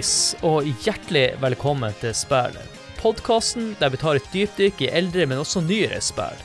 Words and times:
Hallais, 0.00 0.36
og 0.40 0.64
hjertelig 0.80 1.34
velkommen 1.42 1.92
til 2.00 2.14
Spillet, 2.16 2.76
Podkasten 3.02 3.74
der 3.80 3.90
vi 3.92 3.98
tar 4.00 4.16
et 4.16 4.30
dypdykk 4.32 4.78
i 4.80 4.88
eldre, 4.96 5.26
men 5.28 5.42
også 5.42 5.60
nyere 5.60 6.00
spill. 6.00 6.38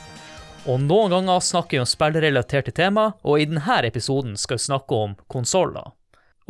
Og 0.68 0.82
noen 0.84 1.08
ganger 1.14 1.40
snakker 1.40 1.78
vi 1.78 1.80
om 1.80 1.88
spillrelaterte 1.88 2.74
tema, 2.76 3.14
og 3.24 3.40
i 3.40 3.46
denne 3.48 3.78
episoden 3.88 4.36
skal 4.36 4.58
vi 4.58 4.66
snakke 4.66 4.98
om 5.06 5.16
konsoller. 5.32 5.94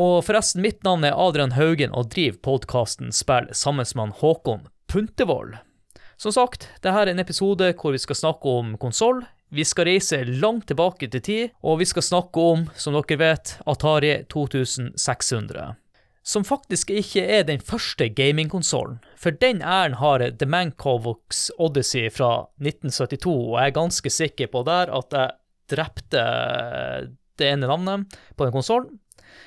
Og 0.03 0.25
forresten, 0.27 0.65
mitt 0.67 0.83
navn 0.83 1.07
er 1.07 1.15
Adrian 1.15 1.55
Haugen 1.55 1.95
og 1.95 2.11
driver 2.11 2.43
podkasten 2.43 3.15
Spill 3.15 3.53
sammen 3.55 3.87
med 3.95 4.19
Håkon 4.19 4.67
Puntervold. 4.91 5.61
Som 6.19 6.35
sagt, 6.35 6.67
dette 6.83 6.91
er 6.91 7.13
en 7.13 7.23
episode 7.23 7.71
hvor 7.79 7.95
vi 7.95 8.03
skal 8.03 8.19
snakke 8.19 8.51
om 8.51 8.75
konsoll. 8.83 9.23
Vi 9.55 9.63
skal 9.63 9.93
reise 9.93 10.25
langt 10.27 10.67
tilbake 10.67 11.07
til 11.07 11.23
tid, 11.23 11.57
og 11.63 11.79
vi 11.79 11.87
skal 11.87 12.03
snakke 12.03 12.51
om, 12.57 12.67
som 12.75 12.99
dere 12.99 13.23
vet, 13.23 13.59
Atari 13.63 14.17
2600. 14.27 15.77
Som 16.27 16.43
faktisk 16.43 16.91
ikke 16.91 17.23
er 17.23 17.45
den 17.47 17.61
første 17.63 18.09
gamingkonsollen, 18.11 18.99
for 19.15 19.31
den 19.31 19.61
æren 19.63 19.95
har 20.01 20.25
The 20.41 20.49
Mancovox 20.51 21.51
Odyssey 21.55 22.11
fra 22.11 22.49
1972, 22.59 23.31
og 23.31 23.55
jeg 23.61 23.71
er 23.71 23.77
ganske 23.77 24.11
sikker 24.11 24.51
på 24.51 24.65
der 24.67 24.91
at 24.91 25.15
jeg 25.15 25.37
drepte 25.71 26.25
det 27.39 27.51
ene 27.53 27.71
navnet 27.71 28.19
på 28.35 28.47
den 28.47 28.57
konsollen. 28.57 28.99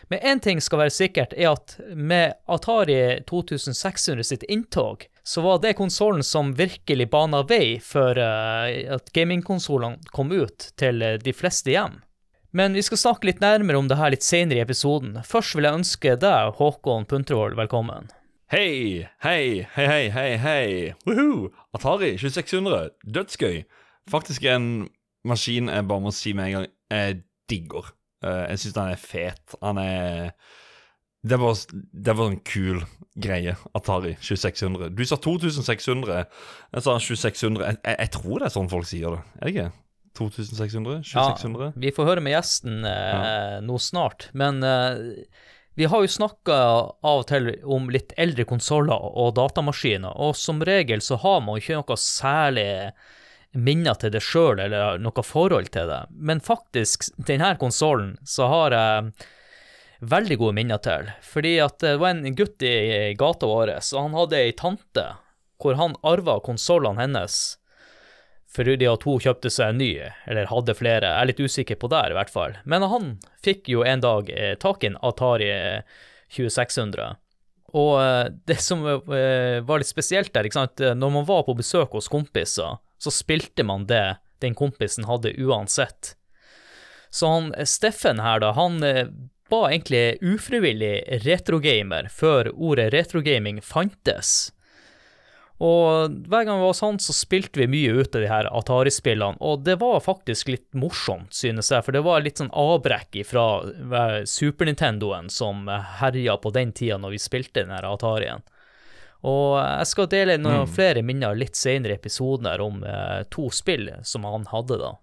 Men 0.07 0.19
én 0.19 0.39
ting 0.39 0.61
skal 0.61 0.85
være 0.85 0.93
sikkert, 0.93 1.33
er 1.35 1.51
at 1.51 1.75
med 1.95 2.33
Atari 2.47 3.23
2600 3.27 4.23
sitt 4.23 4.43
inntog, 4.47 5.05
så 5.23 5.43
var 5.43 5.59
det 5.59 5.75
konsollen 5.77 6.23
som 6.23 6.55
virkelig 6.57 7.09
bana 7.11 7.43
vei 7.49 7.77
for 7.83 8.17
uh, 8.17 8.69
at 8.95 9.11
gamingkonsollene 9.13 10.13
kom 10.15 10.31
ut 10.31 10.71
til 10.79 11.03
uh, 11.03 11.17
de 11.21 11.33
fleste 11.35 11.73
hjem. 11.73 11.99
Men 12.51 12.73
vi 12.73 12.81
skal 12.81 12.97
snakke 12.97 13.29
litt 13.29 13.43
nærmere 13.43 13.77
om 13.77 13.89
det 13.89 13.97
her 13.99 14.09
litt 14.09 14.25
senere 14.25 14.57
i 14.57 14.63
episoden. 14.63 15.19
Først 15.25 15.53
vil 15.53 15.67
jeg 15.67 15.79
ønske 15.81 16.15
deg, 16.17 16.55
Håkon 16.57 17.05
Puntervold, 17.09 17.53
velkommen. 17.59 18.09
Hei, 18.49 19.05
hei, 19.21 19.67
hei, 19.75 19.85
hei, 19.85 20.05
hei, 20.09 20.29
hei. 20.41 20.69
Woohoo! 21.05 21.51
Atari 21.77 22.15
2600. 22.17 22.89
Dødsgøy. 23.05 23.59
Faktisk 24.09 24.47
en 24.49 24.87
maskin 25.29 25.69
jeg 25.69 25.85
bare 25.91 26.01
må 26.01 26.13
si 26.15 26.33
med 26.33 26.47
en 26.47 26.55
gang 26.57 26.65
jeg 26.89 27.19
digger. 27.51 27.91
Uh, 28.25 28.47
jeg 28.49 28.63
syns 28.63 28.79
han 28.81 28.95
er 28.95 29.03
fet. 29.03 29.53
Han 29.61 29.77
er 29.83 30.31
Det 31.21 31.37
var, 31.39 31.53
det 31.93 32.15
var 32.17 32.31
en 32.31 32.39
kul 32.47 32.81
greie, 33.21 33.53
Atari 33.75 34.15
2600. 34.15 34.89
Du 34.97 35.03
sa 35.05 35.19
2600. 35.21 36.25
Jeg 36.73 36.81
sa 36.81 36.97
2600. 36.97 37.65
Jeg, 37.67 37.77
jeg, 37.85 37.95
jeg 37.99 38.11
tror 38.17 38.39
det 38.39 38.49
er 38.49 38.55
sånn 38.57 38.73
folk 38.73 38.89
sier 38.89 39.19
det. 39.19 39.21
Er 39.37 39.45
det 39.45 39.53
ikke? 39.53 39.69
2600? 40.17 41.03
2600? 41.03 41.65
Ja, 41.65 41.71
vi 41.75 41.93
får 41.95 42.09
høre 42.09 42.23
med 42.25 42.35
gjesten 42.35 42.83
eh, 42.87 43.13
ja. 43.13 43.61
nå 43.65 43.77
snart. 43.81 44.29
Men 44.37 44.63
eh, 44.63 45.23
vi 45.79 45.87
har 45.87 46.03
jo 46.03 46.11
snakka 46.11 46.55
av 46.55 47.21
og 47.21 47.27
til 47.29 47.53
om 47.63 47.87
litt 47.93 48.11
eldre 48.19 48.43
konsoller 48.49 48.99
og 48.99 49.35
datamaskiner, 49.37 50.11
og 50.11 50.35
som 50.35 50.63
regel 50.65 51.03
så 51.05 51.19
har 51.21 51.39
man 51.45 51.61
ikke 51.61 51.79
noe 51.79 51.99
særlig 51.99 52.69
minner 53.55 53.97
til 53.97 54.11
det 54.13 54.21
sjøl 54.21 54.59
eller 54.61 54.99
noe 55.01 55.23
forhold 55.25 55.71
til 55.73 55.89
det. 55.89 56.01
Men 56.11 56.43
faktisk, 56.43 57.07
denne 57.15 57.55
konsollen 57.61 58.17
så 58.27 58.49
har 58.51 58.75
jeg 58.75 59.13
veldig 59.99 60.37
gode 60.41 60.57
minner 60.59 60.83
til. 60.83 61.09
Fordi 61.25 61.55
at 61.63 61.79
det 61.83 61.95
var 62.01 62.13
en 62.13 62.35
gutt 62.37 62.63
i 62.63 63.15
gata 63.19 63.49
vår, 63.49 63.73
og 63.79 64.03
han 64.03 64.19
hadde 64.19 64.43
ei 64.43 64.53
tante 64.57 65.07
hvor 65.59 65.75
han 65.75 65.97
arva 66.07 66.37
konsollene 66.43 67.01
hennes 67.01 67.39
fordi 68.49 68.87
at 68.89 69.05
hun 69.05 69.21
kjøpte 69.21 69.51
seg 69.53 69.73
en 69.73 69.81
ny, 69.81 69.91
eller 70.29 70.49
hadde 70.49 70.75
flere. 70.77 71.05
Jeg 71.05 71.21
er 71.21 71.29
litt 71.29 71.41
usikker 71.43 71.77
på 71.79 71.89
det, 71.91 72.03
i 72.09 72.17
hvert 72.17 72.33
fall. 72.33 72.57
Men 72.65 72.85
han 72.89 73.09
fikk 73.45 73.69
jo 73.69 73.85
en 73.85 74.01
dag 74.01 74.29
eh, 74.33 74.55
tak 74.61 74.83
i 74.83 74.89
en 74.89 74.97
Atari 75.05 75.49
2600. 76.33 77.11
Og 77.77 77.91
eh, 78.01 78.25
det 78.49 78.57
som 78.65 78.81
eh, 78.89 79.61
var 79.61 79.81
litt 79.81 79.91
spesielt 79.91 80.33
der, 80.33 80.49
ikke 80.49 80.61
sant? 80.63 80.81
når 80.81 81.17
man 81.19 81.29
var 81.29 81.45
på 81.45 81.57
besøk 81.59 81.93
hos 81.93 82.09
kompiser, 82.09 82.79
så 82.99 83.13
spilte 83.13 83.63
man 83.63 83.85
det 83.89 84.17
den 84.41 84.57
kompisen 84.57 85.05
hadde 85.05 85.35
uansett. 85.37 86.15
Så 87.13 87.29
han 87.29 87.51
Steffen 87.69 88.21
her, 88.21 88.41
da, 88.41 88.53
han 88.57 88.81
var 89.49 89.71
egentlig 89.71 90.19
ufrivillig 90.21 91.21
retrogamer 91.25 92.09
før 92.13 92.51
ordet 92.53 92.91
retrogaming 92.93 93.61
fantes. 93.65 94.51
Og 95.59 96.13
hver 96.31 96.45
gang 96.47 96.61
vi 96.61 96.67
var 96.69 96.75
sånn, 96.77 97.01
så 97.03 97.11
spilte 97.11 97.59
vi 97.59 97.67
mye 97.67 97.97
ut 97.99 98.13
av 98.15 98.23
de 98.23 98.29
her 98.31 98.47
Atari-spillene, 98.47 99.41
og 99.43 99.65
det 99.67 99.75
var 99.81 99.99
faktisk 99.99 100.53
litt 100.53 100.69
morsomt, 100.71 101.33
synes 101.35 101.71
jeg, 101.73 101.83
for 101.83 101.95
det 101.95 102.03
var 102.05 102.23
litt 102.23 102.39
sånn 102.39 102.53
avbrekk 102.55 103.19
fra 103.27 104.23
Super 104.23 104.69
Nintendoen 104.69 105.27
som 105.33 105.67
herja 105.99 106.37
på 106.39 106.53
den 106.55 106.71
tida 106.71 107.01
når 107.01 107.17
vi 107.17 107.21
spilte 107.25 107.65
den 107.65 107.75
her 107.75 107.89
Atarien. 107.91 108.45
Og 109.27 109.57
jeg 109.59 109.87
skal 109.89 110.07
dele 110.11 110.37
noen 110.39 110.63
mm. 110.63 110.71
flere 110.71 111.03
minner 111.03 111.35
litt 111.35 111.59
senere 111.59 111.97
i 111.97 111.99
episoden 111.99 112.47
her 112.47 112.63
om 112.63 112.83
eh, 112.87 113.25
to 113.27 113.49
spill 113.51 113.89
som 114.07 114.23
han 114.23 114.47
hadde 114.53 114.79
da. 114.79 114.93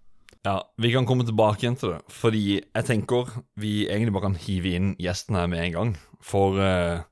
Ja, 0.47 0.61
vi 0.81 0.93
kan 0.94 1.09
komme 1.09 1.27
tilbake 1.27 1.65
igjen 1.65 1.77
til 1.77 1.97
det, 1.97 2.00
fordi 2.15 2.44
jeg 2.62 2.87
tenker 2.87 3.33
vi 3.61 3.88
egentlig 3.91 4.15
bare 4.15 4.28
kan 4.28 4.38
hive 4.41 4.73
inn 4.78 4.93
gjesten 5.03 5.37
her 5.37 5.50
med 5.50 5.65
en 5.65 5.75
gang. 5.75 5.93
For 6.25 6.56
uh, 6.56 7.03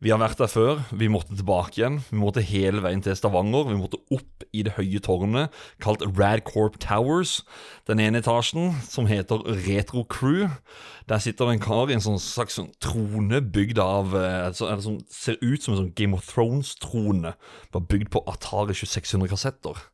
vi 0.00 0.08
har 0.08 0.16
vært 0.16 0.38
der 0.40 0.48
før. 0.48 0.78
Vi 0.96 1.10
måtte 1.12 1.36
tilbake 1.36 1.76
igjen. 1.76 1.98
Vi 2.08 2.16
måtte 2.16 2.40
hele 2.40 2.80
veien 2.80 3.02
til 3.04 3.12
Stavanger. 3.18 3.66
Vi 3.68 3.76
måtte 3.76 3.98
opp 4.08 4.46
i 4.56 4.62
det 4.64 4.78
høye 4.78 5.00
tårnet 5.04 5.52
kalt 5.84 6.00
Radcorp 6.16 6.78
Towers. 6.80 7.42
Den 7.84 8.00
ene 8.00 8.22
etasjen, 8.22 8.78
som 8.88 9.10
heter 9.10 9.44
Retro 9.66 10.06
Crew. 10.08 10.48
Der 11.10 11.20
sitter 11.20 11.50
det 11.50 11.58
en 11.58 11.64
kar 11.66 11.92
i 11.92 11.98
en 11.98 12.04
sånn 12.04 12.16
slags 12.22 12.56
sånn 12.56 12.72
trone 12.80 13.42
bygd 13.44 13.82
av 13.82 14.16
eh, 14.16 14.48
Eller 14.48 14.84
som 14.84 14.96
ser 15.12 15.36
ut 15.42 15.60
som 15.60 15.74
en 15.74 15.82
sånn 15.82 15.94
Game 15.98 16.16
of 16.16 16.24
Thrones-trone. 16.32 17.34
Bare 17.74 17.90
bygd 17.92 18.08
på 18.16 18.24
Atari 18.30 18.72
2600 18.72 19.28
kassetter. 19.34 19.84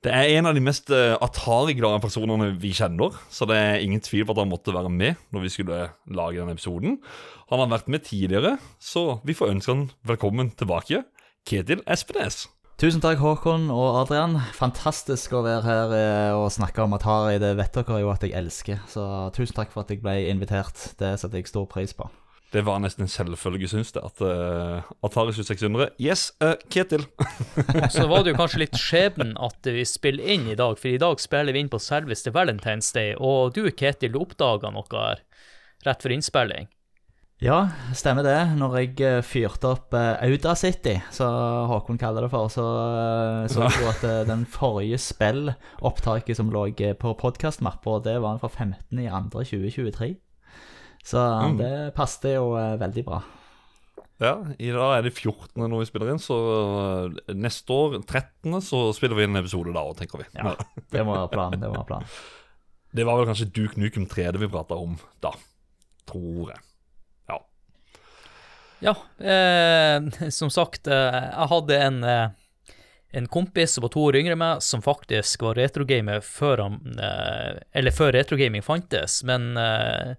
Det 0.00 0.12
er 0.16 0.30
en 0.38 0.48
av 0.48 0.54
de 0.56 0.62
mest 0.64 0.88
uh, 0.96 1.18
Atari-glade 1.20 2.00
personene 2.00 2.46
vi 2.60 2.70
kjenner, 2.72 3.18
så 3.28 3.44
det 3.44 3.56
er 3.60 3.82
ingen 3.84 4.00
tvil 4.00 4.24
på 4.24 4.32
at 4.32 4.38
han 4.40 4.48
måtte 4.48 4.72
være 4.72 4.88
med 4.88 5.18
når 5.28 5.42
vi 5.44 5.50
skulle 5.52 5.80
lage 6.08 6.38
denne 6.38 6.54
episoden. 6.56 6.94
Han 7.52 7.60
har 7.60 7.68
vært 7.68 7.90
med 7.92 8.06
tidligere, 8.06 8.54
så 8.80 9.18
vi 9.28 9.36
får 9.36 9.52
ønske 9.52 9.74
han 9.74 9.82
velkommen 10.08 10.54
tilbake. 10.56 11.02
Ketil 11.44 11.84
Espenes. 11.84 12.46
Tusen 12.80 13.04
takk, 13.04 13.20
Håkon 13.20 13.68
og 13.68 13.98
Adrian. 14.06 14.38
Fantastisk 14.56 15.34
å 15.36 15.42
være 15.44 15.66
her 15.66 15.92
eh, 15.92 16.32
og 16.32 16.48
snakke 16.54 16.80
om 16.80 16.96
Atari. 16.96 17.36
Det 17.42 17.52
vet 17.58 17.76
dere 17.76 18.00
jo 18.00 18.08
at 18.08 18.24
jeg 18.24 18.32
elsker, 18.40 18.80
så 18.88 19.04
tusen 19.36 19.58
takk 19.58 19.74
for 19.74 19.84
at 19.84 19.92
jeg 19.92 20.00
ble 20.00 20.16
invitert. 20.32 20.94
Det 20.96 21.12
setter 21.20 21.42
jeg 21.42 21.52
stor 21.52 21.68
pris 21.68 21.92
på. 21.92 22.08
Det 22.50 22.64
var 22.66 22.80
nesten 22.82 23.06
en 23.06 23.10
selvfølge, 23.10 23.68
syns 23.70 23.92
det, 23.94 24.02
at 24.02 24.22
uh, 24.26 24.88
Atari 25.06 25.30
2600 25.36 25.92
Yes, 26.02 26.32
uh, 26.42 26.56
Ketil! 26.72 27.04
så 27.94 28.08
var 28.10 28.24
det 28.24 28.32
jo 28.32 28.40
kanskje 28.40 28.64
litt 28.64 28.78
skjebnen 28.78 29.36
at 29.38 29.66
vi 29.70 29.84
spiller 29.86 30.32
inn 30.34 30.48
i 30.50 30.56
dag, 30.58 30.74
for 30.80 30.90
i 30.90 30.98
dag 30.98 31.22
spiller 31.22 31.54
vi 31.54 31.62
inn 31.62 31.70
på 31.70 31.78
selveste 31.78 32.32
Valentine's 32.34 32.90
Day, 32.96 33.14
og 33.14 33.54
du, 33.54 33.62
Ketil, 33.70 34.10
du 34.10 34.18
oppdaga 34.24 34.72
noe 34.74 34.90
her 34.90 35.22
rett 35.86 36.02
for 36.02 36.10
innspilling. 36.10 36.66
Ja, 37.40 37.60
stemmer 37.96 38.26
det. 38.26 38.40
Når 38.58 38.74
jeg 38.80 38.96
uh, 38.98 39.20
fyrte 39.24 39.70
opp 39.70 39.94
uh, 39.94 40.18
Audacity, 40.18 40.96
så 41.14 41.28
Håkon 41.70 42.02
kaller 42.02 42.26
det 42.26 42.32
for, 42.34 42.50
så 42.52 42.66
så 43.48 43.68
du 43.76 43.86
at 43.92 44.02
den 44.28 44.42
forrige 44.42 44.98
spillopptaket 44.98 46.36
som 46.36 46.50
lå 46.50 46.66
på 46.98 47.14
podkastmappa, 47.22 48.00
det 48.10 48.18
var 48.26 48.42
fra 48.42 48.50
15.2.2023. 48.50 50.10
Så 51.06 51.20
mm. 51.20 51.58
det 51.60 51.74
passet 51.96 52.34
jo 52.36 52.52
uh, 52.54 52.76
veldig 52.80 53.04
bra. 53.06 53.20
Ja, 54.20 54.34
i 54.60 54.68
dag 54.68 54.98
er 54.98 55.06
det 55.06 55.14
14. 55.14 55.54
når 55.62 55.78
vi 55.80 55.88
spiller 55.88 56.10
inn, 56.12 56.20
så 56.20 56.36
uh, 56.36 57.20
neste 57.32 57.72
år, 57.72 58.00
13., 58.02 58.58
så 58.64 58.82
spiller 58.96 59.16
vi 59.16 59.24
inn 59.24 59.32
en 59.32 59.40
episode 59.40 59.72
da 59.72 59.84
òg, 59.86 59.96
tenker 60.00 60.20
vi. 60.20 60.28
Ja, 60.36 60.52
det 60.92 61.06
må 61.06 61.16
være 61.16 61.32
planen. 61.32 61.62
Det 61.62 61.70
må 61.70 61.80
være 61.80 61.90
planen. 61.94 62.12
Det 62.90 63.04
var 63.06 63.20
vel 63.20 63.28
kanskje 63.28 63.52
Duke 63.54 63.78
Nukem 63.78 64.02
3D 64.10 64.40
vi 64.42 64.48
prata 64.50 64.74
om 64.74 64.96
da, 65.22 65.30
tror 66.10 66.48
jeg. 66.50 66.62
Ja. 67.30 67.36
Ja, 68.82 68.94
eh, 69.22 70.08
som 70.40 70.50
sagt, 70.50 70.90
eh, 70.90 71.18
jeg 71.30 71.50
hadde 71.52 71.78
en 71.84 72.00
eh, 72.02 72.32
en 73.10 73.26
kompis 73.26 73.72
som 73.74 73.82
var 73.82 73.90
to 73.94 74.02
år 74.06 74.20
yngre 74.20 74.36
enn 74.36 74.42
meg, 74.42 74.60
som 74.62 74.82
faktisk 74.84 75.42
var 75.42 75.58
retrogamer 75.58 76.22
før 76.22 76.64
han 76.66 76.76
eh, 76.94 77.58
Eller 77.74 77.94
før 77.94 78.14
retrogaming 78.14 78.62
fantes, 78.62 79.20
men 79.26 79.56
eh, 79.58 80.14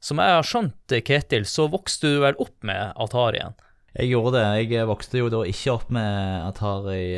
som 0.00 0.20
jeg 0.22 0.36
har 0.36 0.46
skjønt, 0.46 0.96
Ketil, 1.06 1.46
så 1.48 1.66
vokste 1.72 2.12
du 2.12 2.20
vel 2.24 2.38
opp 2.42 2.56
med 2.66 2.92
Atarien? 3.00 3.56
Jeg 3.96 4.10
gjorde 4.12 4.36
det. 4.36 4.68
Jeg 4.68 4.88
vokste 4.90 5.20
jo 5.22 5.28
da 5.32 5.38
ikke 5.48 5.72
opp 5.72 5.92
med 5.94 6.42
Atari 6.44 7.16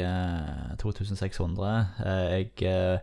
2600. 0.78 1.72
Eh, 1.74 2.12
eh, 2.12 2.34
jeg, 2.38 3.00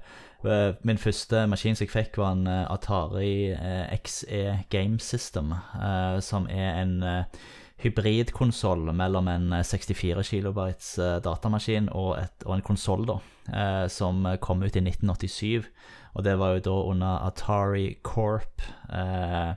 eh, 0.48 0.78
min 0.88 1.02
første 1.02 1.42
maskin 1.52 1.76
som 1.76 1.84
jeg 1.84 1.92
fikk, 1.92 2.20
var 2.22 2.38
en 2.38 2.48
Atari 2.48 3.52
XE 4.00 4.62
Game 4.72 5.00
System, 5.04 5.52
som 6.24 6.48
er 6.48 6.80
en 6.86 6.96
hybridkonsoll 7.84 8.94
mellom 8.96 9.28
en 9.28 9.52
64 9.60 10.24
kilobytes 10.24 10.96
datamaskin 11.26 11.90
og, 11.92 12.16
et, 12.22 12.46
og 12.46 12.56
en 12.56 12.64
konsoll, 12.64 13.10
som 13.92 14.24
kom 14.40 14.64
ut 14.64 14.76
i 14.78 14.86
1987. 14.86 15.68
Og 16.16 16.24
det 16.24 16.38
var 16.40 16.56
jo 16.56 16.64
da 16.68 16.76
under 16.92 17.26
Atari 17.28 17.98
Corp. 18.04 18.64
Eh, 18.90 19.50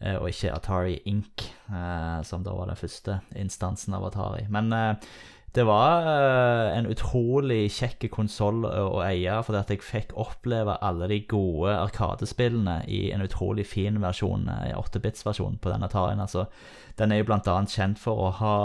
eh, 0.00 0.16
og 0.18 0.28
ikke 0.30 0.54
Atari 0.54 0.98
Inc., 1.10 1.46
eh, 1.70 2.18
som 2.26 2.42
da 2.44 2.56
var 2.56 2.70
den 2.70 2.80
første 2.80 3.20
instansen 3.38 3.94
av 3.94 4.08
Atari. 4.10 4.44
Men 4.50 4.72
eh, 4.74 5.12
det 5.54 5.62
var 5.68 6.02
eh, 6.10 6.78
en 6.78 6.88
utrolig 6.90 7.68
kjekk 7.70 8.08
konsoll 8.10 8.64
å 8.66 8.98
eie, 9.06 9.36
fordi 9.46 9.60
at 9.60 9.70
jeg 9.70 9.84
fikk 9.86 10.16
oppleve 10.18 10.74
alle 10.82 11.06
de 11.12 11.20
gode 11.30 11.76
Arkadespillene 11.78 12.80
i 12.90 13.04
en 13.14 13.22
utrolig 13.22 13.68
fin 13.70 14.00
versjon, 14.02 14.48
eh, 14.50 14.72
8-bits-versjon 14.74 15.60
på 15.62 15.70
den 15.70 15.86
Atarien. 15.86 16.22
Altså, 16.24 16.48
den 16.98 17.14
er 17.14 17.22
jo 17.22 17.30
annet 17.30 17.70
kjent 17.70 18.02
for 18.02 18.26
å 18.26 18.32
ha 18.40 18.56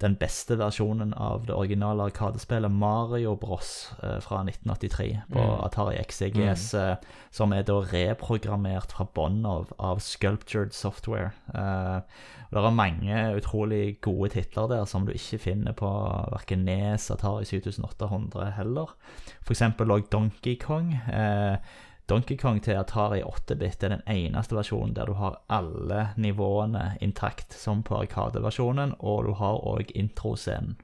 den 0.00 0.16
beste 0.16 0.56
versjonen 0.56 1.12
av 1.14 1.44
det 1.46 1.54
originale 1.54 2.06
Arkadespillet 2.08 2.72
Mario 2.72 3.34
Bros 3.36 3.92
eh, 4.02 4.18
fra 4.24 4.40
1983 4.46 5.08
på 5.32 5.46
Atari 5.66 5.98
XCGS, 6.00 6.66
mm. 6.74 7.08
som 7.30 7.52
er 7.52 7.66
da 7.68 7.78
reprogrammert 7.92 8.94
fra 8.96 9.06
bånn 9.14 9.42
av, 9.48 9.74
av 9.78 10.00
Sculptured 10.04 10.72
Software. 10.76 11.34
Uh, 11.52 12.00
det 12.50 12.58
er 12.58 12.74
mange 12.74 13.18
utrolig 13.38 14.00
gode 14.02 14.32
titler 14.34 14.70
der 14.72 14.88
som 14.90 15.04
du 15.06 15.12
ikke 15.14 15.38
finner 15.38 15.76
på 15.76 15.90
verken 16.32 16.64
Nes, 16.66 17.10
Atari 17.14 17.46
7800 17.46 18.50
heller. 18.56 18.96
Eksempel 19.50 19.92
òg 19.94 20.08
Donkey 20.10 20.56
Kong. 20.58 20.92
Eh, 21.10 21.56
Donkey 22.10 22.36
Kong 22.36 22.58
til 22.62 22.74
Atari 22.74 23.20
8-bit 23.22 23.84
er 23.86 23.94
den 23.94 24.04
eneste 24.10 24.56
versjonen 24.56 24.96
der 24.96 25.06
du 25.06 25.14
har 25.14 25.40
alle 25.52 26.08
nivåene 26.18 26.96
intakt, 27.00 27.54
som 27.54 27.84
på 27.86 28.00
Arkade-versjonen, 28.02 28.96
og 28.98 29.28
du 29.28 29.34
har 29.38 29.60
òg 29.62 29.92
introscenen. 29.94 30.76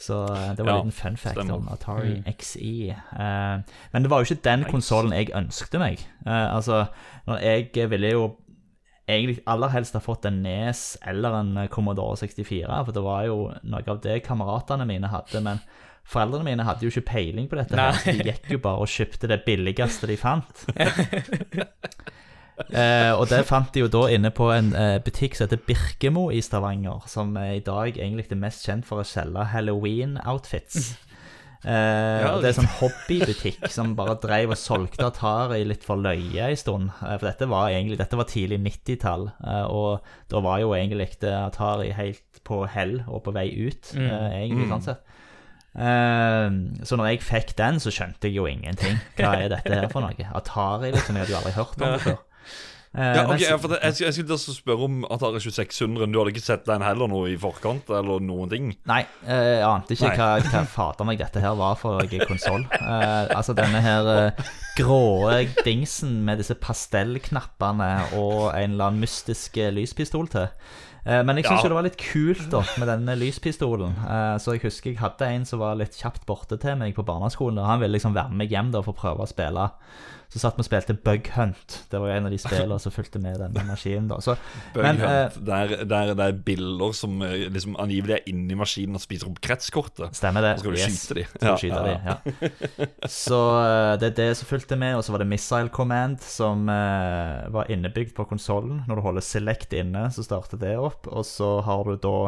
Så 0.00 0.22
eh, 0.32 0.54
det 0.56 0.64
var 0.64 0.72
Ja, 0.72 0.78
en 0.80 0.86
liten 0.86 0.96
fun 0.96 1.16
fact 1.20 1.36
stemmer. 1.36 1.54
om 1.54 1.68
Atari 1.68 2.22
XE. 2.38 2.96
Uh, 3.12 3.60
men 3.92 4.02
det 4.02 4.10
var 4.10 4.22
jo 4.22 4.30
ikke 4.30 4.44
den 4.48 4.64
konsollen 4.64 5.12
jeg 5.12 5.28
ønskte 5.36 5.78
meg. 5.78 6.00
Uh, 6.24 6.56
altså, 6.56 6.86
når 7.26 7.44
jeg 7.44 7.90
ville 7.90 8.10
jo 8.10 8.30
egentlig 9.10 9.42
aller 9.46 9.68
helst 9.74 9.96
ha 9.98 10.00
fått 10.00 10.24
en 10.24 10.40
Nes 10.44 10.96
eller 11.06 11.36
en 11.40 11.56
eh, 11.56 11.68
Commodore 11.68 12.16
64, 12.16 12.84
for 12.86 12.96
det 12.96 13.04
var 13.04 13.26
jo 13.28 13.38
noe 13.62 13.86
av 13.86 14.00
det 14.04 14.22
kameratene 14.24 14.86
mine 14.88 15.10
hadde. 15.12 15.42
Men 15.44 15.60
foreldrene 16.08 16.46
mine 16.46 16.66
hadde 16.66 16.86
jo 16.86 16.92
ikke 16.92 17.08
peiling 17.12 17.48
på 17.50 17.58
dette. 17.60 17.76
her, 17.76 17.92
så 17.98 18.14
De 18.16 18.30
gikk 18.30 18.50
jo 18.56 18.62
bare 18.62 18.84
og 18.84 18.90
kjøpte 18.90 19.30
det 19.30 19.42
billigste 19.46 20.10
de 20.10 20.16
fant. 20.20 20.66
Eh, 22.60 23.12
og 23.16 23.22
det 23.30 23.38
fant 23.48 23.70
de 23.72 23.80
jo 23.80 23.86
da 23.88 24.02
inne 24.12 24.28
på 24.36 24.50
en 24.52 24.74
eh, 24.76 24.98
butikk 25.00 25.32
som 25.32 25.46
heter 25.46 25.62
Birkemo 25.64 26.26
i 26.28 26.42
Stavanger, 26.44 27.06
som 27.08 27.32
er 27.40 27.54
i 27.56 27.62
dag 27.64 27.96
egentlig 27.96 28.26
er 28.28 28.40
mest 28.42 28.66
kjent 28.68 28.84
for 28.84 29.00
å 29.00 29.06
selge 29.08 29.46
Halloween-outfits. 29.54 30.90
Eh, 31.60 32.22
og 32.24 32.40
det 32.40 32.50
er 32.50 32.56
sånn 32.56 32.70
hobbybutikk 32.78 33.66
som 33.68 33.92
bare 33.96 34.14
drev 34.22 34.54
og 34.54 34.60
solgte 34.60 35.04
Atari 35.10 35.60
litt 35.68 35.84
for 35.84 36.00
løye 36.00 36.46
en 36.46 36.56
stund. 36.56 36.92
Eh, 37.00 37.16
for 37.18 37.28
dette 37.28 37.48
var 37.50 37.72
egentlig 37.72 37.98
dette 38.00 38.16
var 38.16 38.28
tidlig 38.30 38.60
90-tall, 38.64 39.26
eh, 39.44 39.66
og 39.68 40.06
da 40.32 40.40
var 40.44 40.62
jo 40.62 40.72
egentlig 40.76 41.10
Atari 41.28 41.92
helt 41.96 42.40
på 42.48 42.62
hell 42.72 43.02
og 43.06 43.24
på 43.26 43.34
vei 43.36 43.48
ut, 43.56 43.92
eh, 43.96 44.28
egentlig, 44.40 44.70
sånn 44.72 44.86
sett. 44.88 45.04
Eh, 45.76 46.50
så 46.84 46.96
når 46.98 47.12
jeg 47.12 47.22
fikk 47.22 47.54
den, 47.60 47.78
så 47.82 47.92
skjønte 47.94 48.26
jeg 48.30 48.36
jo 48.40 48.48
ingenting. 48.50 48.98
Hva 49.18 49.36
er 49.44 49.52
dette 49.54 49.70
her 49.74 49.88
for 49.92 50.02
noe? 50.02 50.30
Atari, 50.34 50.90
liksom. 50.96 51.16
Jeg 51.20 51.26
hadde 51.28 51.36
jo 51.36 51.40
aldri 51.42 51.52
hørt 51.58 51.78
om 51.78 51.86
det 51.94 52.00
før. 52.08 52.18
Uh, 52.90 52.98
Ja, 53.14 53.22
men 53.22 53.36
ok, 53.36 53.38
så- 53.38 53.50
ja, 53.52 53.56
for 53.62 53.68
det, 53.70 53.76
jeg, 53.84 53.94
skulle- 53.94 54.06
jeg 54.08 54.14
skulle 54.14 54.34
også 54.34 54.54
spørre 54.56 54.82
om 54.88 55.04
Atari 55.14 55.38
2600. 55.38 56.06
Du 56.10 56.18
hadde 56.18 56.32
ikke 56.34 56.42
sett 56.42 56.64
den 56.66 56.82
heller 56.82 57.06
nå 57.06 57.20
i 57.30 57.36
forkant? 57.38 57.86
Eller 57.88 58.18
noen 58.18 58.50
ting? 58.50 58.72
Nei, 58.90 59.04
uh, 59.22 59.30
jeg 59.30 59.62
ante 59.62 59.94
ikke 59.94 60.08
Nei. 60.08 60.16
hva, 60.16 60.40
hva 60.42 60.62
fader 60.66 61.06
meg 61.06 61.18
dette 61.22 61.38
her 61.44 61.54
var 61.54 61.76
for 61.78 62.02
konsoll. 62.26 62.64
Uh, 62.80 63.30
altså 63.30 63.54
denne 63.54 63.78
her 63.84 64.34
gråe 64.74 65.46
grå 65.46 65.64
dingsen 65.64 66.24
med 66.26 66.38
disse 66.42 66.54
pastellknappene 66.58 67.90
og 68.18 68.50
en 68.58 68.72
eller 68.74 68.90
annen 68.90 69.00
mystisk 69.06 69.56
eh, 69.62 69.70
lyspistol 69.70 70.26
til. 70.32 70.48
Eh, 71.06 71.22
men 71.24 71.36
jeg 71.36 71.46
syns 71.46 71.62
Ja. 71.62 71.68
det 71.68 71.76
var 71.78 71.82
litt 71.86 71.96
kult 71.96 72.50
da 72.50 72.60
med 72.78 72.88
denne 72.88 73.16
lyspistolen. 73.16 73.94
Eh, 74.04 74.36
så 74.38 74.52
jeg 74.56 74.62
husker 74.66 74.90
jeg 74.92 74.98
hadde 75.00 75.26
en 75.26 75.44
som 75.48 75.58
var 75.62 75.74
litt 75.80 75.96
kjapt 75.96 76.26
borte 76.26 76.58
til 76.60 76.76
meg 76.76 76.94
på 76.94 77.04
barneskolen. 77.04 77.58
Og 77.58 77.66
han 77.66 77.80
ville 77.80 77.96
liksom 77.98 78.12
være 78.14 78.28
med 78.30 78.38
meg 78.44 78.50
hjem 78.50 78.70
da 78.72 78.82
for 78.82 78.92
å 78.92 79.00
prøve 79.00 79.24
å 79.24 79.28
spille. 79.28 79.70
Så 80.30 80.38
satt 80.38 80.58
vi 80.58 80.62
og 80.62 80.66
spilte 80.68 80.94
Bug 80.94 81.26
Hunt. 81.34 81.76
Det 81.90 81.98
var 81.98 82.12
jo 82.12 82.14
en 82.14 82.28
av 82.28 82.30
de 82.30 82.38
spillene 82.38 82.76
som 82.78 82.92
fulgte 82.94 83.18
med 83.22 83.40
denne 83.42 83.64
maskinen. 83.66 84.06
da 84.12 84.20
Så, 84.22 84.36
Bug 84.74 84.84
men, 84.84 85.00
Hunt, 85.02 85.40
der, 85.46 85.74
der 85.90 86.12
det 86.14 86.26
er 86.28 86.38
bilder 86.46 86.94
som 86.94 87.18
eh, 87.26 87.48
liksom 87.50 87.74
angivelig 87.82 88.20
er 88.20 88.30
inni 88.30 88.54
maskinen 88.58 88.98
og 89.00 89.02
spiser 89.02 89.26
opp 89.26 89.40
kretskortet. 89.42 90.14
Stemmer 90.14 90.46
det. 90.46 90.54
Så 90.60 90.64
skal 90.64 90.76
du 90.76 90.78
yes. 90.78 91.00
skyte 91.00 91.18
dem. 91.18 91.34
Ja, 91.42 91.56
skyte 91.58 91.82
ja, 91.82 91.82
de, 91.88 91.96
ja. 92.06 93.10
Så 93.10 93.40
eh, 93.58 93.96
det 93.98 94.12
er 94.12 94.16
det 94.20 94.30
som 94.38 94.50
fulgte 94.52 94.78
med, 94.78 95.00
og 95.00 95.04
så 95.06 95.16
var 95.16 95.24
det 95.24 95.30
Missile 95.32 95.74
Command 95.74 96.22
som 96.22 96.70
eh, 96.70 97.50
var 97.50 97.74
innebygd 97.74 98.14
på 98.14 98.28
konsollen. 98.30 98.84
Når 98.86 99.00
du 99.00 99.06
holder 99.08 99.26
Select 99.26 99.74
inne, 99.74 100.06
så 100.14 100.22
starter 100.26 100.62
det 100.62 100.76
opp, 100.78 101.10
og 101.10 101.26
så 101.26 101.56
har 101.66 101.90
du 101.90 101.98
da 101.98 102.18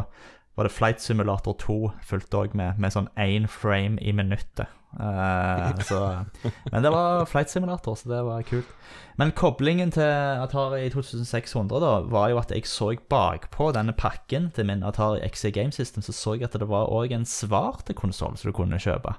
var 0.54 0.66
det 0.68 0.74
Flight 0.74 1.00
Simulator 1.00 1.54
2 1.62 1.78
fulgte 2.04 2.42
òg 2.42 2.54
med, 2.58 2.76
med 2.82 2.92
sånn 2.92 3.08
én 3.16 3.46
frame 3.48 3.96
i 4.02 4.12
minuttet. 4.12 4.68
Eh, 5.00 5.78
så, 5.88 6.24
men 6.72 6.82
det 6.82 6.90
var 6.92 7.24
Flight 7.24 7.50
Simulator, 7.50 7.94
så 7.94 8.08
det 8.08 8.22
var 8.26 8.42
kult. 8.42 8.68
Men 9.16 9.32
koblingen 9.36 9.92
til 9.92 10.08
Atari 10.42 10.88
2600 10.90 11.80
da, 11.80 11.92
var 12.08 12.30
jo 12.32 12.40
at 12.40 12.52
jeg 12.52 12.66
så 12.68 12.92
bakpå 13.12 13.70
denne 13.76 13.92
pakken 13.92 14.50
til 14.54 14.68
min 14.68 14.84
Atari 14.84 15.20
XC 15.28 15.52
Game 15.52 15.72
System, 15.72 16.02
så 16.02 16.12
så 16.12 16.36
jeg 16.36 16.48
at 16.48 16.60
det 16.60 16.68
var 16.68 16.92
òg 16.92 17.12
en 17.12 17.28
svart 17.28 17.92
konsoll 17.96 18.36
som 18.36 18.50
du 18.50 18.56
kunne 18.56 18.80
kjøpe. 18.80 19.14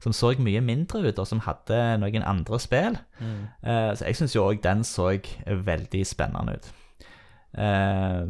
Som 0.00 0.12
så 0.12 0.34
mye 0.38 0.60
mindre 0.60 1.00
ut, 1.06 1.18
og 1.18 1.26
som 1.26 1.44
hadde 1.44 1.98
noen 2.00 2.24
andre 2.26 2.58
spill. 2.60 2.96
Mm. 3.20 3.44
så 3.96 4.04
jeg 4.04 4.16
syns 4.18 4.34
jo 4.34 4.44
òg 4.44 4.60
den 4.64 4.84
så 4.84 5.14
veldig 5.46 6.06
spennende 6.06 6.58
ut. 6.58 6.72
Uh, 7.54 8.26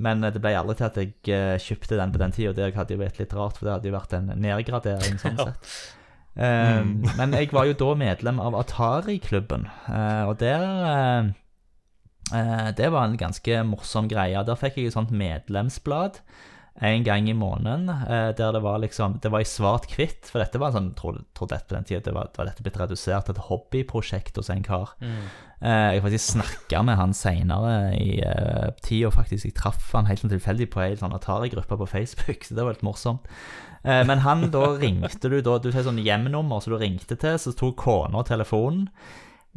men 0.00 0.24
det 0.24 0.40
ble 0.40 0.54
aldri 0.56 0.78
til 0.78 0.86
at 0.86 0.96
jeg 0.96 1.10
uh, 1.28 1.58
kjøpte 1.60 1.98
den 2.00 2.12
på 2.14 2.20
den 2.22 2.32
tida. 2.32 2.54
Det 2.56 2.70
hadde 2.74 2.96
jo 2.96 3.02
vært 3.02 3.20
litt 3.20 3.34
rart, 3.36 3.58
for 3.58 3.68
det 3.68 3.74
hadde 3.74 3.90
jo 3.90 3.96
vært 3.98 4.14
en 4.16 4.32
nedgradering. 4.40 5.18
sånn 5.20 5.36
sett. 5.44 5.74
Eh, 6.36 6.84
Men 7.18 7.34
jeg 7.36 7.50
var 7.52 7.68
jo 7.68 7.76
da 7.76 7.92
medlem 7.98 8.40
av 8.40 8.56
Atari-klubben, 8.56 9.68
eh, 9.88 10.22
og 10.28 10.38
der 10.40 10.64
eh, 10.88 11.26
eh, 12.32 12.70
Det 12.76 12.88
var 12.92 13.04
en 13.04 13.20
ganske 13.20 13.60
morsom 13.68 14.08
greie. 14.08 14.40
Der 14.46 14.56
fikk 14.56 14.80
jeg 14.80 14.92
et 14.92 14.96
sånt 14.96 15.12
medlemsblad 15.12 16.22
en 16.80 17.04
gang 17.04 17.26
i 17.28 17.34
måneden, 17.36 17.84
der 18.08 18.52
det 18.56 18.62
var 18.64 18.78
liksom 18.80 19.18
Det 19.20 19.28
var 19.30 19.42
i 19.44 19.46
svart-hvitt, 19.46 20.30
for 20.32 20.40
dette 20.40 20.56
var 20.58 20.72
sånn 20.72 20.94
tror, 20.96 21.18
tror 21.36 21.50
dette 21.50 21.68
på 21.68 21.76
den 21.76 21.84
tida 21.84 22.00
det 22.00 22.14
var, 22.16 22.30
var 22.32 22.48
dette 22.48 22.64
blitt 22.64 22.78
redusert 22.80 23.26
til 23.28 23.36
et 23.36 23.42
hobbyprosjekt 23.50 24.40
hos 24.40 24.48
en 24.48 24.64
kar. 24.64 24.94
Mm. 25.04 25.28
jeg 25.60 26.02
faktisk 26.02 26.30
snakka 26.32 26.80
med 26.82 26.96
han 26.96 27.12
seinere 27.12 27.92
i 27.92 28.24
uh, 28.24 28.72
tida, 28.80 29.12
faktisk. 29.12 29.44
Jeg 29.44 29.54
traff 29.60 29.92
han 29.92 30.08
helt 30.08 30.24
sånn 30.24 30.32
tilfeldig 30.32 30.70
på 30.72 30.80
ei 30.80 30.96
sånn 30.96 31.12
Atari-gruppe 31.12 31.76
på 31.76 31.90
Facebook, 31.92 32.40
så 32.48 32.56
det 32.56 32.64
var 32.64 32.72
litt 32.72 32.88
morsomt. 32.88 33.28
Eh, 33.82 34.04
men 34.06 34.22
han, 34.22 34.46
da 34.54 34.62
ringte 34.78 35.28
du 35.28 35.40
da 35.42 35.56
Du 35.58 35.72
sier 35.72 35.82
sånn 35.82 35.98
hjemnummer 36.02 36.62
som 36.62 36.74
du 36.74 36.78
ringte 36.82 37.18
til, 37.18 37.38
så 37.40 37.54
tok 37.56 37.80
kona 37.82 38.22
telefonen. 38.26 38.88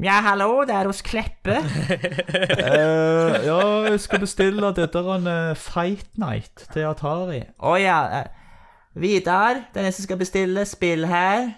Ja, 0.01 0.17
hallo, 0.25 0.65
det 0.67 0.75
er 0.75 0.89
hos 0.89 0.99
Kleppe. 1.05 1.55
uh, 1.55 3.35
ja, 3.47 3.59
jeg 3.87 4.01
skal 4.03 4.19
bestille 4.25 4.71
dette 4.75 4.99
en 4.99 5.29
uh, 5.29 5.53
Fight 5.55 6.09
Night 6.19 6.65
til 6.73 6.89
Atari. 6.89 7.45
Å 7.63 7.77
ja. 7.79 7.99
eh, 8.17 8.41
Vidar, 8.99 9.61
den 9.75 9.87
er 9.87 9.95
som 9.95 10.03
skal 10.03 10.19
bestille 10.19 10.65
spill 10.67 11.07
her. 11.07 11.53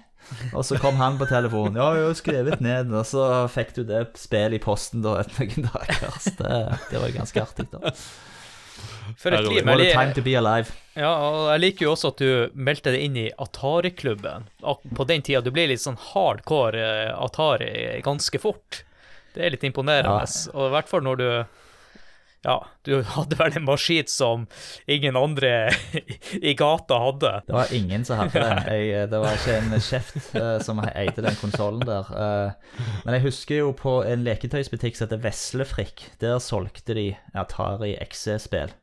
Og 0.52 0.62
så 0.68 0.78
kom 0.82 1.00
han 1.02 1.18
på 1.18 1.26
telefonen. 1.30 1.80
Ja, 1.80 1.92
jeg 1.98 2.08
har 2.10 2.16
skrevet 2.20 2.62
ned, 2.62 2.94
og 2.94 3.06
så 3.10 3.26
fikk 3.50 3.74
du 3.78 3.84
det 3.90 4.04
spillet 4.22 4.60
i 4.60 4.62
posten 4.62 5.02
da 5.06 5.18
etter 5.22 5.48
noen 5.48 5.70
dager. 5.72 6.18
Det, 6.38 6.58
det 6.92 7.02
var 7.02 7.14
ganske 7.16 7.46
artig, 7.46 7.68
da. 7.74 7.94
For 9.18 9.34
et 9.34 9.46
liv. 9.48 9.66
What 9.66 9.82
a 9.82 9.92
time 9.94 10.14
to 10.14 10.22
be 10.26 10.36
alive. 10.38 10.74
ja, 10.98 11.10
og 11.10 11.52
jeg 11.54 11.64
liker 11.64 11.86
jo 11.88 11.94
også 11.94 12.12
at 12.14 12.22
du 12.22 12.58
meldte 12.68 12.94
deg 12.94 13.06
inn 13.06 13.18
i 13.22 13.28
Atari-klubben. 13.38 14.50
På 14.98 15.06
den 15.10 15.24
tida 15.26 15.42
du 15.46 15.52
ble 15.56 15.68
litt 15.72 15.84
sånn 15.84 15.98
hardcore 16.12 16.84
eh, 16.84 17.14
Atari 17.16 17.72
ganske 18.06 18.42
fort. 18.42 18.84
Det 19.34 19.46
er 19.46 19.54
litt 19.54 19.66
imponerende. 19.68 20.26
Og 20.54 20.70
i 20.70 20.74
hvert 20.76 20.90
fall 20.92 21.06
når 21.06 21.22
du 21.22 21.30
Ja, 22.46 22.58
du 22.86 23.02
hadde 23.04 23.36
vel 23.40 23.58
en 23.58 23.66
maskin 23.66 24.08
som 24.08 24.46
ingen 24.86 25.18
andre 25.18 25.70
i 26.42 26.54
gata 26.58 27.00
hadde. 27.02 27.34
Det 27.48 27.56
var 27.56 27.74
ingen 27.74 28.06
som 28.06 28.22
hadde 28.22 28.44
det. 28.44 28.78
Jeg, 28.78 29.10
det 29.12 29.22
var 29.24 29.38
ikke 29.40 29.58
en 29.58 29.78
kjeft 29.82 30.32
uh, 30.38 30.58
som 30.64 30.82
eide 30.88 31.26
den 31.26 31.40
konsollen 31.42 31.84
der. 31.88 32.12
Uh, 32.14 32.84
men 33.06 33.18
jeg 33.18 33.26
husker 33.26 33.62
jo 33.64 33.72
på 33.78 34.00
en 34.08 34.24
leketøysbutikk 34.28 34.98
som 34.98 35.08
heter 35.08 35.24
Veslefrikk. 35.26 36.06
Der 36.22 36.38
solgte 36.44 36.96
de 36.98 37.10
Atari 37.36 37.96
XC-spill. 38.06 38.76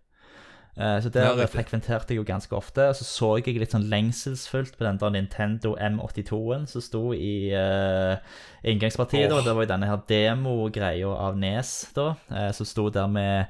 Eh, 0.76 1.02
så 1.02 1.09
der 1.09 1.38
Ja, 1.38 1.47
frekventerte 1.47 2.14
jeg 2.14 2.16
jo 2.16 2.25
ganske 2.26 2.57
ofte. 2.57 2.88
Og 2.88 2.97
så 2.97 3.04
så 3.04 3.37
jeg 3.38 3.59
litt 3.59 3.75
sånn 3.75 3.87
lengselsfullt 3.90 4.78
på 4.78 4.85
den 4.85 4.99
der 4.99 5.14
Nintendo 5.14 5.76
M82-en 5.76 6.66
som 6.66 6.83
sto 6.83 7.12
i 7.12 7.54
uh, 7.54 8.16
inngangspartiet. 8.64 9.31
da. 9.31 9.40
Det 9.45 9.54
var 9.54 9.62
jo 9.62 9.71
denne 9.71 9.87
her 9.87 10.02
demo-greia 10.09 11.14
av 11.14 11.38
Nes, 11.38 11.90
da, 11.95 12.14
uh, 12.31 12.50
som 12.52 12.66
sto 12.66 12.88
der 12.90 13.07
med 13.07 13.47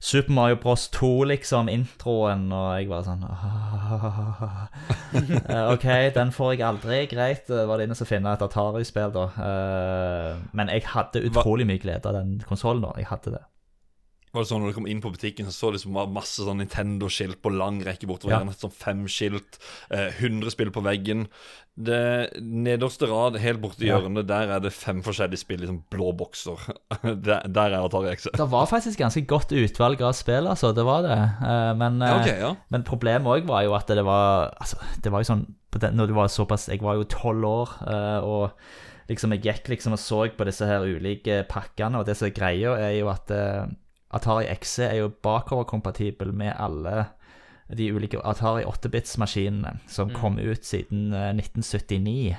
Super 0.00 0.32
Mario 0.32 0.56
Bros 0.56 0.88
2, 0.88 1.24
liksom, 1.24 1.68
introen, 1.68 2.46
og 2.52 2.78
jeg 2.78 2.88
var 2.88 3.02
sånn 3.04 3.26
uh, 3.26 3.98
Ok, 5.74 5.84
den 6.14 6.32
får 6.32 6.54
jeg 6.54 6.64
aldri. 6.64 7.02
Greit. 7.10 7.50
Var 7.50 7.76
det 7.76 7.90
inne 7.90 7.98
å 7.98 8.08
finne 8.08 8.32
et 8.32 8.46
Atari-spill, 8.46 9.12
da. 9.12 9.26
Men 10.54 10.70
jeg 10.70 10.86
hadde 10.94 11.26
utrolig 11.26 11.66
mye 11.66 11.82
glede 11.82 12.06
av 12.06 12.14
den 12.22 12.38
konsollen. 12.46 12.94
Jeg 12.96 13.10
hadde 13.10 13.34
det. 13.40 13.49
Var 14.32 14.44
det 14.44 14.48
sånn 14.50 14.60
Når 14.62 14.70
du 14.70 14.76
kom 14.76 14.86
inn 14.86 15.00
på 15.02 15.10
butikken, 15.10 15.46
så 15.50 15.52
så 15.56 15.70
det 15.72 15.80
liksom 15.80 15.96
masse 16.14 16.44
sånn 16.46 16.60
Nintendo-skilt 16.62 17.40
på 17.42 17.50
lang 17.50 17.80
rekke 17.82 18.06
bortover. 18.06 18.36
Ja. 18.46 18.52
Sånn 18.54 18.70
fem 18.70 19.06
skilt, 19.10 19.58
eh, 19.90 20.12
100 20.20 20.50
spill 20.54 20.70
på 20.70 20.82
veggen. 20.86 21.26
Det 21.80 22.30
nederste 22.42 23.08
rad, 23.08 23.36
helt 23.40 23.60
borti 23.62 23.86
Ja. 23.88 23.98
hjørnet, 23.98 24.26
der 24.28 24.50
er 24.56 24.60
det 24.60 24.72
fem 24.72 25.02
forskjellige 25.02 25.38
spill, 25.38 25.60
liksom 25.60 25.82
blå 25.90 26.12
bokser. 26.16 26.58
der, 27.02 27.42
der 27.48 27.70
er 27.74 27.82
Atari 27.84 28.14
XE. 28.16 28.30
Det 28.36 28.46
var 28.50 28.66
faktisk 28.70 28.98
ganske 29.00 29.24
godt 29.26 29.50
utvalg 29.56 30.00
av 30.02 30.12
spill, 30.18 30.46
altså. 30.46 30.72
Det 30.74 30.84
var 30.84 31.02
det. 31.02 31.18
Eh, 31.18 31.74
Men, 31.80 31.98
Ja, 32.00 32.14
eh, 32.18 32.20
ok, 32.20 32.38
ja. 32.40 32.52
men 32.70 32.82
problemet 32.84 33.26
òg 33.26 33.46
var 33.46 33.62
jo 33.64 33.74
at 33.74 33.86
det 33.86 34.04
var 34.04 34.54
Altså, 34.60 34.76
det 35.02 35.10
var 35.12 35.20
jo 35.24 35.32
sånn 35.32 35.46
den, 35.78 35.96
Når 35.96 36.06
du 36.08 36.14
var 36.14 36.26
såpass 36.28 36.68
Jeg 36.68 36.80
var 36.82 36.94
jo 36.98 37.04
tolv 37.04 37.44
år, 37.44 37.68
eh, 37.86 38.20
og 38.26 38.50
liksom 39.08 39.32
jeg 39.34 39.42
gikk 39.42 39.68
liksom 39.74 39.92
og 39.92 39.98
så 39.98 40.28
på 40.36 40.44
disse 40.46 40.66
her 40.66 40.82
ulike 40.86 41.44
pakkene, 41.48 41.98
og 41.98 42.06
det 42.06 42.16
som 42.16 42.26
er 42.28 42.34
greia, 42.34 42.76
er 42.78 42.98
jo 43.00 43.08
at 43.10 43.30
eh, 43.30 43.66
Atari 44.10 44.48
XC 44.50 44.78
er 44.88 44.96
jo 45.00 45.10
bakoverkompatibel 45.22 46.32
med 46.34 46.54
alle 46.58 47.04
de 47.76 47.92
ulike 47.94 48.18
Atari 48.26 48.64
8-bits-maskinene 48.66 49.76
som 49.90 50.10
kom 50.10 50.40
ut 50.42 50.66
siden 50.66 51.12
eh, 51.14 51.30
1979. 51.36 52.34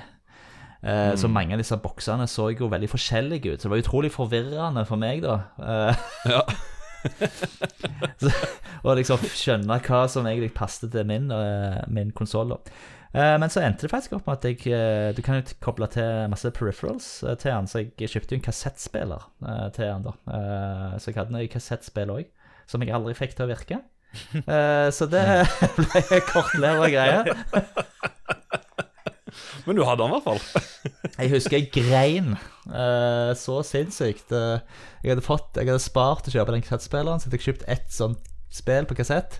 mm. 0.82 1.16
Så 1.16 1.30
mange 1.32 1.56
av 1.56 1.62
disse 1.62 1.78
boksene 1.80 2.28
så 2.28 2.50
jo 2.52 2.68
veldig 2.68 2.90
forskjellige 2.92 3.54
ut, 3.54 3.62
så 3.62 3.68
det 3.68 3.74
var 3.76 3.84
utrolig 3.86 4.12
forvirrende 4.12 4.84
for 4.88 5.00
meg, 5.00 5.24
da. 5.24 5.40
Eh, 5.58 6.06
Ja. 6.34 6.44
så, 8.22 8.30
og 8.82 8.96
liksom 8.98 9.22
skjønne 9.26 9.78
hva 9.82 10.02
som 10.10 10.26
egentlig 10.28 10.52
passet 10.56 10.92
til 10.94 11.06
min, 11.08 11.30
uh, 11.34 11.82
min 11.92 12.12
konsoll. 12.16 12.54
Uh, 13.12 13.36
men 13.36 13.50
så 13.52 13.60
endte 13.60 13.84
det 13.84 13.90
faktisk 13.92 14.14
opp 14.16 14.26
med 14.26 14.38
at 14.38 14.46
jeg 14.48 14.72
eh, 14.72 15.10
Du 15.12 15.20
kan 15.20 15.36
jo 15.36 15.56
koble 15.60 15.84
til 15.92 16.30
masse 16.32 16.48
peripherals 16.56 17.08
eh, 17.22 17.34
til 17.36 17.50
den, 17.52 17.66
så 17.68 17.82
jeg 17.84 18.08
kjøpte 18.08 18.32
jo 18.32 18.38
en 18.40 18.44
kassettspiller 18.46 19.26
eh, 19.44 19.66
til 19.76 19.84
den. 19.90 20.06
da 20.06 20.12
Eh, 20.32 20.94
Så 20.98 21.10
jeg 21.10 21.18
hadde 21.20 21.34
noe 21.34 21.50
kassettspill 21.52 22.14
òg, 22.14 22.30
som 22.70 22.80
jeg 22.80 22.94
aldri 22.96 23.12
fikk 23.18 23.36
til 23.36 23.44
å 23.44 23.52
virke. 23.52 23.82
Eh, 24.40 24.88
så 24.96 25.08
det 25.12 25.24
ble 25.92 26.22
kortleva 26.30 26.88
greie. 26.92 27.22
Men 29.66 29.76
du 29.78 29.84
hadde 29.86 30.02
den 30.02 30.10
i 30.10 30.16
hvert 30.16 30.26
fall. 30.26 30.40
Jeg 31.18 31.30
husker 31.32 31.56
jeg 31.58 31.70
grein 31.72 32.34
uh, 32.34 33.30
så 33.38 33.60
sinnssykt. 33.64 34.32
Uh, 34.34 34.58
jeg 35.04 35.14
hadde 35.14 35.24
fått, 35.24 35.56
jeg 35.56 35.70
hadde 35.70 35.82
spart 35.82 36.28
å 36.28 36.34
kjøpe 36.34 36.54
den 36.56 36.64
kassettspilleren, 36.66 37.22
så 37.22 37.28
jeg 37.28 37.32
hadde 37.36 37.46
kjøpt 37.46 37.68
ett 37.70 37.94
sånt 37.94 38.28
spill 38.52 38.88
på 38.88 38.96
kassett. 38.98 39.38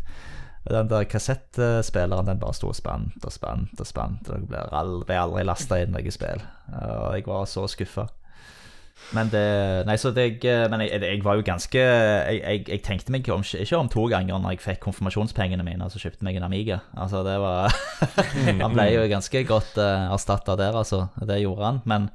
Den 0.71 0.88
der 0.88 1.04
kassettspilleren 1.11 2.28
den 2.28 2.38
bare 2.38 2.54
sto 2.54 2.69
og 2.71 2.76
spant 2.78 3.25
og 3.26 3.33
spant 3.35 3.81
og 3.83 3.87
spant. 3.88 4.28
Og 4.31 4.45
ble 4.49 4.61
aldri, 4.71 5.16
aldri 5.19 5.42
lasta 5.49 5.81
inn 5.83 5.90
noe 5.97 6.11
spill. 6.14 6.42
Eh, 6.71 6.99
Og 7.02 7.14
jeg 7.16 7.26
var 7.26 7.47
så 7.50 7.64
skuffa. 7.69 8.09
Men 9.16 9.31
det 9.33 9.42
Nei, 9.88 9.97
så 9.99 10.12
det 10.14 10.45
jeg, 10.45 10.69
Men 10.71 10.85
jeg, 10.85 11.00
jeg 11.02 11.23
var 11.25 11.35
jo 11.35 11.42
ganske 11.42 11.81
jeg, 11.81 12.37
jeg, 12.38 12.61
jeg 12.69 12.83
tenkte 12.87 13.11
meg 13.11 13.26
om, 13.35 13.42
ikke 13.42 13.78
om 13.81 13.88
to 13.90 14.04
ganger 14.12 14.38
når 14.38 14.54
jeg 14.54 14.61
fikk 14.62 14.81
konfirmasjonspengene 14.85 15.64
mine, 15.66 15.83
og 15.88 15.90
så 15.90 15.99
kjøpte 16.04 16.23
meg 16.28 16.37
en 16.38 16.47
Amiga. 16.47 16.78
Altså, 16.95 17.25
det 17.26 17.35
var 17.42 17.75
Han 18.62 18.76
ble 18.76 18.87
jo 18.92 19.02
ganske 19.11 19.42
godt 19.49 19.75
uh, 19.83 20.12
erstatta 20.14 20.54
der, 20.61 20.78
altså. 20.78 21.09
Det 21.19 21.40
gjorde 21.42 21.64
han. 21.66 21.81
Men 21.88 22.07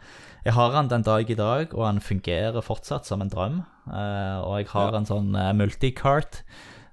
jeg 0.45 0.55
har 0.55 0.71
han 0.77 0.87
den 0.87 1.03
dag 1.03 1.27
i 1.29 1.35
dag, 1.35 1.73
og 1.75 1.83
han 1.89 1.99
fungerer 1.99 2.63
fortsatt 2.63 3.09
som 3.09 3.19
en 3.25 3.33
drøm. 3.33 3.59
Uh, 3.89 4.39
og 4.47 4.53
jeg 4.61 4.71
har 4.71 4.93
Ja. 4.93 5.01
en 5.01 5.09
sånn 5.11 5.35
uh, 5.35 5.51
multicart 5.57 6.43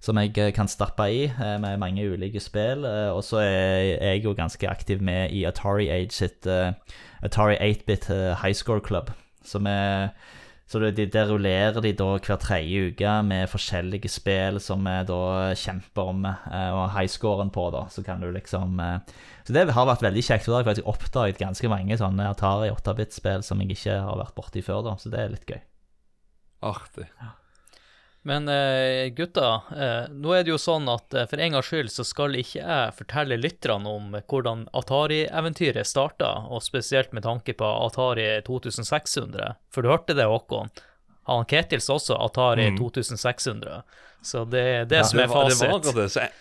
som 0.04 0.20
jeg 0.20 0.36
eh, 0.36 0.52
kan 0.52 0.68
stappe 0.68 1.06
i 1.08 1.24
eh, 1.30 1.56
med 1.62 1.80
mange 1.80 2.04
ulike 2.04 2.42
spill. 2.42 2.84
eh, 2.84 3.10
og 3.10 3.24
så 3.24 3.40
er 3.40 4.12
jeg 4.12 4.24
jo 4.26 4.36
ganske 4.36 4.68
aktiv 4.68 5.02
med 5.02 5.32
i 5.32 5.44
Atari 5.48 5.88
Age 5.88 6.12
sitt 6.12 6.46
Atari 7.24 7.56
8-bit 7.56 8.08
highscore 8.08 8.40
High 8.42 8.54
Score 8.54 8.80
Club. 8.84 9.12
Som 9.44 9.66
er 9.66 10.10
så 10.66 10.80
det, 10.80 10.94
de, 10.96 11.04
Der 11.12 11.28
rullerer 11.28 11.80
de 11.84 11.92
da 11.92 12.06
hver 12.16 12.38
tredje 12.40 12.88
uke 12.88 13.10
med 13.22 13.50
forskjellige 13.52 14.08
spill 14.08 14.56
som 14.60 14.80
vi 14.84 14.94
da 15.04 15.52
kjemper 15.60 16.08
om, 16.08 16.24
og 16.24 16.86
highscoren 16.94 17.52
på, 17.52 17.66
da. 17.70 17.84
Så 17.92 18.02
kan 18.02 18.20
du 18.20 18.30
liksom 18.32 18.80
Så 19.44 19.52
det 19.52 19.68
har 19.76 19.86
vært 19.86 20.02
veldig 20.02 20.24
kjekt. 20.24 20.46
For 20.46 20.56
har 20.56 20.64
jeg 20.64 20.70
faktisk 20.72 20.88
oppdaget 20.88 21.42
ganske 21.44 21.68
mange 21.68 22.00
sånne 22.00 22.32
Atari 22.32 22.72
8-bit-spill 22.72 23.44
som 23.44 23.60
jeg 23.60 23.76
ikke 23.76 24.00
har 24.08 24.20
vært 24.24 24.36
borti 24.40 24.64
før, 24.64 24.82
da. 24.88 24.96
Så 24.96 25.12
det 25.12 25.20
er 25.20 25.36
litt 25.36 25.48
gøy. 25.52 25.60
Artig. 26.64 27.10
Men 28.24 28.48
uh, 28.48 29.10
gutta, 29.12 29.48
uh, 29.68 30.06
nå 30.08 30.32
er 30.32 30.46
det 30.46 30.54
jo 30.54 30.56
sånn 30.60 30.86
at 30.88 31.12
uh, 31.12 31.26
for 31.28 31.36
en 31.44 31.52
gangs 31.58 31.68
skyld 31.68 31.90
så 31.92 32.06
skal 32.08 32.32
ikke 32.40 32.62
jeg 32.62 32.94
fortelle 32.96 33.36
lytterne 33.36 33.90
om 33.90 34.14
hvordan 34.16 34.62
Atari-eventyret 34.72 35.84
starta, 35.86 36.30
og 36.48 36.62
spesielt 36.64 37.12
med 37.12 37.26
tanke 37.26 37.52
på 37.58 37.68
Atari 37.84 38.24
2600. 38.46 39.54
For 39.74 39.84
du 39.84 39.92
hørte 39.92 40.16
det, 40.16 40.24
Håkon? 40.30 40.72
Han 41.28 41.44
Ketils 41.48 41.90
også 41.92 42.16
Atari 42.20 42.70
Mm. 42.70 42.78
2600. 42.80 43.82
Så 44.24 44.44
det 44.48 44.60
er 44.64 44.84
det 44.88 44.96
Ja, 45.02 45.04
som 45.04 45.20
er 45.20 45.28
fasit. 45.28 45.60
Det 45.60 45.92
var 45.92 46.02
det. 46.02 46.08
Så 46.12 46.20
jeg, 46.24 46.32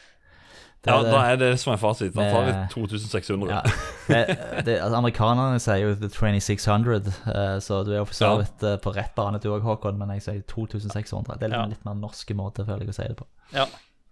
ja, 0.92 0.96
det. 1.04 1.12
da 1.13 1.20
er 1.32 1.38
det 1.40 1.50
som 1.62 1.72
er 1.74 1.78
fasit. 1.80 2.16
Han 2.16 2.32
tar 2.34 2.48
litt 2.50 2.74
2600. 2.74 3.50
Ja. 3.54 3.62
Det, 4.04 4.24
det, 4.68 4.74
altså, 4.84 4.98
amerikanerne 5.00 5.60
sier 5.63 5.78
jo 5.80 5.94
The 5.96 6.10
2600, 6.12 7.13
eh, 7.32 7.54
så 7.63 7.78
du 7.88 7.94
er 7.94 8.02
jo 8.02 8.06
for 8.10 8.18
så 8.18 8.25
Ja. 8.34 8.42
vidt 8.42 8.63
eh, 8.68 8.75
på 8.84 8.92
rett 8.98 9.13
bane 9.16 9.40
du 9.40 9.48
òg, 9.54 9.62
Håkon, 9.63 9.96
men 9.98 10.10
jeg 10.18 10.25
sier 10.25 10.42
2600. 10.52 11.38
Det 11.40 11.48
er 11.48 11.54
litt, 11.54 11.60
Ja. 11.62 11.66
litt 11.72 11.86
mer 11.88 11.96
norske 11.96 12.36
måte, 12.36 12.66
føler 12.68 12.84
jeg, 12.84 12.90
å 12.92 12.98
si 13.00 13.08
det 13.08 13.16
på. 13.22 13.28
Ja. 13.56 13.66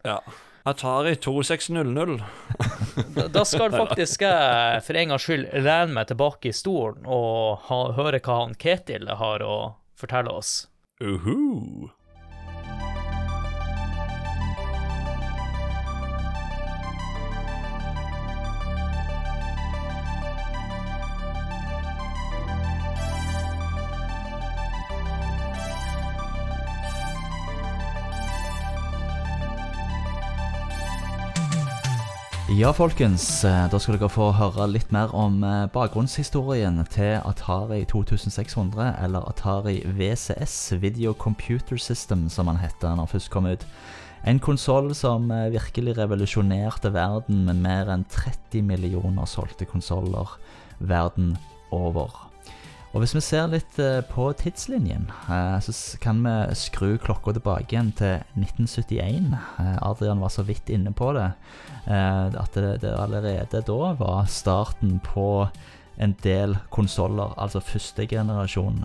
Ja. 0.08 0.20
Atari 0.66 1.16
2600. 1.20 2.22
Da- 3.16 3.28
Da 3.34 3.44
skal 3.44 3.72
faktisk 3.74 4.22
jeg 4.24 4.82
for 4.86 4.98
en 5.00 5.10
gangs 5.12 5.24
skyld 5.28 5.48
lene 5.66 5.92
meg 5.96 6.08
tilbake 6.08 6.50
i 6.52 6.56
stolen 6.56 7.04
og 7.10 7.60
ha, 7.68 7.80
høre 7.98 8.20
hva 8.24 8.40
han 8.46 8.54
Ketil 8.56 9.10
har 9.20 9.44
å 9.44 9.56
fortelle 10.00 10.32
oss. 10.32 10.68
Uhu. 11.02 11.90
Ja, 32.58 32.74
folkens. 32.74 33.44
eh, 33.46 33.70
Da 33.72 33.80
skal 33.80 33.96
dere 33.96 34.10
få 34.10 34.32
høre 34.36 34.66
litt 34.68 34.92
mer 34.92 35.14
om 35.16 35.44
eh, 35.44 35.68
bakgrunnshistorien 35.72 36.82
til 36.92 37.22
Atari 37.24 37.86
2600, 37.86 38.98
eller 39.06 39.24
Atari 39.30 39.78
VCS, 39.86 40.74
Video 40.82 41.14
Computer 41.14 41.78
System, 41.78 42.28
som 42.30 42.48
han 42.48 42.58
het 42.58 42.76
da 42.82 42.92
han 42.92 43.08
først 43.08 43.30
kom 43.32 43.46
ut. 43.46 43.64
En 44.28 44.40
konsoll 44.40 44.94
som 44.96 45.32
eh, 45.32 45.48
virkelig 45.54 45.96
revolusjonerte 45.98 46.92
verden 46.94 47.46
med 47.46 47.56
mer 47.56 47.94
enn 47.94 48.04
30 48.10 48.62
millioner 48.68 49.26
solgte 49.26 49.66
konsoller 49.66 50.36
verden 50.80 51.38
over. 51.72 52.31
Og 52.92 53.00
Hvis 53.00 53.14
vi 53.16 53.22
ser 53.24 53.48
litt 53.48 53.78
eh, 53.80 54.02
på 54.04 54.26
tidslinjen, 54.36 55.06
eh, 55.32 55.60
så 55.64 55.98
kan 56.04 56.18
vi 56.26 56.34
skru 56.60 56.98
klokka 57.00 57.32
tilbake 57.38 57.72
igjen 57.72 57.94
til 57.96 58.20
1971. 58.36 59.30
Eh, 59.64 59.78
Adrian 59.80 60.20
var 60.20 60.34
så 60.34 60.44
vidt 60.44 60.68
inne 60.70 60.92
på 60.92 61.14
det. 61.16 61.32
At 61.88 62.54
det, 62.54 62.84
allerede 62.86 63.64
da 63.66 63.94
var 63.98 64.28
starten 64.30 65.00
på 65.02 65.48
en 65.98 66.14
del 66.22 66.54
konsoller, 66.70 67.34
altså 67.42 67.60
første 67.60 68.06
generasjon 68.06 68.84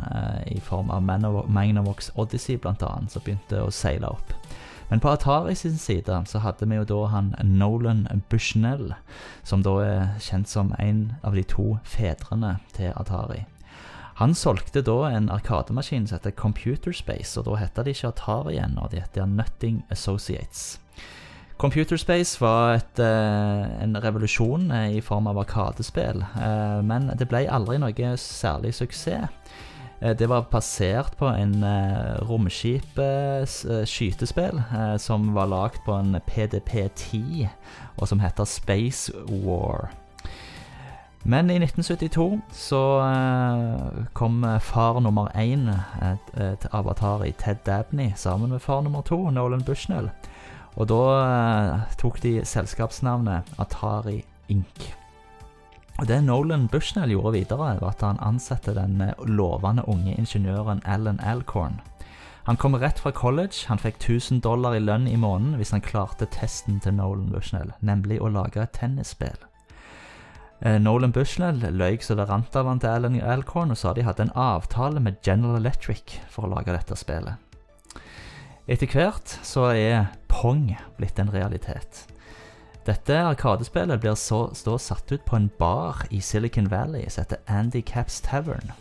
i 0.49 0.61
form 0.65 0.89
av 0.91 1.03
Magnavox 1.05 2.09
Odyssey 2.17 2.57
bl.a., 2.57 2.93
som 3.13 3.25
begynte 3.25 3.61
å 3.61 3.69
seile 3.75 4.09
opp. 4.09 4.33
Men 4.89 5.03
på 5.03 5.11
Atari 5.13 5.55
sin 5.55 5.77
side 5.77 6.23
så 6.31 6.41
hadde 6.41 6.71
vi 6.71 6.79
jo 6.79 6.87
da 6.89 7.03
han 7.13 7.35
Nolan 7.45 8.07
Bushnell, 8.31 8.95
som 9.45 9.67
da 9.67 9.77
er 9.85 10.17
kjent 10.25 10.49
som 10.49 10.73
en 10.79 11.19
av 11.23 11.37
de 11.37 11.45
to 11.45 11.75
fedrene 11.85 12.57
til 12.79 12.97
Atari. 12.97 13.45
Han 14.17 14.33
solgte 14.35 14.81
da 14.81 15.11
en 15.11 15.29
arkademaskin 15.29 16.07
som 16.09 16.17
heter 16.17 16.31
Computer 16.31 16.93
Space, 16.93 17.37
og 17.37 17.51
da 17.51 17.61
heter 17.61 17.85
de 17.85 17.93
ikke 17.93 18.15
Atari 18.15 18.57
ennå, 18.57 18.89
de 18.89 19.05
heter 19.05 19.29
Nutting 19.29 19.83
Associates. 19.93 20.79
Computer 21.59 21.97
Space 21.97 22.41
var 22.41 22.75
et, 22.75 22.99
eh, 22.99 23.83
en 23.83 23.97
revolusjon 23.97 24.71
eh, 24.71 24.97
i 24.97 25.01
form 25.01 25.27
av 25.27 25.39
arkadespill, 25.39 26.23
eh, 26.23 26.83
men 26.83 27.13
det 27.17 27.29
ble 27.29 27.49
aldri 27.49 27.79
noe 27.81 28.17
særlig 28.17 28.75
suksess. 28.75 29.29
Det 29.97 30.29
var 30.29 30.43
basert 30.53 31.17
på 31.17 31.25
en 31.25 31.65
romskip-skytespill 32.29 34.61
som 35.01 35.35
var 35.35 35.47
lagd 35.49 35.81
på 35.87 35.93
en 35.97 36.21
PDP-10, 36.21 37.49
og 37.97 38.09
som 38.09 38.21
heter 38.21 38.45
Space 38.45 39.13
War. 39.25 39.89
Men 41.29 41.51
i 41.51 41.57
1972 41.59 42.41
så 42.55 42.81
eh, 43.03 44.05
kom 44.13 44.45
eh, 44.45 44.61
far 44.63 45.01
nummer 45.01 45.33
én 45.35 45.69
eh, 45.69 46.13
eh, 46.39 46.67
av 46.71 46.87
Atari, 46.89 47.33
Ted 47.33 47.65
Dabney, 47.67 48.13
sammen 48.17 48.51
med 48.51 48.63
far 48.63 48.83
nummer 48.83 49.03
to, 49.03 49.19
Nolan 49.31 49.65
Bushnell. 49.67 50.11
Og 50.77 50.87
da 50.87 51.01
eh, 51.23 51.97
tok 51.99 52.21
de 52.23 52.45
selskapsnavnet 52.47 53.59
Atari 53.59 54.21
Inc. 54.49 54.87
Og 55.99 56.07
Det 56.07 56.21
Nolan 56.23 56.69
Bushnell 56.69 57.11
gjorde 57.11 57.35
videre, 57.41 57.75
var 57.81 57.91
at 57.91 58.07
han 58.07 58.23
ansatte 58.23 58.77
den 58.79 59.03
lovende 59.27 59.83
unge 59.89 60.15
ingeniøren 60.15 60.85
Alan 60.85 61.19
Alcorn. 61.21 61.81
Han 62.47 62.57
kom 62.57 62.79
rett 62.79 63.03
fra 63.03 63.11
college. 63.11 63.67
Han 63.67 63.83
fikk 63.83 63.99
1000 63.99 64.45
dollar 64.47 64.79
i 64.79 64.85
lønn 64.85 65.11
i 65.11 65.19
måneden 65.19 65.59
hvis 65.59 65.75
han 65.75 65.83
klarte 65.83 66.31
testen 66.31 66.79
til 66.79 66.95
Nolan 66.95 67.35
Bushnell, 67.35 67.75
nemlig 67.81 68.23
å 68.23 68.31
lage 68.31 68.63
et 68.63 68.79
tennisspill. 68.79 69.41
Eh, 70.61 70.79
Nolan 70.81 71.13
Bushnell 71.13 71.61
løy 71.77 71.99
så 72.01 72.17
det 72.17 72.29
rant 72.31 72.57
av 72.57 72.69
han 72.71 72.81
til 72.81 72.89
Alan 72.89 73.19
Alcorn 73.21 73.75
og 73.75 73.81
sa 73.81 73.93
de 73.93 74.07
hadde 74.07 74.25
en 74.25 74.37
avtale 74.41 75.03
med 75.05 75.21
General 75.27 75.59
Electric 75.61 76.17
for 76.33 76.47
å 76.47 76.55
lage 76.55 76.73
dette 76.73 76.97
spillet. 76.97 77.37
Etter 78.67 78.91
hvert 78.91 79.37
så 79.47 79.69
er 79.77 80.09
Pong 80.33 80.73
blitt 80.97 81.21
en 81.23 81.31
realitet. 81.31 82.07
Dette 82.87 83.19
arkadespillet 83.19 84.01
blir 84.01 84.17
så, 84.19 84.47
så 84.55 84.79
satt 84.79 85.13
ut 85.13 85.25
på 85.27 85.37
en 85.37 85.51
bar 85.59 86.05
i 86.11 86.21
Silicon 86.23 86.71
Valley 86.71 87.07
som 87.11 87.25
heter 87.25 87.43
Andy 87.51 87.83
Caps 87.83 88.21
Tavern. 88.25 88.73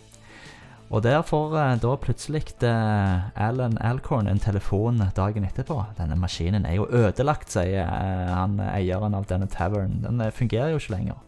Og 0.93 1.01
der 1.01 1.23
får 1.25 1.55
eh, 1.57 1.75
da 1.81 1.93
plutselig 1.97 2.43
eh, 2.63 3.29
Alan 3.41 3.77
Alcorn 3.81 4.29
en 4.29 4.39
telefon 4.39 5.01
dagen 5.17 5.47
etterpå. 5.47 5.79
Denne 5.97 6.17
maskinen 6.21 6.65
er 6.69 6.77
jo 6.77 6.85
ødelagt, 6.85 7.49
sier 7.51 7.81
eh, 7.81 8.29
han 8.29 8.59
eieren 8.61 9.17
av 9.17 9.25
denne 9.29 9.49
tavern. 9.49 9.97
Den 10.05 10.21
eh, 10.21 10.33
fungerer 10.33 10.75
jo 10.75 10.83
ikke 10.83 10.93
lenger. 10.93 11.24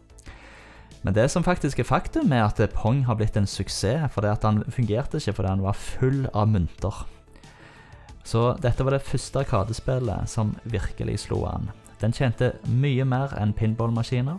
Men 1.08 1.16
det 1.16 1.30
som 1.32 1.44
faktisk 1.44 1.80
er 1.80 1.86
faktum, 1.88 2.34
er 2.36 2.44
at 2.44 2.60
Pong 2.76 3.06
har 3.08 3.16
blitt 3.16 3.38
en 3.40 3.46
suksess. 3.48 4.10
For 4.12 4.28
han 4.28 4.66
fungerte 4.68 5.22
ikke 5.22 5.38
fordi 5.38 5.54
han 5.54 5.64
var 5.64 5.80
full 5.80 6.26
av 6.36 6.50
mynter. 6.52 7.06
Så 8.28 8.42
dette 8.60 8.84
var 8.84 8.92
det 8.92 9.08
første 9.08 9.40
arkadespillet 9.40 10.28
som 10.28 10.52
virkelig 10.68 11.22
slo 11.24 11.46
an. 11.48 11.72
Den 12.02 12.12
tjente 12.12 12.58
mye 12.68 13.08
mer 13.08 13.32
enn 13.40 13.56
pinballmaskiner. 13.56 14.36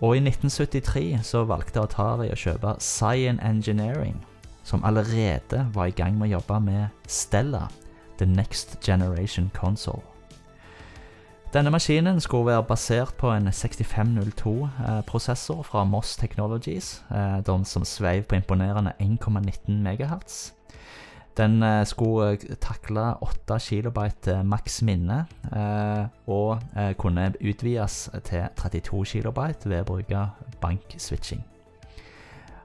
Og 0.00 0.16
i 0.16 0.24
1973 0.24 1.20
så 1.20 1.44
valgte 1.44 1.84
Atari 1.84 2.32
å 2.32 2.40
kjøpe 2.46 2.78
Cyan 2.80 3.36
Engineering, 3.44 4.16
som 4.64 4.80
allerede 4.88 5.66
var 5.76 5.92
i 5.92 5.98
gang 6.00 6.16
med 6.16 6.30
å 6.30 6.38
jobbe 6.38 6.64
med 6.64 6.88
Stella, 7.04 7.66
The 8.16 8.24
Next 8.24 8.78
Generation 8.80 9.52
Console. 9.52 10.07
Denne 11.52 11.70
maskinen 11.70 12.20
skulle 12.20 12.46
være 12.46 12.62
basert 12.62 13.14
på 13.18 13.32
en 13.32 13.48
6502-prosessor 13.48 15.62
fra 15.62 15.84
Moss 15.84 16.16
Technologies, 16.16 17.04
eh, 17.10 17.64
som 17.64 17.84
sveiv 17.84 18.22
på 18.22 18.34
imponerende 18.34 18.92
1,19 19.00 19.70
MHz. 19.70 20.52
Den 21.36 21.62
eh, 21.62 21.86
skulle 21.86 22.32
eh, 22.32 22.38
takle 22.60 23.22
8 23.22 23.58
KB 23.58 23.98
maks 24.44 24.82
minne, 24.82 25.26
og 26.26 26.60
kunne 26.98 27.32
utvides 27.40 28.10
til 28.24 28.42
32 28.56 29.04
KB 29.04 29.38
ved 29.64 29.80
å 29.80 29.84
bruke 29.84 30.26
bankswitching. 30.60 31.44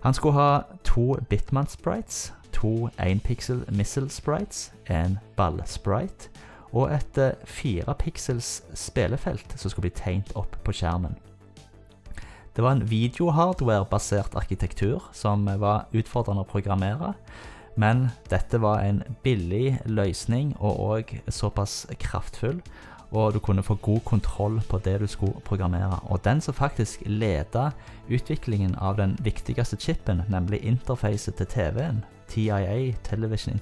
Han 0.04 0.13
skulle 0.13 0.34
ha 0.34 0.62
to 0.84 1.16
Bitman-sprites, 1.30 2.34
to 2.52 2.90
1-pixel 3.00 3.72
missile-sprites, 3.72 4.74
en 4.90 5.20
ball-sprite 5.38 6.30
og 6.74 6.89
et 6.92 7.18
eh, 7.22 7.38
fire 7.46 7.94
pixels 8.01 8.63
spillefelt 8.74 9.56
som 9.56 9.70
skulle 9.70 9.89
bli 9.89 9.98
tegnet 10.01 10.34
opp 10.39 10.58
på 10.65 10.75
skjermen. 10.75 11.15
Det 12.53 12.62
var 12.62 12.75
en 12.75 12.86
videohardware-basert 12.89 14.36
arkitektur 14.38 15.01
som 15.13 15.46
var 15.62 15.88
utfordrende 15.94 16.44
å 16.44 16.50
programmere, 16.50 17.13
men 17.75 18.10
dette 18.30 18.60
var 18.62 18.84
en 18.86 19.01
billig 19.24 19.80
løsning 19.89 20.53
og 20.60 20.82
òg 20.86 21.15
såpass 21.34 21.88
kraftfull, 22.01 22.60
og 23.13 23.33
du 23.33 23.40
kunne 23.40 23.64
få 23.66 23.75
god 23.81 24.00
kontroll 24.05 24.59
på 24.70 24.77
det 24.86 25.00
du 25.01 25.07
skulle 25.07 25.42
programmere. 25.46 26.00
Og 26.09 26.22
den 26.25 26.42
som 26.42 26.53
faktisk 26.53 27.01
leda 27.05 27.72
utviklingen 28.09 28.75
av 28.75 28.98
den 28.98 29.18
viktigste 29.22 29.77
chipen, 29.77 30.24
nemlig 30.29 30.62
interfacet 30.66 31.38
til 31.38 31.50
TV-en, 31.50 32.03
TIA, 32.27 32.94
Television 33.03 33.53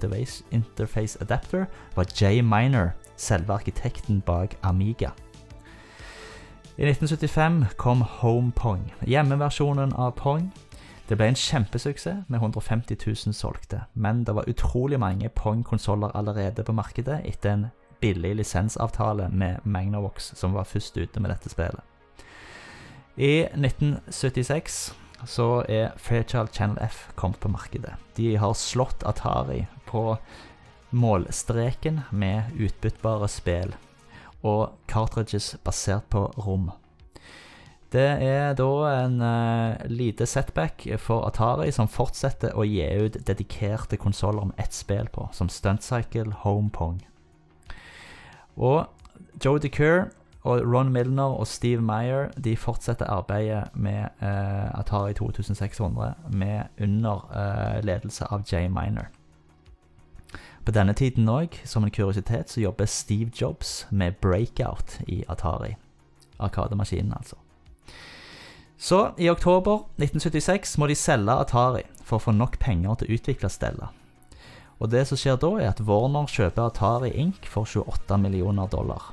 Interface 0.51 1.17
Adapter, 1.21 1.65
var 1.95 2.05
Jay 2.21 2.41
Miner, 2.41 2.91
selve 3.21 3.53
arkitekten 3.53 4.21
bak 4.25 4.57
Amiga. 4.61 5.11
I 6.77 6.87
1975 6.89 7.65
kom 7.77 8.01
Home 8.01 8.51
Pong, 8.51 8.93
hjemmeversjonen 9.05 9.93
av 9.93 10.15
Pong. 10.17 10.51
Det 11.09 11.17
ble 11.19 11.27
en 11.29 11.37
kjempesuksess 11.37 12.23
med 12.27 12.39
150 12.39 12.97
000 13.05 13.35
solgte, 13.35 13.83
men 13.93 14.23
det 14.23 14.33
var 14.35 14.49
utrolig 14.49 14.99
mange 14.99 15.29
Pong-konsoller 15.29 16.15
allerede 16.15 16.63
på 16.63 16.73
markedet 16.73 17.19
etter 17.25 17.53
en 17.53 17.65
billig 18.01 18.35
lisensavtale 18.35 19.29
med 19.29 19.59
Magnavox, 19.63 20.31
som 20.39 20.53
var 20.53 20.63
først 20.63 20.97
ute 20.97 21.19
med 21.19 21.29
dette 21.29 21.49
spillet. 21.49 21.83
I 23.17 23.43
1976 23.53 24.95
så 25.25 25.65
er 25.69 25.91
Fairchild 25.97 26.49
Channel 26.53 26.79
F 26.81 27.11
kommet 27.15 27.39
på 27.39 27.51
markedet. 27.51 27.93
De 28.17 28.37
har 28.37 28.53
slått 28.53 29.03
Atari 29.05 29.65
på 29.85 30.15
målstreken 30.91 32.01
med 32.11 32.53
utbyttbare 32.59 33.27
spill 33.31 33.73
og 34.41 34.71
cartridges 34.89 35.55
basert 35.63 36.07
på 36.09 36.25
rom. 36.41 36.71
Det 37.91 38.07
er 38.23 38.53
da 38.55 38.69
en 39.03 39.17
uh, 39.21 39.89
lite 39.91 40.25
setback 40.25 40.85
for 40.97 41.25
Atari, 41.27 41.71
som 41.75 41.91
fortsetter 41.91 42.55
å 42.55 42.63
gi 42.63 42.85
ut 43.03 43.17
dedikerte 43.27 43.99
konsoller 43.99 44.47
med 44.47 44.63
ett 44.63 44.73
spill 44.73 45.11
på, 45.11 45.27
som 45.35 45.51
Stunt 45.51 45.83
Cycle 45.83 46.31
Home 46.45 46.71
Pong. 46.71 47.01
Og 48.55 48.87
Joe 49.43 49.59
DeCure 49.59 50.07
og 50.47 50.63
Ron 50.63 50.89
Milner 50.93 51.35
og 51.35 51.47
Steve 51.47 51.83
Meyer 51.83 52.31
de 52.39 52.55
fortsetter 52.57 53.11
arbeidet 53.11 53.67
med 53.75 54.07
uh, 54.23 54.79
Atari 54.79 55.13
2600 55.13 56.13
med 56.31 56.71
under 56.79 57.27
uh, 57.35 57.83
ledelse 57.83 58.25
av 58.31 58.47
Jay 58.47 58.71
Miner. 58.71 59.11
På 60.65 60.71
denne 60.71 60.93
tiden 60.93 61.29
òg, 61.29 61.57
som 61.65 61.83
en 61.83 61.91
kuriositet, 61.91 62.49
så 62.49 62.61
jobber 62.61 62.85
Steve 62.85 63.31
Jobs 63.33 63.85
med 63.89 64.19
Breakout 64.21 64.99
i 65.07 65.23
Atari. 65.27 65.75
Arkademaskinen, 66.39 67.13
altså. 67.17 67.35
Så 68.77 69.11
i 69.17 69.29
oktober 69.29 69.83
1976 69.97 70.77
må 70.77 70.87
de 70.89 70.95
selge 70.97 71.33
Atari 71.33 71.83
for 72.01 72.17
å 72.17 72.25
få 72.27 72.33
nok 72.33 72.59
penger 72.61 72.97
til 72.97 73.09
å 73.09 73.17
utvikle 73.17 73.49
Stella. 73.49 73.91
Og 74.81 74.89
det 74.89 75.03
som 75.05 75.17
skjer 75.17 75.37
da, 75.41 75.51
er 75.61 75.69
at 75.69 75.81
Warner 75.85 76.29
kjøper 76.29 76.69
Atari 76.69 77.11
Inc. 77.21 77.45
for 77.45 77.69
28 77.69 78.17
millioner 78.17 78.69
dollar. 78.69 79.11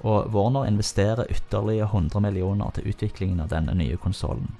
Og 0.00 0.32
Warner 0.32 0.64
investerer 0.68 1.28
ytterligere 1.28 1.90
100 1.92 2.20
millioner 2.24 2.72
til 2.72 2.88
utviklingen 2.88 3.42
av 3.44 3.52
denne 3.52 3.76
nye 3.76 4.00
konsollen. 4.00 4.56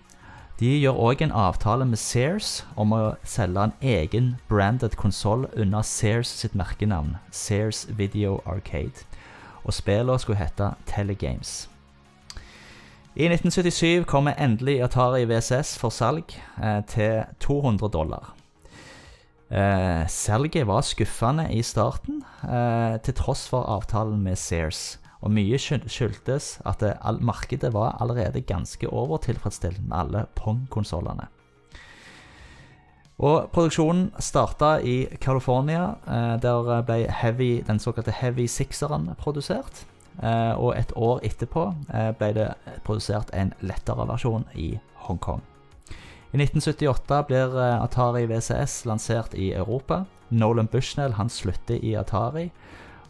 De 0.61 0.69
gjør 0.77 0.99
òg 1.01 1.23
en 1.25 1.31
avtale 1.33 1.87
med 1.89 1.97
Sears 1.97 2.67
om 2.77 2.91
å 2.93 3.15
selge 3.25 3.63
en 3.65 3.73
egen 3.81 4.27
branded 4.51 4.93
konsoll 5.01 5.47
under 5.57 5.81
Sears 5.89 6.29
sitt 6.43 6.53
merkenavn, 6.53 7.15
Sears 7.33 7.87
Video 7.97 8.43
Arcade. 8.45 9.07
Og 9.65 9.73
spillene 9.73 10.21
skulle 10.21 10.37
hete 10.37 10.75
Telegames. 10.85 11.71
I 13.17 13.31
1977 13.33 14.05
kommer 14.05 14.37
endelig 14.37 14.83
Atari 14.85 15.25
VCS 15.31 15.79
for 15.81 15.97
salg 15.97 16.37
eh, 16.61 16.85
til 16.93 17.25
200 17.41 17.89
dollar. 17.97 18.35
Eh, 19.49 20.05
salget 20.13 20.69
var 20.69 20.85
skuffende 20.85 21.49
i 21.57 21.65
starten, 21.65 22.21
eh, 22.45 23.01
til 23.01 23.17
tross 23.17 23.49
for 23.49 23.65
avtalen 23.65 24.21
med 24.21 24.37
Sears. 24.37 25.01
Og 25.21 25.35
mye 25.37 25.59
skyldtes 25.61 26.55
at 26.65 26.85
markedet 27.21 27.75
var 27.75 27.99
allerede 28.01 28.41
ganske 28.41 28.89
overtilfredsstilt 28.89 29.83
med 29.85 29.99
alle 29.99 30.25
Pong-konsollene. 30.35 31.29
Og 33.21 33.51
Produksjonen 33.53 34.07
starta 34.19 34.79
i 34.81 35.05
California, 35.21 35.95
eh, 36.09 36.37
der 36.41 36.83
ble 36.83 37.11
heavy, 37.13 37.61
den 37.67 37.79
såkalte 37.79 38.15
Heavy 38.17 38.47
Sixeren 38.47 39.11
produsert. 39.19 39.85
Eh, 40.23 40.53
og 40.59 40.79
et 40.79 40.93
år 40.97 41.21
etterpå 41.23 41.75
eh, 41.95 42.11
ble 42.17 42.33
det 42.33 42.49
produsert 42.85 43.31
en 43.35 43.53
lettere 43.61 44.07
versjon 44.09 44.45
i 44.55 44.79
Hongkong. 44.95 45.43
I 46.33 46.39
1978 46.39 47.23
blir 47.27 47.57
Atari 47.59 48.25
VCS 48.27 48.85
lansert 48.87 49.35
i 49.35 49.53
Europa. 49.53 50.05
Nolan 50.31 50.67
Bushnell 50.67 51.13
han 51.13 51.29
slutter 51.29 51.85
i 51.85 51.97
Atari. 51.99 52.51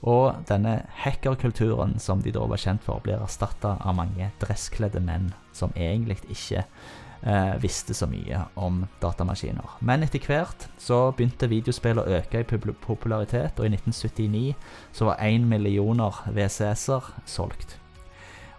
Og 0.00 0.46
denne 0.48 0.78
hackerkulturen 1.02 1.98
som 2.00 2.22
de 2.24 2.32
da 2.32 2.46
var 2.48 2.60
kjent 2.60 2.84
for, 2.84 3.02
blir 3.04 3.20
erstatta 3.20 3.76
av 3.84 3.98
mange 3.98 4.30
dresskledde 4.40 5.02
menn 5.04 5.28
som 5.52 5.74
egentlig 5.76 6.16
ikke 6.32 6.62
eh, 6.64 7.56
visste 7.60 7.94
så 7.96 8.08
mye 8.08 8.46
om 8.56 8.86
datamaskiner. 9.02 9.76
Men 9.84 10.06
etter 10.06 10.24
hvert 10.24 10.70
så 10.80 11.10
begynte 11.12 11.50
videospill 11.52 12.00
å 12.00 12.08
øke 12.16 12.40
i 12.40 12.48
popularitet, 12.48 13.60
og 13.60 13.68
i 13.68 13.74
1979 13.74 14.54
så 14.96 15.10
var 15.10 15.20
1 15.20 15.44
millioner 15.50 16.24
VCS-er 16.32 17.12
solgt. 17.28 17.76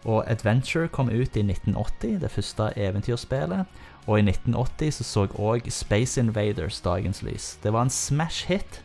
Og 0.05 0.23
Adventure 0.29 0.89
kom 0.89 1.09
ut 1.09 1.35
i 1.37 1.43
1980, 1.45 2.21
det 2.21 2.31
første 2.33 2.71
eventyrspillet. 2.75 3.65
Og 4.07 4.17
i 4.17 4.23
1980 4.25 4.95
så 4.97 5.03
så 5.05 5.25
òg 5.37 5.69
Space 5.69 6.21
Invaders 6.21 6.81
dagens 6.81 7.21
lys. 7.21 7.57
Det 7.63 7.73
var 7.73 7.85
en 7.85 7.93
smash 7.93 8.47
hit 8.49 8.81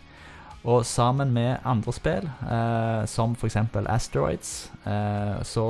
og 0.66 0.82
sammen 0.86 1.30
med 1.34 1.62
andre 1.64 1.92
spill, 1.94 2.26
eh, 2.50 3.04
som 3.06 3.36
f.eks. 3.38 3.56
Asteroids, 3.86 4.72
eh, 4.86 5.38
så 5.46 5.68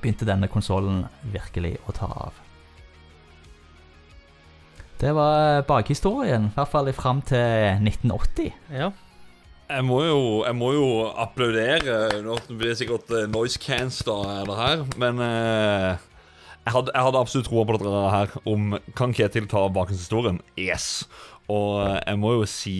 begynte 0.00 0.26
denne 0.26 0.50
konsollen 0.50 1.04
virkelig 1.32 1.76
å 1.86 1.94
ta 1.94 2.10
av. 2.26 2.42
Det 4.96 5.12
var 5.12 5.62
bakhistorien, 5.68 6.48
i 6.48 6.56
hvert 6.56 6.72
fall 6.72 6.88
fram 6.96 7.20
til 7.22 7.76
1980. 7.84 8.52
Ja. 8.72 8.90
Jeg 9.66 9.82
må 9.84 9.98
jo, 10.06 10.20
jeg 10.46 10.56
må 10.56 10.70
jo 10.72 10.86
applaudere. 11.10 12.22
Nå 12.22 12.36
blir 12.48 12.70
det 12.70 12.76
sikkert 12.80 13.10
uh, 13.10 13.24
noise 13.28 13.58
cans 13.60 13.98
da, 14.06 14.14
er 14.38 14.46
det 14.48 14.58
her, 14.60 14.84
men 15.02 15.22
eh, 15.26 16.04
jeg, 16.62 16.72
hadde, 16.76 16.94
jeg 16.94 17.06
hadde 17.08 17.20
absolutt 17.20 17.50
troa 17.50 17.66
på 17.66 17.76
dette 17.76 18.04
her. 18.14 18.36
Om 18.46 18.78
kan 18.96 19.14
Ketil 19.16 19.50
ta 19.50 19.66
bakgrunnshistorien? 19.68 20.38
Yes. 20.56 21.04
Og 21.50 21.82
uh, 21.82 21.98
jeg 21.98 22.22
må 22.22 22.36
jo 22.38 22.46
si 22.48 22.78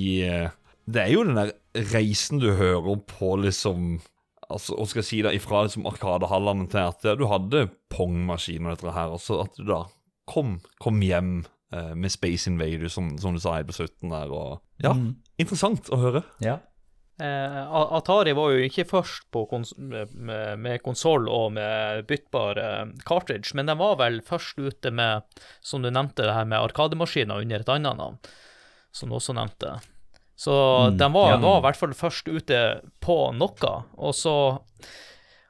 Det 0.87 1.03
er 1.03 1.11
jo 1.13 1.25
den 1.27 1.39
der 1.39 1.53
reisen 1.93 2.43
du 2.43 2.53
hører 2.59 3.01
på, 3.09 3.37
liksom 3.43 3.99
Altså, 4.47 4.77
Hva 4.79 4.85
skal 4.87 5.01
jeg 5.01 5.07
si 5.09 5.17
da, 5.27 5.33
Ifra 5.35 5.65
liksom 5.67 5.89
Arkadehallene 5.91 6.69
til 6.71 6.79
at 6.79 7.03
ja, 7.03 7.17
du 7.19 7.25
hadde 7.27 7.65
Pong-maskin 7.91 8.69
og 8.69 8.77
dette 8.77 8.93
her, 8.95 9.11
og 9.11 9.19
så 9.19 9.41
at 9.43 9.57
du 9.59 9.65
da 9.67 9.81
kom, 10.31 10.61
kom 10.79 11.01
hjem 11.03 11.41
med 11.99 12.13
Space 12.15 12.47
Invader, 12.47 12.87
som, 12.87 13.09
som, 13.19 13.35
du 13.35 13.43
sa 13.43 13.57
helt 13.57 13.67
på 13.67 13.75
slutten 13.75 14.15
der. 14.15 14.31
og 14.31 14.61
Ja, 14.79 14.93
mm. 14.95 15.17
interessant 15.43 15.91
å 15.91 15.99
høre. 15.99 16.23
Ja. 16.39 16.61
Eh, 17.17 17.61
Atari 17.97 18.35
var 18.37 18.53
jo 18.53 18.65
ikke 18.67 18.85
først 18.91 19.31
kons 19.49 19.73
med, 19.81 20.13
med 20.61 20.83
konsoll 20.85 21.31
og 21.33 21.55
med 21.57 22.05
byttbar 22.11 22.61
eh, 22.61 22.83
cartridge, 23.09 23.55
men 23.57 23.71
de 23.71 23.77
var 23.81 23.97
vel 24.03 24.21
først 24.25 24.61
ute 24.61 24.93
med, 24.93 25.25
som 25.65 25.81
du 25.85 25.89
nevnte, 25.89 26.27
det 26.27 26.35
her 26.37 26.49
med 26.49 26.61
arkademaskiner 26.61 27.41
under 27.41 27.65
et 27.65 27.73
annet 27.73 27.97
navn, 27.97 28.19
som 28.93 29.09
du 29.09 29.17
også 29.17 29.37
nevnte. 29.37 29.79
Så 30.37 30.53
mm, 30.79 30.99
de 30.99 31.13
var, 31.13 31.31
ja. 31.31 31.37
var, 31.37 31.59
i 31.59 31.65
hvert 31.65 31.81
fall 31.81 31.95
først 31.97 32.29
ute 32.29 32.63
på 33.01 33.17
noe. 33.33 33.77
Og 33.97 34.15
så 34.15 34.37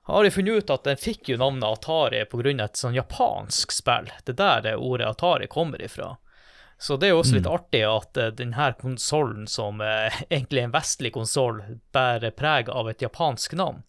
har 0.06 0.24
de 0.24 0.30
funnet 0.30 0.62
ut 0.62 0.70
at 0.70 0.86
den 0.86 1.00
fikk 1.00 1.32
jo 1.32 1.40
navnet 1.40 1.66
Atari 1.66 2.22
pga. 2.30 2.52
et 2.64 2.78
sånn 2.78 2.94
japansk 2.94 3.74
spill. 3.74 4.12
Det 4.24 4.36
er 4.36 4.42
der 4.42 4.62
det 4.62 4.76
ordet 4.76 5.08
Atari 5.10 5.50
kommer 5.50 5.82
ifra. 5.82 6.14
Så 6.78 6.96
det 7.00 7.08
er 7.08 7.14
jo 7.16 7.22
også 7.22 7.38
litt 7.38 7.48
mm. 7.48 7.54
artig 7.56 7.82
at 7.88 8.18
uh, 8.20 8.30
denne 8.36 8.68
konsollen, 8.78 9.46
som 9.50 9.80
uh, 9.80 10.20
egentlig 10.28 10.62
er 10.62 10.68
en 10.68 10.76
vestlig 10.76 11.12
konsoll, 11.14 11.62
bærer 11.92 12.36
preg 12.36 12.70
av 12.70 12.90
et 12.92 13.02
japansk 13.02 13.56
navn. 13.58 13.82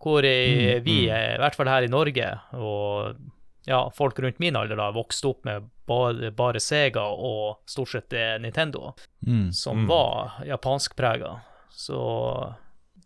Hvor 0.00 0.22
uh, 0.22 0.76
vi, 0.84 0.98
i 1.08 1.40
hvert 1.40 1.56
fall 1.56 1.72
her 1.72 1.88
i 1.88 1.90
Norge, 1.90 2.30
og 2.54 3.18
ja, 3.66 3.82
folk 3.96 4.20
rundt 4.20 4.38
min 4.38 4.56
alder, 4.56 4.78
da, 4.78 4.92
vokste 4.94 5.32
opp 5.32 5.48
med 5.48 5.66
bare, 5.90 6.30
bare 6.36 6.62
Sega 6.62 7.08
og 7.10 7.64
stort 7.68 7.92
sett 7.96 8.14
Nintendo, 8.42 8.92
mm. 9.26 9.48
som 9.56 9.82
mm. 9.82 9.88
var 9.90 10.38
japanskprega. 10.46 11.32
Så 11.74 12.00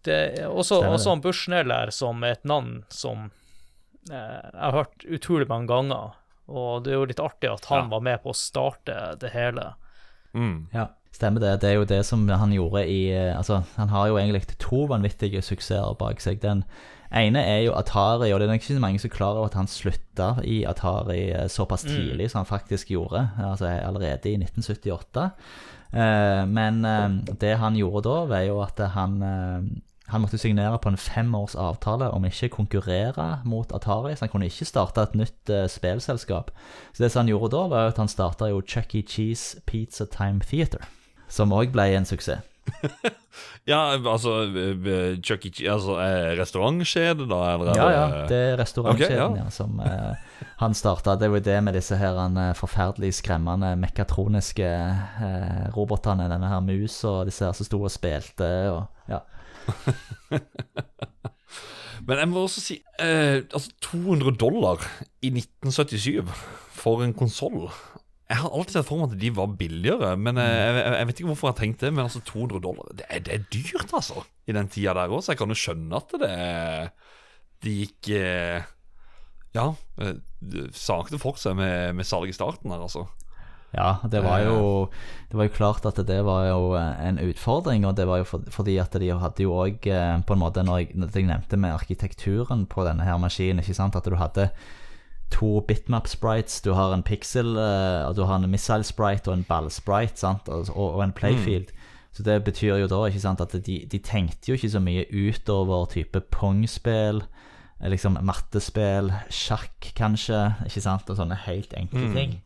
det 0.05 0.45
også, 0.45 0.83
også 0.85 1.15
en 1.17 1.25
Bushnell 1.25 1.73
som 1.97 2.21
er 2.25 2.37
et 2.37 2.45
navn 2.45 2.83
som 2.93 3.31
jeg 4.05 4.53
har 4.53 4.77
hørt 4.77 5.07
utrolig 5.09 5.49
mange 5.49 5.71
ganger 5.71 6.13
og 6.47 6.85
det 6.85 6.93
er 6.93 7.01
jo 7.01 7.09
litt 7.09 7.23
artig 7.23 7.49
at 7.49 7.65
han 7.71 7.87
ja. 7.87 7.91
var 7.95 8.05
med 8.05 8.21
på 8.23 8.33
å 8.33 8.37
starte 8.37 8.99
det 9.21 9.33
hele. 9.33 9.71
Mm. 10.37 10.67
Ja, 10.75 10.91
stemmer 11.15 11.41
det. 11.41 11.55
Det 11.63 11.71
er 11.71 11.79
jo 11.79 11.89
det 11.89 12.03
som 12.05 12.27
han 12.29 12.53
gjorde 12.53 12.85
i 12.91 13.01
Altså, 13.15 13.63
han 13.79 13.93
har 13.93 14.11
jo 14.11 14.19
egentlig 14.21 14.59
to 14.61 14.85
vanvittige 14.91 15.43
suksesser 15.45 15.97
bak 16.01 16.21
seg. 16.21 16.43
Den 16.45 16.65
ene 17.17 17.43
er 17.47 17.61
jo 17.67 17.77
Atari, 17.79 18.33
og 18.33 18.41
det 18.41 18.49
er 18.49 18.59
ikke 18.59 18.73
så 18.73 18.83
mange 18.83 19.01
som 19.03 19.13
klarer 19.13 19.47
at 19.47 19.57
han 19.59 19.71
slutta 19.71 20.35
i 20.45 20.65
Atari 20.69 21.31
eh, 21.31 21.49
såpass 21.53 21.87
mm. 21.87 21.91
tidlig 21.91 22.29
mm. 22.29 22.33
som 22.33 22.43
han 22.43 22.51
faktisk 22.51 22.91
gjorde, 22.91 23.29
altså 23.39 23.71
allerede 23.71 24.33
i 24.33 24.37
1978. 24.41 25.31
Eh, 25.95 26.45
men 26.51 26.85
eh, 26.85 27.09
det 27.41 27.57
han 27.63 27.79
gjorde 27.79 28.09
da, 28.09 28.21
var 28.35 28.47
jo 28.49 28.61
at 28.65 28.87
han 28.95 29.19
han 30.05 30.21
måtte 30.21 30.37
signere 30.37 30.77
på 30.79 30.91
en 30.93 31.01
femårs 31.01 31.55
avtale 31.57 32.11
om 32.13 32.27
ikke 32.29 32.51
konkurrere 32.53 33.41
mot 33.49 33.73
Atari. 33.73 34.13
Så 34.13 34.27
han 34.27 34.33
kunne 34.35 34.51
ikke 34.51 34.69
starte 34.69 35.01
et 35.01 35.15
nytt 35.17 35.51
uh, 35.51 35.65
spillselskap. 35.65 36.51
Så 36.93 37.03
det 37.03 37.13
som 37.13 37.25
han 37.25 37.33
gjorde 37.33 37.57
da, 37.57 37.63
var 37.73 37.89
at 37.89 37.97
han 37.97 38.09
starta 38.13 38.51
jo 38.53 38.61
Chuck 38.61 38.95
E. 38.95 39.03
Cheese 39.03 39.63
Pizza 39.67 40.05
Time 40.05 40.45
Theater. 40.45 40.85
Som 41.29 41.57
òg 41.57 41.73
ble 41.73 41.89
en 41.97 42.05
suksess. 42.05 42.45
Ja, 43.71 43.81
altså 43.97 44.33
eh, 44.49 45.19
Chuck 45.25 45.47
E. 45.47 45.51
Altså 45.71 45.97
restaurantkjede, 46.39 47.27
da? 47.31 47.41
Eller, 47.55 47.67
ja, 47.77 47.89
ja. 47.93 48.07
Det 48.31 48.41
er 48.53 48.57
restaurantkjeden 48.61 49.35
okay, 49.35 49.41
ja. 49.41 49.45
ja. 49.45 49.51
som 49.55 49.71
uh, 49.81 50.41
han 50.63 50.73
starta. 50.77 51.11
Det 51.21 51.29
var 51.33 51.43
jo 51.43 51.49
det 51.51 51.61
med 51.67 51.73
disse 51.79 51.95
her 52.01 52.15
uh, 52.19 52.41
forferdelig 52.59 53.15
skremmende 53.21 53.71
mekatroniske 53.81 54.71
robotene. 55.77 56.31
Denne 56.33 56.49
her 56.53 56.61
mus 56.65 56.97
og 57.09 57.19
disse 57.31 57.43
her 57.47 57.55
som 57.57 57.67
sto 57.69 57.79
og 57.83 57.93
spilte. 57.93 58.51
og 58.73 58.83
ja 59.11 59.19
Men 62.07 62.21
jeg 62.21 62.31
må 62.31 62.45
også 62.45 62.61
si 62.61 62.77
eh, 63.01 63.41
Altså 63.49 63.71
200 63.89 64.37
dollar 64.41 64.83
i 65.25 65.31
1977 65.33 66.21
for 66.75 67.05
en 67.05 67.15
konsoll 67.17 67.71
Jeg 68.25 68.41
har 68.41 68.55
alltid 68.57 68.79
sett 68.79 68.87
for 68.89 69.03
meg 69.03 69.13
at 69.13 69.21
de 69.21 69.31
var 69.37 69.57
billigere, 69.61 70.15
men 70.17 70.39
jeg, 70.41 70.53
jeg, 70.79 70.93
jeg 70.97 71.09
vet 71.09 71.19
ikke 71.21 71.31
hvorfor 71.31 71.51
jeg 71.51 71.59
tenkte 71.59 71.87
det. 71.87 71.95
Men 71.97 72.07
altså 72.07 72.23
200 72.25 72.63
dollar 72.65 72.95
Det 72.97 73.09
er, 73.09 73.25
det 73.27 73.35
er 73.35 73.49
dyrt, 73.53 73.91
altså, 73.93 74.25
i 74.49 74.55
den 74.57 74.71
tida 74.73 74.95
der 74.97 75.13
òg, 75.13 75.21
så 75.21 75.35
jeg 75.35 75.43
kan 75.43 75.53
jo 75.53 75.59
skjønne 75.61 76.01
at 76.01 76.15
det, 76.23 76.31
det 77.65 77.75
gikk 77.83 78.15
eh, 78.17 78.65
Ja, 79.55 79.67
eh, 80.01 80.17
sakte 80.73 81.21
for 81.21 81.37
seg 81.41 81.59
med, 81.61 81.93
med 82.01 82.09
salg 82.09 82.33
i 82.33 82.37
starten 82.37 82.73
her, 82.73 82.87
altså. 82.89 83.05
Ja, 83.75 83.99
det 84.07 84.21
var, 84.23 84.39
jo, 84.47 84.87
det 85.31 85.39
var 85.39 85.49
jo 85.49 85.55
klart 85.57 85.87
at 85.89 85.99
det 86.07 86.21
var 86.23 86.47
jo 86.47 86.75
en 86.79 87.19
utfordring. 87.19 87.83
Og 87.89 87.97
det 87.99 88.07
var 88.07 88.21
jo 88.23 88.29
for, 88.29 88.47
fordi 88.55 88.77
at 88.79 88.95
de 89.03 89.11
hadde 89.19 89.43
jo 89.43 89.57
òg 89.59 89.89
eh, 89.91 90.15
på 90.23 90.37
en 90.37 90.41
måte 90.41 90.63
Når 90.63 90.79
jeg, 90.79 90.89
når 90.95 91.11
jeg, 91.19 91.27
nevnte 91.27 91.59
med 91.59 91.75
arkitekturen 91.75 92.65
på 92.71 92.87
denne 92.87 93.07
her 93.07 93.19
maskinen, 93.19 93.65
ikke 93.65 93.75
sant, 93.75 93.99
at 93.99 94.07
du 94.07 94.15
hadde 94.21 94.49
to 95.31 95.61
bitmap 95.67 96.09
sprites, 96.09 96.61
du 96.61 96.73
har 96.73 96.95
en 96.95 97.03
pixel, 97.03 97.57
uh, 97.57 98.13
du 98.15 98.23
har 98.25 98.39
en 98.39 98.51
missile 98.51 98.85
sprite 98.85 99.31
og 99.31 99.39
en 99.39 99.47
ball 99.49 99.71
sprite, 99.71 100.21
sant, 100.21 100.49
og, 100.49 100.71
og 100.77 101.03
en 101.05 101.15
playfield. 101.17 101.73
Mm. 101.73 101.91
Så 102.15 102.23
det 102.23 102.45
betyr 102.47 102.79
jo 102.79 102.87
da 102.91 103.01
ikke 103.09 103.25
sant, 103.25 103.41
at 103.43 103.57
de, 103.67 103.81
de, 103.91 103.99
tenkte 103.99 104.53
jo 104.53 104.55
ikke 104.55 104.71
så 104.71 104.81
mye 104.83 105.07
utover 105.11 105.89
type 105.91 106.21
pong-spill, 106.31 107.25
liksom 107.83 108.21
mattespill, 108.23 109.11
sjakk 109.35 109.91
kanskje, 109.99 110.45
ikke 110.69 110.85
sant, 110.85 111.11
og 111.11 111.19
sånne 111.19 111.41
helt 111.49 111.75
enkle 111.75 112.07
mm. 112.07 112.15
ting. 112.15 112.37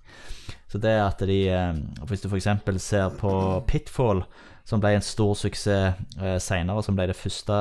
Så 0.68 0.80
det 0.80 0.94
at 1.00 1.20
de 1.24 1.38
eh, 1.48 1.76
Hvis 2.08 2.20
du 2.20 2.28
f.eks. 2.28 2.48
ser 2.82 3.12
på 3.20 3.32
Pitfall, 3.68 4.22
som 4.68 4.82
ble 4.82 4.92
en 4.98 5.04
stor 5.04 5.32
suksess 5.38 5.96
eh, 6.20 6.36
seinere, 6.44 6.82
som 6.84 6.96
ble 6.98 7.06
det 7.08 7.16
første 7.16 7.56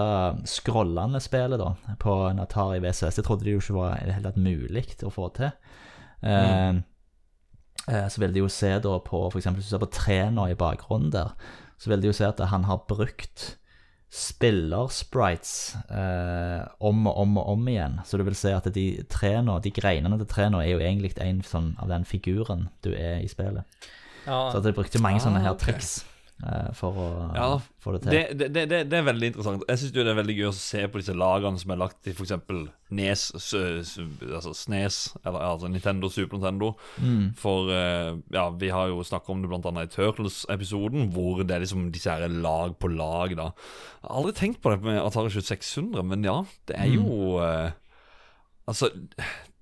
scrollende 0.50 1.22
spillet 1.24 1.62
da, 1.62 1.72
på 2.04 2.18
en 2.28 2.42
Atari 2.44 2.82
VCS. 2.84 3.22
Det 3.22 3.24
trodde 3.28 3.48
de 3.48 3.56
jo 3.56 3.62
ikke 3.64 3.78
var 3.78 4.02
helt 4.04 4.28
tatt 4.28 4.40
mulig 4.42 4.84
å 5.08 5.12
få 5.14 5.30
til. 5.38 5.54
Mm. 6.20 6.82
Eh, 7.88 8.08
så 8.12 8.20
vil 8.20 8.36
de 8.36 8.44
jo 8.44 8.50
se 8.52 8.74
da 8.84 8.98
på 9.06 9.22
f.eks. 9.30 9.48
hvis 9.48 9.70
du 9.70 9.72
ser 9.72 9.84
på 9.84 9.94
Trener 9.94 10.52
i 10.52 10.60
bakgrunnen 10.60 11.14
der, 11.14 11.32
så 11.80 11.94
vil 11.94 12.04
de 12.04 12.12
jo 12.12 12.18
se 12.18 12.28
at 12.28 12.44
han 12.52 12.68
har 12.68 12.84
brukt 12.90 13.54
spillersprites 14.12 15.76
eh, 15.92 16.64
om 16.80 17.08
og 17.08 17.24
om 17.24 17.40
og 17.40 17.54
om 17.54 17.72
igjen. 17.72 18.00
Så 18.08 18.20
du 18.20 18.26
vil 18.28 18.36
se 18.40 18.52
at 18.56 18.68
de 18.74 18.86
trena, 19.12 19.60
de 19.64 19.72
greinene 19.72 20.20
til 20.20 20.30
trena 20.32 20.64
er 20.64 20.74
jo 20.74 20.84
egentlig 20.84 21.14
en 21.24 21.42
sånn 21.46 21.74
av 21.80 21.92
den 21.92 22.08
figuren 22.08 22.68
du 22.84 22.92
er 22.96 23.20
i 23.24 23.32
spillet. 23.32 23.64
Ja. 24.28 24.48
Så 24.52 24.60
de 24.64 24.76
brukte 24.76 25.04
mange 25.04 25.24
sånne 25.24 25.44
her 25.44 25.56
triks. 25.60 26.02
Eh, 26.38 26.68
for 26.78 26.98
å 27.02 27.06
ja, 27.34 27.46
få 27.82 27.96
det 27.96 28.04
til. 28.04 28.12
Det, 28.14 28.50
det, 28.54 28.66
det, 28.70 28.80
det, 28.92 28.98
er 29.00 29.06
veldig 29.08 29.30
interessant. 29.32 29.64
Jeg 29.66 29.82
syns 29.82 29.94
det 29.96 30.04
er 30.04 30.20
veldig 30.20 30.36
gøy 30.38 30.50
å 30.52 30.54
se 30.54 30.84
på 30.86 31.02
disse 31.02 31.16
lagene 31.18 31.58
som 31.58 31.74
er 31.74 31.80
lagt 31.82 31.98
til 32.06 32.14
f.eks. 32.14 32.36
Nes, 32.98 33.24
altså 33.34 34.54
SNES, 34.54 35.00
eller 35.24 35.42
altså 35.42 35.72
Nintendo, 35.74 36.12
Super 36.14 36.38
Nintendo. 36.38 36.70
Mm. 37.02 37.34
For 37.42 37.72
uh, 37.74 38.22
ja, 38.34 38.46
vi 38.54 38.70
har 38.74 38.94
jo 38.94 39.02
snakka 39.08 39.34
om 39.34 39.42
det 39.42 39.50
annet 39.58 39.90
i 39.90 39.96
Turtles-episoden, 39.96 41.10
hvor 41.16 41.42
det 41.42 41.58
er 41.58 41.66
liksom 41.66 41.90
disse 41.96 42.14
her 42.14 42.30
lag 42.30 42.78
på 42.78 42.94
lag, 42.94 43.34
da. 43.40 43.50
Jeg 43.98 44.06
har 44.06 44.22
aldri 44.22 44.38
tenkt 44.38 44.62
på 44.62 44.76
det 44.76 44.80
med 44.86 45.02
Atari 45.02 45.34
2600, 45.34 46.06
men 46.06 46.30
ja, 46.30 46.38
det 46.70 46.78
er 46.78 46.94
jo 46.94 47.42
mm. 47.42 47.84
Altså, 48.68 48.90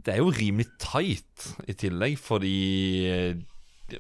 det 0.02 0.16
er 0.16 0.18
jo 0.18 0.32
rimelig 0.34 0.66
tight 0.82 1.44
i 1.70 1.76
tillegg, 1.78 2.16
fordi 2.18 2.56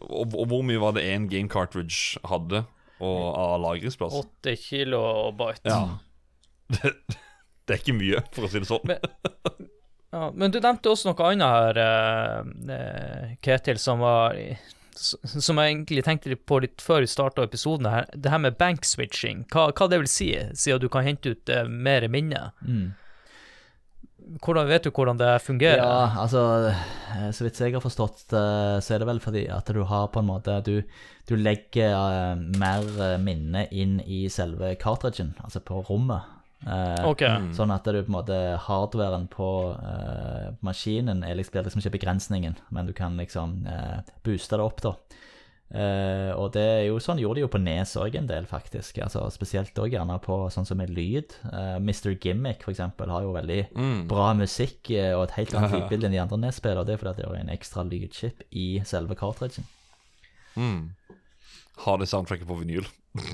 og, 0.01 0.33
og, 0.33 0.45
hvor 0.51 0.65
mye 0.65 0.81
var 0.81 0.95
det 0.97 1.05
én 1.05 1.27
game 1.31 1.51
cartridge 1.51 2.19
hadde 2.29 2.63
og, 2.99 3.21
av 3.35 3.59
lagringsplass? 3.63 4.17
8 4.43 4.55
kilobyte. 4.61 5.69
Ja. 5.69 5.97
Det, 6.65 6.95
det, 7.13 7.75
er 7.75 7.81
ikke 7.81 7.97
mye, 7.97 8.23
for 8.33 8.47
å 8.47 8.49
si 8.49 8.61
det 8.61 8.69
sånn. 8.69 8.87
Men, 8.89 9.67
ja, 10.15 10.29
men 10.33 10.53
du 10.53 10.57
nevnte 10.57 10.89
også 10.89 11.11
noe 11.11 11.27
annet 11.29 11.53
her, 11.53 11.79
uh, 12.71 13.35
Ketil, 13.45 13.81
som 13.81 14.01
var 14.01 14.39
som 14.95 15.59
jeg 15.59 15.73
egentlig 15.73 16.03
tenkte 16.07 16.37
på 16.39 16.61
litt 16.63 16.83
før 16.83 17.03
vi 17.03 17.09
starta 17.11 17.43
episoden. 17.43 17.89
her, 17.91 18.05
Det 18.13 18.31
her 18.31 18.39
med 18.39 18.57
bank-switching, 18.57 19.45
hva, 19.51 19.67
hva, 19.75 19.89
det 19.91 19.99
vil 20.01 20.09
si, 20.09 20.29
siden 20.55 20.81
du 20.81 20.89
kan 20.89 21.03
hente 21.03 21.35
ut 21.35 21.51
uh, 21.51 21.65
mer 21.67 22.07
minne? 22.07 22.49
Mm. 22.65 22.93
Hvordan 24.25 24.67
Vet 24.69 24.85
du 24.85 24.91
hvordan 24.91 25.19
det 25.19 25.31
fungerer? 25.45 25.81
Ja, 25.81 26.21
altså 26.21 26.41
eh, 26.71 27.29
Så 27.35 27.45
vidt 27.45 27.59
jeg 27.61 27.75
har 27.75 27.83
forstått, 27.83 28.25
eh, 28.33 28.77
så 28.81 28.95
er 28.95 29.01
det 29.01 29.09
vel 29.09 29.21
fordi 29.21 29.45
at 29.51 29.69
du 29.69 29.83
har 29.85 30.07
på 30.13 30.21
en 30.21 30.29
måte 30.29 30.57
Du, 30.65 30.79
du 31.29 31.35
legger 31.37 31.93
uh, 31.93 32.33
mer 32.59 33.17
minne 33.21 33.65
inn 33.71 33.99
i 34.01 34.25
selve 34.29 34.75
cartridgen, 34.81 35.33
altså 35.41 35.61
på 35.65 35.81
rommet. 35.87 36.31
Uh, 36.65 37.05
okay. 37.09 37.29
mm. 37.41 37.51
Sånn 37.57 37.73
at 37.73 37.85
du 37.85 37.97
på 37.97 38.09
en 38.09 38.17
måte 38.17 38.37
hardwaren 38.61 39.25
på 39.29 39.49
uh, 39.73 40.53
maskinen 40.65 41.23
er 41.25 41.37
liksom, 41.37 41.61
liksom, 41.65 41.81
ikke 41.81 41.97
begrensningen, 41.97 42.57
men 42.69 42.89
du 42.89 42.93
kan 42.93 43.17
liksom 43.17 43.63
booste 44.25 44.57
det 44.57 44.65
opp, 44.65 44.85
da. 44.85 44.93
Eh, 45.73 46.31
og 46.37 46.51
det 46.53 46.63
er 46.63 46.83
jo 46.85 46.99
sånn 47.01 47.19
gjorde 47.19 47.39
de 47.39 47.43
jo 47.45 47.51
på 47.51 47.59
Nes 47.63 47.95
òg 47.97 48.15
en 48.19 48.29
del, 48.29 48.45
faktisk. 48.49 48.99
Altså, 49.03 49.23
spesielt 49.33 49.77
òg 49.81 49.95
gjerne 49.95 50.17
på 50.23 50.37
sånn 50.53 50.67
som 50.67 50.79
med 50.79 50.93
lyd. 50.93 51.33
Uh, 51.49 51.77
Mr. 51.81 52.13
Gimmick, 52.13 52.61
for 52.63 52.75
eksempel, 52.75 53.11
har 53.11 53.25
jo 53.25 53.33
veldig 53.35 53.61
bra 54.09 54.29
musikk 54.37 54.91
eh, 54.93 55.13
og 55.15 55.25
et 55.25 55.37
helt 55.39 55.55
annet 55.57 55.73
lydbilde 55.77 56.09
enn 56.09 56.17
de 56.17 56.21
andre 56.23 56.41
Nes-spillene. 56.43 56.85
Det 56.87 56.95
er 56.95 57.01
fordi 57.01 57.15
at 57.15 57.21
det 57.23 57.29
er 57.29 57.41
en 57.41 57.55
ekstra 57.55 57.87
lydchip 57.87 58.45
i 58.51 58.67
selve 58.87 59.17
cartridgen. 59.19 59.67
Mm. 60.55 60.93
Har 61.83 61.99
det 61.99 62.07
soundtracket 62.07 62.47
på 62.47 62.61
vinyl. 62.61 62.87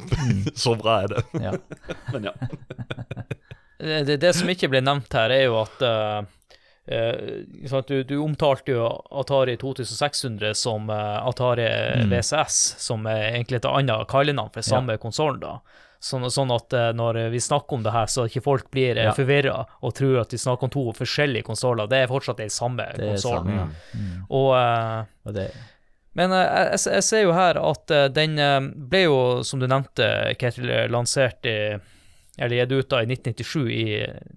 Så 0.56 0.76
bra 0.80 1.02
er 1.04 1.08
det. 1.16 1.24
Ja. 1.42 1.54
Men 2.14 2.30
ja. 2.30 2.34
Det, 3.78 4.04
det, 4.06 4.18
det 4.22 4.34
som 4.38 4.50
ikke 4.50 4.70
blir 4.72 4.84
nevnt 4.86 5.14
her, 5.18 5.34
er 5.34 5.48
jo 5.48 5.58
at 5.62 5.84
eh, 5.86 6.22
eh, 6.22 6.30
du, 6.88 8.04
du 8.04 8.18
omtalte 8.18 8.72
jo 8.72 8.88
Atari 9.12 9.58
2600 9.58 10.54
som 10.58 10.90
eh, 10.90 11.28
Atari 11.28 11.68
VCS, 12.10 12.76
som 12.82 13.06
er 13.06 13.32
egentlig 13.36 13.62
et 13.62 13.70
annet 13.70 14.08
kallenavn 14.10 14.52
for 14.54 14.62
samme 14.66 14.98
konsollen. 14.98 15.40
da. 15.44 15.60
Sånn, 16.02 16.26
sånn 16.34 16.50
at 16.50 16.74
eh, 16.74 16.88
når 16.98 17.20
vi 17.30 17.40
snakker 17.40 17.78
om 17.78 17.84
det 17.86 17.92
her, 17.94 18.08
så 18.10 18.26
ikke 18.26 18.42
folk 18.42 18.72
blir 18.74 18.98
Ja. 18.98 19.12
forvirra 19.14 19.66
og 19.82 19.94
tror 19.94 20.22
at 20.24 20.34
vi 20.34 20.40
snakker 20.42 20.66
om 20.66 20.70
to 20.74 20.86
forskjellige 20.98 21.46
konsoller. 21.46 21.88
Det 21.88 22.00
er 22.02 22.08
fortsatt 22.10 22.38
den 22.42 22.50
samme 22.50 22.88
Det 22.98 23.12
konsollen. 23.12 23.54
ja. 23.54 23.68
Mm. 23.94 24.26
Og 24.30 24.50
uh, 24.58 25.04
Og 25.30 25.34
det, 25.38 25.52
Men 26.18 26.32
eh, 26.34 26.72
jeg, 26.74 26.80
jeg, 26.96 27.04
ser 27.04 27.22
jo 27.22 27.32
her 27.38 27.56
at 27.62 27.92
eh, 27.92 28.08
den 28.10 28.40
eh, 28.40 28.60
ble 28.76 29.04
jo, 29.06 29.20
som 29.44 29.62
du 29.62 29.68
nevnte, 29.68 30.34
Ketil, 30.42 30.74
lansert 30.90 31.46
i 31.46 31.78
eller 32.38 32.56
gitt 32.62 32.72
ut 32.72 32.90
da 32.90 33.02
i 33.04 33.08
1997 33.10 33.72
i 33.72 33.86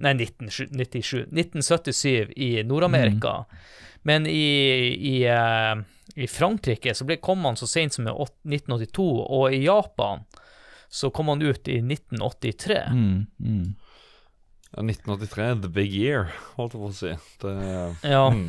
Nei, 0.02 0.14
1997, 0.18 1.26
1977 1.30 2.33
i 2.37 2.50
Nord-Amerika. 2.66 3.44
Men 4.02 4.26
i, 4.26 4.40
i, 4.98 5.14
eh, 5.30 5.76
i 6.14 6.26
Frankrike 6.28 6.94
så 6.94 7.07
ble, 7.09 7.16
kom 7.22 7.44
han 7.48 7.57
så 7.57 7.66
sent 7.70 7.94
som 7.96 8.09
i 8.11 8.12
1982, 8.12 9.07
og 9.24 9.54
i 9.54 9.62
Japan 9.64 10.26
så 10.88 11.09
kom 11.11 11.28
han 11.33 11.42
ut 11.42 11.68
i 11.68 11.78
1983. 11.80 12.83
mm, 12.92 13.26
mm. 13.40 13.64
Ja, 14.74 14.83
1983, 14.83 15.61
the 15.62 15.68
big 15.70 15.92
year, 15.94 16.33
holdt 16.59 16.74
jeg 16.74 16.83
på 16.83 16.88
å 16.90 16.94
si. 16.98 17.12
Det, 17.42 17.50
Ja. 18.11 18.24
mm. 18.35 18.48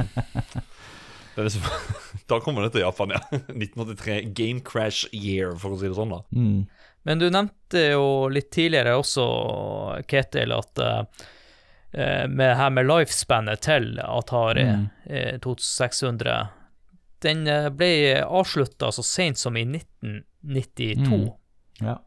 det 1.36 1.44
er 1.44 1.48
liksom 1.48 1.68
Da 2.32 2.40
kommer 2.42 2.66
det 2.66 2.72
til 2.74 2.82
Japan, 2.82 3.14
ja. 3.14 3.20
1983, 3.54 4.34
game 4.34 4.60
crash 4.66 5.06
year, 5.14 5.54
for 5.62 5.76
å 5.76 5.80
si 5.80 5.86
det 5.88 5.96
sånn, 5.98 6.10
da. 6.16 6.24
Mm. 6.34 6.66
Men 7.06 7.20
du 7.22 7.28
nevnte 7.30 7.82
jo 7.92 8.06
litt 8.34 8.48
tidligere 8.56 8.96
også, 8.98 9.26
Ketil, 10.10 10.54
at 10.56 10.82
uh, 10.82 11.26
eh, 11.94 12.26
med 12.28 12.56
her 12.58 12.72
med 12.74 12.88
lifespannet 12.90 13.62
til 13.66 14.00
Atari 14.02 14.64
Mm. 14.66 14.88
eh, 15.06 15.38
2600 15.44 16.48
Den 17.26 17.48
eh, 17.48 17.70
ble 17.70 17.92
avslutta 18.26 18.90
så 18.92 19.04
sent 19.06 19.38
som 19.38 19.58
i 19.58 19.64
1992. 19.66 21.06
Mm. 21.08 21.32
Ja, 21.86 22.00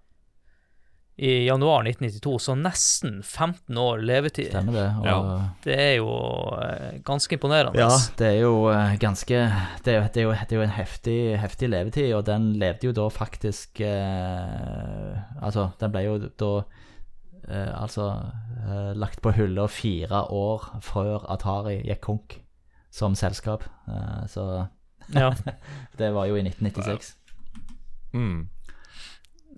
I 1.18 1.30
januar 1.48 1.82
1992, 1.82 2.38
så 2.38 2.54
nesten 2.54 3.22
15 3.24 3.78
år 3.82 4.02
levetid. 4.06 4.52
stemmer 4.52 4.72
det. 4.76 4.86
Og, 5.00 5.06
Ja. 5.08 5.48
Det 5.64 5.74
er 5.74 5.94
jo 5.96 6.10
eh, 6.62 7.00
ganske 7.02 7.34
imponerende. 7.34 7.78
Ja, 7.80 7.88
det 8.18 8.26
er 8.28 8.36
jo 8.44 8.68
eh, 8.70 8.94
ganske 9.02 9.40
Det 9.84 9.94
er 9.94 9.96
jo, 9.96 10.04
det 10.14 10.20
er 10.22 10.26
jo, 10.28 10.32
det 10.32 10.52
er 10.52 10.60
jo 10.60 10.62
en 10.62 10.76
heftig, 10.76 11.16
heftig 11.42 11.70
levetid, 11.72 12.14
og 12.14 12.26
den 12.26 12.52
levde 12.60 12.86
jo 12.86 12.92
da 12.94 13.08
faktisk 13.10 13.80
eh, 13.80 15.18
Altså, 15.42 15.70
den 15.80 15.90
ble 15.90 16.04
jo 16.06 16.18
da 16.38 16.50
eh, 17.48 17.72
altså 17.82 18.06
eh, 18.68 18.92
lagt 18.94 19.22
på 19.24 19.32
hylla 19.34 19.66
fire 19.66 20.22
år 20.30 20.68
før 20.86 21.26
Atari 21.34 21.80
gikk 21.82 22.00
konk 22.06 22.36
som 22.94 23.14
selskap. 23.18 23.64
Eh, 23.88 24.26
så 24.30 24.68
Ja. 25.14 25.32
det 25.98 26.12
var 26.14 26.26
jo 26.30 26.36
i 26.36 26.42
1996. 26.46 27.16
Mm. 28.12 28.48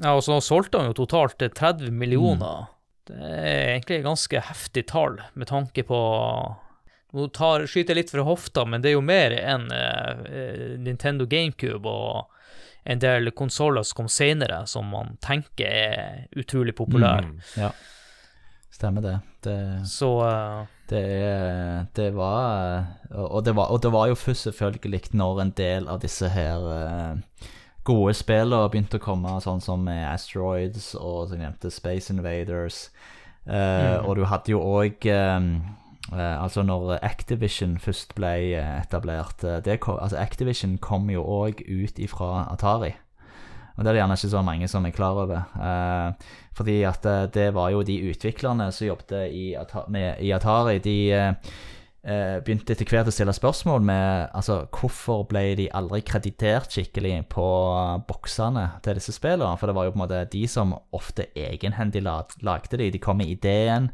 Ja, 0.01 0.15
og 0.17 0.25
så 0.25 0.41
solgte 0.41 0.81
han 0.81 0.91
jo 0.91 0.97
totalt 1.03 1.37
til 1.41 1.53
30 1.53 1.93
millioner. 1.93 2.67
Mm. 2.67 2.77
Det 3.11 3.21
er 3.21 3.71
egentlig 3.75 3.99
et 3.99 4.07
ganske 4.07 4.43
heftig 4.49 4.87
tall, 4.89 5.21
med 5.35 5.51
tanke 5.51 5.87
på 5.87 6.01
Nå 7.11 7.25
tar, 7.35 7.65
skyter 7.67 7.91
jeg 7.91 8.05
litt 8.05 8.11
fra 8.13 8.23
hofta, 8.23 8.63
men 8.71 8.85
det 8.85 8.93
er 8.93 8.95
jo 8.95 9.03
mer 9.03 9.33
enn 9.35 9.65
eh, 9.75 10.77
Nintendo 10.79 11.25
GameCube 11.27 11.91
og 11.91 12.29
en 12.87 13.01
del 13.03 13.33
konsoller 13.35 13.83
som 13.83 14.05
kom 14.05 14.11
senere, 14.15 14.61
som 14.71 14.87
man 14.93 15.17
tenker 15.19 15.67
er 15.67 16.29
utrolig 16.39 16.77
populære. 16.79 17.33
Mm. 17.33 17.41
Ja, 17.59 17.73
stemmer 18.71 19.03
det. 19.03 19.17
det 19.43 19.59
Så 19.91 20.13
uh, 20.23 20.63
Det, 20.87 21.03
det 21.99 22.11
var 22.15 22.87
og 23.11 23.43
det 23.45 23.57
var 23.59 23.71
Og 23.75 23.83
det 23.83 23.93
var 23.93 24.07
jo 24.07 24.15
først 24.15 24.43
selvfølgelig 24.43 25.03
når 25.13 25.41
en 25.41 25.53
del 25.57 25.89
av 25.89 26.01
disse 26.03 26.31
her 26.31 26.71
eh, 26.77 27.51
gode 27.85 28.15
spillene 28.15 28.69
begynte 28.71 29.01
å 29.01 29.05
komme, 29.05 29.37
sånn 29.43 29.63
som 29.65 29.89
Asteroids 29.89 30.95
og 30.95 31.29
som 31.29 31.39
jeg 31.39 31.47
nevnte 31.47 31.71
Space 31.73 32.13
Invaders. 32.13 32.89
Eh, 33.47 33.99
Og 34.05 34.17
du 34.17 34.25
hadde 34.29 34.53
jo 34.53 34.61
òg 34.61 35.07
Altså, 36.11 36.63
når 36.67 36.99
Activision 37.07 37.79
først 37.79 38.17
ble 38.17 38.33
eh, 38.59 38.81
etablert 38.81 39.45
eh, 39.45 39.61
det 39.63 39.79
kom, 39.81 39.99
altså 40.03 40.19
Activision 40.19 40.79
kom 40.83 41.11
jo 41.11 41.23
òg 41.23 41.61
ut 41.69 42.01
ifra 42.03 42.49
Atari. 42.51 42.97
Og 43.77 43.85
det 43.85 43.91
er 43.91 43.95
det 43.95 44.01
gjerne 44.01 44.17
ikke 44.19 44.33
så 44.33 44.43
mange 44.43 44.69
som 44.69 44.87
er 44.87 44.91
klar 44.97 45.21
over. 45.23 45.45
Uh, 45.55 46.13
fordi 46.61 46.83
at 46.85 47.07
eh, 47.07 47.29
det 47.33 47.55
var 47.55 47.71
jo 47.73 47.83
de 47.87 47.97
utviklerne 48.11 48.67
som 48.73 48.87
jobbet 48.91 49.31
i, 49.33 49.55
med, 49.89 50.21
i 50.21 50.33
Atari, 50.37 50.79
de 50.85 50.97
eh, 51.13 51.29
eh, 51.29 51.35
begynte 52.01 52.73
etter 52.73 52.89
hvert 52.89 53.09
å 53.11 53.13
stille 53.13 53.33
spørsmål 53.37 53.83
med 53.85 54.31
altså, 54.33 54.63
hvorfor 54.73 55.27
ble 55.29 55.43
de 55.59 55.67
aldri 55.77 56.01
kreditert 56.07 56.73
skikkelig 56.73 57.27
på 57.35 57.45
boksene 58.09 58.63
til 58.85 58.97
disse 58.97 59.13
spillene. 59.13 59.59
For 59.61 59.69
det 59.69 59.77
var 59.77 59.85
jo 59.85 59.93
på 59.93 60.01
en 60.01 60.05
måte 60.07 60.23
de 60.33 60.47
som 60.49 60.73
ofte 60.97 61.29
egenhendig 61.37 62.01
lagde 62.07 62.81
de. 62.81 62.89
De 62.95 63.03
kom 63.03 63.21
med 63.21 63.29
ideen, 63.29 63.91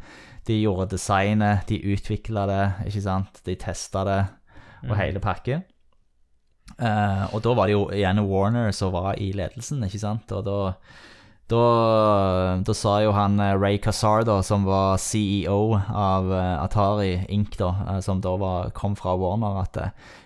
de 0.47 0.61
gjorde 0.61 0.93
designet, 0.95 1.67
de 1.67 1.81
utvikla 1.97 2.47
det, 2.47 2.65
ikke 2.93 3.03
sant. 3.09 3.43
De 3.47 3.59
testa 3.59 4.05
det, 4.07 4.21
og 4.87 4.95
hele 5.01 5.23
pakken. 5.23 5.67
Uh, 6.77 7.27
og 7.35 7.41
da 7.45 7.53
var 7.57 7.69
det 7.69 7.77
jo 7.77 7.85
igjen 7.95 8.21
Warner 8.27 8.73
som 8.75 8.93
var 8.95 9.17
i 9.23 9.31
ledelsen, 9.35 9.83
ikke 9.87 10.03
sant. 10.03 10.33
Og 10.35 10.47
da, 10.47 10.59
da, 11.51 12.59
da 12.67 12.75
sa 12.75 12.97
jo 13.05 13.13
han 13.15 13.39
eh, 13.41 13.55
Ray 13.55 13.79
Kazar, 13.79 14.25
da, 14.27 14.41
som 14.43 14.65
var 14.67 14.99
CEO 14.99 15.77
av 15.79 16.33
eh, 16.35 16.55
Atari 16.65 17.13
Inc., 17.29 17.55
da, 17.61 17.73
eh, 17.89 18.01
som 18.03 18.21
da 18.25 18.35
var, 18.41 18.71
kom 18.75 18.97
fra 18.99 19.15
Warner, 19.19 19.61
at 19.63 19.79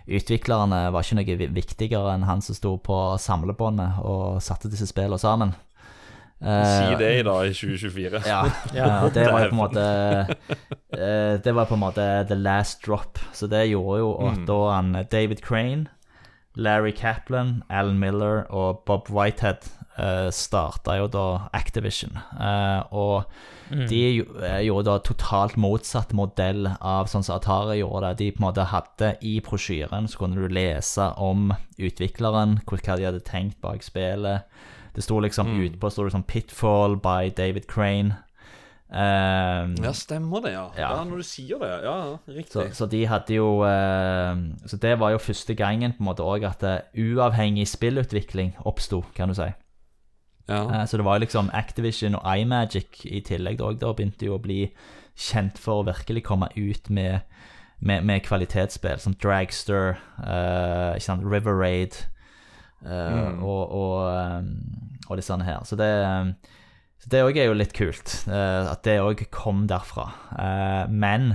utviklerne 0.08 0.86
var 0.94 1.04
ikke 1.04 1.20
noe 1.20 1.50
viktigere 1.60 2.14
enn 2.14 2.24
han 2.28 2.40
som 2.44 2.56
sto 2.56 2.76
på 2.80 3.00
samlebåndet 3.20 4.00
og 4.00 4.40
satte 4.44 4.72
disse 4.72 4.88
spillene 4.88 5.20
sammen. 5.20 5.52
Si 6.40 6.46
Eh, 6.46 6.98
det 6.98 7.18
i 7.18 7.22
dag, 7.22 7.46
i 7.46 7.52
2024. 7.52 8.22
ja, 8.24 8.44
ja, 8.74 9.08
det 9.14 9.26
var 9.28 9.44
jo 9.44 9.48
på 9.50 9.54
en 9.54 9.60
måte 9.60 9.82
eh, 10.96 11.34
Det 11.44 11.52
var 11.52 11.66
på 11.68 11.76
en 11.76 11.82
måte 11.82 12.06
the 12.28 12.34
last 12.34 12.80
drop. 12.86 13.18
Så 13.32 13.46
det 13.46 13.66
gjorde 13.68 13.98
jo 14.00 14.14
at 14.24 14.46
da 14.48 14.60
han 14.72 14.94
David 15.12 15.42
Crane, 15.44 15.86
Larry 16.56 16.92
Kaplan, 16.96 17.62
Alan 17.68 17.98
Miller 17.98 18.46
og 18.48 18.80
Bob 18.86 19.10
Whitehead 19.12 19.68
uh, 20.00 20.30
starta 20.32 20.96
jo 20.98 21.06
da 21.12 21.24
Activision. 21.52 22.16
Uh, 22.34 22.82
og 22.90 23.24
de 23.70 23.98
jo- 24.16 24.40
eh, 24.42 24.64
gjorde 24.66 24.84
da 24.88 24.96
totalt 24.98 25.54
motsatt 25.60 26.10
modell 26.12 26.66
av 26.80 27.06
sånn 27.06 27.22
som 27.22 27.36
Atari 27.36 27.76
gjorde 27.78 28.08
det. 28.08 28.16
De 28.18 28.30
på 28.32 28.40
en 28.42 28.46
måte 28.48 28.64
hadde 28.66 29.12
i 29.22 29.36
brosjyren 29.46 30.08
så 30.10 30.18
kunne 30.24 30.40
du 30.42 30.48
lese 30.50 31.06
om 31.22 31.52
utvikleren, 31.78 32.56
hva 32.66 32.96
de 32.98 33.04
hadde 33.06 33.20
tenkt 33.22 33.60
bak 33.62 33.84
spillet. 33.86 34.42
Det 34.96 35.04
sto 35.06 35.20
liksom 35.22 35.52
utpå 35.68 35.90
sto 35.92 36.02
det 36.08 36.12
sånn 36.16 36.26
'Pitfall 36.26 36.96
by 36.98 37.30
David 37.30 37.68
Crane'. 37.70 38.16
Um, 38.90 39.76
Ja, 39.84 39.92
stemmer 39.94 40.40
det, 40.42 40.50
ja. 40.56 40.64
ja. 40.76 40.88
Ja. 40.96 41.04
Når 41.06 41.20
du 41.22 41.22
sier 41.22 41.60
det. 41.62 41.68
Ja, 41.84 42.18
Riktig. 42.26 42.50
så, 42.50 42.64
så 42.74 42.86
de 42.90 43.04
hadde 43.06 43.36
jo 43.36 43.60
uh, 43.62 44.34
Så 44.66 44.76
det 44.82 44.96
var 44.98 45.12
jo 45.14 45.18
første 45.22 45.54
gangen 45.54 45.92
på 45.92 46.02
en 46.02 46.08
måte 46.10 46.26
òg 46.26 46.42
at 46.48 46.64
uh, 46.66 46.80
uavhengig 46.98 47.68
spillutvikling 47.70 48.56
oppsto, 48.66 49.04
kan 49.14 49.28
du 49.30 49.34
si. 49.38 49.46
Ja. 50.50 50.62
Eh, 50.80 50.84
så 50.86 50.98
det 50.98 51.06
var 51.06 51.22
liksom 51.22 51.50
Activision 51.54 52.18
og 52.18 52.26
iMagic 52.26 53.04
i 53.06 53.22
tillegg 53.26 53.60
Da, 53.60 53.72
da 53.78 53.92
begynte 53.94 54.26
jo 54.26 54.36
å 54.36 54.42
bli 54.42 54.64
kjent 55.20 55.58
for 55.60 55.80
å 55.80 55.88
virkelig 55.90 56.24
komme 56.26 56.48
ut 56.56 56.88
med, 56.88 57.26
med, 57.78 58.06
med 58.08 58.24
kvalitetsspill 58.24 59.02
som 59.02 59.16
Dragster, 59.20 59.98
uh, 60.22 60.96
ikke 60.96 61.04
sant, 61.04 61.26
River 61.26 61.58
Raid 61.60 61.98
eh, 62.86 63.42
og, 63.42 63.74
og, 63.74 63.96
eh, 64.14 65.10
og 65.10 65.20
disse 65.20 65.36
her. 65.44 65.60
Så 65.68 65.76
det 65.76 65.90
så 67.00 67.08
det 67.12 67.20
òg 67.24 67.36
er 67.36 67.50
jo 67.50 67.56
litt 67.56 67.74
kult, 67.76 68.14
uh, 68.28 68.70
at 68.70 68.80
det 68.84 68.98
òg 69.00 69.26
kom 69.32 69.66
derfra. 69.68 70.08
Men 70.88 71.34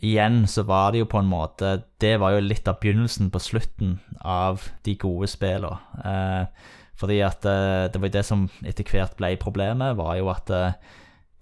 igjen 0.00 0.46
så 0.46 0.62
var 0.62 0.92
det 0.92 1.02
jo 1.02 1.10
på 1.10 1.20
en 1.20 1.30
måte 1.30 1.82
Det 2.00 2.16
var 2.22 2.36
jo 2.36 2.44
litt 2.44 2.68
av 2.70 2.78
begynnelsen 2.82 3.30
på 3.34 3.42
slutten 3.42 3.98
av 4.20 4.68
de 4.86 4.94
gode 4.98 5.28
spillene. 5.30 5.78
Eh, 6.04 6.68
fordi 6.98 7.20
at 7.22 7.46
eh, 7.46 7.86
det 7.92 8.00
var 8.00 8.10
jo 8.10 8.16
det 8.16 8.24
som 8.26 8.48
etter 8.66 8.86
hvert 8.90 9.18
ble 9.18 9.36
problemet, 9.40 9.98
var 9.98 10.16
jo 10.18 10.30
at 10.32 10.50
eh, 10.54 10.78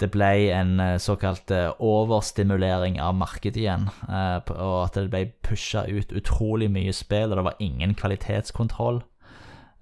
det 0.02 0.10
ble 0.12 0.30
en 0.52 0.74
eh, 0.82 0.98
såkalt 1.00 1.52
overstimulering 1.80 3.00
av 3.00 3.16
markedet 3.16 3.62
igjen. 3.62 3.88
og 4.06 4.78
at 4.84 4.98
det 4.98 5.08
ble 5.12 5.24
pusha 5.46 5.86
ut 5.88 6.12
utrolig 6.12 6.68
mye 6.72 6.92
spill, 6.92 7.32
og 7.32 7.40
det 7.40 7.48
var 7.48 7.62
ingen 7.64 7.96
kvalitetskontroll. 7.96 9.00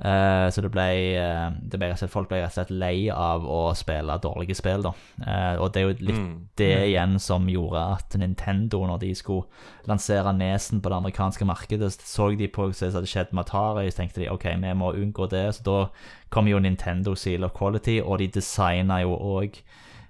Eh, 0.00 0.50
så 0.50 0.60
det 0.60 0.72
ble, 0.74 0.84
uh, 1.22 1.52
det 1.62 1.78
ble 1.78 1.86
rett 1.86 1.94
og 1.94 1.98
slett, 2.02 2.10
folk 2.10 2.28
ble 2.28 2.40
rett 2.42 2.50
og 2.50 2.56
slett 2.56 2.70
lei 2.70 3.08
av 3.14 3.44
å 3.46 3.60
spille 3.78 4.16
dårlige 4.18 4.56
spill, 4.58 4.82
da. 4.82 4.90
Uh, 5.22 5.62
og 5.62 5.72
det 5.72 5.82
er 5.82 5.86
jo 5.86 5.94
litt 6.08 6.18
Mm. 6.18 6.48
det 6.56 6.70
igjen 6.90 7.18
som 7.20 7.46
gjorde 7.46 7.84
at 7.94 8.16
Nintendo, 8.18 8.80
når 8.86 8.98
de 9.00 9.14
skulle 9.14 9.44
lansere 9.86 10.34
nesen 10.34 10.80
på 10.82 10.90
det 10.90 10.98
amerikanske 10.98 11.46
markedet, 11.46 11.92
så 12.02 12.36
de 12.36 12.48
på 12.48 12.66
hva 12.66 12.74
som 12.74 12.90
hadde 12.90 13.06
skjedd 13.06 13.32
med 13.32 13.44
Atari, 13.46 13.86
så 13.90 14.02
tenkte 14.02 14.20
de 14.24 14.28
ok, 14.30 14.44
vi 14.58 14.74
må 14.74 14.92
unngå 14.92 15.30
det. 15.30 15.54
Så 15.54 15.62
da 15.62 15.86
kom 16.30 16.46
jo 16.48 16.58
Nintendo 16.58 17.14
Seal 17.14 17.44
of 17.44 17.52
Quality, 17.54 18.00
og 18.02 18.18
de 18.18 18.26
designa 18.26 19.00
jo 19.02 19.14
òg 19.16 19.60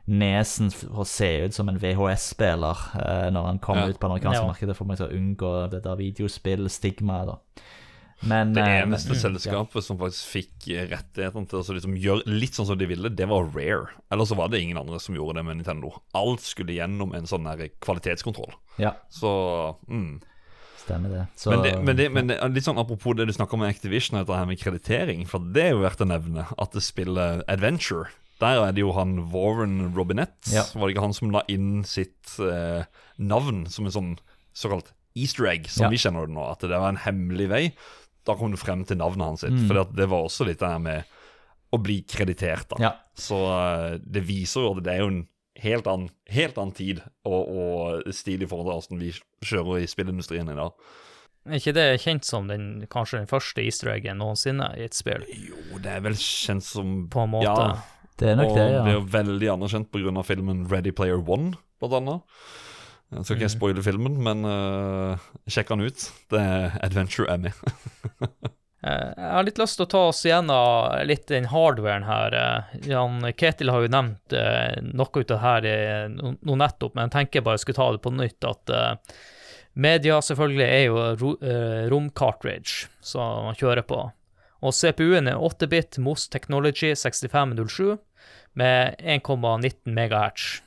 nesen 0.08 0.70
for 0.72 1.04
å 1.04 1.06
se 1.06 1.44
ut 1.44 1.52
som 1.54 1.68
en 1.68 1.78
VHS-spiller 1.78 3.30
når 3.32 3.46
han 3.46 3.58
kom 3.58 3.76
Ja. 3.78 3.86
ut 3.88 3.98
på 4.00 4.08
det 4.08 4.22
amerikanske 4.22 4.42
Ja. 4.42 4.46
markedet, 4.52 4.76
for 4.76 4.84
å 4.86 5.12
unngå 5.12 5.70
det 5.70 5.82
der 5.82 5.96
videospill-stigmaet, 5.96 7.26
da. 7.26 7.36
Men 8.20 8.54
Det 8.54 8.62
eh, 8.62 8.82
eneste 8.82 9.16
selskapet 9.18 9.84
som 9.84 9.98
faktisk 10.00 10.30
fikk 10.36 10.68
eh, 10.72 10.86
rettighetene 10.92 11.48
til 11.50 11.60
å 11.60 11.76
liksom 11.76 11.96
gjøre 12.00 12.28
litt 12.30 12.56
sånn 12.56 12.68
som 12.70 12.78
de 12.78 12.88
ville, 12.88 13.10
det 13.10 13.26
var 13.30 13.50
Rare. 13.54 13.96
Eller 14.12 14.28
så 14.28 14.38
var 14.38 14.52
det 14.52 14.62
ingen 14.62 14.78
andre 14.80 15.00
som 15.02 15.16
gjorde 15.18 15.40
det 15.40 15.46
med 15.48 15.60
Nintendo. 15.60 15.92
Alt 16.16 16.44
skulle 16.46 16.76
gjennom 16.76 17.14
en 17.16 17.28
sånn 17.28 17.48
kvalitetskontroll. 17.84 18.54
Ja, 18.80 18.94
Så 19.12 19.30
mm. 19.88 20.22
stemmer 20.84 21.16
det. 21.16 21.26
Så, 21.36 21.52
men, 21.52 21.62
det, 21.66 21.76
men, 21.82 21.96
det, 21.98 22.08
men 22.14 22.32
det, 22.32 22.40
litt 22.54 22.66
sånn 22.66 22.80
apropos 22.80 23.18
det 23.18 23.28
du 23.28 23.34
snakker 23.36 23.58
om 23.58 23.66
Activision, 23.68 24.20
dette 24.20 24.38
her 24.38 24.48
med 24.48 24.62
kreditering, 24.62 25.26
for 25.28 25.44
det 25.54 25.68
er 25.68 25.74
jo 25.76 25.84
verdt 25.84 26.04
å 26.04 26.10
nevne 26.10 26.48
at 26.56 26.76
det 26.76 26.84
spiller 26.86 27.44
Adventure. 27.50 28.12
Der 28.42 28.60
er 28.64 28.74
det 28.74 28.82
jo 28.82 28.92
han 28.96 29.18
Warren 29.32 29.92
Robinette. 29.94 30.50
Ja. 30.52 30.64
Var 30.74 30.88
det 30.88 30.96
ikke 30.96 31.06
han 31.06 31.16
som 31.16 31.30
la 31.34 31.44
inn 31.50 31.84
sitt 31.86 32.34
eh, 32.42 32.86
navn 33.22 33.64
som 33.70 33.86
en 33.86 33.94
sånn 33.94 34.14
såkalt 34.54 34.90
easter 35.14 35.46
egg, 35.46 35.68
som 35.70 35.86
Ja. 35.86 35.90
vi 35.92 36.00
kjenner 36.02 36.26
det 36.26 36.34
nå? 36.34 36.42
At 36.50 36.60
det 36.66 36.74
var 36.74 36.90
en 36.90 37.04
hemmelig 37.04 37.48
vei. 37.48 37.64
Da 38.24 38.36
kom 38.38 38.54
du 38.54 38.60
frem 38.60 38.84
til 38.88 39.00
navnet 39.00 39.26
hans 39.26 39.44
sitt. 39.44 39.54
Mm. 39.54 39.68
For 39.68 39.84
det 39.96 40.08
var 40.10 40.24
også 40.24 40.46
litt 40.48 40.62
det 40.62 40.72
her 40.72 40.82
med 40.82 41.14
å 41.74 41.80
bli 41.82 42.00
kreditert, 42.08 42.68
da. 42.70 42.80
Ja. 42.80 42.92
Så 43.18 43.38
eh, 43.50 43.96
det 44.00 44.24
viser 44.26 44.64
jo 44.64 44.74
at 44.74 44.84
det 44.86 44.94
er 44.94 45.02
jo 45.02 45.10
en 45.12 45.22
helt 45.62 45.88
annen, 45.90 46.10
helt 46.30 46.58
annen 46.58 46.74
tid 46.74 47.00
og, 47.26 47.40
og 47.50 48.14
stil 48.14 48.42
i 48.42 48.48
forhold 48.50 48.70
til 48.70 48.98
hvordan 48.98 49.02
vi 49.02 49.12
kjører 49.46 49.82
i 49.82 49.90
spillindustrien 49.90 50.50
i 50.50 50.56
dag. 50.58 50.74
Er 51.44 51.60
ikke 51.60 51.74
det 51.76 51.88
kjent 52.00 52.24
som 52.24 52.46
den, 52.48 52.86
kanskje 52.92 53.20
den 53.20 53.28
første 53.28 53.60
easter 53.60 53.90
eggen 53.92 54.22
noensinne 54.22 54.70
i 54.80 54.86
et 54.86 54.96
spill? 54.96 55.26
Jo, 55.28 55.58
det 55.84 55.92
er 55.92 56.04
vel 56.06 56.16
kjent 56.16 56.64
som 56.64 56.94
På 57.12 57.26
en 57.26 57.34
måte. 57.34 57.50
Ja, 57.52 58.06
Det 58.16 58.30
er 58.30 58.38
nok 58.40 58.54
og 58.54 58.56
det, 58.56 58.68
ja. 58.72 58.84
det 58.86 58.94
er 58.94 58.96
jo 58.96 59.06
veldig 59.12 59.50
anerkjent 59.58 59.90
pga. 59.92 60.22
filmen 60.24 60.64
Ready 60.70 60.94
Player 60.96 61.20
One, 61.20 61.58
blant 61.82 61.98
annet. 62.00 62.38
Jeg 63.12 63.24
skal 63.26 63.36
ikke 63.36 63.44
jeg 63.46 63.52
spoile 63.54 63.82
filmen, 63.84 64.16
men 64.24 64.44
uh, 64.48 65.20
sjekk 65.46 65.68
den 65.74 65.84
ut. 65.86 66.06
Det 66.32 66.40
er 66.40 66.78
Adventure 66.82 67.28
Emmy. 67.30 67.52
Eh, 68.84 69.12
Jeg 69.16 69.30
har 69.32 69.44
litt 69.46 69.56
lyst 69.56 69.78
til 69.78 69.86
å 69.86 69.88
ta 69.88 70.00
oss 70.10 70.18
igjennom 70.26 71.06
litt 71.08 71.22
den 71.30 71.46
hardwaren 71.48 72.04
her. 72.04 72.34
Eh, 72.36 72.74
Jan 72.90 73.22
Ketil 73.32 73.70
har 73.72 73.80
jo 73.80 73.88
nevnt 73.94 74.34
eh, 74.36 74.74
noe 74.84 75.22
ut 75.22 75.32
av 75.32 75.62
det 75.64 75.72
her 75.72 76.10
nå 76.12 76.56
nettopp, 76.60 76.92
men 76.92 77.06
jeg 77.08 77.14
tenker 77.14 77.46
bare 77.46 77.56
jeg 77.56 77.62
skulle 77.62 77.78
ta 77.78 77.86
det 77.94 78.02
på 78.04 78.12
nytt. 78.12 78.44
At 78.44 78.72
eh, 78.76 79.14
media 79.86 80.18
selvfølgelig 80.20 80.66
er 80.66 80.84
jo 80.84 81.32
rom-cartridge 81.94 82.90
som 83.00 83.48
man 83.48 83.56
kjører 83.56 83.88
på. 83.88 84.02
Og 84.60 84.76
CPU-en 84.76 85.32
er 85.32 85.40
8-bit 85.48 85.96
MOS 86.04 86.28
Technology 86.28 86.92
6507 86.92 87.96
med 88.60 89.00
1,19 89.00 89.96
MHz. 89.96 90.60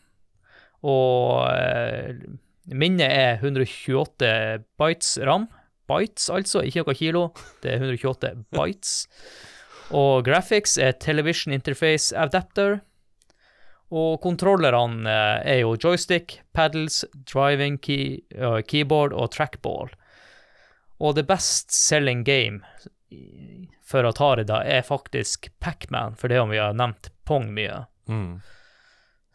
Og 0.86 1.48
eh, 1.50 2.18
minnet 2.68 3.10
er 3.10 3.40
128 3.42 4.32
bites 4.80 5.18
ram. 5.26 5.48
Bites, 5.88 6.28
altså, 6.30 6.62
ikke 6.68 6.84
noe 6.84 6.98
kilo. 6.98 7.24
Det 7.63 7.72
er 7.72 7.82
128 7.82 8.34
bites. 8.56 8.98
Og 9.96 10.26
graphics 10.28 10.76
er 10.78 10.98
Television 11.00 11.56
Interface 11.56 12.12
Adapter. 12.18 12.82
Og 13.96 14.20
kontrollerne 14.22 15.08
eh, 15.08 15.54
er 15.54 15.62
jo 15.62 15.78
joystick, 15.80 16.42
paddles, 16.54 17.06
driving 17.32 17.80
key, 17.80 18.20
uh, 18.36 18.60
keyboard 18.68 19.16
og 19.16 19.32
trackball. 19.32 19.94
Og 21.00 21.16
the 21.16 21.24
best 21.24 21.72
selling 21.72 22.26
game 22.28 22.66
for 23.88 24.04
Atari 24.04 24.44
da 24.44 24.60
er 24.68 24.84
faktisk 24.84 25.48
Pacman, 25.63 26.18
for 26.20 26.28
det 26.28 26.42
om 26.42 26.52
vi 26.52 26.60
har 26.60 26.76
nevnt 26.76 27.12
Pong 27.24 27.48
mye. 27.56 27.86
Mm. 28.12 28.42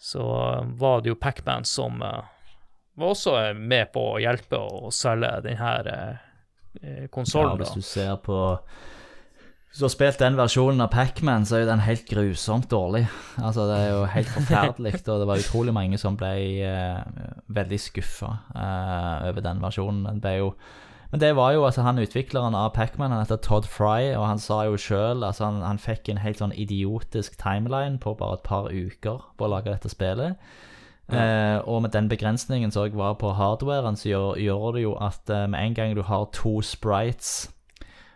Så 0.02 0.22
eh, 0.52 0.62
var 0.82 1.02
det 1.02 1.12
jo 1.12 1.18
Pacman 1.20 1.64
som 1.68 2.02
eh, 2.02 2.24
var 2.94 3.14
også 3.14 3.36
eh, 3.38 3.54
med 3.54 3.92
på 3.94 4.02
å 4.14 4.18
hjelpe 4.22 4.58
å 4.58 4.90
selge 4.94 5.30
denne 5.46 5.70
uh, 6.82 7.06
Ja, 7.06 7.44
hvis 7.60 7.76
du 7.76 7.84
ser 7.84 8.16
på 8.24 8.36
Hvis 9.70 9.78
du 9.78 9.86
har 9.86 9.92
spilt 9.94 10.20
den 10.20 10.36
versjonen 10.36 10.82
av 10.84 10.90
Pacman, 10.92 11.46
så 11.46 11.56
er 11.56 11.64
jo 11.64 11.70
den 11.70 11.84
helt 11.86 12.04
grusomt 12.08 12.66
dårlig. 12.72 13.06
Altså, 13.40 13.68
det 13.70 13.78
er 13.78 13.92
jo 13.94 14.02
helt 14.12 14.32
forferdelig, 14.34 14.94
og 15.06 15.22
det 15.22 15.28
var 15.30 15.44
utrolig 15.44 15.76
mange 15.76 16.00
som 16.00 16.18
ble 16.20 16.32
eh, 16.66 17.22
veldig 17.48 17.78
skuffa 17.80 18.34
eh, 18.52 19.28
over 19.30 19.46
den 19.46 19.62
versjonen. 19.62 20.02
Den 20.10 20.20
ble 20.24 20.34
jo 20.42 20.50
men 21.12 21.20
det 21.20 21.34
var 21.36 21.52
jo 21.52 21.66
altså 21.68 21.84
han 21.84 22.00
utvikleren 22.00 22.56
av 22.56 22.70
Pacman, 22.72 23.12
han 23.12 23.20
heter 23.20 23.40
Todd 23.44 23.68
Fry, 23.68 24.14
og 24.16 24.24
han 24.24 24.40
sa 24.40 24.62
jo 24.64 24.78
sjøl 24.80 25.20
altså 25.20 25.44
han, 25.44 25.60
han 25.60 25.80
fikk 25.80 26.08
en 26.08 26.22
helt 26.24 26.40
sånn 26.40 26.54
idiotisk 26.56 27.36
timeline 27.40 28.00
på 28.00 28.14
bare 28.16 28.40
et 28.40 28.46
par 28.46 28.70
uker 28.72 29.20
på 29.36 29.44
å 29.44 29.50
lage 29.52 29.68
dette 29.68 29.92
spillet. 29.92 30.40
Eh, 31.12 31.58
og 31.68 31.82
med 31.84 31.92
den 31.92 32.08
begrensningen 32.08 32.72
som 32.72 32.86
også 32.86 32.96
var 32.96 33.18
på 33.20 33.32
hardwaren, 33.36 33.98
så 34.00 34.08
gjør, 34.08 34.38
gjør 34.40 34.68
det 34.72 34.84
jo 34.86 34.94
at 34.96 35.28
eh, 35.28 35.48
med 35.52 35.60
en 35.60 35.74
gang 35.76 35.96
du 35.98 36.00
har 36.08 36.30
to 36.32 36.60
sprites 36.64 37.50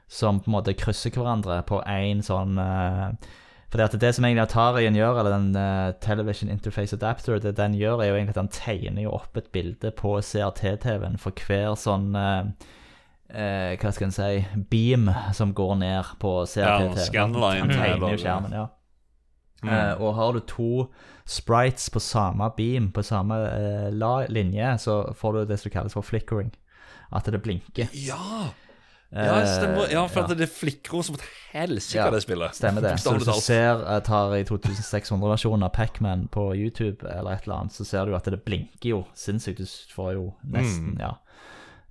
som 0.09 0.41
på 0.41 0.49
en 0.49 0.57
måte 0.57 0.77
krysser 0.79 1.13
hverandre 1.13 1.61
på 1.67 1.83
én 1.91 2.23
sånn 2.25 2.57
eh, 2.63 3.11
For 3.67 3.81
det, 3.81 3.91
at 3.91 4.01
det 4.01 4.15
som 4.15 4.25
egentlig 4.25 4.47
Atarien 4.47 4.97
gjør, 4.97 5.21
eller 5.21 5.35
den 5.35 5.61
eh, 5.61 5.93
Television 6.01 6.49
Interface 6.49 6.97
Adapter, 6.97 7.41
det 7.43 7.57
den 7.59 7.75
gjør, 7.77 8.01
er 8.01 8.13
jo 8.13 8.19
egentlig 8.21 8.37
at 8.37 8.43
den 8.45 8.55
tegner 8.55 9.03
jo 9.03 9.15
opp 9.19 9.37
et 9.37 9.53
bilde 9.53 9.93
på 9.93 10.17
CRT-TV-en 10.23 11.21
for 11.21 11.45
hver 11.45 11.75
sånn 11.77 12.15
eh, 12.17 12.73
eh, 13.31 13.77
Hva 13.81 13.93
skal 13.93 14.09
en 14.09 14.13
si 14.17 14.45
Beam 14.71 15.11
som 15.35 15.55
går 15.55 15.75
ned 15.81 16.05
på 16.23 16.33
CRT-TV. 16.47 16.97
Ja, 16.97 17.07
scanline, 17.09 17.61
Han 17.61 17.75
tegner 17.75 18.15
jo 18.17 18.21
skjermen, 18.23 18.53
ja. 18.53 18.67
Mm. 19.65 19.73
Eh, 19.73 19.95
og 20.03 20.15
har 20.15 20.37
du 20.37 20.41
to 20.47 20.71
sprites 21.27 21.89
på 21.91 22.01
samme 22.01 22.51
beam, 22.57 22.91
på 22.93 23.03
samme 23.03 23.39
eh, 23.49 24.29
linje, 24.29 24.79
så 24.79 25.01
får 25.17 25.33
du 25.33 25.45
det 25.51 25.59
som 25.59 25.73
kalles 25.73 25.97
for 25.97 26.03
flickering. 26.07 26.53
At 27.13 27.27
det 27.31 27.43
blinker. 27.43 27.89
Ja! 27.93 28.53
Ja, 29.11 29.47
stemmer. 29.47 29.87
Ja, 29.93 30.09
for 30.11 30.27
ja. 30.27 30.35
det 30.35 30.49
flikrer 30.51 31.03
som 31.07 31.15
et 31.15 31.23
helsike, 31.53 32.01
Ja, 32.01 32.11
det 32.11 32.25
spillet. 32.25 32.57
Stemmer 32.59 32.83
det. 32.83 32.97
Så 33.01 33.13
hvis 33.15 33.25
du 33.29 33.41
ser 33.41 34.01
tar 34.05 34.35
i 34.35 34.43
2600-versjonen 34.45 35.63
av 35.65 35.71
Pacman 35.77 36.27
på 36.29 36.49
YouTube, 36.59 37.07
eller 37.07 37.37
et 37.39 37.47
eller 37.47 37.61
annet, 37.63 37.73
så 37.73 37.87
ser 37.87 38.07
du 38.11 38.17
at 38.19 38.27
det 38.27 38.43
blinker 38.45 38.91
jo 38.91 39.05
sinnssykt. 39.15 39.63
Du 39.63 39.95
får 39.95 40.13
jo 40.19 40.27
nesten, 40.43 40.97
Mm. 40.97 41.01
ja. 41.01 41.15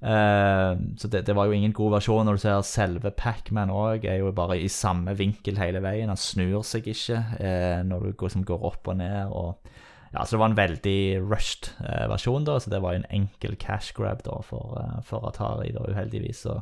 Eh, 0.01 0.71
så 0.99 1.07
det, 1.07 1.23
det 1.27 1.35
var 1.35 1.47
jo 1.47 1.55
ingen 1.55 1.73
god 1.75 1.97
versjon. 1.97 2.25
Når 2.27 2.37
du 2.37 2.43
ser 2.43 2.67
selve 2.67 3.11
Pacman 3.15 3.73
òg, 3.73 4.05
er 4.09 4.21
jo 4.21 4.33
bare 4.35 4.59
i 4.59 4.69
samme 4.71 5.15
vinkel 5.17 5.59
hele 5.61 5.81
veien. 5.85 6.11
Han 6.11 6.19
snur 6.19 6.65
seg 6.67 6.89
ikke 6.91 7.21
eh, 7.39 7.81
når 7.87 8.09
du 8.09 8.19
går, 8.19 8.37
går 8.47 8.69
opp 8.71 8.91
og 8.91 8.99
ned. 9.01 9.31
Og, 9.31 9.73
ja, 10.11 10.23
så 10.23 10.35
det 10.35 10.41
var 10.43 10.51
en 10.51 10.59
veldig 10.59 10.99
rushed 11.25 11.71
eh, 11.83 12.05
versjon, 12.11 12.47
da, 12.47 12.59
så 12.61 12.71
det 12.71 12.83
var 12.83 12.97
en 12.97 13.09
enkel 13.13 13.57
cash 13.59 13.95
grab 13.97 14.23
da, 14.27 14.39
for, 14.45 14.77
eh, 14.81 15.01
for 15.07 15.27
Atari, 15.27 15.73
da, 15.75 15.87
uheldigvis. 15.89 16.45
Så 16.45 16.59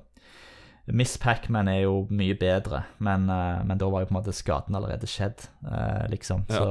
Miss 0.92 1.14
Pacman 1.18 1.70
er 1.72 1.86
jo 1.86 2.08
mye 2.12 2.36
bedre, 2.36 2.82
men, 3.00 3.30
eh, 3.32 3.62
men 3.64 3.78
da 3.80 3.88
var 3.88 4.04
jo 4.04 4.10
på 4.10 4.16
en 4.16 4.18
måte 4.18 4.34
skaden 4.36 4.76
allerede 4.76 5.08
skjedd, 5.08 5.46
eh, 5.64 6.10
liksom. 6.12 6.44
Så 6.52 6.66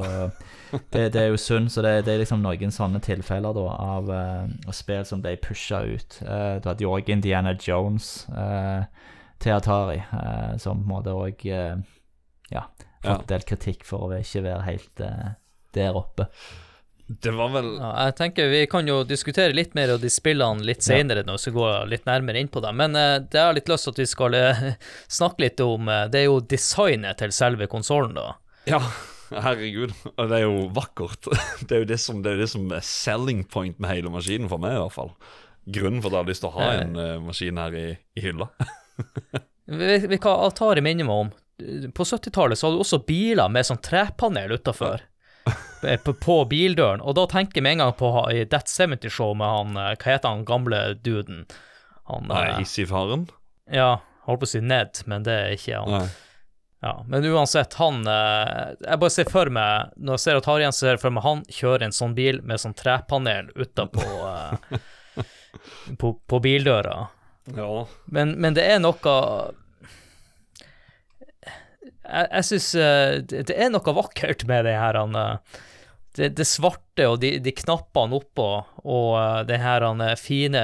det, 0.92 1.06
det 1.14 1.20
er 1.22 1.30
jo 1.30 1.38
synd. 1.40 1.70
Så 1.72 1.80
det, 1.84 1.94
det 2.04 2.12
er 2.12 2.20
liksom 2.20 2.42
noen 2.44 2.74
sånne 2.74 3.00
tilfeller 3.00 3.56
da 3.56 3.64
av 3.72 4.12
uh, 4.12 4.72
spill 4.76 5.06
som 5.08 5.22
ble 5.24 5.38
pusha 5.40 5.80
ut. 5.88 6.18
Eh, 6.26 6.58
du 6.60 6.68
hadde 6.68 6.84
jo 6.84 6.92
òg 6.92 7.08
Indiana 7.08 7.54
Jones 7.56 8.26
uh, 8.36 8.84
til 9.40 9.56
Atari, 9.56 10.02
uh, 10.12 10.58
som 10.60 10.82
på 10.82 10.84
en 10.84 10.92
måte 10.92 11.16
òg 11.16 11.46
ja, 11.48 11.72
Ja. 12.52 12.66
fått 13.00 13.24
en 13.24 13.30
del 13.32 13.48
kritikk 13.48 13.86
for 13.88 14.10
å 14.10 14.18
ikke 14.20 14.44
være 14.44 14.66
helt 14.68 15.00
eh, 15.00 15.30
der 15.72 15.96
oppe. 15.96 16.28
Det 17.20 17.32
var 17.34 17.50
vel 17.52 17.68
Ja, 17.76 17.90
jeg 18.06 18.16
tenker 18.18 18.50
Vi 18.52 18.64
kan 18.70 18.88
jo 18.88 19.02
diskutere 19.06 19.54
litt 19.56 19.74
mer 19.78 19.94
av 19.94 20.02
de 20.02 20.10
spillene 20.12 20.64
litt 20.66 20.84
senere, 20.86 21.24
når 21.26 21.38
vi 21.38 21.44
skal 21.44 21.56
gå 21.56 21.70
litt 21.90 22.06
nærmere 22.08 22.40
inn 22.40 22.50
på 22.52 22.62
dem. 22.64 22.78
Men 22.78 22.96
uh, 22.96 23.18
det 23.20 23.40
har 23.40 23.56
litt 23.56 23.70
lyst 23.70 23.88
til 23.88 23.94
at 23.94 24.02
vi 24.02 24.08
skal 24.10 24.36
uh, 24.38 24.62
snakke 25.18 25.44
litt 25.44 25.62
om 25.64 25.90
uh, 25.90 26.04
Det 26.12 26.22
er 26.22 26.28
jo 26.28 26.40
designet 26.54 27.20
til 27.20 27.34
selve 27.34 27.68
konsollen, 27.70 28.16
da. 28.16 28.36
Ja, 28.70 28.80
herregud. 29.32 29.94
Og 30.14 30.30
det 30.30 30.38
er 30.38 30.46
jo 30.46 30.66
vakkert. 30.76 31.30
Det 31.66 31.76
er 31.76 31.84
jo 31.84 31.90
det 31.92 32.00
som, 32.02 32.22
det 32.24 32.34
er, 32.34 32.42
det 32.44 32.50
som 32.52 32.66
er 32.72 32.84
selling 32.86 33.44
point 33.50 33.78
med 33.82 33.92
hele 33.92 34.12
maskinen, 34.12 34.50
for 34.52 34.62
meg 34.62 34.76
i 34.76 34.82
hvert 34.82 34.96
fall. 34.96 35.14
Grunnen 35.72 36.02
for 36.02 36.10
at 36.10 36.18
jeg 36.18 36.24
har 36.24 36.32
lyst 36.32 36.44
til 36.44 36.50
å 36.50 36.56
ha 36.56 36.72
en 36.80 36.96
maskin 37.22 37.60
her 37.60 37.74
i, 37.78 37.86
i 38.18 38.24
hylla. 38.24 38.48
vi, 39.78 39.94
vi 40.10 40.18
hva 40.18 40.34
Atari 40.48 40.82
minner 40.84 41.06
meg 41.06 41.24
om? 41.26 41.30
På 41.94 42.06
70-tallet 42.06 42.58
så 42.58 42.66
hadde 42.66 42.80
du 42.80 42.82
også 42.82 42.98
biler 43.06 43.50
med 43.52 43.68
sånn 43.68 43.80
trepanel 43.82 44.56
utafor. 44.58 45.04
På, 45.82 46.12
på 46.14 46.36
bildøren. 46.46 47.02
Og 47.02 47.16
da 47.18 47.26
tenker 47.30 47.58
jeg 47.58 47.66
med 47.66 47.76
en 47.76 47.84
gang 47.86 47.94
på 47.98 48.10
i 48.30 48.44
That 48.46 48.70
70 48.70 49.10
Show 49.10 49.32
med 49.38 49.50
han 49.50 49.78
eh, 49.80 49.94
Hva 49.98 50.12
heter 50.14 50.30
han 50.30 50.44
gamle 50.46 50.82
duden? 51.02 51.46
Han 52.10 52.28
Nei, 52.30 52.42
eh, 52.52 52.58
Hissig-faren? 52.60 53.26
Ja, 53.72 53.96
holdt 54.28 54.44
på 54.44 54.48
å 54.48 54.52
si 54.52 54.60
Ned, 54.62 55.02
men 55.10 55.26
det 55.26 55.34
er 55.38 55.56
ikke 55.56 55.80
han. 55.80 55.96
Nei. 55.96 56.06
Ja, 56.82 56.96
men 57.06 57.26
uansett, 57.30 57.74
han 57.78 58.00
eh, 58.10 58.74
Jeg 58.80 58.98
bare 58.98 59.14
ser 59.14 59.28
for 59.30 59.50
meg 59.54 59.92
Når 60.02 60.16
jeg 60.16 60.22
ser 60.24 60.38
at 60.40 60.48
Harjen 60.50 60.74
ser 60.74 60.98
for 60.98 61.14
meg 61.14 61.22
han 61.22 61.44
kjører 61.46 61.86
en 61.86 61.94
sånn 61.94 62.16
bil 62.18 62.40
med 62.42 62.58
sånn 62.58 62.74
trepanel 62.74 63.52
utapå 63.54 64.02
på, 66.00 66.10
på 66.26 66.40
bildøra. 66.42 66.96
Ja. 67.54 67.84
Men, 68.06 68.34
men 68.42 68.54
det 68.58 68.64
er 68.70 68.80
noe 68.82 69.14
Jeg, 72.02 72.26
jeg 72.26 72.48
syns 72.50 72.70
det, 73.30 73.54
er 73.54 73.70
noe 73.70 73.94
vakkert 73.98 74.42
med 74.50 74.66
det 74.66 74.74
her 74.78 74.98
han, 74.98 75.14
eh, 75.18 75.60
det, 76.16 76.28
det 76.36 76.44
svarte 76.48 77.06
og 77.08 77.20
de, 77.22 77.36
de 77.40 77.52
knappene 77.56 78.18
oppå, 78.18 78.48
og 78.84 79.10
eh, 79.16 79.38
det 79.48 79.60
her 79.62 79.86
han, 79.86 80.02
eh, 80.04 80.16
fine 80.20 80.62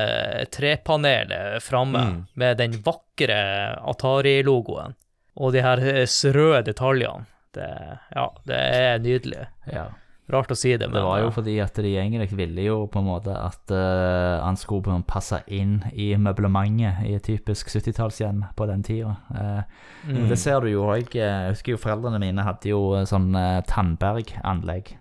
trepanelet 0.52 1.62
framme 1.64 2.04
Mm. 2.08 2.18
med 2.34 2.58
den 2.60 2.76
vakre 2.84 3.38
Atari-logoen. 3.80 4.94
Og 5.38 5.52
de 5.54 5.62
her 5.64 5.78
eh, 5.78 6.04
røde 6.34 6.66
detaljene. 6.72 7.26
Det, 7.54 7.70
ja, 8.14 8.26
det 8.46 8.58
er 8.58 9.00
nydelig. 9.00 9.46
Ja. 9.72 9.88
Rart 10.28 10.50
å 10.52 10.56
si 10.58 10.74
det, 10.76 10.90
men 10.90 10.98
Det 10.98 11.02
var 11.06 11.22
jo 11.22 11.30
fordi 11.32 11.54
at 11.64 11.78
de 11.80 11.94
egentlig 11.96 12.28
ville 12.36 12.66
jo 12.66 12.82
på 12.92 13.00
en 13.00 13.06
måte 13.08 13.32
at 13.32 13.72
uh, 13.72 14.44
han 14.44 14.58
skulle 14.60 14.98
passe 15.08 15.38
inn 15.48 15.78
i 15.96 16.10
møblementet 16.20 17.00
i 17.08 17.14
et 17.16 17.24
typisk 17.24 17.70
70-tallshjem 17.72 18.42
på 18.54 18.66
den 18.68 18.84
tida. 18.84 19.14
Uh, 19.32 19.62
mm. 20.04 20.26
Det 20.28 20.36
ser 20.36 20.60
du 20.60 20.68
jo 20.68 20.84
òg. 20.84 21.16
Jeg 21.16 21.54
husker 21.54 21.72
jo 21.72 21.80
foreldrene 21.80 22.20
mine 22.20 22.44
hadde 22.44 22.68
jo 22.68 22.82
sånn 23.08 23.32
uh, 23.32 23.62
Tandberg-anlegg. 23.72 24.98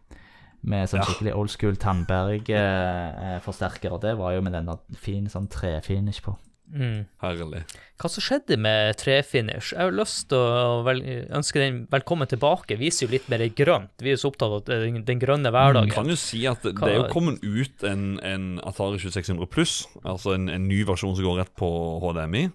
Med 0.64 0.90
sånn 0.90 1.04
skikkelig 1.06 1.36
old 1.38 1.50
school 1.54 1.76
Tandberg-forsterker. 1.78 3.92
og 3.94 4.02
det 4.02 4.16
var 4.18 4.34
jo 4.36 4.42
med 4.42 4.54
den 4.58 4.66
der 4.66 4.78
fin 5.00 5.28
sånn 5.30 5.48
trefinish 5.48 6.22
på. 6.26 6.34
mm. 6.74 7.06
Herlig. 7.22 7.62
Hva 7.98 8.10
som 8.12 8.22
skjedde 8.26 8.58
med 8.60 8.98
trefinish? 9.00 9.72
Jeg 9.74 9.80
har 9.80 9.92
lyst 9.96 10.28
til 10.30 10.38
å 10.38 10.84
vel, 10.84 11.00
ønske 11.32 11.60
den 11.62 11.86
velkommen 11.92 12.28
tilbake. 12.28 12.76
Viser 12.78 13.06
jo 13.08 13.12
litt 13.14 13.30
mer 13.32 13.40
grønt. 13.56 13.92
Vi 14.02 14.10
er 14.12 14.16
jo 14.18 14.22
så 14.26 14.30
opptatt 14.34 14.52
av 14.52 14.64
den, 14.68 15.04
den 15.08 15.20
grønne 15.22 15.50
hverdagen. 15.54 15.90
Kan 15.94 16.10
jo 16.12 16.16
si 16.20 16.44
at 16.50 16.62
det 16.66 16.76
Hva- 16.76 16.90
er 16.92 16.96
jo 17.00 17.08
kommet 17.14 17.40
ut 17.46 17.84
en, 17.88 18.20
en 18.20 18.60
Atari 18.68 18.98
2600 19.00 19.48
pluss, 19.48 19.86
altså 20.04 20.34
en, 20.36 20.50
en 20.50 20.68
ny 20.68 20.84
versjon 20.90 21.16
som 21.16 21.24
går 21.26 21.38
rett 21.46 21.56
på 21.56 21.70
HDMI, 22.04 22.50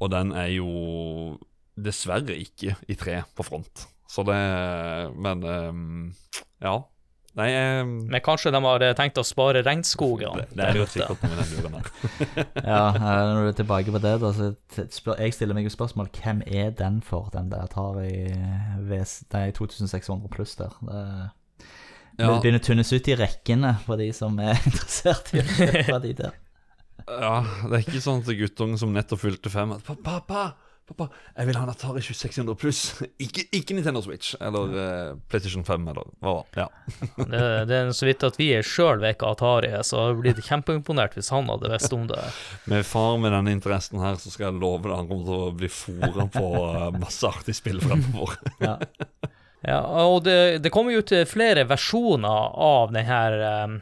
og 0.00 0.10
den 0.14 0.30
er 0.32 0.46
jo 0.54 0.70
dessverre 1.78 2.34
ikke 2.38 2.76
i 2.88 2.94
tre 2.98 3.22
på 3.34 3.42
front. 3.46 3.86
Så 4.08 4.22
det 4.24 4.38
Men 5.20 5.42
um, 5.44 6.14
ja. 6.62 6.78
Nei, 7.38 7.48
ehm, 7.54 7.90
Men 8.10 8.22
kanskje 8.24 8.50
de 8.54 8.60
har 8.64 8.82
eh, 8.82 8.94
tenkt 8.98 9.18
å 9.20 9.24
spare 9.26 9.60
regnskogen? 9.62 10.40
det, 10.40 10.46
det 10.58 10.64
er 10.72 10.78
jo 10.80 10.86
sikkert 10.90 11.22
med 11.22 11.36
den 11.38 11.52
luren. 11.54 11.88
Ja, 12.64 12.80
eh, 12.90 13.00
når 13.30 13.40
du 13.46 13.50
er 13.52 13.56
tilbake 13.60 13.94
på 13.94 14.00
det, 14.02 14.14
da, 14.24 14.32
så 14.34 14.48
spør, 14.90 15.18
jeg 15.22 15.36
stiller 15.36 15.54
meg 15.58 15.68
jo 15.68 15.72
spørsmål 15.74 16.10
hvem 16.18 16.42
er 16.46 16.72
den 16.78 16.98
for, 17.06 17.28
den 17.34 17.50
der 17.52 17.62
Atari 17.68 18.10
VS, 18.90 19.20
det 19.30 19.44
er 19.46 19.54
2600 19.56 20.28
pluss 20.34 20.56
der. 20.58 20.74
Det, 20.82 21.02
Ja. 22.18 22.32
det 22.32 22.40
begynner 22.42 22.58
å 22.58 22.66
tunnes 22.66 22.88
ut 22.90 23.08
i 23.08 23.14
rekkene 23.14 23.76
for 23.84 24.00
de 24.00 24.08
som 24.16 24.34
er 24.42 24.56
interessert 24.66 25.28
i 25.36 25.38
å 25.38 25.44
kjøpe 25.46 26.00
de 26.02 26.14
der. 26.24 26.32
Ja, 27.08 27.36
det 27.70 27.76
er 27.78 27.84
ikke 27.86 28.00
sånn 28.02 28.24
til 28.26 28.34
guttungen 28.40 28.76
som 28.80 28.90
nettopp 28.92 29.22
fylte 29.22 29.48
fem 29.54 29.70
at 29.76 29.84
pappa, 29.86 30.18
pappa, 30.26 30.42
pappa, 30.88 31.06
jeg 31.36 31.48
vil 31.48 31.58
ha 31.58 31.62
en 31.66 31.70
Atari 31.72 32.00
2600 32.02 32.56
pluss. 32.58 32.80
Ikke, 33.24 33.44
ikke 33.54 33.76
Nintendo 33.76 34.00
Switch 34.04 34.34
eller 34.40 34.72
uh, 34.74 35.16
PlayStation 35.30 35.64
5 35.66 35.88
eller 35.92 36.08
hva. 36.24 36.34
Ja. 36.56 36.66
Det, 37.28 37.42
det 37.68 37.76
er 37.78 37.90
så 37.96 38.08
vidt 38.08 38.24
at 38.26 38.38
vi 38.40 38.50
sjøl 38.64 39.00
vet 39.02 39.20
hva 39.22 39.32
Atari 39.36 39.70
er, 39.74 39.84
så 39.86 40.08
jeg 40.08 40.20
blitt 40.22 40.42
kjempeimponert 40.46 41.16
hvis 41.18 41.30
han 41.34 41.48
hadde 41.52 41.72
visst 41.74 41.94
om 41.96 42.06
det. 42.10 42.20
Med 42.72 42.86
far 42.88 43.18
med 43.20 43.34
denne 43.36 43.52
interessen 43.54 44.00
her, 44.02 44.16
så 44.20 44.32
skal 44.32 44.48
jeg 44.48 44.60
love 44.62 44.84
deg 44.88 44.96
han 44.96 45.08
kommer 45.10 45.28
til 45.28 45.42
å 45.48 45.56
bli 45.58 45.70
fora 45.72 46.28
på 46.32 46.46
eh, 46.66 46.86
masse 46.98 47.28
artig 47.28 47.56
spill 47.58 47.80
fremover. 47.84 48.38
Ja. 48.64 48.76
Ja, 49.66 49.80
og 50.06 50.22
det, 50.24 50.60
det 50.62 50.70
kommer 50.70 50.94
jo 50.94 51.00
ut 51.02 51.12
flere 51.26 51.64
versjoner 51.66 52.52
av 52.62 52.92
denne 52.94 53.22
um, 53.66 53.80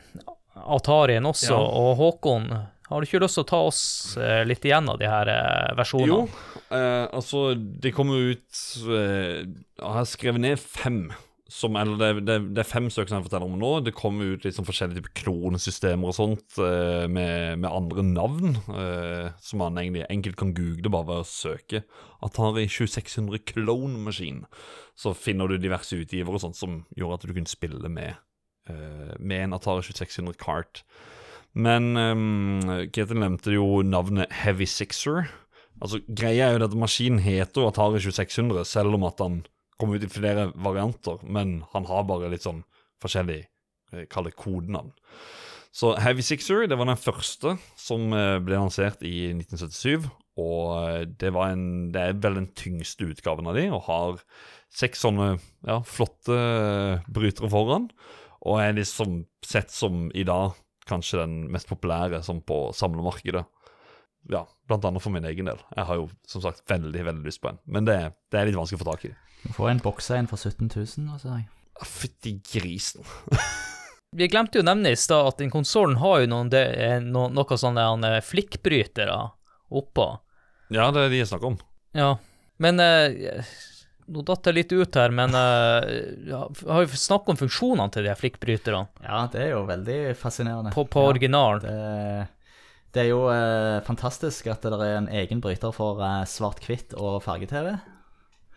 Atarien 0.76 1.26
også, 1.28 1.52
Ja. 1.52 1.59
og 1.61 1.98
Håkon, 2.00 2.46
har 2.89 3.01
du 3.03 3.07
ikke 3.09 3.20
lyst 3.22 3.39
til 3.39 3.45
å 3.45 3.51
ta 3.51 3.61
oss 3.66 3.82
eh, 4.20 4.43
litt 4.47 4.64
igjen 4.66 4.89
av 4.93 4.99
de 5.01 5.09
her 5.11 5.30
eh, 5.32 5.70
versjonene? 5.78 6.26
Jo, 6.26 6.64
eh, 6.70 7.05
altså 7.16 7.47
Det 7.57 7.91
kommer 7.97 8.32
ut 8.32 8.61
eh, 8.87 9.47
Jeg 9.47 9.95
har 9.99 10.07
skrevet 10.11 10.45
ned 10.45 10.61
fem. 10.62 11.09
Som, 11.47 11.76
eller 11.78 11.95
det, 12.01 12.24
det, 12.26 12.37
det 12.57 12.62
er 12.64 12.66
fem 12.66 12.89
stykker 12.91 13.12
som 13.12 13.20
jeg 13.20 13.28
forteller 13.28 13.47
om 13.47 13.59
nå. 13.61 13.68
Det 13.87 13.93
kommer 13.95 14.32
ut 14.34 14.47
sånn 14.51 14.66
forskjellige 14.66 14.99
typer 14.99 15.12
klonesystemer 15.20 16.11
og 16.11 16.16
sånt 16.16 16.57
eh, 16.59 17.05
med, 17.07 17.61
med 17.62 17.68
andre 17.70 18.03
navn. 18.03 18.57
eh, 18.74 19.28
som 19.47 19.62
man 19.62 19.78
egentlig 19.78 20.03
enkelt 20.11 20.41
kan 20.41 20.51
google 20.57 20.91
bare 20.91 21.07
ved 21.12 21.22
å 21.22 21.28
søke. 21.30 21.84
Atari 22.26 22.64
2600 22.66 23.45
Clone 23.53 24.03
Machine. 24.09 24.49
Så 24.99 25.14
finner 25.14 25.47
du 25.47 25.55
diverse 25.62 25.95
utgivere 26.03 26.34
og 26.34 26.43
sånt 26.49 26.59
som 26.59 26.80
gjorde 26.99 27.20
at 27.20 27.28
du 27.30 27.34
kunne 27.37 27.51
spille 27.55 27.93
med, 27.95 28.18
med 29.22 29.45
en 29.47 29.55
Atari 29.55 29.87
2600 29.87 30.34
Cart. 30.43 30.82
Men 31.57 31.96
um, 31.96 32.86
Ketil 32.92 33.22
nevnte 33.22 33.54
jo 33.54 33.80
navnet 33.86 34.32
Heavy 34.44 34.68
Sixer. 34.68 35.24
Altså, 35.80 36.02
Greia 36.09 36.50
er 36.50 36.57
jo 36.57 36.66
at 36.66 36.76
maskinen 36.76 37.22
heter 37.24 37.68
Atari 37.68 38.00
2600, 38.04 38.64
selv 38.68 38.96
om 38.96 39.07
at 39.09 39.20
han 39.24 39.40
kommer 39.80 39.96
ut 39.96 40.04
i 40.04 40.12
flere 40.12 40.50
varianter. 40.54 41.20
Men 41.24 41.62
han 41.72 41.88
har 41.88 42.04
bare 42.09 42.30
litt 42.32 42.44
sånn 42.44 42.62
forskjellig 43.02 43.42
eh, 43.44 44.04
Kall 44.12 44.28
det 44.28 44.36
kodenavn. 44.36 44.92
Så 45.76 45.92
Heavy 46.00 46.24
Sixer 46.24 46.64
det 46.68 46.78
var 46.80 46.88
den 46.88 47.00
første 47.00 47.57
som 47.76 48.12
eh, 48.16 48.36
ble 48.44 48.61
lansert 48.61 49.04
i 49.04 49.32
1977. 49.34 50.07
Og 50.40 50.76
eh, 50.76 51.02
det, 51.09 51.32
en, 51.32 51.66
det 51.92 52.04
er 52.04 52.20
vel 52.20 52.40
den 52.40 52.52
tyngste 52.57 53.09
utgaven 53.12 53.48
av 53.48 53.57
de, 53.57 53.66
og 53.72 53.84
har 53.88 54.22
seks 54.76 55.04
sånne 55.04 55.34
ja, 55.64 55.80
flotte 55.88 56.36
brytere 57.09 57.52
foran. 57.52 57.90
Og 58.46 58.61
er 58.62 58.76
liksom 58.76 59.22
sett 59.44 59.72
som 59.72 60.07
i 60.16 60.24
dag 60.28 60.57
kanskje 60.89 61.22
den 61.22 61.37
mest 61.53 61.68
populære 61.70 62.22
sånn 62.24 62.43
på 62.47 62.70
samlemarkedet. 62.76 63.45
Ja, 64.32 64.43
blant 64.66 64.87
annet 64.89 65.05
for 65.05 65.14
min 65.14 65.26
egen 65.28 65.47
del. 65.51 65.61
Jeg 65.76 65.87
har 65.89 66.01
jo 66.01 66.09
som 66.26 66.43
sagt 66.43 66.64
veldig 66.70 67.05
veldig 67.07 67.26
lyst 67.26 67.43
på 67.43 67.53
en, 67.53 67.61
men 67.70 67.87
det, 67.87 67.99
det 68.32 68.41
er 68.41 68.49
litt 68.49 68.59
vanskelig 68.59 68.80
å 68.80 68.84
få 68.84 68.91
tak 68.91 69.07
i. 69.11 69.12
Du 69.45 69.53
får 69.55 69.70
en 69.70 69.82
bokse 69.84 70.18
en 70.18 70.28
for 70.30 70.41
17 70.41 70.70
000, 70.72 71.12
altså. 71.14 71.39
Fytti 71.87 72.39
grisen. 72.43 73.07
Vi 74.16 74.28
glemte 74.32 74.59
jo 74.59 74.64
å 74.64 74.66
nevne 74.66 74.95
i 74.95 74.99
stad 74.99 75.28
at 75.28 75.41
den 75.43 75.53
konsollen 75.53 75.99
har 76.01 76.22
jo 76.22 76.30
noen, 76.32 76.51
det, 76.51 76.64
no, 77.05 77.26
noe 77.28 77.59
sånne 77.61 77.84
eh, 78.09 78.22
flikkbrytere 78.24 79.16
oppå. 79.76 80.07
Ja, 80.72 80.89
det 80.95 81.05
er 81.05 81.12
de 81.12 81.20
jeg 81.20 81.28
snakker 81.30 81.53
om. 81.53 81.59
Ja, 81.97 82.14
men 82.62 82.80
eh, 82.82 83.43
Nå 84.09 84.22
datt 84.22 84.46
jeg 84.46 84.54
litt 84.54 84.72
ut 84.72 84.94
her, 85.00 85.11
men 85.11 85.34
vi 85.34 86.30
ja, 86.30 86.44
har 86.70 86.84
vi 86.86 86.98
snakket 87.00 87.32
om 87.34 87.38
funksjonene 87.40 87.90
til 87.94 88.07
de 88.07 88.14
flikkbryterne 88.14 88.84
Ja, 89.02 89.24
det 89.32 89.40
er 89.48 89.50
jo 89.57 89.64
veldig 89.66 89.98
fascinerende. 90.20 90.70
på, 90.74 90.84
på 90.86 91.02
ja, 91.02 91.11
originalen? 91.11 91.66
det, 91.66 92.28
det 92.94 93.02
er 93.02 93.09
jo 93.11 93.24
uh, 93.26 93.80
fantastisk 93.84 94.46
at 94.52 94.62
det 94.62 94.72
er 94.78 94.96
en 95.00 95.09
egen 95.11 95.40
bryter 95.42 95.74
for 95.74 95.98
uh, 96.00 96.22
svart-hvitt 96.24 96.94
og 96.96 97.18
farge-TV. 97.26 97.74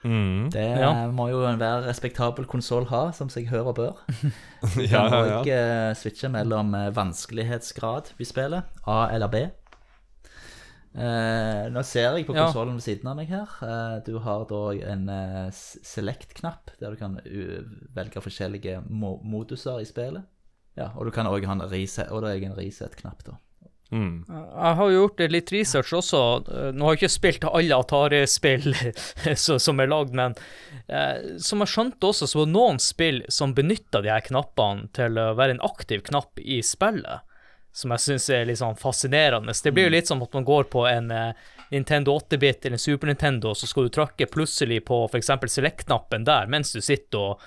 Mm. 0.06 0.50
Det 0.54 0.62
Ja. 0.80 1.08
må 1.12 1.26
jo 1.28 1.42
enhver 1.44 1.82
respektabel 1.84 2.46
konsoll 2.48 2.86
ha, 2.88 3.10
som 3.12 3.28
seg 3.28 3.50
hør 3.52 3.74
og 3.74 3.76
bør. 3.82 3.98
Du 4.78 4.86
Ja, 4.86 5.02
kan 5.10 5.12
ja, 5.12 5.24
kan 5.26 5.34
òg 5.42 5.50
eh, 5.52 5.94
switche 6.00 6.30
mellom 6.32 6.72
eh, 6.76 6.88
vanskelighetsgrad 6.96 8.14
vi 8.20 8.26
spiller, 8.30 8.64
A 8.88 9.10
eller 9.12 9.28
B. 9.28 9.42
Eh, 10.96 11.68
nå 11.70 11.84
ser 11.86 12.16
jeg 12.18 12.26
på 12.26 12.34
Ja. 12.36 12.48
konsollen 12.48 12.80
ved 12.80 12.84
siden 12.84 13.08
av 13.12 13.16
meg 13.20 13.28
her. 13.30 13.48
Eh, 13.62 14.00
du 14.06 14.18
har 14.20 14.46
da 14.50 14.62
en 14.92 15.10
eh, 15.10 15.52
select-knapp, 15.52 16.72
der 16.80 16.92
du 16.92 16.96
kan 16.98 17.20
velge 17.96 18.22
forskjellige 18.24 18.82
mo 18.90 19.20
moduser 19.24 19.80
i 19.82 19.86
spillet. 19.86 20.24
Ja, 20.78 20.92
og 20.96 21.06
du 21.06 21.12
kan 21.12 21.28
òg 21.28 21.46
ha 21.46 21.52
en 21.54 21.62
reset, 21.70 22.10
og 22.12 22.24
det 22.24 22.32
er 22.38 22.46
en 22.50 22.56
reset-knapp, 22.58 23.24
da. 23.26 23.38
Mm. 23.92 24.24
Jeg 24.30 24.76
har 24.78 24.92
gjort 24.94 25.22
litt 25.34 25.50
research 25.52 25.94
også. 25.98 26.20
Eh, 26.48 26.72
Nå 26.78 26.86
har 26.86 26.94
jeg 26.96 27.00
ikke 27.02 27.14
spilt 27.16 27.46
alle 27.50 27.74
Atari-spill 27.74 28.76
som 29.66 29.80
er 29.82 29.88
lagd, 29.90 30.14
men 30.14 30.36
eh, 30.88 31.38
som 31.42 31.60
jeg 31.66 31.72
skjønte 31.74 32.12
også, 32.12 32.28
så 32.30 32.38
var 32.40 32.46
det 32.46 32.54
noen 32.54 32.78
spill 32.80 33.24
som 33.34 33.54
benytta 33.58 34.02
de 34.06 34.10
her 34.14 34.22
knappene 34.22 34.90
til 34.94 35.18
å 35.18 35.32
være 35.38 35.58
en 35.58 35.62
aktiv 35.66 36.04
knapp 36.06 36.38
i 36.42 36.62
spillet. 36.62 37.26
Som 37.72 37.94
jeg 37.94 38.04
syns 38.04 38.30
er 38.34 38.48
litt 38.50 38.60
sånn 38.60 38.78
fascinerende. 38.80 39.54
Det 39.64 39.72
blir 39.72 39.88
jo 39.88 39.94
litt 39.94 40.10
som 40.10 40.22
at 40.26 40.34
man 40.34 40.48
går 40.48 40.68
på 40.74 40.88
en 40.90 41.12
eh, 41.14 41.48
Nintendo 41.70 42.18
8-bit 42.18 42.66
eller 42.66 42.80
en 42.80 42.82
Super 42.82 43.08
Nintendo, 43.08 43.54
så 43.56 43.68
skal 43.68 43.86
du 43.86 43.90
trykke 43.94 44.26
plutselig 44.26 44.82
på 44.86 45.04
f.eks. 45.06 45.30
select-knappen 45.54 46.26
der 46.26 46.50
mens 46.50 46.74
du 46.74 46.82
sitter 46.82 47.20
og, 47.20 47.44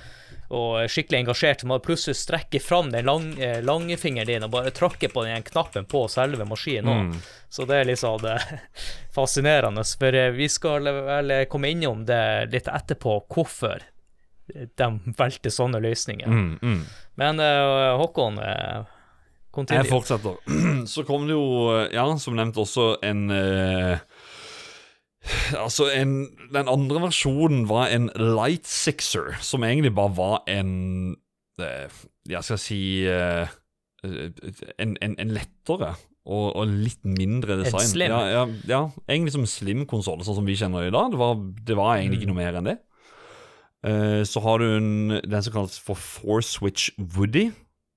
og 0.54 0.76
er 0.84 0.92
skikkelig 0.92 1.24
engasjert. 1.24 1.60
Så 1.64 1.66
må 1.66 1.78
du 1.78 1.86
plutselig 1.88 2.20
strekke 2.20 2.60
fram 2.62 2.92
den 2.94 3.10
lang, 3.10 3.32
lange 3.66 3.98
fingeren 3.98 4.30
din 4.30 4.46
og 4.46 4.54
bare 4.54 4.74
trykke 4.74 5.10
på 5.10 5.26
den 5.26 5.42
knappen 5.46 5.90
på 5.90 6.04
selve 6.12 6.46
maskinen. 6.46 7.10
Mm. 7.10 7.22
Så 7.50 7.66
det 7.68 7.80
er 7.80 7.90
litt 7.90 8.00
sånn 8.00 8.30
eh, 8.30 8.52
fascinerende. 9.16 9.84
For 9.98 10.14
eh, 10.22 10.30
vi 10.38 10.48
skal 10.48 10.86
vel 10.86 11.34
komme 11.50 11.74
innom 11.74 12.06
det 12.06 12.22
litt 12.54 12.70
etterpå, 12.70 13.24
hvorfor 13.26 13.82
de 14.52 14.88
valgte 15.18 15.50
sånne 15.54 15.80
løsninger. 15.80 16.28
Mm, 16.28 16.58
mm. 16.62 16.80
Men 17.20 17.40
uh, 17.40 17.94
Håkon, 18.00 18.38
eh, 19.58 19.76
Jeg 19.76 19.88
fortsetter. 19.90 20.38
Så 20.92 21.04
kom 21.08 21.26
det 21.28 21.36
jo, 21.36 21.72
ja, 21.92 22.06
som 22.18 22.38
nevnt, 22.38 22.56
også 22.60 22.96
en 23.04 23.26
eh, 23.30 23.98
Altså, 25.54 25.86
en, 25.94 26.16
den 26.50 26.66
andre 26.70 27.04
versjonen 27.04 27.68
var 27.70 27.92
en 27.94 28.08
Light 28.18 28.66
Sixer, 28.66 29.36
som 29.40 29.62
egentlig 29.62 29.92
bare 29.94 30.16
var 30.16 30.40
en 30.50 31.14
eh, 31.62 32.00
Jeg 32.28 32.42
skal 32.42 32.58
si 32.58 32.80
eh, 33.06 33.46
en, 34.02 34.96
en, 34.98 35.14
en 35.18 35.30
lettere 35.30 35.92
og, 36.22 36.56
og 36.56 36.70
litt 36.70 37.02
mindre 37.06 37.56
design. 37.62 37.86
slim? 37.86 38.12
Ja, 38.12 38.22
ja, 38.30 38.42
ja, 38.70 38.80
egentlig 39.10 39.34
som 39.34 39.44
en 39.44 39.50
slim 39.50 39.84
konsoll, 39.90 40.22
sånn 40.26 40.38
som 40.38 40.46
vi 40.46 40.54
kjenner 40.58 40.84
det 40.84 40.92
i 40.92 40.94
dag. 40.94 41.10
Det 41.14 41.18
var, 41.18 41.38
det 41.70 41.78
var 41.78 41.96
egentlig 41.98 42.20
ikke 42.20 42.30
noe 42.30 42.38
mer 42.38 42.58
enn 42.58 42.68
det. 42.70 42.76
Eh, 43.82 44.20
så 44.28 44.42
har 44.44 44.62
du 44.62 44.68
en, 44.76 44.90
den 45.18 45.42
som 45.42 45.54
kalles 45.54 45.78
for 45.82 45.98
Four 45.98 46.44
Switch 46.46 46.90
Woody. 46.98 47.48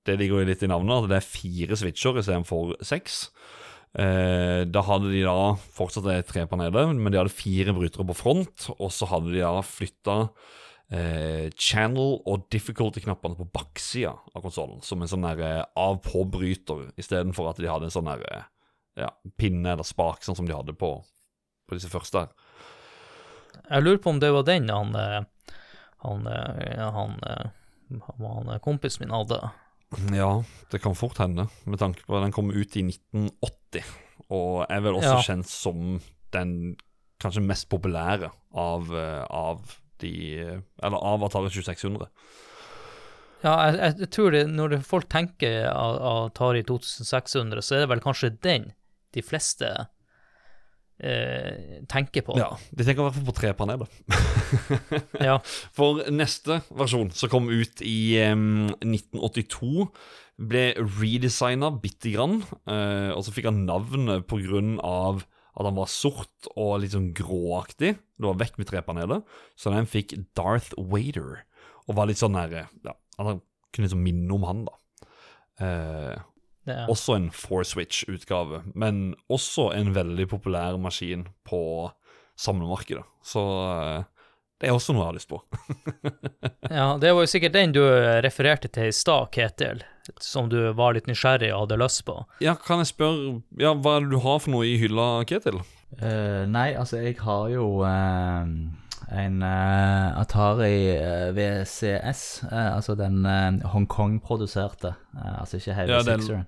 Det 0.05 0.17
ligger 0.19 0.41
jo 0.41 0.47
litt 0.47 0.63
i 0.63 0.69
navnet, 0.69 1.05
at 1.05 1.11
det 1.11 1.19
er 1.19 1.27
fire 1.27 1.77
switcher 1.79 2.19
istedenfor 2.21 2.75
seks. 2.85 3.29
Eh, 3.95 4.65
da 4.67 4.81
hadde 4.83 5.13
de 5.13 5.23
da 5.23 5.55
fortsatt 5.55 6.05
det 6.09 6.19
trepanelet, 6.27 6.91
men 6.97 7.13
de 7.13 7.19
hadde 7.21 7.33
fire 7.33 7.73
brytere 7.75 8.05
på 8.09 8.17
front. 8.17 8.67
Og 8.75 8.91
så 8.93 9.07
hadde 9.09 9.31
de 9.33 9.41
da 9.41 9.63
flytta 9.65 10.17
eh, 10.91 11.47
channel 11.55 12.19
og 12.27 12.45
difficulty-knappene 12.53 13.39
på 13.39 13.47
baksida 13.55 14.13
av 14.35 14.43
konsollen, 14.43 14.83
som 14.85 15.01
en 15.01 15.11
sånn 15.11 15.25
der 15.25 15.43
eh, 15.47 15.63
av-på-bryter, 15.79 16.89
istedenfor 16.99 17.53
at 17.53 17.61
de 17.61 17.71
hadde 17.71 17.89
en 17.89 17.95
sånn 17.95 18.11
der 18.11 18.25
eh, 18.29 18.47
ja, 19.05 19.11
pinne 19.39 19.73
eller 19.73 19.87
spak, 19.87 20.23
sånn 20.25 20.37
som 20.37 20.49
de 20.49 20.55
hadde 20.55 20.75
på, 20.77 20.97
på 21.65 21.79
disse 21.79 21.91
første. 21.91 22.27
Jeg 23.65 23.81
lurer 23.81 24.01
på 24.03 24.11
om 24.11 24.19
det 24.21 24.35
var 24.35 24.45
den 24.47 24.69
han 24.69 24.93
eh, 24.99 25.21
han, 26.05 26.27
han, 26.29 27.15
han, 27.89 28.49
han 28.51 28.59
kompisen 28.61 29.01
min 29.01 29.15
hadde. 29.15 29.39
Ja, 30.11 30.43
det 30.71 30.81
kan 30.83 30.95
fort 30.97 31.17
hende, 31.21 31.47
med 31.69 31.79
tanke 31.79 32.03
på 32.05 32.17
at 32.17 32.23
den 32.25 32.33
kom 32.35 32.49
ut 32.51 32.75
i 32.75 32.83
1980, 32.89 33.83
og 34.33 34.65
er 34.69 34.81
vel 34.81 34.97
også 34.97 35.13
Ja. 35.15 35.21
kjent 35.21 35.47
som 35.47 35.99
den 36.33 36.75
kanskje 37.21 37.43
mest 37.45 37.69
populære 37.69 38.31
av, 38.53 38.89
eh, 38.95 39.23
av 39.29 39.61
de 39.99 40.11
Eller 40.83 40.97
av 40.99 41.23
Atari 41.23 41.49
2600. 41.49 42.09
Ja, 43.45 43.53
jeg, 43.69 43.77
jeg, 43.79 43.97
jeg 43.99 44.09
tror 44.11 44.31
det, 44.33 44.41
når 44.49 44.79
folk 44.83 45.07
tenker 45.11 45.67
Atari 45.69 46.63
2600, 46.65 47.61
så 47.63 47.75
er 47.77 47.79
det 47.85 47.89
vel 47.93 48.01
kanskje 48.03 48.33
den 48.41 48.71
de 49.15 49.21
fleste 49.23 49.69
eh, 50.99 51.81
tenker 51.91 52.23
på. 52.25 52.35
Ja, 52.39 52.51
De 52.71 52.83
tenker 52.85 53.03
i 53.03 53.07
hvert 53.07 53.17
fall 53.19 53.27
på 53.29 53.37
trepanelet. 53.39 53.89
Ja. 55.27 55.37
For 55.75 56.03
neste 56.13 56.61
versjon, 56.75 57.11
som 57.15 57.31
kom 57.31 57.49
ut 57.51 57.81
i 57.85 58.17
em, 58.21 58.67
1982, 58.83 59.87
ble 60.35 60.65
redesigna 60.79 61.69
bitte 61.81 62.11
grann. 62.15 62.41
eh, 62.67 63.11
og 63.15 63.23
så 63.25 63.33
fikk 63.35 63.47
han 63.49 63.63
navnet 63.67 64.27
på 64.29 64.39
grunn 64.43 64.75
av 64.83 65.23
at 65.55 65.63
han 65.63 65.77
var 65.77 65.87
sort 65.87 66.49
og 66.59 66.81
litt 66.83 66.91
sånn 66.91 67.13
gråaktig. 67.15 67.93
Det 67.95 68.27
var 68.27 68.35
vekk 68.41 68.57
med 68.59 68.67
trepanelet. 68.67 69.23
Så 69.55 69.71
den 69.71 69.87
fikk 69.87 70.11
Darth 70.35 70.73
Vader. 70.75 71.45
Og 71.87 71.95
var 71.95 72.09
litt 72.09 72.19
sånn 72.19 72.35
nære 72.35 72.65
Ja, 72.83 72.95
han 73.21 73.39
kunne 73.71 73.87
liksom 73.87 74.03
minne 74.03 74.35
om 74.35 74.43
han, 74.47 74.65
da. 74.67 74.75
Eh, 75.63 76.19
Det, 76.65 76.79
også 76.89 77.19
en 77.19 77.29
four 77.29 77.61
switch-utgave, 77.67 78.63
men 78.73 79.13
også 79.29 79.69
en 79.77 79.93
veldig 79.95 80.25
populær 80.31 80.79
maskin 80.81 81.27
på 81.45 81.61
samlemarkedet. 82.41 83.05
Så 83.23 83.43
eh, 83.69 84.05
det 84.61 84.69
er 84.69 84.75
også 84.75 84.95
noe 84.95 85.03
jeg 85.03 85.11
har 85.11 85.17
lyst 85.17 85.29
på. 85.29 85.41
ja, 86.79 86.87
det 87.01 87.11
var 87.11 87.25
jo 87.25 87.29
sikkert 87.29 87.57
den 87.57 87.75
du 87.75 87.81
refererte 88.25 88.71
til 88.71 88.89
i 88.89 88.95
stad, 88.95 89.27
Ketil, 89.35 89.83
som 90.23 90.47
du 90.49 90.57
var 90.77 90.95
litt 90.95 91.09
nysgjerrig 91.11 91.51
og 91.51 91.65
hadde 91.65 91.79
lyst 91.83 92.05
på. 92.07 92.17
Ja, 92.43 92.55
kan 92.55 92.81
jeg 92.81 92.93
spørre 92.93 93.41
Ja, 93.61 93.75
hva 93.75 93.97
er 93.97 94.07
det 94.07 94.15
du 94.15 94.21
har 94.23 94.39
for 94.41 94.55
noe 94.55 94.65
i 94.69 94.77
hylla, 94.81 95.09
Ketil? 95.27 95.59
Uh, 95.99 96.43
nei, 96.49 96.71
altså, 96.75 96.97
jeg 97.03 97.19
har 97.21 97.51
jo 97.51 97.67
uh, 97.83 98.47
en 99.15 99.37
uh, 99.43 100.17
Atari 100.23 100.97
VCS, 101.35 102.23
altså 102.49 102.95
den 102.99 103.21
uh, 103.27 103.59
Hongkong-produserte, 103.75 104.95
altså 105.35 105.59
ikke 105.59 105.77
hele 105.77 105.99
Ja, 105.99 106.03
den-. 106.07 106.47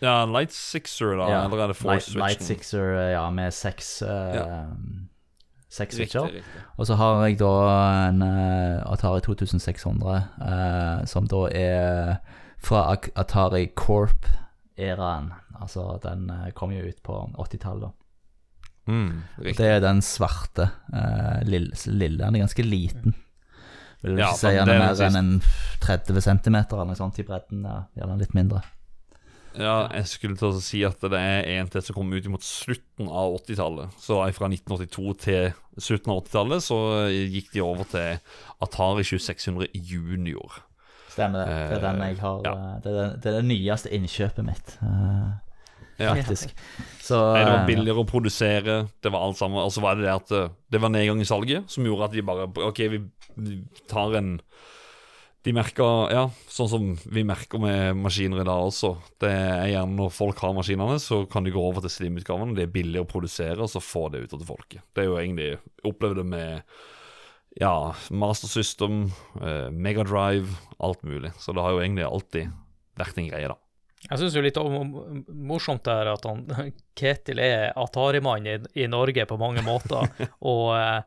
Ja, 0.00 0.24
Light 0.24 0.52
Sixer, 0.52 1.16
da? 1.18 1.28
Ja, 1.28 1.40
Eller 1.44 1.64
er 1.64 1.72
det 1.72 1.76
Force 1.76 1.90
Light, 1.90 2.04
switchen? 2.04 2.20
Light 2.24 2.42
Sixer, 2.42 2.94
eh, 2.96 3.10
ja, 3.12 3.26
med 3.30 3.52
seks 3.52 4.02
uh, 4.02 4.34
Ja. 4.34 4.46
Seks 5.70 5.94
switcher. 6.00 6.40
Og 6.78 6.86
så 6.88 6.96
har 6.98 7.20
jeg 7.28 7.36
da 7.38 7.50
en 8.08 8.22
eh, 8.26 8.80
Atari 8.90 9.20
2600, 9.22 10.16
uh, 10.40 11.04
som 11.06 11.28
da 11.30 11.44
er 11.54 12.16
fra 12.58 12.96
Atari 13.14 13.68
Corp-æraen. 13.78 15.30
Altså, 15.60 15.84
den 16.02 16.26
kom 16.56 16.72
jo 16.74 16.88
ut 16.88 16.98
på 17.06 17.20
80-tallet. 17.38 17.92
Mm, 18.90 19.22
Det 19.38 19.60
er 19.60 19.78
den 19.84 20.00
svarte 20.02 20.70
uh, 20.92 21.38
lille, 21.46 21.76
lille. 21.86 22.24
Den 22.24 22.34
er 22.40 22.46
ganske 22.48 22.64
liten. 22.66 23.14
Vil 24.02 24.18
Ja, 24.18 24.32
ikke 24.32 24.40
si 24.40 24.46
den 24.56 24.68
er 24.68 24.74
er 24.74 24.78
mer 24.80 25.02
enn 25.06 25.16
en 25.20 25.32
30 25.84 26.20
cm 26.24 26.56
eller 26.56 26.86
noe 26.88 26.96
sånt 26.98 27.18
i 27.20 27.26
bredden. 27.28 27.62
Ja, 27.68 27.82
gjerne 27.94 28.18
litt 28.18 28.34
mindre. 28.34 28.62
Ja, 29.58 29.88
jeg 29.90 30.06
skulle 30.06 30.36
til 30.38 30.52
å 30.52 30.60
si 30.62 30.80
at 30.86 31.00
det 31.02 31.18
er 31.18 31.48
en 31.58 31.68
til 31.72 31.82
som 31.82 31.96
kom 31.96 32.12
ut 32.14 32.26
mot 32.30 32.44
slutten 32.44 33.08
av 33.10 33.34
80-tallet. 33.40 33.96
Så 33.98 34.20
fra 34.36 34.46
1982 34.46 35.14
til 35.24 35.48
slutten 35.82 36.12
av 36.14 36.20
80-tallet 36.22 36.62
så 36.62 36.78
gikk 37.10 37.50
de 37.56 37.64
over 37.66 37.88
til 37.90 38.20
Atari 38.62 39.02
2600 39.02 39.66
Junior. 39.74 40.60
Stemmer 41.10 41.42
det. 41.42 41.56
Det 41.72 41.78
er 41.80 41.86
den 41.88 42.02
jeg 42.06 42.18
har 42.22 42.42
Ja. 42.46 42.52
eh, 42.54 42.80
det, 42.84 42.92
er, 42.94 43.16
det- 43.16 43.34
det 43.40 43.44
nyeste 43.50 43.90
innkjøpet 43.90 44.44
mitt, 44.46 44.76
eh, 44.86 45.32
Ja. 45.98 46.14
faktisk. 46.14 46.54
Så 47.02 47.18
Nei, 47.34 47.42
det 47.44 47.50
var 47.52 47.62
eh, 47.64 47.66
billigere 47.66 48.04
å 48.04 48.06
produsere, 48.08 48.88
det 49.02 49.10
var 49.12 49.20
alt 49.26 49.36
sammen. 49.36 49.58
Og 49.64 49.72
så 49.74 49.82
var 49.82 49.96
det 49.96 50.04
det 50.06 50.14
at 50.14 50.30
eh, 50.32 50.48
det 50.70 50.80
var 50.80 50.88
nedgang 50.94 51.20
i 51.20 51.24
salget, 51.28 51.66
som 51.68 51.84
gjorde 51.84 52.04
at 52.06 52.12
de 52.12 52.22
bare 52.22 52.46
OK, 52.70 52.78
vi 52.88 53.02
vi 53.36 53.62
tar 53.88 54.14
en 54.18 54.40
De 55.46 55.52
merker 55.56 56.10
Ja, 56.12 56.26
sånn 56.52 56.68
som 56.68 56.88
vi 57.08 57.22
merker 57.24 57.60
med 57.62 57.96
maskiner 57.96 58.42
i 58.42 58.44
dag 58.48 58.60
også. 58.66 58.90
Det 59.22 59.30
er 59.32 59.70
gjerne 59.72 59.96
når 59.96 60.10
folk 60.12 60.42
har 60.44 60.52
maskinene, 60.56 60.98
så 61.00 61.22
kan 61.32 61.46
de 61.46 61.54
gå 61.54 61.62
over 61.64 61.80
til 61.86 61.94
slimutgavene. 61.94 62.52
Det 62.58 62.66
er 62.66 62.74
billigere 62.74 63.06
å 63.06 63.08
produsere, 63.08 63.56
og 63.64 63.70
så 63.72 63.80
få 63.80 64.10
det 64.12 64.26
ut 64.26 64.34
til 64.34 64.44
folket. 64.48 64.82
Det 64.92 65.04
er 65.06 65.08
jo 65.08 65.16
egentlig 65.20 65.48
Jeg 65.54 65.88
opplevde 65.94 66.20
det 66.20 66.26
med 66.34 66.62
ja, 67.58 67.72
Master 68.12 68.52
System, 68.52 69.06
eh, 69.40 69.70
Megadrive, 69.72 70.52
alt 70.78 71.00
mulig. 71.02 71.32
Så 71.40 71.54
det 71.56 71.64
har 71.64 71.72
jo 71.74 71.80
egentlig 71.82 72.04
alltid 72.06 72.52
vært 73.00 73.18
en 73.18 73.30
greie, 73.32 73.48
da. 73.48 73.56
Jeg 74.10 74.20
syns 74.20 74.36
jo 74.36 74.40
litt 74.44 74.56
om- 74.56 75.24
morsomt 75.28 75.82
det 75.84 75.92
er 75.92 76.12
at 76.12 76.24
han, 76.28 76.44
Ketil 77.00 77.40
er 77.42 77.72
Atari-mann 77.76 78.46
i, 78.46 78.58
i 78.84 78.86
Norge 78.92 79.26
på 79.28 79.40
mange 79.40 79.64
måter. 79.66 80.04
og 80.52 80.76
eh, 80.76 81.02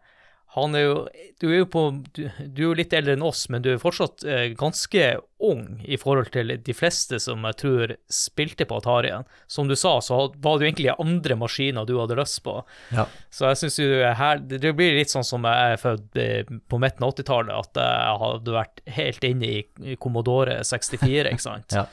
han 0.54 0.76
er 0.78 0.84
jo 0.86 0.98
Du 1.42 1.48
er 1.50 1.64
jo 1.64 1.68
på 1.70 1.84
du, 2.14 2.24
du 2.40 2.62
er 2.62 2.68
jo 2.68 2.74
litt 2.78 2.94
eldre 2.94 3.16
enn 3.18 3.26
oss, 3.26 3.48
men 3.50 3.64
du 3.66 3.72
er 3.74 3.82
fortsatt 3.82 4.24
eh, 4.30 4.52
ganske 4.58 5.08
ung 5.44 5.82
i 5.84 5.98
forhold 6.00 6.30
til 6.32 6.54
de 6.64 6.76
fleste 6.78 7.18
som 7.20 7.44
jeg 7.50 7.58
tror 7.60 7.94
spilte 8.14 8.68
på 8.70 8.78
Atarien. 8.80 9.26
Som 9.52 9.68
du 9.68 9.76
sa, 9.76 9.98
så 10.02 10.20
var 10.38 10.60
det 10.60 10.68
jo 10.68 10.70
egentlig 10.70 10.94
andre 10.94 11.36
maskiner 11.42 11.90
du 11.90 11.98
hadde 12.00 12.16
lyst 12.22 12.40
på. 12.46 12.56
Ja. 12.96 13.08
Så 13.34 13.50
jeg 13.50 13.60
syns 13.64 13.80
jo 13.82 13.90
her 14.22 14.40
Det 14.40 14.76
blir 14.78 14.96
litt 14.96 15.12
sånn 15.12 15.28
som 15.28 15.44
jeg 15.50 15.74
er 15.74 15.82
født 15.82 16.22
eh, 16.22 16.56
på 16.70 16.80
midten 16.82 17.04
av 17.04 17.18
80-tallet, 17.18 17.54
at 17.58 17.84
jeg 17.84 18.24
hadde 18.24 18.58
vært 18.62 18.86
helt 19.02 19.30
inne 19.34 19.52
i, 19.58 19.96
Commodore 20.00 20.62
64, 20.64 21.34
ikke 21.34 21.44
sant. 21.50 21.76
Ja. 21.76 21.88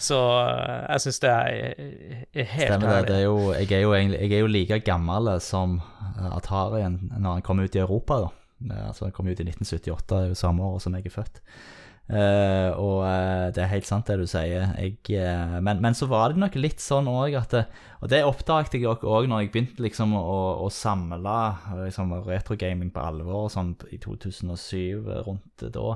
Så 0.00 0.18
eh, 0.40 0.84
jeg 0.94 1.04
syns 1.04 1.22
det 1.22 1.30
er, 1.30 1.80
er 2.32 2.52
helt 2.54 2.70
Stemmer 2.70 2.86
det. 2.86 2.94
herlig. 2.94 3.08
det 3.10 3.16
er 3.16 3.24
jo, 3.26 3.38
jeg, 3.52 3.72
er 3.76 3.82
jo 3.84 3.94
egentlig, 3.96 4.20
jeg 4.24 4.32
er 4.32 4.44
jo 4.44 4.52
like 4.54 4.78
gammel 4.86 5.32
som 5.44 5.80
Atari 6.30 6.86
når 6.88 7.34
han 7.34 7.44
kom 7.44 7.60
ut 7.60 7.76
i 7.76 7.82
Europa. 7.82 8.22
da. 8.24 8.30
Eh, 8.70 8.86
Altså 8.88 9.06
Han 9.06 9.12
kom 9.16 9.28
ut 9.28 9.40
i 9.40 9.46
1978, 9.46 10.08
det 10.08 10.24
er 10.24 10.32
jo 10.32 10.40
samme 10.40 10.64
år 10.64 10.80
som 10.80 10.96
jeg 10.96 11.06
er 11.06 11.16
født. 11.20 11.44
Uh, 12.10 12.74
og 12.74 13.04
uh, 13.06 13.52
det 13.54 13.60
er 13.62 13.68
helt 13.70 13.86
sant 13.86 14.08
det 14.10 14.16
du 14.18 14.24
sier. 14.26 14.72
Jeg, 14.74 14.96
uh, 15.14 15.60
men, 15.62 15.78
men 15.78 15.94
så 15.94 16.08
var 16.10 16.32
det 16.32 16.40
nok 16.42 16.56
litt 16.58 16.82
sånn 16.82 17.06
òg 17.06 17.36
at 17.38 17.52
det, 17.54 17.60
Og 18.02 18.10
det 18.10 18.24
oppdaget 18.26 18.74
jeg 18.80 18.88
òg 18.90 19.28
når 19.30 19.44
jeg 19.44 19.52
begynte 19.54 19.84
liksom 19.84 20.16
å, 20.18 20.40
å 20.64 20.66
samle 20.74 21.36
liksom, 21.84 22.16
retrogaming 22.26 22.90
på 22.90 23.04
alvor 23.04 23.46
sånn 23.52 23.76
i 23.94 24.00
2007, 24.02 25.06
rundt 25.28 25.68
da. 25.70 25.94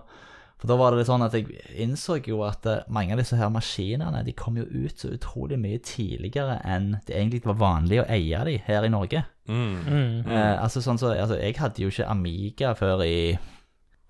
For 0.65 0.73
da 0.73 0.77
var 0.81 0.95
det 0.95 1.03
litt 1.03 1.09
sånn 1.11 1.23
at 1.27 1.35
jeg 1.37 1.59
innså 1.85 2.15
jo 2.25 2.39
at 2.47 2.65
eh, 2.65 2.87
mange 2.89 3.13
av 3.13 3.21
disse 3.21 3.37
her 3.37 3.51
maskinene 3.53 4.23
de 4.25 4.33
kom 4.33 4.57
jo 4.57 4.65
ut 4.65 4.97
så 4.97 5.11
utrolig 5.13 5.59
mye 5.61 5.83
tidligere 5.85 6.57
enn 6.65 6.95
det 7.05 7.19
egentlig 7.19 7.43
var 7.45 7.59
vanlig 7.61 8.01
å 8.01 8.07
eie 8.09 8.41
de 8.49 8.55
her 8.65 8.87
i 8.89 8.93
Norge. 8.95 9.21
Mm. 9.45 10.25
Eh, 10.25 10.55
altså 10.57 10.81
sånn 10.81 10.97
så, 10.97 11.11
altså, 11.13 11.37
Jeg 11.37 11.59
hadde 11.61 11.85
jo 11.85 11.93
ikke 11.93 12.09
Amiga 12.09 12.73
før 12.79 13.05
i 13.05 13.37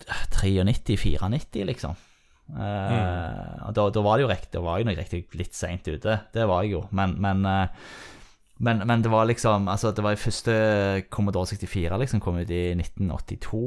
93-94, 0.06 1.66
liksom. 1.66 1.98
Eh, 2.54 3.52
og 3.64 3.74
da, 3.74 3.88
da 3.90 4.02
var 4.04 4.18
det 4.18 4.28
jo 4.28 4.30
riktig, 4.30 4.52
da 4.54 4.62
var 4.62 4.78
jeg 4.78 4.86
nok 4.92 5.00
riktig 5.00 5.24
litt 5.40 5.58
seint 5.58 5.90
ute. 5.90 6.18
Det 6.34 6.46
var 6.46 6.62
jeg 6.62 6.76
jo. 6.76 6.84
Men, 6.94 7.16
men, 7.18 7.42
eh, 7.50 7.88
men, 8.62 8.84
men 8.86 9.02
det 9.02 9.10
var 9.10 9.26
liksom 9.26 9.66
Altså, 9.66 9.90
det 9.90 10.04
var 10.06 10.14
i 10.14 10.20
første 10.20 10.54
Commodore 11.10 11.50
64 11.50 11.98
liksom 11.98 12.22
kom 12.22 12.38
ut 12.38 12.54
i 12.54 12.68
1982. 12.76 13.64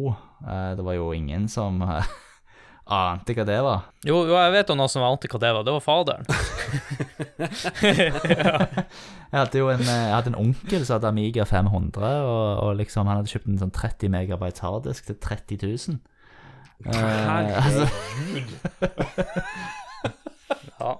Eh, 0.48 0.72
det 0.80 0.88
var 0.88 0.96
jo 0.96 1.12
ingen 1.12 1.50
som 1.52 1.84
ante 2.94 3.34
hva 3.36 3.46
det 3.48 3.58
var. 3.66 3.88
Jo, 4.08 4.22
jo, 4.30 4.36
jeg 4.38 4.54
vet 4.56 4.70
om 4.74 4.80
noe 4.80 4.92
som 4.92 5.04
ante 5.06 5.28
hva 5.32 5.40
det 5.44 5.52
var. 5.58 5.64
Det 5.68 5.76
var 5.76 5.84
faderen. 5.84 6.26
Jeg 9.28 9.42
hadde 9.42 9.60
jo 9.60 9.68
en, 9.68 9.82
eh, 9.84 10.04
jeg 10.08 10.14
hadde 10.16 10.32
en 10.32 10.40
onkel 10.40 10.86
som 10.88 10.96
hadde 10.96 11.10
Amiga 11.12 11.44
500, 11.44 12.12
og, 12.24 12.60
og 12.64 12.78
liksom 12.80 13.10
han 13.10 13.20
hadde 13.20 13.32
kjøpt 13.34 13.50
en 13.52 13.60
sånn 13.60 13.74
30 13.76 14.12
megabyte 14.14 14.64
harddisk 14.64 15.10
til 15.10 15.18
30 15.20 15.58
000. 15.68 15.98
Eh, 16.88 17.58
altså, 17.60 17.88
Ja. 20.78 20.94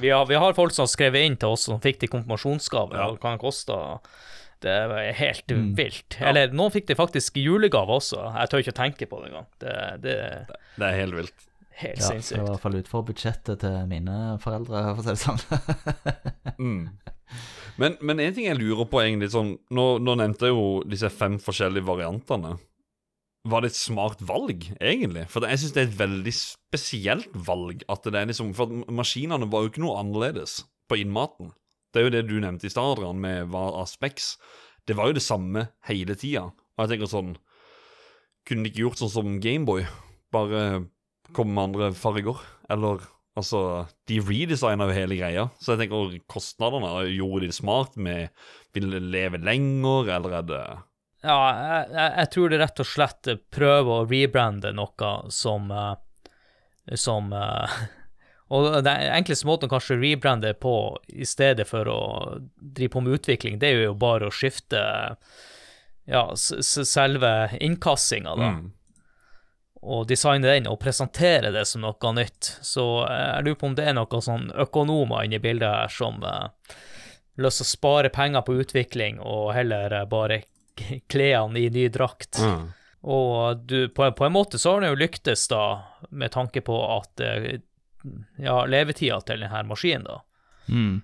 Vi 0.00 0.10
har, 0.10 0.24
vi 0.26 0.34
har 0.38 0.56
folk 0.56 0.72
som 0.74 0.82
har 0.86 0.90
skrevet 0.90 1.26
inn 1.28 1.36
til 1.38 1.54
oss 1.54 1.66
som 1.68 1.78
fikk 1.82 2.00
de 2.02 2.08
konfirmasjonsgave. 2.10 2.96
Ja. 2.98 3.10
Det 3.12 3.20
kan 3.22 3.38
koste 3.38 3.74
kosta. 3.74 4.33
Det 4.64 4.76
var 4.90 5.08
helt 5.20 5.52
Mm. 5.54 5.70
vilt. 5.78 6.16
Eller 6.24 6.52
noen 6.56 6.72
fikk 6.72 6.86
det 6.88 6.96
faktisk 6.98 7.36
i 7.36 7.44
julegave 7.44 7.98
også. 8.00 8.22
Jeg 8.40 8.48
tør 8.52 8.62
ikke 8.64 8.72
å 8.74 8.80
tenke 8.82 9.08
på 9.10 9.20
det 9.22 9.30
engang. 9.32 9.46
Det, 9.60 9.74
det 10.04 10.14
Det 10.78 10.86
er 10.88 10.96
helt 11.02 11.14
vilt. 11.20 11.46
helt 11.84 11.98
ja, 12.00 12.08
sinnssykt. 12.08 12.38
det 12.38 12.40
var 12.40 12.48
i 12.48 12.52
hvert 12.54 12.62
fall 12.64 12.78
utenfor 12.80 13.04
budsjettet 13.08 13.60
til 13.64 13.78
mine 13.90 14.18
foreldre, 14.40 14.82
for 14.94 15.02
å 15.02 15.04
si 15.04 15.14
det 15.14 15.24
sånn. 15.24 15.42
Mm. 16.54 16.84
Men, 17.82 17.96
men 18.00 18.20
en 18.22 18.34
ting 18.36 18.44
jeg 18.46 18.58
lurer 18.60 18.86
på 18.86 19.00
egentlig 19.02 19.32
sånn 19.32 19.56
Nå, 19.74 19.84
nå 19.98 20.12
nevnte 20.20 20.46
jeg 20.46 20.54
jo 20.54 20.66
disse 20.86 21.08
fem 21.10 21.34
forskjellige 21.42 21.82
variantene. 21.88 22.52
Var 23.50 23.60
det 23.64 23.72
et 23.72 23.76
smart 23.80 24.22
valg, 24.24 24.62
egentlig? 24.78 25.26
For 25.32 25.42
jeg 25.50 25.58
syns 25.60 25.74
det 25.74 25.82
er 25.82 25.88
et 25.90 25.98
veldig 25.98 26.32
spesielt 26.36 27.34
valg. 27.34 27.82
at 27.90 28.06
det 28.06 28.14
er 28.22 28.30
liksom, 28.30 28.54
For 28.56 28.70
maskinene 28.88 29.50
var 29.50 29.64
jo 29.66 29.72
ikke 29.72 29.82
noe 29.84 29.98
annerledes 30.00 30.60
på 30.88 31.00
innmaten. 31.02 31.50
Det 31.94 32.02
er 32.02 32.08
jo 32.08 32.14
det 32.16 32.24
du 32.26 32.36
nevnte 32.42 32.66
i 32.66 32.72
stad, 32.72 33.00
med 33.14 33.52
var 33.54 33.78
Aspects. 33.84 34.34
Det 34.84 34.96
var 34.98 35.08
jo 35.08 35.16
det 35.16 35.24
samme 35.24 35.68
hele 35.88 36.16
tida. 36.18 36.48
Og 36.74 36.84
jeg 36.84 36.94
tenker 36.94 37.10
sånn 37.10 37.36
Kunne 38.44 38.66
de 38.66 38.72
ikke 38.72 38.82
gjort 38.82 39.00
sånn 39.00 39.12
som 39.14 39.36
Gameboy? 39.40 39.86
Bare 40.34 40.84
komme 41.32 41.54
med 41.54 41.68
andre 41.70 41.92
farger? 41.96 42.42
Eller 42.68 43.06
Altså, 43.34 43.60
de 44.06 44.20
redesigna 44.22 44.86
jo 44.86 44.94
hele 44.94 45.16
greia, 45.18 45.48
så 45.58 45.74
jeg 45.74 45.80
tenker 45.84 46.12
kostnadene 46.30 46.90
Gjorde 47.10 47.42
de 47.42 47.48
det 47.50 47.56
smart 47.56 47.96
med 47.98 48.30
Vil 48.76 48.92
det 48.94 49.02
leve 49.10 49.40
lenger, 49.42 50.10
eller 50.18 50.36
er 50.38 50.44
det 50.46 50.60
Ja, 51.24 51.38
jeg, 51.50 52.12
jeg 52.20 52.30
tror 52.34 52.52
det 52.52 52.60
rett 52.62 52.84
og 52.84 52.86
slett 52.86 53.32
prøver 53.54 53.90
å 53.96 54.06
rebrande 54.06 54.70
noe 54.76 55.10
som 55.34 55.66
eh, 55.74 55.96
Som 56.94 57.34
eh, 57.34 57.74
Og 58.54 58.84
den 58.86 59.08
enkleste 59.16 59.48
måten 59.48 59.66
å 59.66 59.72
kanskje 59.72 59.98
rebrande 59.98 60.52
på 60.54 60.74
i 61.10 61.26
stedet 61.26 61.66
for 61.66 61.88
å 61.90 62.00
drive 62.54 62.92
på 62.92 63.02
med 63.02 63.18
utvikling, 63.18 63.58
det 63.58 63.72
er 63.72 63.82
jo 63.88 63.96
bare 63.98 64.28
å 64.28 64.34
skifte 64.34 64.80
ja, 66.04 66.24
selve 66.36 67.34
innkassinga, 67.64 68.34
da. 68.36 68.50
Mm. 68.54 68.72
og 69.84 70.06
designe 70.08 70.48
den 70.48 70.68
og 70.68 70.78
presentere 70.80 71.50
det 71.52 71.64
som 71.68 71.82
noe 71.84 72.12
nytt. 72.16 72.52
Så 72.62 72.84
eh, 73.08 73.24
jeg 73.34 73.46
lurer 73.48 73.60
på 73.60 73.70
om 73.72 73.76
det 73.76 73.88
er 73.88 73.96
noen 73.98 74.24
sånn 74.28 74.50
økonomer 74.66 75.26
inne 75.26 75.40
i 75.40 75.44
bildet 75.44 75.68
her 75.68 75.92
som 75.92 76.22
uh, 76.24 76.48
lyst 77.40 77.60
til 77.60 77.66
å 77.66 77.72
spare 77.72 78.12
penger 78.14 78.44
på 78.46 78.56
utvikling 78.62 79.20
og 79.20 79.52
heller 79.56 79.92
uh, 79.92 80.06
bare 80.08 80.44
kle 81.10 81.30
han 81.34 81.56
i 81.56 81.68
ny 81.72 81.88
drakt. 81.92 82.40
Mm. 82.40 82.72
Og 83.04 83.56
du, 83.68 83.88
på, 83.88 84.06
på 84.16 84.24
en 84.24 84.32
måte 84.32 84.58
så 84.58 84.72
har 84.72 84.80
den 84.80 84.94
jo 84.94 85.00
lyktes, 85.02 85.44
da, 85.52 85.84
med 86.08 86.32
tanke 86.32 86.62
på 86.64 86.78
at 86.88 87.20
eh, 87.20 87.60
ja, 88.38 88.58
levetida 88.68 89.20
til 89.24 89.40
denne 89.44 89.64
maskinen, 89.68 90.04
da. 90.08 90.20
Mm. 90.68 91.02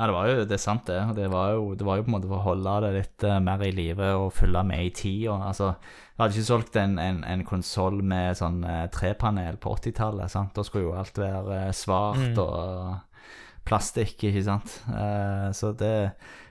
Ja, 0.00 0.06
det 0.06 0.14
var 0.14 0.28
jo 0.30 0.44
det 0.48 0.54
er 0.56 0.60
sant, 0.62 0.86
det. 0.88 0.98
Det 1.16 1.26
var 1.32 1.50
jo, 1.52 1.74
det 1.76 1.84
var 1.84 1.98
jo 1.98 2.04
på 2.06 2.08
en 2.08 2.14
måte 2.14 2.28
for 2.30 2.38
å 2.38 2.44
holde 2.46 2.74
det 2.86 2.90
litt 2.94 3.24
eh, 3.28 3.40
mer 3.44 3.60
i 3.66 3.72
live 3.74 4.06
og 4.16 4.30
følge 4.32 4.62
med 4.64 4.84
i 4.86 4.92
tida. 4.96 5.34
Altså, 5.50 5.74
jeg 5.74 6.22
hadde 6.22 6.36
ikke 6.38 6.46
solgt 6.48 6.76
en, 6.80 6.94
en, 7.02 7.18
en 7.28 7.42
konsoll 7.44 7.98
med 8.06 8.38
sånn 8.38 8.62
eh, 8.64 8.86
trepanel 8.94 9.58
på 9.60 9.74
80-tallet. 9.76 10.38
Da 10.56 10.64
skulle 10.64 10.86
jo 10.86 10.94
alt 10.96 11.20
være 11.20 11.58
eh, 11.66 11.72
svart 11.76 12.22
Mm. 12.30 12.38
og 12.40 13.26
plastikk, 13.68 14.24
ikke 14.30 14.42
sant. 14.46 14.72
Uh, 14.88 15.50
så 15.54 15.70
det, 15.76 15.92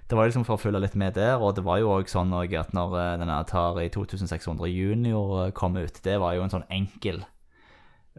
det 0.08 0.18
var 0.18 0.30
liksom 0.30 0.46
for 0.48 0.56
å 0.56 0.62
følge 0.62 0.84
litt 0.84 0.96
med 1.00 1.18
der. 1.18 1.42
Og 1.42 1.56
det 1.58 1.66
var 1.66 1.82
jo 1.82 1.90
òg 1.98 2.08
sånn 2.12 2.32
at 2.38 2.72
når 2.76 2.96
denne 3.24 3.40
Atari 3.42 3.90
2600 3.92 4.70
Junior 4.70 5.50
kom 5.58 5.76
ut, 5.80 6.00
det 6.06 6.20
var 6.22 6.38
jo 6.38 6.46
en 6.46 6.54
sånn 6.54 6.68
enkel 6.70 7.24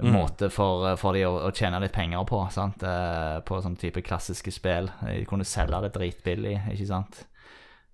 Mm. 0.03 0.13
måte 0.17 0.51
for, 0.51 0.97
for 0.97 1.13
de 1.13 1.25
å, 1.27 1.33
å 1.49 1.51
tjene 1.53 1.81
litt 1.81 1.93
penger 1.93 2.25
på, 2.29 2.39
sant? 2.51 2.83
Eh, 2.83 3.41
på 3.47 3.61
sånn 3.63 3.77
type 3.77 4.03
klassiske 4.03 4.51
spill. 4.53 4.91
De 5.05 5.25
kunne 5.29 5.45
selge 5.45 5.81
det 5.83 5.93
dritbillig, 5.97 6.57
ikke 6.73 6.87
sant. 6.87 7.27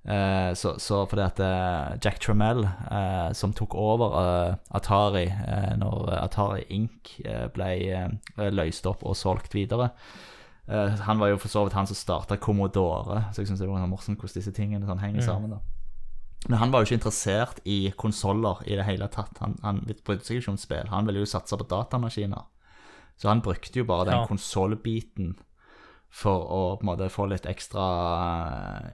Eh, 0.07 0.53
så, 0.55 0.77
så 0.79 1.01
fordi 1.11 1.23
at 1.25 1.41
eh, 1.43 1.97
Jack 2.05 2.21
Trammell, 2.23 2.63
eh, 2.65 3.33
som 3.35 3.53
tok 3.53 3.75
over 3.75 4.15
eh, 4.21 4.53
Atari 4.79 5.25
eh, 5.27 5.73
når 5.81 6.13
Atari 6.21 6.63
Inc. 6.71 7.17
eh, 7.25 7.49
ble 7.51 7.71
eh, 7.91 8.51
løst 8.55 8.87
opp 8.87 9.03
og 9.03 9.17
solgt 9.19 9.55
videre 9.59 9.89
eh, 10.71 10.95
Han 11.09 11.19
var 11.19 11.33
jo 11.33 11.41
for 11.43 11.51
så 11.51 11.65
vidt 11.67 11.75
han 11.75 11.91
som 11.91 11.99
starta 11.99 12.39
Commodore, 12.39 13.25
så 13.35 13.43
jeg 13.43 13.51
syns 13.51 13.65
det 13.65 13.69
var 13.69 13.83
morsomt 13.91 14.21
hvordan 14.23 14.39
disse 14.39 14.55
tingene 14.55 14.87
sånn 14.87 15.03
henger 15.03 15.25
Mm. 15.25 15.27
sammen. 15.27 15.51
da 15.57 15.59
men 16.49 16.59
han 16.59 16.71
var 16.73 16.81
jo 16.83 16.87
ikke 16.91 16.99
interessert 17.01 17.61
i 17.65 17.91
konsoller 17.99 18.61
i 18.67 18.77
det 18.79 18.85
hele 18.87 19.09
tatt. 19.13 19.39
Han, 19.43 19.57
han 19.63 19.81
brydde 19.87 20.25
seg 20.25 20.39
ikke 20.41 20.53
om 20.55 20.59
spill. 20.61 20.89
Han 20.93 21.07
ville 21.09 21.23
jo 21.25 21.27
satse 21.31 21.57
på 21.59 21.67
datamaskiner. 21.71 22.45
Så 23.19 23.29
han 23.31 23.41
brukte 23.43 23.81
jo 23.81 23.85
bare 23.89 24.05
den 24.11 24.21
Ja. 24.21 24.27
konsollbiten 24.29 25.35
for 26.11 26.47
å 26.47 26.61
på 26.79 26.85
en 26.85 26.91
måte 26.93 27.09
få 27.11 27.27
litt 27.29 27.47
ekstra 27.49 27.87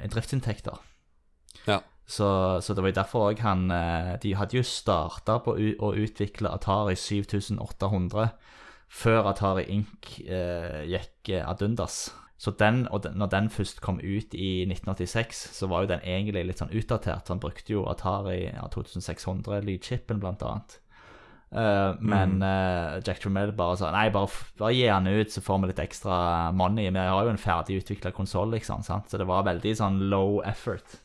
eh, 0.01 0.09
driftsinntekter. 0.09 0.79
Ja. 1.67 1.81
Så, 2.07 2.61
så 2.63 2.75
det 2.75 2.83
var 2.83 2.91
jo 2.91 2.97
derfor 2.99 3.29
òg 3.31 3.39
han 3.45 3.71
eh, 3.71 4.17
De 4.23 4.33
hadde 4.35 4.57
jo 4.59 4.63
starta 4.67 5.37
på 5.45 5.55
å 5.55 5.93
utvikle 5.95 6.51
Atari 6.51 6.97
7800 6.99 8.31
før 8.93 9.29
Atari 9.31 9.65
Inc. 9.73 10.09
eh, 10.27 10.83
gikk 10.91 11.31
ad 11.47 11.63
undas. 11.63 12.11
Så 12.43 12.51
den, 12.59 12.89
og 12.91 13.05
den, 13.05 13.15
når 13.21 13.29
den 13.31 13.49
først 13.55 13.79
kom 13.85 14.01
ut 14.03 14.35
i 14.35 14.65
1986, 14.67 15.43
så 15.55 15.69
var 15.71 15.85
jo 15.85 15.93
den 15.93 16.01
egentlig 16.03 16.43
litt 16.49 16.59
sånn 16.59 16.73
utdatert. 16.75 17.29
Han 17.31 17.43
brukte 17.43 17.77
jo 17.77 17.85
Atari 17.87 18.49
ja, 18.49 18.65
2600-lydchipen, 18.73 20.19
blant 20.19 20.43
annet. 20.43 20.81
Eh, 21.53 21.95
men 22.01 22.41
uh, 22.43 22.99
Jack 23.05 23.21
Tramiel 23.23 23.53
bare 23.55 23.77
sa 23.77 23.91
nei, 23.93 24.07
bare, 24.11 24.31
bare 24.59 24.73
gi 24.75 24.89
han 24.89 25.07
ut, 25.07 25.31
så 25.31 25.43
får 25.45 25.61
vi 25.63 25.71
litt 25.71 25.83
ekstra 25.85 26.17
money. 26.57 26.89
Vi 26.91 27.05
har 27.05 27.27
jo 27.29 27.31
en 27.31 27.41
ferdig 27.41 27.83
utvikla 27.83 28.11
konsoll, 28.17 28.55
liksom. 28.57 28.83
Sant? 28.87 29.11
Så 29.13 29.21
det 29.21 29.29
var 29.29 29.47
veldig 29.47 29.75
sånn 29.79 30.01
low 30.11 30.41
effort. 30.49 30.97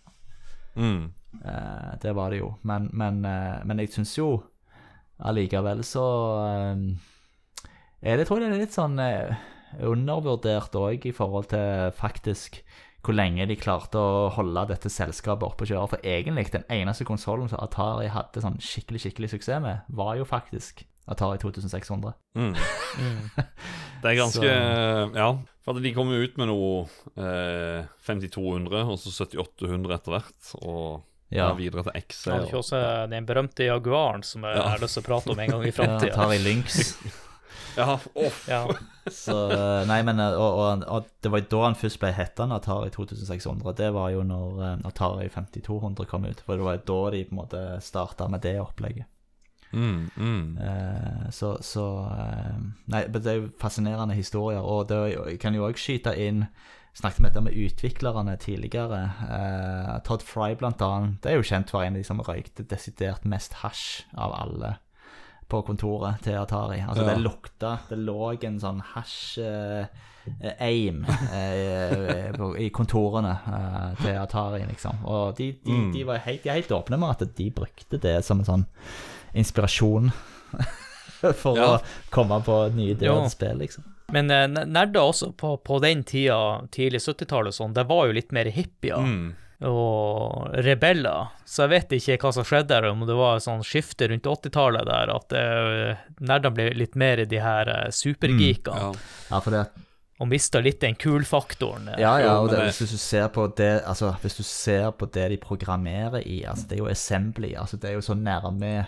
Mm. 0.74 1.12
Uh, 1.44 1.92
det 2.02 2.16
var 2.18 2.32
det 2.32 2.40
jo. 2.42 2.54
Men, 2.66 2.88
men, 2.98 3.20
eh, 3.28 3.60
men 3.68 3.84
jeg 3.84 3.92
syns 3.94 4.16
jo 4.18 4.32
allikevel 5.18 5.80
så 5.82 6.04
det, 7.98 8.26
tror 8.30 8.38
jeg 8.38 8.52
det 8.52 8.58
er 8.60 8.62
litt 8.62 8.76
sånn 8.76 9.00
undervurdert 9.84 10.76
òg 10.80 11.06
i 11.10 11.12
forhold 11.16 11.50
til 11.54 11.92
faktisk 11.98 12.62
hvor 13.08 13.16
lenge 13.16 13.46
de 13.48 13.56
klarte 13.56 13.96
å 13.96 14.28
holde 14.36 14.66
dette 14.68 14.90
selskapet 14.92 15.46
oppe 15.48 15.64
og 15.64 15.70
kjøre. 15.70 15.90
For 15.94 16.04
egentlig, 16.04 16.50
den 16.52 16.66
eneste 16.74 17.06
konsollen 17.08 17.48
som 17.48 17.62
Atari 17.64 18.10
hadde 18.12 18.42
sånn 18.44 18.58
skikkelig 18.60 19.00
skikkelig 19.06 19.30
suksess 19.32 19.62
med, 19.64 19.86
var 19.96 20.18
jo 20.20 20.26
faktisk 20.28 20.84
Atari 21.08 21.38
2600. 21.40 22.12
Mm. 22.36 22.50
Mm. 23.00 23.20
Det 24.02 24.10
er 24.12 24.18
ganske 24.18 24.42
Så- 24.44 25.16
Ja. 25.16 25.30
For 25.64 25.80
de 25.80 25.94
kom 25.94 26.10
jo 26.12 26.20
ut 26.24 26.38
med 26.38 26.48
noe 26.48 26.88
eh, 27.18 27.86
5200 28.04 28.84
og 28.92 28.98
så 29.00 29.12
7800 29.12 29.96
etter 29.96 30.12
hvert. 30.18 30.52
Og 30.64 31.04
Ja. 31.32 31.48
ja. 31.50 31.54
videre 31.56 31.84
til 31.84 31.92
XC. 32.02 32.26
Hadde 32.32 32.46
ikke 32.48 32.56
Og, 32.58 32.64
også 32.64 33.10
den 33.10 33.26
berømte 33.26 33.66
Jaguaren 33.68 34.24
som 34.24 34.44
jeg 34.44 34.56
Ja. 34.58 34.68
har 34.70 34.80
lyst 34.80 34.94
til 34.96 35.04
å 35.04 35.08
prate 35.08 35.32
om 35.32 35.40
en 35.40 35.50
gang 35.50 35.62
i 35.64 35.66
Ja, 35.68 35.72
framtida. 35.72 36.12
Atari 36.14 36.38
Lynx. 36.44 36.98
ja, 37.78 38.00
åh, 38.16 38.40
Ja. 38.50 38.62
Så, 39.08 39.36
eh, 39.52 39.88
nei, 39.88 40.02
men, 40.04 40.20
eh, 40.20 40.36
og, 40.36 40.58
og, 40.60 40.84
og 40.92 41.06
det 41.24 41.32
var 41.32 41.44
da 41.52 41.62
han 41.64 41.78
først 41.80 42.00
ble 42.02 42.12
hetende 42.16 42.58
Atari 42.60 42.90
2600. 42.92 43.76
Det 43.80 43.92
var 43.96 44.10
jo 44.12 44.24
når 44.28 44.64
eh, 44.66 44.88
Atari 44.90 45.30
5200 45.32 46.10
kom 46.10 46.26
ut. 46.28 46.42
For 46.46 46.60
det 46.60 46.66
var 46.68 46.82
da 46.88 46.98
de 47.16 47.22
på 47.28 47.36
en 47.36 47.42
måte 47.42 47.62
starta 47.84 48.28
med 48.28 48.44
det 48.44 48.58
opplegget. 48.60 49.08
mm, 49.72 50.10
mm. 50.16 50.58
Eh, 50.64 51.30
så 51.32 51.58
så 51.62 51.86
eh, 52.12 52.58
Nei, 52.88 53.06
men 53.08 53.22
det 53.22 53.32
er 53.32 53.40
jo 53.42 53.52
fascinerende 53.60 54.16
historier. 54.16 54.60
Og 54.60 54.90
det 54.90 55.00
jeg 55.14 55.40
kan 55.40 55.56
jo 55.56 55.68
òg 55.68 55.80
skyte 55.80 56.16
inn 56.18 56.48
Snakket 56.98 57.20
om 57.20 57.26
dette 57.28 57.42
med 57.46 57.54
utviklerne 57.54 58.34
tidligere. 58.42 59.04
Eh, 59.30 60.00
Todd 60.02 60.24
Fry, 60.26 60.56
blant 60.58 60.82
annet. 60.82 61.20
Det 61.22 61.30
er 61.30 61.36
jo 61.38 61.46
kjent 61.46 61.70
for 61.70 61.86
en 61.86 61.94
av 61.94 62.02
de 62.02 62.08
som 62.08 62.24
røykte 62.26 62.66
desidert 62.66 63.22
mest 63.22 63.60
hasj 63.62 64.08
av 64.18 64.34
alle 64.34 64.80
på 65.50 65.62
kontoret 65.64 66.22
til 66.24 66.34
Atari. 66.36 66.82
Altså 66.84 67.04
Ja. 67.06 67.14
Det 67.16 67.24
lukta 67.24 67.78
Det 67.90 67.98
lå 67.98 68.34
en 68.44 68.60
sånn 68.60 68.82
hasj-aim 70.28 71.06
eh, 71.34 72.32
på- 72.36 72.58
i 72.60 72.70
kontorene 72.70 73.32
eh, 73.48 73.96
til 74.04 74.18
Atari, 74.18 74.66
liksom. 74.68 75.06
Og 75.06 75.36
de, 75.38 75.52
de, 75.64 75.72
Mm. 75.72 75.92
de 75.94 76.04
var 76.04 76.18
helt, 76.18 76.44
de 76.44 76.50
helt 76.50 76.70
åpne 76.72 76.98
med 77.00 77.10
at 77.22 77.36
de 77.36 77.50
brukte 77.52 78.00
det 78.02 78.24
som 78.26 78.40
en 78.40 78.46
sånn 78.46 78.66
inspirasjon 79.34 80.12
for 81.42 81.58
Ja. 81.58 81.78
å 81.78 81.82
komme 82.12 82.42
på 82.44 82.72
nye 82.74 82.92
ideer 82.96 83.14
Ja. 83.14 83.22
til 83.22 83.30
spill, 83.30 83.58
liksom. 83.58 83.84
Men 84.12 84.32
eh, 84.32 84.48
nerder 84.48 85.02
også 85.02 85.34
på, 85.36 85.58
på 85.64 85.82
den 85.82 86.04
tida, 86.04 86.62
tidlig 86.72 87.02
70-tallet 87.04 87.48
og 87.48 87.54
sånn, 87.54 87.74
det 87.74 87.88
var 87.88 88.08
jo 88.08 88.14
litt 88.14 88.32
mer 88.32 88.46
hippier. 88.46 88.98
Mm. 89.04 89.36
Og 89.66 90.52
rebeller. 90.66 91.32
Så 91.46 91.66
jeg 91.66 91.72
vet 91.74 91.96
ikke 91.98 92.18
hva 92.22 92.34
som 92.36 92.46
skjedde 92.46 92.70
der, 92.76 92.90
om 92.92 93.02
det 93.08 93.16
var 93.18 93.40
et 93.40 93.46
sånn 93.48 93.64
skifte 93.66 94.08
rundt 94.12 94.28
80-tallet 94.30 94.86
der, 94.86 95.12
at 95.16 95.34
uh, 95.34 96.06
nerdene 96.22 96.54
ble 96.54 96.70
litt 96.78 96.96
mer 97.00 97.24
i 97.24 97.26
de 97.30 97.40
her 97.42 97.72
uh, 97.72 97.90
supergeekene, 97.90 98.94
Ja. 99.32 99.42
Ja, 99.58 99.66
og 100.18 100.26
mista 100.32 100.58
litt 100.60 100.80
den 100.82 100.96
kul-faktoren. 100.98 101.92
ja, 102.00 102.16
ja, 102.20 102.40
og 102.42 102.50
det- 102.50 102.64
hvis 102.66 102.80
du 102.92 102.98
ser 102.98 103.28
på 103.30 103.48
det 103.56 103.84
Altså, 103.86 104.16
hvis 104.22 104.38
du 104.38 104.44
ser 104.44 104.92
på 104.92 105.06
det 105.12 105.30
de 105.30 105.38
programmerer 105.38 106.24
i, 106.26 106.44
altså 106.44 106.68
det 106.68 106.78
er 106.80 106.84
jo 106.84 106.90
assembly, 106.90 107.54
altså 107.56 107.78
det 107.78 107.90
er 107.92 107.94
jo 107.94 108.02
så 108.02 108.16
nærme 108.16 108.88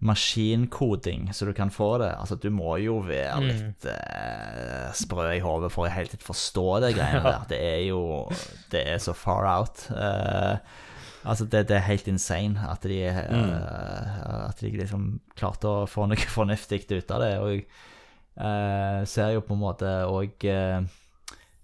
maskinkoding 0.00 1.30
så 1.34 1.46
du 1.48 1.52
kan 1.56 1.70
få 1.72 1.98
det. 1.98 2.10
Altså, 2.20 2.36
du 2.36 2.50
må 2.50 2.76
jo 2.82 2.98
være 3.04 3.40
Mm. 3.40 3.46
litt 3.48 3.86
eh, 3.86 4.90
sprø 4.92 5.30
i 5.36 5.40
hodet 5.40 5.70
for 5.72 5.86
å 5.86 5.90
helt 5.92 6.10
tatt 6.12 6.22
forstå 6.26 6.66
det 6.84 6.94
greiene 6.96 7.22
der. 7.32 7.46
Det 7.48 7.60
er 7.60 7.82
jo 7.88 8.02
Det 8.70 8.82
er 8.92 8.98
så 8.98 9.14
far 9.16 9.46
out. 9.48 9.86
Eh, 9.90 10.58
altså, 11.24 11.44
det, 11.48 11.66
det 11.68 11.76
er 11.78 11.88
helt 11.88 12.08
insane 12.08 12.60
at 12.68 12.82
de 12.82 13.00
eh, 13.08 14.48
At 14.48 14.60
de 14.60 14.70
liksom 14.76 15.20
klarte 15.36 15.66
å 15.68 15.86
få 15.88 16.06
noe 16.10 16.16
fornuftig 16.38 16.84
ut 16.92 17.10
av 17.10 17.20
det. 17.24 17.32
Og 17.40 17.50
jeg 17.56 17.66
eh, 18.36 19.04
ser 19.08 19.32
jo 19.36 19.40
på 19.40 19.54
en 19.56 19.62
måte 19.64 19.90
òg 20.12 20.36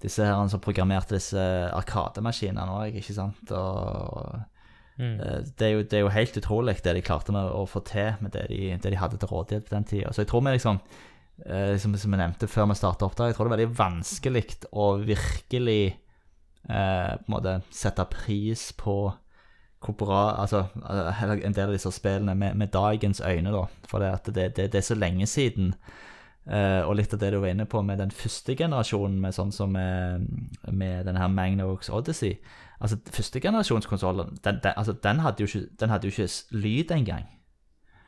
disse 0.03 0.25
her 0.27 0.49
som 0.51 0.59
programmerte 0.59 1.15
disse 1.15 1.39
arkademaskinene 1.77 2.65
òg, 2.75 2.97
ikke 2.99 3.15
sant. 3.15 3.53
Og 3.55 4.41
Mm. 5.03 5.15
Eh, 5.21 5.39
Det 5.59 5.67
er, 5.67 5.73
jo, 5.75 5.83
det 5.83 5.99
er 5.99 6.05
jo 6.05 6.13
helt 6.15 6.37
utrolig 6.39 6.77
det 6.85 6.95
de 6.95 7.03
klarte 7.03 7.35
med 7.35 7.49
å 7.51 7.65
få 7.67 7.83
til 7.89 8.13
med 8.23 8.35
det 8.37 8.47
de, 8.53 8.61
det 8.77 8.93
de 8.95 9.01
hadde 9.01 9.19
til 9.19 9.33
rådighet 9.33 9.67
på 9.67 9.75
den 9.75 9.89
tida. 9.89 10.13
Så 10.13 10.23
jeg 10.23 10.31
tror 10.31 10.45
vi 10.47 10.55
liksom, 10.55 10.79
eh, 11.47 11.75
som, 11.83 11.97
som 11.99 12.15
jeg 12.15 12.23
nevnte 12.23 12.51
før 12.51 12.71
vi 12.71 12.79
starta 12.79 13.09
opp, 13.09 13.17
der, 13.19 13.33
jeg 13.33 13.39
tror 13.39 13.49
det 13.49 13.53
er 13.53 13.59
veldig 13.59 13.81
vanskelig 13.81 14.45
å 14.73 14.87
virkelig 15.03 15.83
eh, 16.69 17.13
på 17.19 17.27
en 17.27 17.35
måte 17.35 17.59
sette 17.75 18.07
pris 18.13 18.71
på 18.79 18.97
hvor 19.83 19.97
bra 19.99 20.23
Altså 20.39 20.67
eh, 20.79 21.23
en 21.33 21.57
del 21.57 21.67
av 21.67 21.75
disse 21.75 21.91
spillene 21.91 22.37
med, 22.39 22.55
med 22.55 22.71
dagens 22.71 23.21
øyne, 23.21 23.51
da. 23.51 23.67
For 23.91 23.99
det, 23.99 24.13
det, 24.31 24.49
det, 24.57 24.71
det 24.73 24.79
er 24.79 24.87
så 24.93 24.99
lenge 24.99 25.27
siden. 25.27 25.75
Uh, 26.43 26.83
og 26.89 26.97
litt 26.99 27.13
av 27.15 27.21
det 27.23 27.29
du 27.31 27.37
var 27.39 27.53
inne 27.53 27.69
på 27.71 27.85
med 27.87 28.01
den 28.03 28.11
første 28.11 28.57
generasjonen, 28.59 29.21
med 29.23 29.35
sånn 29.35 29.53
som 29.55 29.71
med, 29.77 30.25
med 30.75 31.07
den 31.07 31.19
her 31.19 31.29
Magnox 31.31 31.87
Odyssey. 31.91 32.41
Altså, 32.83 32.97
Førstegenerasjonskonsollen, 33.15 34.39
den, 34.45 34.59
den, 34.63 34.73
altså, 34.77 34.93
den, 35.05 35.21
hadde 35.23 35.45
jo 35.45 35.47
ikke, 35.47 35.69
den 35.81 35.91
hadde 35.95 36.09
jo 36.09 36.11
ikke 36.11 36.57
lyd 36.65 36.91
engang. 36.91 37.29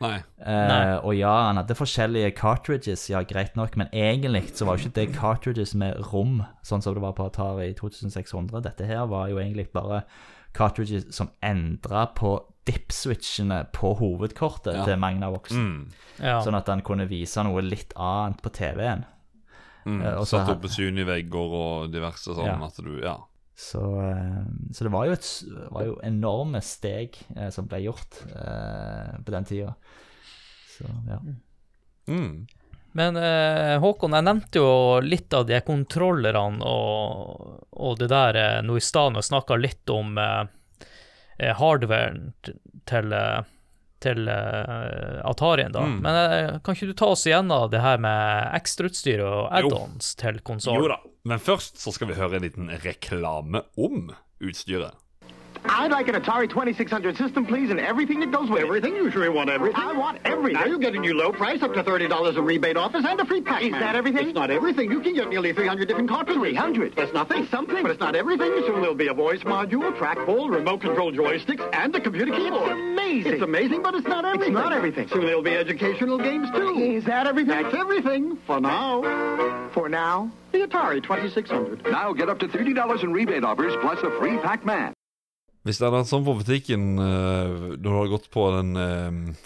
Nei. 0.03 0.16
Eh, 0.43 0.68
Nei. 0.68 0.97
og 0.99 1.14
ja, 1.16 1.31
han 1.47 1.57
hadde 1.61 1.77
forskjellige 1.79 2.33
cartridges, 2.37 3.07
ja, 3.12 3.20
greit 3.22 3.55
nok, 3.57 3.77
men 3.79 3.87
egentlig 3.95 4.49
så 4.59 4.66
var 4.66 4.77
jo 4.77 4.89
ikke 4.89 4.97
det 4.99 5.14
cartridges 5.14 5.75
med 5.79 6.01
rom, 6.12 6.43
sånn 6.66 6.83
som 6.83 6.97
det 6.97 7.03
var 7.05 7.14
på 7.14 7.29
Atari 7.31 7.70
2600. 7.79 8.61
Dette 8.66 8.89
her 8.91 9.07
var 9.07 9.29
jo 9.31 9.39
egentlig 9.39 9.68
bare 9.72 10.03
cartridges 10.55 11.07
som 11.14 11.31
endra 11.43 12.09
på 12.18 12.35
dip-switchene 12.66 13.66
på 13.72 13.95
hovedkortet 13.99 14.75
Ja. 14.75 14.85
til 14.85 14.99
Magnavox. 14.99 15.53
Mm. 15.53 15.91
Ja. 16.18 16.41
Sånn 16.43 16.57
at 16.59 16.66
han 16.68 16.83
kunne 16.83 17.07
vise 17.09 17.43
noe 17.45 17.62
litt 17.62 17.93
annet 17.97 18.41
på 18.43 18.51
TV-en. 18.51 19.05
Mm. 19.87 20.01
Eh, 20.03 20.22
Satt 20.25 20.49
opp 20.49 20.62
med 20.62 20.70
Suni-vegger 20.72 21.57
og 21.61 21.93
diverse 21.93 22.33
sånn 22.35 22.47
Ja. 22.47 22.59
at 22.64 22.77
du 22.83 23.01
Ja. 23.03 23.16
Så, 23.55 23.82
eh, 24.02 24.42
så 24.74 24.84
det 24.84 24.90
var 24.90 25.07
jo, 25.07 25.14
et, 25.14 25.28
var 25.70 25.86
jo 25.86 25.94
enorme 26.02 26.61
steg 26.64 27.14
eh, 27.36 27.50
som 27.55 27.68
ble 27.70 27.84
gjort 27.84 28.18
eh, 28.34 29.14
på 29.22 29.34
den 29.34 29.46
tida. 29.46 29.74
Så 30.74 30.90
ja. 31.09 31.20
Mm. 32.11 32.46
Men 32.98 33.16
eh, 33.18 33.76
Håkon, 33.82 34.14
jeg 34.14 34.26
nevnte 34.26 34.61
jo 34.61 34.74
litt 35.02 35.34
av 35.34 35.46
de 35.48 35.59
kontrollerne 35.66 36.66
og, 36.66 37.64
og 37.70 37.96
det 37.98 38.11
der 38.11 38.38
eh, 38.38 38.61
nå 38.66 38.78
i 38.78 38.84
stad, 38.84 39.14
når 39.14 39.22
jeg 39.22 39.30
snakka 39.30 39.59
litt 39.59 39.94
om 39.94 40.18
eh, 40.18 40.42
eh, 41.38 41.55
hardwaren 41.59 42.28
til, 42.90 43.14
eh, 43.14 43.40
til 44.05 44.28
uh, 44.28 45.20
Atarien, 45.26 45.72
da. 45.74 45.84
Mm. 45.88 45.98
Men 46.05 46.18
uh, 46.20 46.59
kan 46.64 46.76
ikke 46.76 46.90
du 46.92 46.96
ta 46.98 47.11
oss 47.14 47.24
igjennom 47.28 47.70
det 47.72 47.82
her 47.84 48.00
med 48.02 48.52
ekstrautstyr 48.61 49.24
og 49.24 49.48
add-ons 49.57 50.14
til 50.20 50.40
Jo 50.84 50.90
da. 50.92 51.00
Men 51.24 51.40
først 51.40 51.80
så 51.80 51.92
skal 51.94 52.11
vi 52.11 52.18
høre 52.18 52.38
en 52.38 52.44
liten 52.44 52.68
reklame 52.84 53.64
om 53.80 54.12
utstyret. 54.44 54.92
I'd 55.67 55.91
like 55.91 56.09
an 56.09 56.15
Atari 56.15 56.49
2600 56.49 57.17
system, 57.17 57.47
please, 57.47 57.71
and 57.71 57.81
everything 57.81 58.21
that 58.21 58.31
goes 58.31 58.51
with 58.51 58.61
it. 58.61 58.67
Everything? 58.67 58.95
You 58.97 59.11
sure 59.11 59.25
you 59.25 59.33
want 59.33 59.51
everything? 59.51 59.81
I 59.81 59.93
want 59.93 60.19
everything. 60.25 60.61
Now 60.61 60.67
you 60.67 60.79
get 60.79 60.95
a 60.95 60.99
new 60.99 61.15
low 61.15 61.33
price, 61.33 61.62
up 61.62 61.73
to 61.75 61.83
$30 61.83 62.37
in 62.37 62.45
rebate 62.45 62.77
offers, 62.77 63.05
and 63.05 63.19
a 63.21 63.25
free 63.25 63.41
pack. 63.41 63.62
Is 63.62 63.73
that 63.73 63.97
everything? 63.97 64.27
It's 64.29 64.35
not 64.35 64.51
everything. 64.51 64.91
You 64.91 65.01
can 65.01 65.15
get 65.15 65.29
nearly 65.29 65.53
300 65.53 65.89
different 65.89 66.09
cartridges. 66.09 66.43
300? 66.43 66.95
That's 66.97 67.12
nothing. 67.12 67.43
It's 67.43 67.51
something. 67.51 67.83
But 67.83 67.91
it's 67.93 68.01
not 68.01 68.15
everything. 68.15 68.51
Soon 68.67 68.83
there'll 68.83 68.95
be 68.95 69.09
a 69.09 69.15
voice 69.15 69.41
module, 69.41 69.97
trackball, 69.97 70.51
remote 70.51 70.81
control 70.83 71.12
joysticks, 71.12 71.67
and 71.73 71.95
a 71.97 72.01
computer 72.01 72.33
keyboard. 72.33 72.71
It's 72.73 72.81
amazing. 72.81 73.33
It's 73.33 73.43
amazing, 73.43 73.83
but 73.83 73.95
it's 73.95 74.07
not 74.07 74.25
everything. 74.25 74.55
It's 74.55 74.62
not 74.62 74.73
everything. 74.73 75.09
Soon 75.09 75.27
there'll 75.27 75.43
be 75.43 75.57
educational 75.57 76.19
games, 76.19 76.51
too. 76.51 76.79
Is 76.79 77.05
that 77.05 77.27
everything? 77.27 77.62
That's 77.62 77.75
everything 77.75 78.37
for 78.47 78.61
now. 78.61 79.71
For 79.73 79.89
now? 79.89 80.31
The 80.53 80.59
Atari 80.61 81.03
2600. 81.03 81.85
Now 81.91 82.12
get 82.12 82.29
up 82.29 82.39
to 82.41 82.49
$30 82.49 83.03
in 83.03 83.12
rebate 83.12 83.45
offers 83.45 83.75
plus 83.81 83.99
a 84.03 84.11
free 84.21 84.39
Pac-Man. 84.39 84.93
Hvis 85.65 85.81
det 85.81 85.87
hadde 85.87 85.97
vært 85.97 86.11
sånn 86.11 86.27
på 86.27 86.37
butikken 86.41 86.89
uh, 87.01 87.75
når 87.75 87.83
du 87.83 87.93
hadde 87.95 88.12
gått 88.12 88.31
på 88.35 88.47
den 88.53 88.73
uh, 88.77 89.37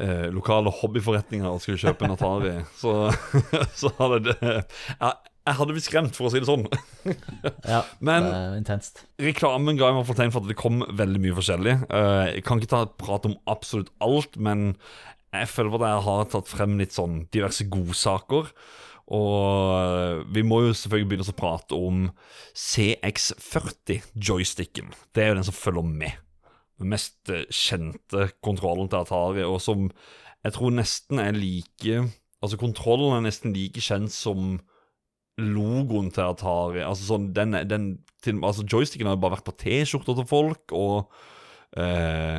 eh, 0.00 0.28
lokale 0.32 0.72
hobbyforretninga 0.72 1.50
og 1.50 1.60
skulle 1.60 1.80
kjøpe 1.82 2.06
en 2.06 2.14
Atari, 2.14 2.54
så, 2.82 2.94
så 3.76 3.92
hadde 3.98 4.22
det 4.30 4.38
jeg, 4.40 5.12
jeg 5.48 5.56
hadde 5.60 5.74
blitt 5.76 5.86
skremt, 5.86 6.16
for 6.16 6.28
å 6.28 6.32
si 6.32 6.42
det 6.42 6.48
sånn. 6.48 6.66
ja 7.64 7.82
Men- 8.04 8.26
det 8.28 8.40
er 8.40 8.56
intenst. 8.58 9.04
Reklamen 9.20 9.78
ga 9.80 9.92
i 9.92 9.96
hvert 9.96 10.08
fall 10.08 10.18
tegn 10.18 10.34
for 10.34 10.44
at 10.44 10.50
det 10.50 10.58
kom 10.60 10.82
veldig 10.98 11.22
mye 11.24 11.36
forskjellig. 11.38 11.76
Uh, 11.88 12.24
jeg 12.34 12.44
kan 12.48 12.60
ikke 12.60 12.72
ta 12.74 12.82
prat 13.00 13.28
om 13.28 13.38
absolutt 13.48 13.92
alt, 14.04 14.36
men 14.40 14.70
jeg 15.36 15.48
føler 15.52 15.76
at 15.76 15.86
jeg 15.88 16.04
har 16.08 16.28
tatt 16.32 16.48
frem 16.48 16.76
litt 16.80 16.96
sånn 16.96 17.22
diverse 17.34 17.68
godsaker. 17.68 18.52
Og 19.08 20.26
vi 20.34 20.42
må 20.44 20.58
jo 20.66 20.74
selvfølgelig 20.76 21.08
begynne 21.08 21.32
å 21.32 21.36
prate 21.38 21.72
om 21.78 22.10
CX40-joysticken. 22.58 24.90
Det 25.14 25.22
er 25.24 25.28
jo 25.32 25.38
den 25.38 25.46
som 25.48 25.56
følger 25.56 25.86
med. 25.88 26.12
Den 26.78 26.90
mest 26.92 27.30
eh, 27.32 27.46
kjente 27.50 28.28
kontrollen 28.44 28.88
til 28.92 29.00
Atari, 29.02 29.42
og 29.46 29.58
som 29.64 29.78
jeg 30.44 30.52
tror 30.54 30.70
nesten 30.76 31.18
er 31.22 31.32
like 31.34 31.94
Altså, 32.38 32.54
kontrollen 32.60 33.16
er 33.16 33.22
nesten 33.24 33.50
like 33.50 33.80
kjent 33.82 34.12
som 34.14 34.60
logoen 35.42 36.12
til 36.14 36.22
Atari. 36.28 36.84
Altså 36.86 37.08
sånn, 37.08 37.24
den, 37.34 37.56
den 37.66 37.88
til, 38.22 38.38
altså 38.46 38.62
Joysticken 38.62 39.08
har 39.10 39.16
jo 39.16 39.22
bare 39.24 39.34
vært 39.34 39.48
på 39.48 39.56
T-skjorter 39.58 40.14
til 40.20 40.28
folk, 40.30 40.70
og 40.78 41.10
eh, 41.74 42.38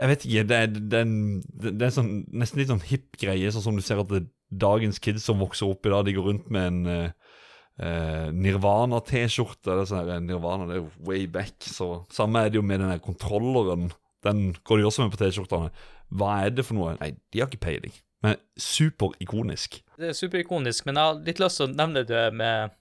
Jeg 0.00 0.08
vet 0.10 0.26
ikke, 0.26 0.42
det 0.50 0.56
er, 0.64 0.68
det 0.74 0.98
er, 0.98 1.06
en- 1.06 1.44
det 1.78 1.86
er 1.86 1.94
sånn, 1.94 2.10
nesten 2.42 2.58
litt 2.58 2.72
sånn 2.72 2.82
hipp 2.88 3.14
greie, 3.22 3.52
sånn 3.54 3.62
som 3.68 3.78
du 3.78 3.84
ser 3.86 4.02
at 4.02 4.10
det, 4.10 4.24
dagens 4.52 5.00
kids 5.02 5.24
som 5.26 5.40
vokser 5.42 5.70
opp 5.70 5.86
i 5.86 5.92
dag, 5.92 6.04
de 6.06 6.14
går 6.16 6.28
rundt 6.28 6.50
med 6.52 6.68
en 6.68 6.92
eh, 6.92 7.32
eh, 7.80 8.28
Nirvana-T-skjorte. 8.36 9.80
sånn 9.88 10.28
Nirvana 10.28 10.68
det 10.68 10.76
er 10.76 10.82
jo 10.82 11.08
way 11.08 11.26
back, 11.26 11.56
så 11.64 12.04
samme 12.12 12.44
er 12.44 12.52
det 12.52 12.60
jo 12.60 12.66
med 12.66 12.84
den 12.84 13.02
kontrolleren. 13.04 13.90
Den 14.22 14.52
går 14.64 14.78
de 14.78 14.88
også 14.88 15.04
med 15.04 15.14
på 15.14 15.22
T-skjortene. 15.24 15.72
Hva 16.12 16.34
er 16.44 16.52
det 16.54 16.66
for 16.68 16.78
noe? 16.78 16.96
Nei, 17.00 17.14
de 17.32 17.40
har 17.42 17.50
ikke 17.50 17.64
peiling. 17.64 17.94
Men 18.22 18.36
superikonisk. 18.60 19.80
Det 19.98 20.12
er 20.12 20.16
superikonisk, 20.16 20.86
men 20.86 20.98
jeg 20.98 21.08
har 21.08 21.22
litt 21.26 21.40
lyst 21.42 21.58
til 21.58 21.66
å 21.66 21.72
nevne 21.72 22.04
det 22.06 22.26
med, 22.38 22.74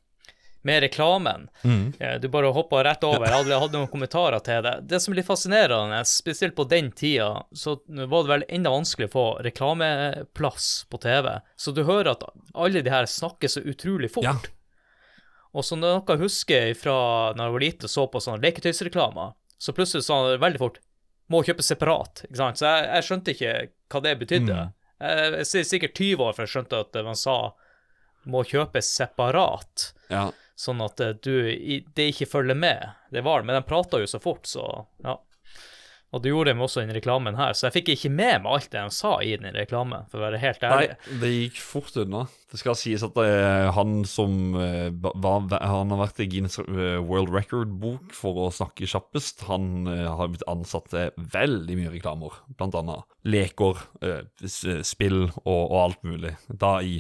med 0.67 0.81
reklamen. 0.83 1.47
Mm. 1.63 1.93
Du 2.21 2.27
bare 2.29 2.51
hoppa 2.53 2.83
rett 2.85 3.03
over. 3.03 3.25
Jeg 3.25 3.33
hadde, 3.33 3.59
hadde 3.63 3.79
noen 3.79 3.89
kommentarer 3.89 4.43
til 4.45 4.61
det. 4.65 4.73
Det 4.91 4.99
som 5.01 5.15
blir 5.15 5.25
fascinerende, 5.25 6.03
spesielt 6.05 6.55
på 6.57 6.67
den 6.69 6.91
tida, 6.91 7.31
så 7.57 7.79
var 7.87 8.23
det 8.27 8.33
vel 8.33 8.45
enda 8.59 8.73
vanskelig 8.73 9.09
å 9.09 9.13
få 9.15 9.25
reklameplass 9.47 10.69
på 10.91 11.01
TV. 11.01 11.31
Så 11.57 11.73
du 11.73 11.83
hører 11.87 12.13
at 12.13 12.25
alle 12.53 12.83
de 12.85 12.93
her 12.93 13.09
snakker 13.09 13.49
så 13.51 13.63
utrolig 13.65 14.11
fort. 14.13 14.27
Ja. 14.29 14.35
Og 15.51 15.65
så 15.67 15.75
noe 15.75 15.99
jeg 16.07 16.21
husker 16.21 16.69
fra 16.79 16.95
når 17.35 17.43
jeg 17.47 17.55
var 17.57 17.65
lite 17.65 17.89
og 17.89 17.91
så 17.91 18.05
på 18.07 18.21
sånne 18.23 18.43
leketøysreklamer, 18.45 19.33
så 19.61 19.73
plutselig 19.75 20.05
sa 20.07 20.21
han 20.21 20.39
veldig 20.41 20.61
fort 20.61 20.79
må 21.31 21.41
kjøpe 21.47 21.63
separat. 21.63 22.25
ikke 22.27 22.39
sant? 22.39 22.59
Så 22.59 22.67
jeg, 22.67 22.87
jeg 22.91 23.07
skjønte 23.07 23.33
ikke 23.35 23.51
hva 23.91 24.01
det 24.03 24.13
betydde. 24.19 24.61
Mm. 24.67 24.77
Jeg, 25.01 25.33
jeg 25.57 25.67
sikkert 25.69 25.97
20 25.97 26.23
år 26.27 26.37
før 26.37 26.45
jeg 26.47 26.53
skjønte 26.55 26.81
at 26.85 26.97
man 27.07 27.17
sa 27.19 27.35
må 28.29 28.43
kjøpe 28.45 28.83
separat, 28.85 29.87
Ja. 30.11 30.27
Sånn 30.61 30.83
at 30.85 31.01
eh, 31.03 31.17
du, 31.17 31.33
det 31.97 32.11
ikke 32.13 32.29
følger 32.37 32.57
med. 32.57 32.87
Det 33.11 33.25
var 33.25 33.41
det, 33.41 33.49
men 33.49 33.59
de 33.59 33.67
prata 33.67 34.01
jo 34.01 34.09
så 34.09 34.21
fort, 34.23 34.45
så 34.49 34.65
ja. 35.03 35.17
Og 36.11 36.19
det 36.19 36.33
gjorde 36.33 36.51
de 36.51 36.59
også 36.59 36.81
i 36.81 36.87
den 36.89 36.95
reklamen 36.97 37.37
her, 37.39 37.53
så 37.55 37.69
jeg 37.69 37.77
fikk 37.77 37.89
ikke 37.93 38.09
med 38.11 38.41
meg 38.43 38.51
alt 38.51 38.67
det 38.73 38.81
de 38.83 38.91
sa 38.91 39.13
i 39.23 39.31
den 39.39 39.55
reklamen, 39.55 40.09
for 40.11 40.19
å 40.19 40.25
være 40.25 40.41
helt 40.41 40.65
ærlig. 40.67 40.97
Nei, 40.97 41.19
det 41.21 41.29
gikk 41.31 41.61
fort 41.63 41.99
unna. 42.03 42.25
Det 42.51 42.59
skal 42.59 42.75
sies 42.75 43.05
at 43.07 43.15
det 43.15 43.29
er 43.31 43.69
han 43.77 44.01
som 44.09 44.57
eh, 44.59 44.89
var, 44.91 45.47
Han 45.55 45.93
har 45.95 46.01
vært 46.01 46.19
i 46.19 46.27
Guinness 46.33 46.59
eh, 46.59 46.99
World 46.99 47.31
Record-bok 47.31 48.11
for 48.17 48.43
å 48.43 48.49
snakke 48.51 48.89
kjappest. 48.91 49.45
Han 49.47 49.87
eh, 49.87 50.03
har 50.03 50.33
blitt 50.33 50.43
ansatt 50.51 50.91
til 50.91 51.15
veldig 51.31 51.79
mye 51.79 51.95
reklamer, 51.95 52.43
blant 52.59 52.75
annet 52.75 53.07
leker, 53.23 53.79
eh, 54.03 54.27
spill 54.83 55.29
og, 55.29 55.63
og 55.63 55.79
alt 55.85 56.03
mulig. 56.03 56.35
Da 56.51 56.81
i 56.83 56.99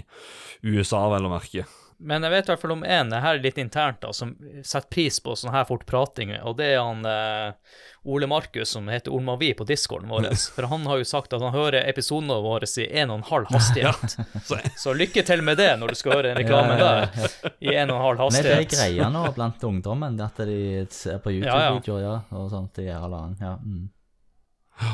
USA, 0.63 1.03
vel 1.11 1.27
å 1.27 1.35
merke. 1.35 1.67
Men 2.01 2.23
jeg 2.25 2.31
vet 2.33 2.47
i 2.47 2.51
hvert 2.51 2.61
fall 2.63 2.71
om 2.73 2.83
én, 2.83 3.11
her 3.13 3.35
er 3.37 3.43
litt 3.43 3.59
internt, 3.61 3.99
da, 4.01 4.09
som 4.15 4.31
setter 4.65 4.89
pris 4.89 5.19
på 5.21 5.35
sånn 5.37 5.53
her 5.53 5.67
fort 5.69 5.83
prating, 5.85 6.31
og 6.41 6.55
det 6.57 6.71
er 6.73 6.79
han 6.81 7.05
eh, 7.05 7.75
Ole 8.09 8.25
Markus 8.29 8.71
som 8.73 8.87
heter 8.89 9.13
Olmavi 9.13 9.51
på 9.53 9.67
discorden 9.69 10.09
vår. 10.09 10.31
For 10.55 10.65
han 10.71 10.87
har 10.89 10.97
jo 11.01 11.05
sagt 11.05 11.35
at 11.37 11.43
han 11.45 11.53
hører 11.53 11.85
episodene 11.91 12.39
våre 12.41 12.65
i 12.81 12.87
en 13.03 13.13
og 13.13 13.19
en 13.21 13.27
halv 13.29 13.53
hastighet. 13.53 14.15
Så, 14.47 14.57
Så 14.77 14.95
lykke 14.97 15.21
til 15.27 15.43
med 15.45 15.61
det 15.61 15.69
når 15.77 15.93
du 15.93 15.99
skal 15.99 16.17
høre 16.17 16.31
en 16.33 16.39
reklame 16.41 16.77
Ja, 16.79 16.89
ja, 16.89 17.07
ja. 17.13 17.29
der, 17.45 17.55
i 17.61 17.75
en 17.75 17.93
og 17.93 17.99
en 17.99 18.05
halv 18.07 18.23
Men 18.33 18.45
det 18.47 18.55
er 18.57 18.69
greia 18.73 19.09
nå 19.13 19.25
blant 19.37 19.63
ungdommen, 19.69 20.17
at 20.25 20.41
de 20.49 20.59
ser 20.89 21.21
på 21.21 21.35
Ja, 21.37 21.45
ja. 21.45 21.59
YouTube-videoer 21.75 22.05
ja, 22.07 22.15
og 22.41 22.49
sånt 22.53 22.81
i 22.81 22.87
halvannen. 22.89 23.37
Ja, 23.41 23.57
mm. 23.61 23.89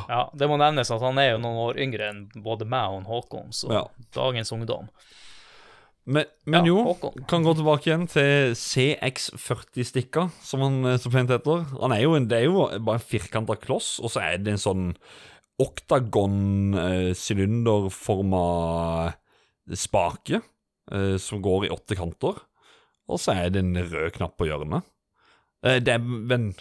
Ja, 0.10 0.26
det 0.36 0.50
må 0.52 0.58
nevnes 0.60 0.92
at 0.92 1.00
han 1.02 1.20
er 1.22 1.30
jo 1.32 1.40
noen 1.40 1.62
år 1.70 1.80
yngre 1.80 2.10
enn 2.12 2.26
både 2.44 2.68
meg 2.68 2.92
og 2.98 3.08
Håkon, 3.08 3.54
så 3.56 3.72
Ja. 3.72 3.86
dagens 4.16 4.52
ungdom. 4.52 4.90
Men, 6.08 6.24
men 6.48 6.64
Ja, 6.64 6.70
jo, 6.70 6.78
Håkon. 6.88 7.26
kan 7.28 7.44
gå 7.44 7.52
tilbake 7.58 7.90
igjen 7.90 8.06
til 8.08 8.54
CX40-stikka, 8.56 10.30
som 10.40 10.64
han 10.64 10.78
eh, 10.88 11.00
så 11.04 11.12
pent 11.12 11.34
heter. 11.34 11.66
Han 11.82 11.92
er 11.92 12.06
jo 12.06 12.14
en, 12.16 12.30
det 12.32 12.38
er 12.40 12.46
jo 12.48 12.64
bare 12.80 13.02
en 13.02 13.04
firkanta 13.04 13.58
kloss, 13.60 13.98
og 14.00 14.14
så 14.14 14.24
er 14.24 14.40
det 14.40 14.56
en 14.56 14.64
sånn 14.64 14.86
oktagon, 15.60 16.38
eh, 16.80 17.12
sylinderforma 17.18 18.44
spake 19.76 20.40
eh, 20.40 21.18
som 21.20 21.44
går 21.44 21.68
i 21.68 21.74
åtte 21.76 21.98
kanter. 22.00 22.40
Og 23.08 23.20
så 23.20 23.36
er 23.36 23.52
det 23.52 23.64
en 23.64 23.76
rød 23.76 24.14
knapp 24.16 24.38
på 24.40 24.48
hjørnet. 24.48 24.88
Eh, 25.66 25.80
det 25.84 25.98
er, 25.98 26.04
men 26.04 26.54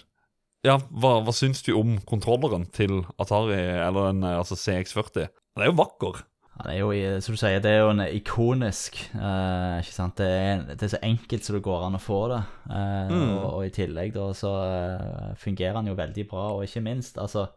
ja, 0.67 0.81
hva, 0.91 1.21
hva 1.23 1.35
syns 1.35 1.63
du 1.63 1.71
om 1.79 2.01
kontrolleren 2.09 2.67
til 2.75 3.05
Atari, 3.23 3.61
eller 3.79 4.11
den 4.11 4.27
altså 4.27 4.59
CX40? 4.59 5.29
Den 5.31 5.63
er 5.63 5.71
jo 5.71 5.79
vakker. 5.79 6.25
Han 6.57 6.71
er 6.73 6.79
jo, 6.79 6.89
som 7.21 7.35
du 7.37 7.41
sier, 7.41 7.61
det 7.61 7.69
er 7.69 7.83
jo 7.83 7.91
en 7.93 8.01
ikonisk 8.07 8.97
uh, 9.13 9.77
Ikke 9.83 9.93
sant? 9.93 10.17
Det 10.17 10.29
er, 10.29 10.63
det 10.71 10.87
er 10.87 10.93
så 10.95 11.03
enkelt 11.05 11.45
som 11.45 11.59
det 11.59 11.65
går 11.67 11.85
an 11.85 11.99
å 11.99 12.01
få 12.01 12.21
det. 12.33 12.41
Eh, 12.73 13.13
og, 13.13 13.43
og 13.51 13.67
i 13.67 13.75
tillegg 13.77 14.15
da 14.15 14.31
så 14.37 14.53
uh, 14.65 15.35
fungerer 15.41 15.77
han 15.77 15.91
jo 15.91 15.99
veldig 15.99 16.25
bra, 16.31 16.47
og 16.57 16.65
ikke 16.65 16.85
minst, 16.87 17.21
altså 17.21 17.51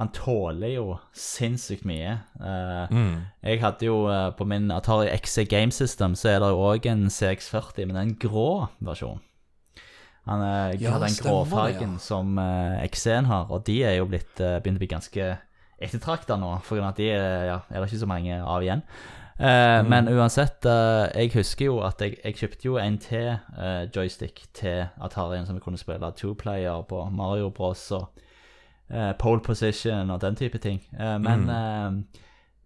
Han 0.00 0.08
tåler 0.16 0.70
jo 0.72 0.94
sinnssykt 1.12 1.84
mye. 1.84 2.14
Mm. 2.40 3.26
Jeg 3.44 3.60
hadde 3.60 3.84
jo 3.84 3.98
på 4.38 4.46
min 4.48 4.70
Atari 4.72 5.10
XC 5.12 5.44
Game 5.50 5.68
System 5.76 6.14
så 6.16 6.30
er 6.30 6.38
det 6.40 6.48
òg 6.48 6.88
en 6.88 7.10
CX40, 7.12 7.90
men 7.90 7.98
en 8.00 8.14
grå 8.16 8.70
versjon. 8.80 9.20
Han 10.24 10.40
Ja, 10.80 10.94
har 10.94 11.04
den 11.04 11.18
gråfargen 11.20 11.98
ja. 11.98 12.00
som 12.00 12.40
XC-en 12.88 13.28
har, 13.28 13.52
og 13.52 13.66
de 13.68 13.82
er 13.84 13.98
jo 13.98 14.08
blitt, 14.08 14.32
begynt 14.40 14.80
å 14.80 14.84
bli 14.86 14.88
ganske 14.94 15.28
ettertrakta 15.86 16.36
nå, 16.40 16.54
for 16.66 16.78
grunn 16.78 16.88
av 16.88 16.94
at 16.94 17.02
de 17.02 17.10
ja, 17.10 17.58
er 17.70 17.80
det 17.80 17.88
ikke 17.90 18.02
så 18.04 18.08
mange 18.10 18.38
av 18.42 18.62
igjen. 18.64 18.82
Eh, 19.42 19.82
Men 19.88 20.08
uansett, 20.12 20.64
eh, 20.68 21.06
jeg 21.24 21.32
husker 21.34 21.64
jo 21.70 21.78
at 21.82 22.02
jeg, 22.04 22.18
jeg 22.22 22.36
kjøpte 22.38 22.68
jo 22.68 22.76
en 22.78 22.98
til 23.02 23.30
eh, 23.58 23.84
joystick 23.94 24.44
til 24.54 24.84
Atarien 25.02 25.46
som 25.48 25.56
vi 25.56 25.64
kunne 25.64 25.80
spille 25.80 26.12
two-player 26.14 26.84
på 26.86 27.04
Mario 27.10 27.48
Bros. 27.50 27.86
og 27.96 28.10
eh, 28.92 29.12
pole 29.18 29.40
position 29.42 30.10
og 30.12 30.20
den 30.22 30.36
type 30.36 30.60
ting. 30.62 30.82
Eh, 30.94 31.16
men 31.18 31.48
eh, 31.50 32.20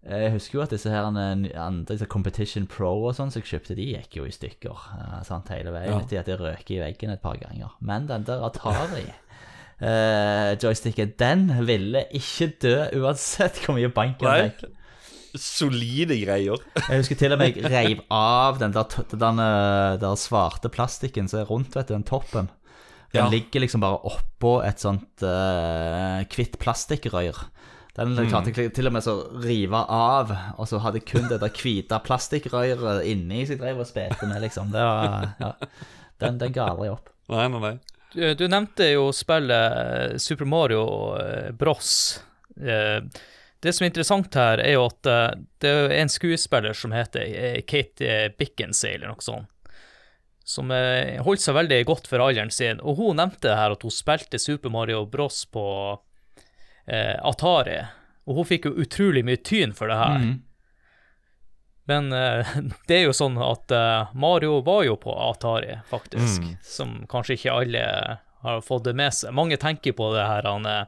jeg 0.07 0.31
husker 0.35 0.59
jo 0.59 0.63
at 0.63 0.71
disse 0.75 0.91
her 0.91 1.07
andre 1.07 1.71
disse 1.89 2.05
Competition 2.05 2.67
Pro 2.67 2.93
og 3.07 3.15
sånn 3.17 3.31
som 3.31 3.41
jeg 3.41 3.49
kjøpte, 3.49 3.75
de 3.75 3.87
gikk 3.95 4.19
jo 4.19 4.27
i 4.27 4.31
stykker 4.31 4.83
sant, 5.27 5.49
hele 5.51 5.73
veien. 5.73 5.97
Ja. 6.11 6.21
Jeg 6.21 6.37
røk 6.39 6.69
i 6.71 6.77
veggen 6.79 7.11
et 7.11 7.23
par 7.23 7.39
ganger. 7.41 7.73
Men 7.81 8.05
den 8.07 8.23
der 8.27 8.45
Atari 8.47 9.07
eh, 9.81 10.55
joysticken, 10.61 11.13
den 11.19 11.47
ville 11.67 12.05
ikke 12.17 12.47
dø 12.63 12.75
uansett 13.01 13.59
hvor 13.65 13.75
mye 13.77 13.91
bank 13.93 14.21
jeg 14.25 14.51
fikk. 14.51 14.73
Solide 15.37 16.15
greier. 16.23 16.61
Jeg 16.87 17.01
husker 17.03 17.19
til 17.19 17.35
og 17.35 17.41
med 17.41 17.57
jeg 17.59 17.69
reiv 17.69 17.99
av 18.15 18.57
den 18.61 18.73
der, 18.73 18.87
t- 18.89 19.05
den 19.11 19.41
eh, 19.43 19.97
der 20.01 20.15
svarte 20.17 20.71
plastikken 20.73 21.27
som 21.29 21.43
er 21.43 21.49
rundt, 21.51 21.75
vet 21.77 21.89
du, 21.91 21.93
den 21.97 22.07
toppen. 22.07 22.49
Den 23.13 23.23
Ja. 23.23 23.27
ligger 23.31 23.61
liksom 23.63 23.79
bare 23.81 24.01
oppå 24.03 24.57
et 24.67 24.81
sånt 24.83 25.21
uh, 25.23 26.25
hvitt 26.27 26.57
plastikkrør. 26.59 27.37
Den 27.95 28.11
Mm. 28.17 28.27
klarte 28.29 28.51
jeg 28.53 28.73
til 28.75 28.85
og 28.89 28.93
med 28.93 29.07
å 29.07 29.13
rive 29.41 29.79
av, 29.89 30.33
og 30.59 30.67
så 30.67 30.77
hadde 30.83 30.99
jeg 30.99 31.07
kun 31.13 31.29
det 31.29 31.39
der 31.41 31.49
hvite 31.55 31.97
plastikkrøret 32.03 33.05
inni 33.07 33.45
som 33.47 33.55
jeg 33.55 33.61
drev 33.63 33.79
og 33.79 33.87
spilte 33.87 34.27
med, 34.27 34.41
liksom. 34.43 34.69
Det 34.75 34.83
var, 34.83 35.31
ja. 35.39 35.53
Den, 36.19 36.37
den 36.37 36.51
ga 36.53 36.67
aldri 36.73 36.89
opp. 36.91 37.09
Nei, 37.31 37.47
nei, 37.47 37.59
nei. 37.63 37.71
Du, 38.17 38.23
du 38.33 38.47
nevnte 38.49 38.87
jo 38.95 39.11
spillet 39.13 39.73
eh, 39.77 40.15
Super 40.17 40.47
Mario 40.49 40.83
eh, 41.21 41.51
Bros. 41.53 41.91
Eh, 42.57 43.03
Det 43.61 43.73
som 43.73 43.85
er 43.85 43.89
interessant 43.89 44.35
her, 44.37 44.61
er 44.61 44.75
jo 44.75 44.83
at 44.85 45.07
eh, 45.09 45.31
det 45.61 45.69
er 45.69 45.93
en 45.99 46.09
skuespiller 46.13 46.73
som 46.77 46.91
heter 46.93 47.23
eh, 47.25 47.61
Kate 47.65 48.05
eh, 48.05 48.49
eller 48.89 49.07
noe 49.09 49.21
sånt, 49.25 49.49
som 50.45 50.69
eh, 50.71 51.17
holdt 51.25 51.41
seg 51.41 51.57
veldig 51.57 51.79
godt 51.89 52.07
for 52.07 52.21
alderen 52.25 52.53
sin. 52.53 52.81
Og 52.81 52.97
hun 53.01 53.17
nevnte 53.17 53.55
her 53.57 53.73
at 53.73 53.81
hun 53.85 53.93
spilte 53.93 54.39
Super 54.39 54.69
Mario 54.73 55.05
Bros 55.09 55.43
på 55.49 55.65
eh, 56.87 57.17
Atari, 57.21 57.79
og 58.27 58.35
hun 58.41 58.45
fikk 58.49 58.69
jo 58.69 58.75
utrolig 58.81 59.25
mye 59.25 59.41
tyn 59.41 59.73
for 59.73 59.89
det 59.89 59.97
her. 60.01 60.19
Men 61.87 62.11
uh, 62.13 62.55
det 62.87 63.01
er 63.01 63.05
jo 63.07 63.15
sånn 63.15 63.37
at 63.41 63.71
uh, 63.71 64.13
Mario 64.17 64.59
var 64.65 64.83
jo 64.87 64.97
på 64.99 65.13
Atari, 65.29 65.79
faktisk. 65.89 66.43
Som 66.63 67.05
kanskje 67.09 67.37
ikke 67.39 67.55
alle 67.63 67.85
har 68.43 68.65
fått 68.65 68.89
det 68.89 68.95
med 68.97 69.15
seg. 69.15 69.33
Mange 69.35 69.57
tenker 69.59 69.95
på 69.97 70.11
det 70.15 70.25
her 70.27 70.47
han, 70.47 70.67
uh, 70.67 70.83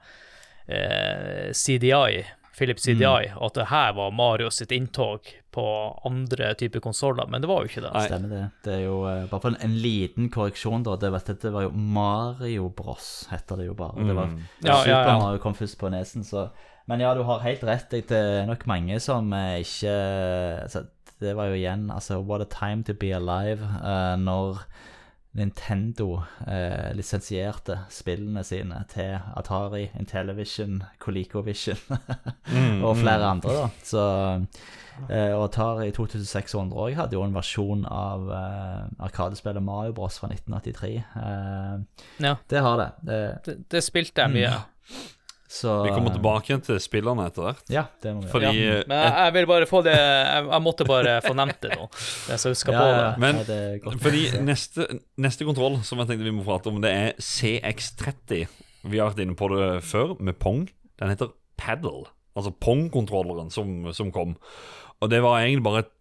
CDI, 1.55 2.25
Philip 2.59 2.79
CDI, 2.79 3.31
at 3.39 3.55
det 3.55 3.69
her 3.71 3.93
var 3.95 4.11
Mario 4.11 4.51
sitt 4.51 4.71
inntog 4.75 5.31
på 5.51 5.65
andre 6.05 6.53
typer 6.59 6.79
konsoller, 6.83 7.27
men 7.27 7.41
det 7.41 7.47
var 7.47 7.63
jo 7.63 7.71
ikke 7.71 7.83
det. 7.85 7.91
Nei. 7.95 8.05
Stemmer 8.09 8.33
det. 8.33 8.41
Det 8.65 8.73
er 8.75 8.81
jo 8.83 8.97
eh, 9.09 9.23
bare 9.31 9.41
for 9.41 9.53
en, 9.53 9.57
en 9.65 9.77
liten 9.81 10.27
korreksjon, 10.33 10.83
da. 10.85 10.97
Det, 10.99 11.09
vet, 11.15 11.31
jeg, 11.31 11.39
det 11.41 11.53
var 11.55 11.65
jo 11.65 11.71
Mario 11.95 12.67
Bros, 12.75 13.07
heter 13.31 13.61
det 13.61 13.69
jo 13.69 13.77
bare. 13.79 14.05
Det 14.05 14.17
var 14.17 14.35
Ja, 14.35 14.75
Super 14.81 14.91
ja, 14.91 14.99
ja. 15.07 15.15
Mario 15.23 15.41
kom 15.41 15.55
først 15.57 15.79
på 15.79 15.89
nesen, 15.93 16.27
så 16.27 16.49
Men 16.89 17.03
ja, 17.03 17.13
du 17.13 17.21
har 17.27 17.43
helt 17.45 17.63
rett. 17.67 17.91
Det 17.93 18.09
er 18.17 18.47
nok 18.49 18.65
mange 18.69 18.97
som 19.03 19.29
eh, 19.37 19.61
ikke 19.61 19.93
altså, 20.65 20.87
Det 21.21 21.35
var 21.37 21.51
jo 21.51 21.57
igjen 21.59 21.89
Altså, 21.93 22.17
what 22.25 22.41
a 22.41 22.47
time 22.49 22.83
to 22.83 22.95
be 22.97 23.11
alive 23.13 23.61
uh, 23.61 24.15
når 24.17 24.63
Nintendo 25.37 26.23
uh, 26.47 26.89
lisensierte 26.97 27.75
spillene 27.93 28.41
sine 28.43 28.79
til 28.89 29.19
Atari, 29.37 29.83
Intellivision, 29.99 30.79
ColecoVision 30.99 31.77
og 32.87 32.97
flere 32.97 33.29
andre, 33.29 33.53
da. 33.53 33.67
Så 33.85 34.07
uh, 34.41 35.37
Og 35.37 35.43
Atari 35.43 35.91
2600 35.93 36.73
òg 36.73 36.97
hadde 36.97 37.19
jo 37.19 37.21
en 37.23 37.37
versjon 37.37 37.85
av 37.85 38.25
arkadespillet 38.97 39.63
Mario 39.63 39.93
Bros 39.93 40.17
fra 40.19 40.31
1983. 40.33 40.91
Eh, 40.97 42.03
Ja, 42.25 42.35
det 42.49 42.65
har 42.65 42.81
det. 42.81 42.89
det 43.05 43.57
det, 43.71 43.85
spilte 43.85 44.25
jeg 44.25 44.33
mye. 44.33 44.57
Så 45.49 45.79
Vi 45.81 45.89
kommer 45.95 46.13
tilbake 46.13 46.51
igjen 46.51 46.61
til 46.61 46.77
spillerne 46.83 47.23
etter 47.25 47.41
hvert. 47.47 47.63
Ja, 47.73 47.87
det 48.03 48.11
må 48.13 48.21
vi. 48.21 48.29
Fordi 48.29 48.49
Ja, 48.53 48.73
eh, 48.79 48.83
men 48.87 48.99
jeg, 49.01 49.13
jeg 49.17 49.33
vil 49.33 49.47
bare 49.49 49.65
få 49.69 49.79
det 49.87 49.95
Jeg, 49.97 50.43
jeg 50.45 50.61
måtte 50.61 50.85
bare 50.85 51.15
få 51.25 51.31
nevnt 51.39 51.57
det 51.65 51.71
nå, 51.73 51.87
jeg 52.29 52.55
skal 52.59 52.75
Ja, 52.75 52.79
på 52.83 52.91
det. 52.93 53.07
Men- 53.23 53.39
ja, 53.41 53.45
det. 53.49 53.95
Fordi 54.03 54.21
neste, 54.45 54.85
neste 55.17 55.47
kontroll 55.49 55.79
som 55.87 56.03
jeg 56.03 56.11
tenkte 56.11 56.27
vi 56.29 56.35
må 56.37 56.45
prate 56.45 56.69
om, 56.69 56.77
det 56.85 56.91
er 56.93 57.17
CX30. 57.17 58.45
Vi 58.93 59.01
har 59.01 59.09
vært 59.09 59.23
inne 59.25 59.35
på 59.39 59.49
det 59.55 59.81
før, 59.89 60.13
med 60.21 60.37
Pong. 60.39 60.67
Den 61.01 61.09
heter 61.15 61.33
Paddle. 61.57 62.05
Altså 62.37 62.53
Pong-kontrolleren 62.55 63.49
som, 63.51 63.89
som 63.91 64.13
kom. 64.15 64.37
Og 65.01 65.09
det 65.11 65.23
var 65.25 65.41
egentlig 65.41 65.65
bare 65.65 65.81
et 65.87 65.91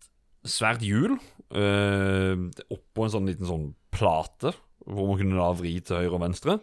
svært 0.49 0.85
hjul 0.85 1.17
øh, 1.57 2.45
oppå 2.71 3.07
en 3.07 3.13
sånn 3.17 3.27
liten 3.31 3.49
sånn 3.49 3.67
plate, 3.95 4.53
hvor 4.87 5.09
man 5.11 5.19
kunne 5.21 5.41
da 5.41 5.49
vri 5.57 5.79
til 5.85 5.99
høyre 6.03 6.15
og 6.19 6.23
venstre. 6.29 6.59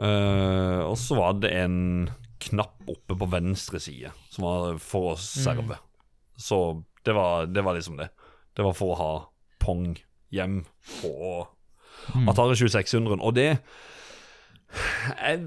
Eh, 0.00 0.80
og 0.86 0.96
så 0.98 1.18
var 1.18 1.38
det 1.42 1.52
en 1.60 2.10
knapp 2.42 2.88
oppe 2.90 3.16
på 3.18 3.28
venstre 3.30 3.80
side, 3.82 4.10
som 4.32 4.46
var 4.46 4.78
for 4.82 5.12
å 5.12 5.18
serve. 5.20 5.78
Så 6.38 6.82
det 7.06 7.14
var, 7.14 7.46
det 7.46 7.62
var 7.64 7.76
liksom 7.76 7.98
det. 8.00 8.08
Det 8.56 8.64
var 8.66 8.76
for 8.76 8.94
å 8.94 8.98
ha 8.98 9.12
Pong 9.62 9.94
hjem 10.34 10.62
på 11.00 11.12
Atari 12.26 12.56
2600. 12.58 13.20
Og 13.22 13.34
det 13.36 13.50
Jeg, 14.72 15.42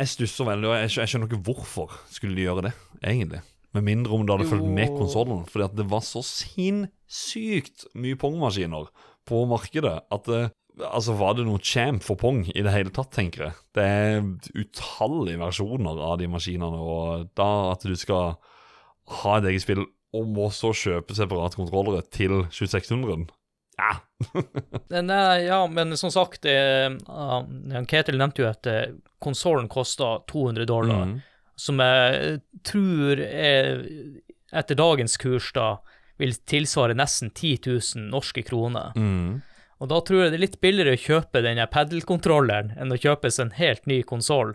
jeg 0.00 0.08
stusser 0.08 0.48
veldig, 0.48 0.70
og 0.70 0.78
jeg, 0.78 0.90
jeg 0.96 1.12
skjønner 1.12 1.28
ikke 1.30 1.44
hvorfor 1.50 1.98
skulle 2.10 2.36
de 2.38 2.46
gjøre 2.46 2.66
det, 2.68 2.72
egentlig. 3.04 3.42
Med 3.76 3.84
mindre 3.84 4.16
om 4.16 4.24
det 4.24 4.32
hadde 4.32 4.48
fulgt 4.48 4.70
med 4.72 4.94
konsollen. 4.96 5.44
Fordi 5.52 5.66
at 5.68 5.76
det 5.76 5.86
var 5.92 6.00
så 6.04 6.22
sinnssykt 6.24 7.86
mye 8.00 8.16
Pong-maskiner 8.18 8.88
på 9.28 9.42
markedet 9.50 9.98
at 10.14 10.30
det, 10.30 10.42
Altså, 10.76 11.14
var 11.16 11.34
det 11.38 11.46
noe 11.46 11.60
champ 11.64 12.02
for 12.04 12.18
Pong 12.20 12.42
i 12.52 12.60
det 12.62 12.72
hele 12.74 12.90
tatt, 12.92 13.08
tenker 13.16 13.46
jeg. 13.46 13.54
Det 13.76 13.84
er 13.86 14.26
utallige 14.60 15.40
versjoner 15.40 16.02
av 16.04 16.18
de 16.20 16.28
maskinene, 16.28 16.76
og 16.76 17.30
da 17.38 17.46
at 17.72 17.86
du 17.88 17.94
skal 17.96 18.34
ha 19.22 19.38
et 19.38 19.48
eget 19.52 19.64
spill 19.64 19.86
og 20.16 20.28
må 20.36 20.50
så 20.52 20.70
kjøpe 20.76 21.16
separate 21.16 21.56
kontrollere 21.58 22.02
til 22.12 22.42
2600 22.52 23.26
Ja. 23.76 23.94
Nei, 25.04 25.46
ja, 25.46 25.58
men 25.68 25.96
som 26.00 26.12
sagt, 26.12 26.46
eh, 26.48 26.88
uh, 27.08 27.82
Ketil 27.88 28.16
nevnte 28.20 28.44
jo 28.44 28.48
at 28.48 28.68
uh, 28.70 28.94
konsollen 29.20 29.68
kosta 29.68 30.18
200 30.28 30.68
dollar, 30.68 31.04
Mm. 31.06 31.18
som 31.56 31.80
jeg 31.80 32.40
tror 32.64 33.20
er, 33.24 33.84
etter 34.52 34.76
dagens 34.76 35.16
kurs, 35.20 35.50
da, 35.56 35.78
vil 36.20 36.32
tilsvare 36.48 36.96
nesten 36.96 37.30
10 37.32 37.58
000 37.66 38.08
norske 38.12 38.42
kroner. 38.48 38.92
Mm. 38.96 39.42
Og 39.82 39.90
da 39.92 40.00
tror 40.00 40.22
jeg 40.22 40.32
det 40.32 40.38
er 40.38 40.44
litt 40.46 40.60
billigere 40.64 40.96
å 40.96 41.00
kjøpe 41.00 41.42
denne 41.44 41.66
padelkontrolleren 41.68 42.74
enn 42.80 42.94
å 42.94 43.00
kjøpe 43.00 43.30
seg 43.32 43.48
en 43.48 43.56
helt 43.58 43.88
ny 43.90 44.00
konsoll 44.08 44.54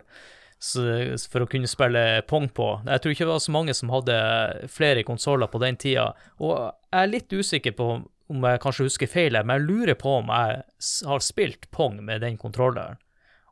for 0.62 1.42
å 1.42 1.48
kunne 1.50 1.70
spille 1.70 2.22
pong 2.30 2.48
på. 2.54 2.68
Jeg 2.86 3.02
tror 3.02 3.14
ikke 3.14 3.26
det 3.26 3.32
var 3.32 3.42
så 3.42 3.54
mange 3.54 3.74
som 3.74 3.90
hadde 3.94 4.16
flere 4.70 5.02
konsoller 5.06 5.50
på 5.50 5.60
den 5.62 5.78
tida. 5.78 6.12
Og 6.38 6.54
jeg 6.54 7.00
er 7.00 7.10
litt 7.10 7.34
usikker 7.34 7.74
på 7.78 7.88
om 8.32 8.46
jeg 8.46 8.62
kanskje 8.62 8.86
husker 8.86 9.10
feil, 9.10 9.36
men 9.42 9.58
jeg 9.58 9.66
lurer 9.66 9.98
på 9.98 10.18
om 10.20 10.30
jeg 10.30 10.62
har 11.10 11.24
spilt 11.24 11.66
pong 11.74 11.98
med 12.06 12.22
den 12.22 12.38
kontrolleren. 12.40 13.01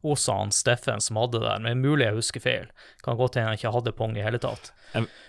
Også 0.07 0.33
han 0.33 0.53
Steffen 0.55 1.03
som 1.05 1.19
hadde 1.21 1.43
det, 1.43 1.55
men 1.61 1.83
mulig 1.85 2.07
jeg 2.07 2.17
husker 2.17 2.41
feil. 2.41 2.69
Kan 3.05 3.19
godt 3.19 3.37
hende 3.37 3.51
han 3.51 3.59
ikke 3.59 3.73
hadde 3.75 3.93
pong 3.97 4.15
i 4.17 4.23
hele 4.25 4.39
tatt. 4.41 4.71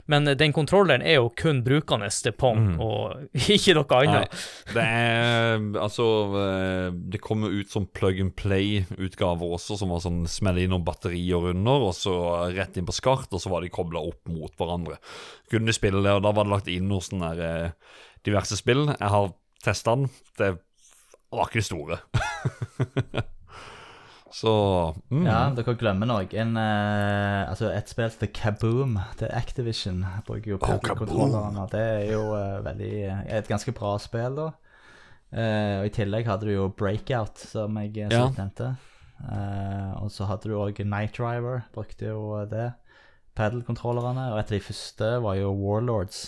Men 0.09 0.27
eh, 0.31 0.37
den 0.39 0.53
kontrolleren 0.55 1.03
er 1.05 1.19
jo 1.19 1.27
kun 1.37 1.59
brukende 1.65 2.07
til 2.09 2.33
pong, 2.39 2.77
og 2.81 3.27
ikke 3.57 3.75
noe 3.77 3.85
Nei, 3.91 4.05
annet. 4.07 4.45
det 4.73 4.85
er 4.85 5.65
Altså 5.81 6.05
det 6.31 7.11
Det 7.17 7.21
kommer 7.21 7.53
ut 7.53 7.69
som 7.69 7.85
plug 7.85 8.21
and 8.23 8.33
play-utgaver 8.39 9.57
også, 9.57 9.77
som 9.81 9.91
var 9.93 10.01
sånn 10.05 10.23
smelle 10.31 10.63
inn 10.63 10.71
noen 10.73 10.87
batterier 10.87 11.51
under, 11.51 11.89
og 11.89 11.93
så 11.97 12.15
rett 12.55 12.79
inn 12.79 12.87
på 12.87 12.95
skart, 12.95 13.27
og 13.31 13.43
så 13.43 13.51
var 13.51 13.61
de 13.65 13.73
kobla 13.73 14.01
opp 14.01 14.31
mot 14.31 14.55
hverandre. 14.57 14.97
Kunne 15.51 15.75
spille 15.75 16.01
det, 16.01 16.15
og 16.15 16.23
da 16.25 16.31
var 16.33 16.47
det 16.47 16.55
lagt 16.55 16.71
inn 16.71 16.87
noen 16.89 17.05
sånne 17.05 17.35
der, 17.35 17.67
eh, 17.67 17.99
diverse 18.25 18.57
spill. 18.57 18.87
Jeg 18.95 19.13
har 19.13 19.33
testa 19.61 19.95
den. 19.99 20.09
Det 20.39 20.55
var 21.31 21.47
ikke 21.51 21.61
det 21.61 21.67
store. 21.67 22.01
så 24.31 24.51
mm. 25.11 25.25
Ja, 25.27 25.39
dere 25.55 25.75
glemmer 25.79 26.07
noe. 26.09 26.25
En, 26.39 26.53
uh, 26.57 27.49
altså 27.51 27.69
et 27.75 27.89
spill 27.91 28.11
til 28.21 28.31
Kaboom 28.35 28.97
til 29.19 29.31
Activision 29.35 30.03
bruker 30.27 30.53
jo 30.55 30.59
Kaboom. 30.61 30.97
kontrollerne. 31.03 31.67
Det 31.71 31.81
er 31.81 32.11
jo 32.13 32.23
uh, 32.33 32.59
veldig 32.65 32.93
et 33.37 33.47
ganske 33.51 33.73
bra 33.75 33.97
spill, 34.01 34.37
da. 34.39 34.49
Uh, 35.31 35.75
og 35.81 35.85
I 35.87 35.93
tillegg 35.95 36.27
hadde 36.27 36.47
du 36.49 36.53
jo 36.55 36.69
Breakout, 36.75 37.39
som 37.51 37.77
jeg 37.79 37.93
eh, 38.05 38.11
Ja. 38.11 38.25
nevnte. 38.35 38.73
Eh, 39.21 39.91
og 40.01 40.09
så 40.09 40.25
hadde 40.25 40.49
du 40.49 40.55
òg 40.57 40.79
Night 40.83 41.13
Driver, 41.19 41.61
brukte 41.75 42.07
jo 42.09 42.39
det. 42.49 42.71
Paddle-kontrollerne. 43.37 44.31
Og 44.33 44.39
et 44.39 44.49
av 44.49 44.55
de 44.57 44.59
første 44.65 45.09
var 45.23 45.35
jo 45.37 45.51
Warlords. 45.53 46.23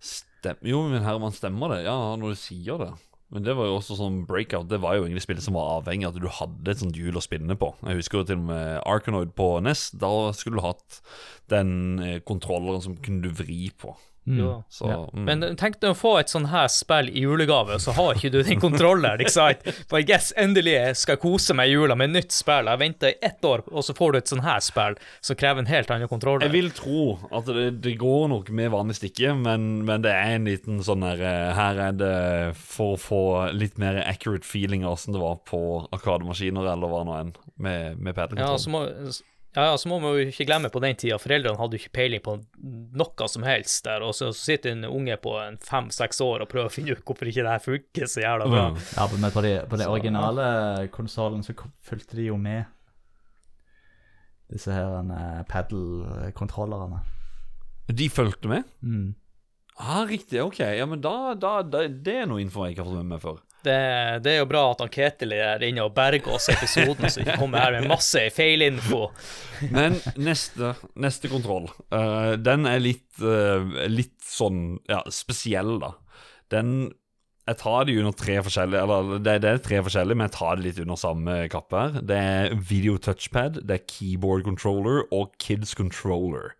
Stem 0.00 0.60
jo, 0.66 0.82
herre, 0.92 1.18
man 1.22 1.32
stemmer 1.32 1.72
det? 1.74 1.84
Ja, 1.86 1.94
når 2.20 2.34
du 2.34 2.40
sier 2.40 2.78
det. 2.84 2.90
Men 3.30 3.44
det 3.46 3.54
var 3.54 3.68
jo 3.68 3.76
også 3.78 3.94
sånn 3.98 4.22
breakout. 4.26 4.66
Det 4.70 4.80
var 4.82 4.96
jo 4.96 5.04
egentlig 5.04 5.22
spillet 5.22 5.44
som 5.44 5.54
var 5.54 5.76
avhengig 5.76 6.08
av 6.08 6.16
at 6.16 6.22
du 6.22 6.30
hadde 6.34 6.72
et 6.72 6.80
sånt 6.82 6.98
hjul 6.98 7.18
å 7.18 7.22
spinne 7.22 7.54
på. 7.58 7.70
Jeg 7.86 8.00
husker 8.00 8.20
jo 8.20 8.26
til 8.26 8.40
og 8.40 8.48
med 8.48 8.80
Arkanoid 8.82 9.34
på 9.38 9.52
NES. 9.62 9.84
Da 10.02 10.10
skulle 10.34 10.58
du 10.58 10.66
hatt 10.66 10.98
den 11.52 11.72
eh, 12.02 12.18
kontrolleren 12.26 12.82
som 12.82 12.98
kunne 12.98 13.22
du 13.22 13.30
vri 13.38 13.68
på. 13.78 13.94
Jo. 14.24 14.62
Så 14.68 14.86
mm. 14.86 15.24
Men 15.24 15.44
tenk 15.58 15.78
deg 15.80 15.94
å 15.94 15.96
få 15.96 16.12
et 16.20 16.30
sånn 16.30 16.50
her 16.52 16.68
spill 16.70 17.08
i 17.08 17.22
julegave, 17.24 17.76
og 17.78 17.82
så 17.82 17.94
har 17.96 18.18
ikke 18.18 18.30
du 18.34 18.38
den 18.46 18.60
kontrolleren, 18.62 19.22
ikke 19.24 19.32
sant? 19.32 19.64
For 19.90 20.02
yes, 20.04 20.30
endelig 20.38 20.76
skal 21.00 21.16
jeg 21.16 21.22
kose 21.24 21.56
meg 21.56 21.70
i 21.70 21.74
jula 21.74 21.96
med 21.98 22.12
nytt 22.14 22.34
spill. 22.34 22.68
Jeg 22.70 22.82
venter 22.82 23.14
i 23.14 23.18
ett 23.30 23.44
år, 23.46 23.64
og 23.72 23.86
så 23.86 23.96
får 23.96 24.12
du 24.12 24.20
et 24.20 24.32
sånn 24.32 24.44
her 24.44 24.60
spill 24.64 24.98
som 25.24 25.38
krever 25.40 25.64
en 25.64 25.70
helt 25.70 25.90
annen 25.94 26.10
kontroller. 26.10 26.46
Jeg 26.46 26.54
vil 26.54 26.70
tro 26.76 27.04
at 27.32 27.48
det, 27.48 27.66
det 27.84 27.96
går 28.00 28.28
nok 28.34 28.52
med 28.60 28.72
vanlig 28.74 28.98
stikke, 29.00 29.34
men, 29.40 29.70
men 29.88 30.04
det 30.04 30.14
er 30.14 30.36
en 30.36 30.48
liten 30.50 30.80
sånn 30.84 31.04
der 31.06 31.24
eh, 31.24 31.50
Her 31.56 31.80
er 31.88 31.96
det 31.96 32.14
for 32.60 32.94
å 32.94 33.00
få 33.00 33.22
litt 33.56 33.80
mer 33.80 33.98
accurate 34.04 34.46
feeling 34.46 34.84
av 34.84 34.98
åssen 34.98 35.16
det 35.16 35.22
var 35.22 35.40
på 35.48 35.60
arkademaskiner, 35.96 36.70
eller 36.74 36.92
hva 36.92 37.02
nå 37.08 37.18
enn, 37.18 37.34
med, 37.56 37.98
med 37.98 38.12
Ja, 38.12 38.20
padelkontroll. 38.22 38.60
så 38.62 38.72
må, 38.72 38.84
ja, 39.56 39.64
ja, 39.66 39.78
så 39.78 39.88
må 39.90 39.98
man 39.98 40.14
jo 40.14 40.30
ikke 40.30 40.46
glemme 40.46 40.68
på 40.70 40.82
den 40.82 40.98
tida, 40.98 41.16
foreldrene 41.18 41.58
hadde 41.58 41.74
jo 41.74 41.82
ikke 41.82 41.96
peiling 41.98 42.22
på 42.22 42.36
noe 43.00 43.28
som 43.32 43.46
helst 43.46 43.82
der, 43.86 44.04
og 44.06 44.14
så 44.14 44.28
sitter 44.36 44.76
en 44.76 44.86
unge 44.86 45.16
på 45.22 45.32
fem-seks 45.66 46.22
år 46.22 46.44
og 46.44 46.50
prøver 46.52 46.70
å 46.70 46.74
finne 46.74 46.94
ut 46.94 47.02
hvorfor 47.02 47.30
ikke 47.30 47.42
det 47.42 47.54
her 47.56 47.64
funker 47.64 48.10
så 48.10 48.22
jævla 48.22 48.46
bra. 48.46 48.66
Mm. 48.70 48.82
Ja, 48.94 49.08
men 49.10 49.34
på 49.34 49.42
de, 49.46 49.54
på 49.72 49.80
de 49.80 49.88
originale 49.90 50.44
konsollen 50.94 51.42
så 51.46 51.56
fulgte 51.58 52.20
de 52.20 52.28
jo 52.30 52.38
med 52.38 52.68
disse 54.50 54.74
her 54.74 54.94
uh, 55.06 55.42
paddle-kontrollerne. 55.50 57.02
De 57.90 58.06
fulgte 58.10 58.50
med? 58.50 58.70
Mm. 58.82 59.14
Ah, 59.80 60.04
riktig. 60.06 60.42
Ok. 60.42 60.58
Ja, 60.60 60.86
men 60.86 61.00
da, 61.02 61.34
da, 61.34 61.60
da 61.62 61.86
Det 61.88 62.16
er 62.22 62.26
noe 62.28 62.42
info 62.42 62.66
jeg 62.66 62.74
ikke 62.74 62.84
har 62.84 62.90
fått 62.90 63.00
med 63.00 63.14
meg 63.14 63.22
før. 63.22 63.38
Det, 63.64 63.76
det 64.24 64.32
er 64.32 64.38
jo 64.40 64.48
bra 64.48 64.62
at 64.70 64.80
han 64.80 64.92
Ketil 64.92 65.34
er 65.36 65.64
inne 65.66 65.84
og 65.84 65.92
berger 65.96 66.32
oss 66.32 66.48
episoden, 66.52 67.10
så 67.12 67.20
ikke 67.20 67.36
kommer 67.42 67.60
her 67.60 67.76
med 67.76 67.90
masse 67.90 68.22
feilinfo. 68.32 69.10
Men 69.68 69.98
neste, 70.16 70.72
neste 70.96 71.28
kontroll, 71.32 71.68
uh, 71.92 72.36
den 72.40 72.64
er 72.70 72.80
litt, 72.80 73.10
uh, 73.20 73.84
litt 73.90 74.16
sånn 74.24 74.78
ja, 74.88 75.02
spesiell, 75.12 75.76
da. 75.82 75.94
Den 76.50 76.90
Jeg 77.50 77.58
tar 77.60 77.84
de 77.86 77.94
under 77.98 78.14
tre 78.14 78.34
forskjellige 78.42 78.80
Eller 78.84 79.20
det, 79.22 79.36
det 79.42 79.50
er 79.50 79.60
tre 79.62 79.78
forskjellige, 79.86 80.18
men 80.18 80.28
jeg 80.28 80.34
tar 80.36 80.58
det 80.58 80.64
litt 80.64 80.80
under 80.82 80.98
samme 80.98 81.36
kappe 81.50 81.82
her. 81.82 82.00
Det 82.06 82.16
er 82.16 82.54
video 82.54 82.96
touchpad, 82.98 83.60
det 83.66 83.76
er 83.76 83.86
keyboard 83.90 84.44
controller 84.46 85.04
og 85.10 85.34
kids 85.42 85.74
controller. 85.74 86.54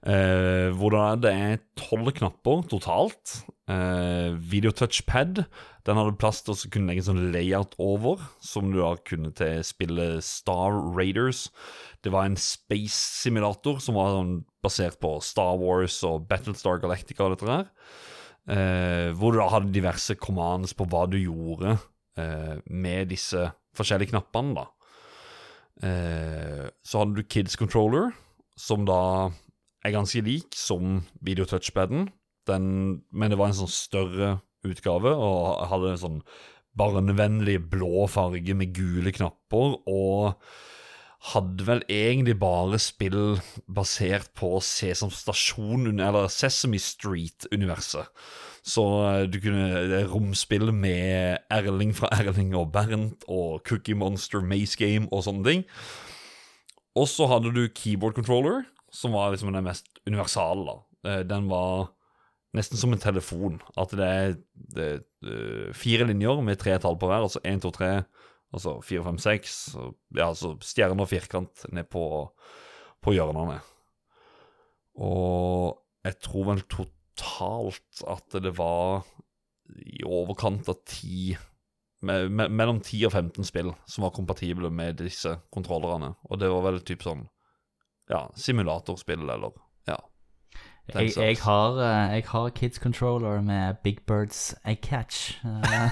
Eh, 0.00 0.72
hvor 0.80 0.94
det 1.20 1.28
er 1.28 1.58
tolv 1.76 2.08
knapper 2.16 2.62
totalt. 2.70 3.42
Eh, 3.68 4.32
Videotouchpad. 4.32 5.44
den 5.84 5.96
hadde 5.96 6.16
plass 6.16 6.40
til 6.42 6.54
å 6.54 6.70
kunne 6.72 6.88
legge 6.88 7.02
en 7.04 7.08
sånn 7.10 7.32
layout 7.34 7.74
over, 7.78 8.20
som 8.40 8.70
du 8.72 8.80
da 8.80 8.94
kunne 8.96 9.32
til 9.36 9.60
spille 9.64 10.22
Star 10.24 10.72
Raiders. 10.96 11.50
Det 12.02 12.12
var 12.12 12.24
en 12.24 12.36
space-simulator 12.36 13.80
som 13.80 13.96
var 13.96 14.14
sånn 14.16 14.34
basert 14.64 15.00
på 15.00 15.18
Star 15.20 15.58
Wars 15.60 16.02
og 16.04 16.28
Battlestar 16.28 16.80
Galactica 16.80 17.26
og 17.26 17.36
dette 17.36 17.50
her. 17.50 17.68
Eh, 18.50 19.12
hvor 19.12 19.32
du 19.32 19.40
da 19.40 19.50
hadde 19.52 19.72
diverse 19.72 20.16
commands 20.16 20.72
på 20.72 20.88
hva 20.88 21.04
du 21.10 21.18
gjorde 21.20 21.76
eh, 22.16 22.56
med 22.64 23.12
disse 23.12 23.50
forskjellige 23.76 24.14
knappene, 24.14 24.56
da. 24.56 24.70
Så 25.80 27.00
hadde 27.00 27.16
du 27.16 27.24
Kids 27.24 27.54
Controller, 27.56 28.10
som 28.60 28.82
da 28.84 29.30
er 29.84 29.94
ganske 29.94 30.22
lik 30.26 30.56
som 30.56 31.02
videotouchpaden, 31.24 32.08
men 32.50 33.30
det 33.30 33.38
var 33.38 33.50
en 33.50 33.60
sånn 33.62 33.72
større 33.72 34.32
utgave, 34.66 35.12
og 35.14 35.62
hadde 35.70 35.94
en 35.94 36.02
sånn 36.04 36.18
barnevennlig 36.78 37.58
blå 37.70 38.06
farge 38.10 38.54
med 38.56 38.74
gule 38.76 39.12
knapper, 39.14 39.78
og 39.90 40.36
hadde 41.30 41.66
vel 41.68 41.82
egentlig 41.92 42.38
bare 42.40 42.78
spill 42.80 43.40
basert 43.68 44.30
på 44.38 44.54
Sesam 44.64 45.12
Stasjon, 45.12 46.00
eller 46.00 46.30
Sesame 46.32 46.80
Street-universet. 46.80 48.08
Så 48.64 48.84
eh, 49.04 49.26
du 49.28 49.38
kunne 49.40 49.82
er 50.00 50.08
romspill 50.08 50.72
med 50.72 51.40
Erling 51.52 51.92
fra 51.96 52.10
Erling 52.16 52.54
og 52.56 52.72
Bernt 52.72 53.24
og 53.28 53.60
Cookie 53.68 53.96
Monster 53.96 54.44
Maze 54.44 54.76
Game 54.80 55.08
og 55.12 55.24
sånne 55.28 55.46
ting. 55.46 55.64
Og 56.96 57.06
så 57.08 57.28
hadde 57.30 57.52
du 57.54 57.62
keyboard 57.68 58.16
controller, 58.16 58.64
som 58.90 59.12
var 59.14 59.30
liksom 59.34 59.52
den 59.54 59.64
mest 59.64 59.86
universale. 60.06 60.64
da. 60.66 61.10
Eh, 61.10 61.22
Den 61.24 61.48
var 61.48 61.90
nesten 62.56 62.76
som 62.80 62.92
en 62.92 62.98
telefon. 63.02 63.60
At 63.78 63.90
det 63.94 64.06
er, 64.08 64.36
det 64.54 64.88
eh, 65.24 65.72
fire 65.76 66.06
linjer 66.08 66.42
med 66.42 66.58
tre 66.58 66.76
tall 66.82 66.96
på 66.98 67.06
hver, 67.10 67.22
altså 67.26 67.40
én, 67.46 67.60
to, 67.62 67.70
tre, 67.70 68.04
altså 68.52 68.78
fire, 68.82 69.04
fem, 69.04 69.18
seks. 69.18 69.74
og- 69.76 69.94
Ja, 70.16 70.28
altså 70.32 70.56
stjerne 70.60 71.00
og 71.00 71.08
firkant 71.08 71.66
ned 71.72 71.88
på, 71.90 72.02
på 73.02 73.12
hjørnene. 73.14 73.60
Og 75.00 75.78
jeg 76.04 76.18
tror 76.24 76.44
vel 76.50 76.62
totalt 76.68 78.02
at 78.10 78.42
det 78.42 78.52
var 78.58 79.04
i 79.86 80.02
overkant 80.04 80.68
av 80.68 80.80
ti 80.88 81.36
me, 82.02 82.28
me, 82.32 82.48
Mellom 82.48 82.80
10 82.82 83.04
og 83.06 83.12
15 83.12 83.44
spill 83.46 83.70
som 83.86 84.02
var 84.06 84.14
kompatible 84.16 84.70
med 84.72 84.96
disse 85.02 85.36
kontrollerne. 85.52 86.14
Og 86.30 86.40
det 86.40 86.48
var 86.50 86.64
vel 86.66 86.80
typ 86.80 87.04
sånn 87.06 87.26
Ja, 88.10 88.26
simulatorspill, 88.36 89.28
eller 89.30 89.52
Ja. 89.88 89.96
Jeg, 90.94 91.12
jeg, 91.16 91.36
har, 91.44 91.78
eh, 91.78 92.14
jeg 92.14 92.24
har 92.26 92.48
Kids 92.50 92.78
Controller 92.82 93.40
med 93.40 93.74
Big 93.84 94.00
Birds 94.06 94.54
I 94.66 94.74
Catch. 94.74 95.38
Eh, 95.44 95.90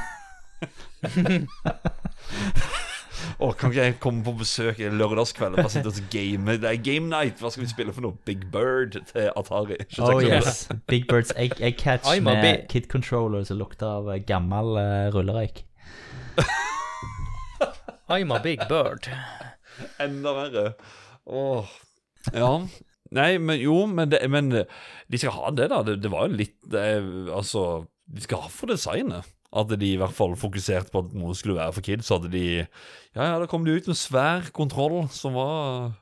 Å, 3.38 3.52
kan 3.54 3.70
ikke 3.70 3.84
jeg 3.84 3.96
komme 4.02 4.22
på 4.26 4.32
besøk 4.40 4.78
lørdagskveld 4.78 5.56
og 5.56 5.60
bare 5.62 5.72
sitte 5.72 5.90
og 5.90 6.10
game? 6.10 6.56
Det 6.58 6.70
er 6.70 6.80
game 6.82 7.10
night! 7.10 7.38
Hva 7.42 7.50
skal 7.54 7.64
vi 7.64 7.70
spille 7.70 7.94
for 7.94 8.02
noe? 8.04 8.18
Big 8.26 8.46
Bird 8.52 8.98
til 9.10 9.30
Atari? 9.38 9.78
oh 10.02 10.22
yes, 10.22 10.68
Big 10.90 11.06
Birds 11.10 11.32
I, 11.36 11.50
I 11.62 11.70
Catch 11.70 12.06
I'm 12.10 12.26
med 12.26 12.66
Kid 12.70 12.88
Controller 12.90 13.46
som 13.46 13.58
lukter 13.60 13.86
av 13.86 14.10
eh, 14.14 14.22
gammel 14.26 14.78
uh, 14.78 15.10
rullerøyk. 15.14 15.64
I'm 18.08 18.32
a 18.32 18.38
big 18.40 18.62
bird. 18.70 19.10
Enda 20.00 20.32
verre. 20.32 20.72
Åh. 21.26 21.66
Ja. 22.34 22.52
Nei, 23.14 23.38
men 23.40 23.56
jo, 23.62 23.86
men, 23.88 24.10
det, 24.12 24.20
men 24.28 24.50
eh, 24.52 24.66
de 25.08 25.18
skal 25.20 25.32
ha 25.38 25.50
det, 25.56 25.70
da. 25.72 25.78
Det, 25.86 25.94
det 26.04 26.10
var 26.12 26.26
jo 26.28 26.36
litt 26.42 26.56
det, 26.68 26.82
er- 26.98 27.30
Altså, 27.32 27.86
de 28.08 28.20
skal 28.24 28.42
ha 28.44 28.50
for 28.52 28.68
designet. 28.72 29.28
At 29.56 29.70
de 29.80 29.86
i 29.94 29.96
hvert 29.96 30.12
fall 30.12 30.34
fokuserte 30.36 30.92
på 30.92 31.00
at 31.06 31.14
noe 31.16 31.32
skulle 31.38 31.56
være 31.56 31.72
for 31.78 31.86
kids. 31.86 32.04
Så 32.10 32.18
hadde 32.18 32.32
de 32.34 32.42
Ja, 32.58 33.22
ja, 33.22 33.38
da 33.40 33.46
kom 33.48 33.64
de 33.64 33.78
ut 33.78 33.88
med 33.88 33.96
svær 33.96 34.50
kontroll 34.52 35.06
som 35.14 35.32
var 35.38 35.94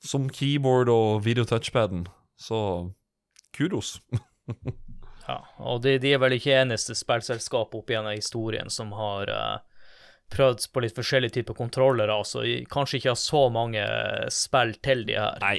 som 0.00 0.30
keyboard 0.32 0.88
og 0.88 1.20
video 1.26 1.44
touchpaden. 1.44 2.06
Så 2.40 2.60
kudos. 3.56 3.98
Ja, 5.28 5.36
og 5.62 5.82
de, 5.84 5.92
de 6.02 6.10
er 6.10 6.18
vel 6.18 6.32
ikke 6.34 6.56
eneste 6.58 6.94
spillselskap 6.98 7.74
opp 7.76 7.90
gjennom 7.92 8.16
historien 8.16 8.70
som 8.72 8.88
har 8.96 9.30
eh, 9.30 9.58
prøvd 10.30 10.66
på 10.72 10.82
litt 10.84 10.94
forskjellige 10.96 11.34
typer 11.40 11.56
kontrollere, 11.58 12.14
altså 12.14 12.44
kanskje 12.70 13.00
ikke 13.00 13.12
har 13.12 13.18
så 13.20 13.44
mange 13.52 13.82
spill 14.30 14.74
til 14.84 15.04
de 15.08 15.16
her. 15.18 15.38
Nei. 15.42 15.56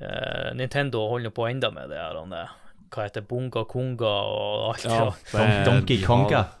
Eh, 0.00 0.50
Nintendo 0.56 1.06
holder 1.10 1.30
på 1.36 1.46
enda 1.50 1.70
med 1.72 1.90
det 1.92 1.98
her, 2.00 2.16
han, 2.20 2.32
eh, 2.32 2.52
hva 2.92 3.06
heter 3.06 3.24
Bunga 3.28 3.64
Konga 3.68 4.12
og 4.28 4.74
alt 4.74 4.84
Ja, 4.88 5.06
er- 5.40 5.64
Donkey 5.68 6.02
Konga. 6.04 6.46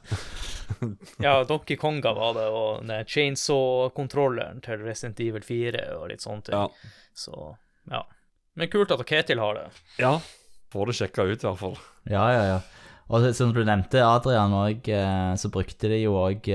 Ja, 1.20 1.42
Donkey 1.44 1.76
Konga 1.76 2.14
var 2.16 2.32
det, 2.34 2.46
og 2.48 2.86
Chainsaw-kontrolleren 3.12 4.62
til 4.64 4.80
Resident 4.86 5.20
Evil 5.20 5.44
4 5.44 5.82
og 5.98 6.06
litt 6.10 6.24
sånne 6.24 6.46
ting. 6.46 6.56
Ja. 6.56 6.94
Så, 7.14 7.56
ja. 7.92 8.00
Men 8.56 8.70
kult 8.72 8.90
at 8.94 9.02
Ketil 9.08 9.38
har 9.42 9.58
det. 9.58 9.66
ja. 10.00 10.14
Får 10.72 10.88
det 10.88 10.94
sjekka 10.96 11.26
ut, 11.28 11.42
i 11.42 11.44
hvert 11.44 11.58
fall. 11.60 11.74
Ja, 12.08 12.22
ja, 12.32 12.44
ja. 12.48 12.60
Og 13.12 13.26
som 13.36 13.50
du 13.52 13.60
nevnte, 13.60 14.00
Adrian, 14.00 14.54
òg, 14.56 14.88
så 15.36 15.50
brukte 15.52 15.90
de 15.92 15.98
jo 16.00 16.14
òg 16.16 16.46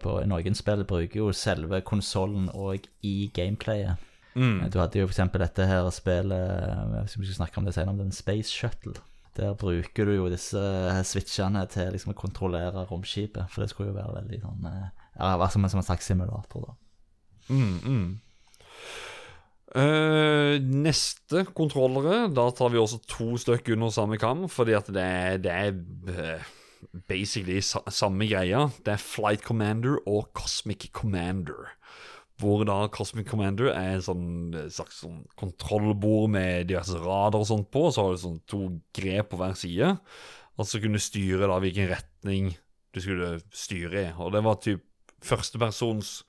på 0.00 0.14
Noen 0.30 0.56
spill 0.56 0.84
bruker 0.88 1.20
jo 1.20 1.28
selve 1.36 1.82
konsollen 1.84 2.46
òg 2.56 2.86
i 3.04 3.28
gameplayet. 3.36 4.00
Mm. 4.34 4.70
Du 4.72 4.80
hadde 4.80 4.98
jo 4.98 5.06
eksempel 5.06 5.44
dette 5.44 5.66
her 5.68 5.86
spillet 5.94 6.70
om 6.80 6.94
vi 7.04 7.26
skal 7.28 7.36
snakke 7.36 7.60
om 7.60 7.68
det 7.68 7.74
senere, 7.76 7.94
om 7.94 8.00
den 8.02 8.14
Space 8.16 8.50
Shuttle. 8.50 8.96
Der 9.34 9.54
bruker 9.58 10.06
du 10.06 10.14
jo 10.14 10.28
disse 10.30 10.60
switchene 11.06 11.64
til 11.70 11.90
liksom 11.94 12.12
å 12.14 12.18
kontrollere 12.18 12.84
romskipet, 12.90 13.50
for 13.50 13.62
det 13.62 13.70
skulle 13.72 13.90
jo 13.90 13.98
være 13.98 14.20
veldig 14.20 14.40
sånn 14.44 14.68
eh, 14.70 14.84
Ja, 15.18 15.48
som 15.50 15.66
en 15.66 15.74
slags 15.74 16.06
simulator, 16.06 16.68
da. 16.68 16.76
Mm, 17.50 17.78
mm. 17.82 18.06
Eh, 19.74 20.60
neste 20.62 21.40
kontrollere, 21.50 22.28
da 22.30 22.44
tar 22.54 22.70
vi 22.70 22.78
også 22.78 23.00
to 23.10 23.32
stykker 23.42 23.74
under 23.74 23.90
samme 23.90 24.18
kam, 24.22 24.44
fordi 24.46 24.76
at 24.78 24.86
det 24.86 25.06
det 25.42 25.50
er 25.50 25.72
eh, 26.12 26.44
basically 27.08 27.58
samme 27.60 28.28
greia. 28.30 28.68
Det 28.86 28.92
er 28.94 29.02
Flight 29.02 29.42
Commander 29.42 29.98
og 30.06 30.30
Cosmic 30.32 30.90
Commander. 30.92 31.72
Hvor 32.38 32.64
da 32.66 32.86
Cosmic 32.90 33.26
Commander 33.26 33.72
er 33.72 33.96
en 33.96 34.04
sånn 34.06 34.28
eh, 34.54 34.70
slags 34.70 35.00
sånn 35.02 35.24
kontrollbord 35.38 36.30
med 36.30 36.68
diverse 36.70 36.98
rader 37.02 37.42
og 37.42 37.48
sånt 37.50 37.70
på, 37.74 37.88
og 37.88 37.94
så 37.94 38.04
har 38.04 38.14
du 38.14 38.22
sånn 38.22 38.40
to 38.46 38.60
grep 38.94 39.32
på 39.32 39.40
hver 39.42 39.56
side. 39.58 39.90
Og 40.54 40.70
så 40.70 40.78
kunne 40.82 41.02
styre 41.02 41.50
da 41.50 41.58
hvilken 41.58 41.90
retning 41.90 42.52
du 42.94 43.02
skulle 43.02 43.40
styre 43.50 44.04
i. 44.04 44.06
Og 44.22 44.30
det 44.34 44.44
var 44.46 44.62
typ 44.62 44.86
førstepersons 45.24 46.20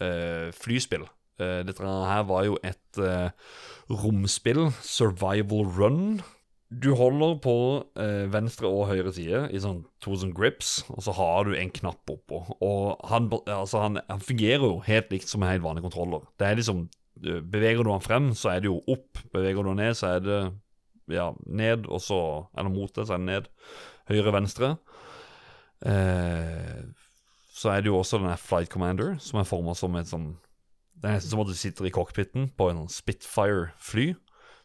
eh, 0.00 0.48
flyspill. 0.56 1.04
Eh, 1.42 1.60
dette 1.66 1.82
her 1.82 2.24
var 2.28 2.46
jo 2.46 2.56
et 2.62 3.00
eh, 3.02 3.30
romspill, 3.90 4.68
survival 4.84 5.68
run. 5.76 6.00
Du 6.74 6.90
holder 6.98 7.36
på 7.42 7.56
eh, 8.00 8.24
venstre 8.32 8.70
og 8.70 8.88
høyre 8.90 9.12
side 9.14 9.44
i 9.54 9.60
sånn 9.62 9.84
to 10.02 10.16
sånn 10.18 10.34
grips, 10.34 10.80
og 10.90 11.04
så 11.06 11.14
har 11.14 11.46
du 11.46 11.54
en 11.58 11.72
knapp 11.74 12.10
oppå. 12.10 12.40
Og 12.64 13.06
han, 13.10 13.30
altså 13.44 13.84
han, 13.84 14.00
han 14.08 14.22
fungerer 14.24 14.64
jo 14.64 14.82
helt 14.86 15.12
likt 15.14 15.30
som 15.30 15.44
en 15.44 15.52
helt 15.52 15.66
vanlig 15.66 15.84
kontroller. 15.86 16.26
Det 16.38 16.50
er 16.50 16.60
liksom 16.60 16.86
Beveger 17.24 17.86
du 17.86 17.92
han 17.92 18.02
frem, 18.02 18.32
så 18.36 18.50
er 18.50 18.64
det 18.64 18.66
jo 18.66 18.80
opp. 18.90 19.20
Beveger 19.32 19.62
du 19.62 19.70
han 19.70 19.78
ned, 19.78 19.94
så 19.96 20.16
er 20.16 20.24
det 20.24 20.38
ja, 21.14 21.28
ned, 21.46 21.86
og 21.86 22.02
så 22.02 22.18
Eller 22.58 22.72
mot 22.74 22.90
det, 22.90 23.06
så 23.06 23.14
er 23.14 23.22
det 23.22 23.28
ned. 23.28 23.46
Høyre, 24.10 24.32
venstre. 24.34 24.70
Eh, 25.86 26.82
så 27.54 27.70
er 27.70 27.80
det 27.80 27.92
jo 27.92 28.00
også 28.00 28.18
denne 28.18 28.36
Flight 28.40 28.72
Commander, 28.72 29.14
som 29.22 29.38
er 29.40 29.48
forma 29.48 29.76
som 29.78 29.94
et 29.96 30.10
sånn 30.10 30.32
Det 31.04 31.10
er 31.10 31.18
nesten 31.18 31.34
som 31.34 31.42
at 31.42 31.50
du 31.52 31.58
sitter 31.58 31.84
i 31.84 31.92
cockpiten 31.92 32.46
på 32.56 32.70
en 32.72 32.86
Spitfire-fly. 32.88 34.14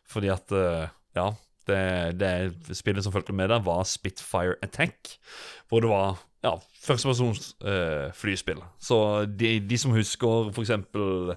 Fordi 0.07 0.31
at 0.31 0.53
eh, 0.55 0.87
Ja, 1.17 1.33
det, 1.67 2.19
det 2.21 2.77
spillet 2.77 3.03
som 3.03 3.11
fulgte 3.11 3.35
med 3.35 3.51
der, 3.51 3.59
var 3.59 3.83
Spitfire 3.83 4.55
Attack. 4.63 5.17
Hvor 5.67 5.83
det 5.83 5.89
var 5.91 6.21
ja, 6.45 6.53
førstepersons 6.79 7.57
eh, 7.67 8.07
flyspill. 8.15 8.61
Så 8.79 9.25
de, 9.25 9.57
de 9.59 9.77
som 9.77 9.91
husker 9.91 10.53
for 10.55 10.63
eksempel 10.63 11.33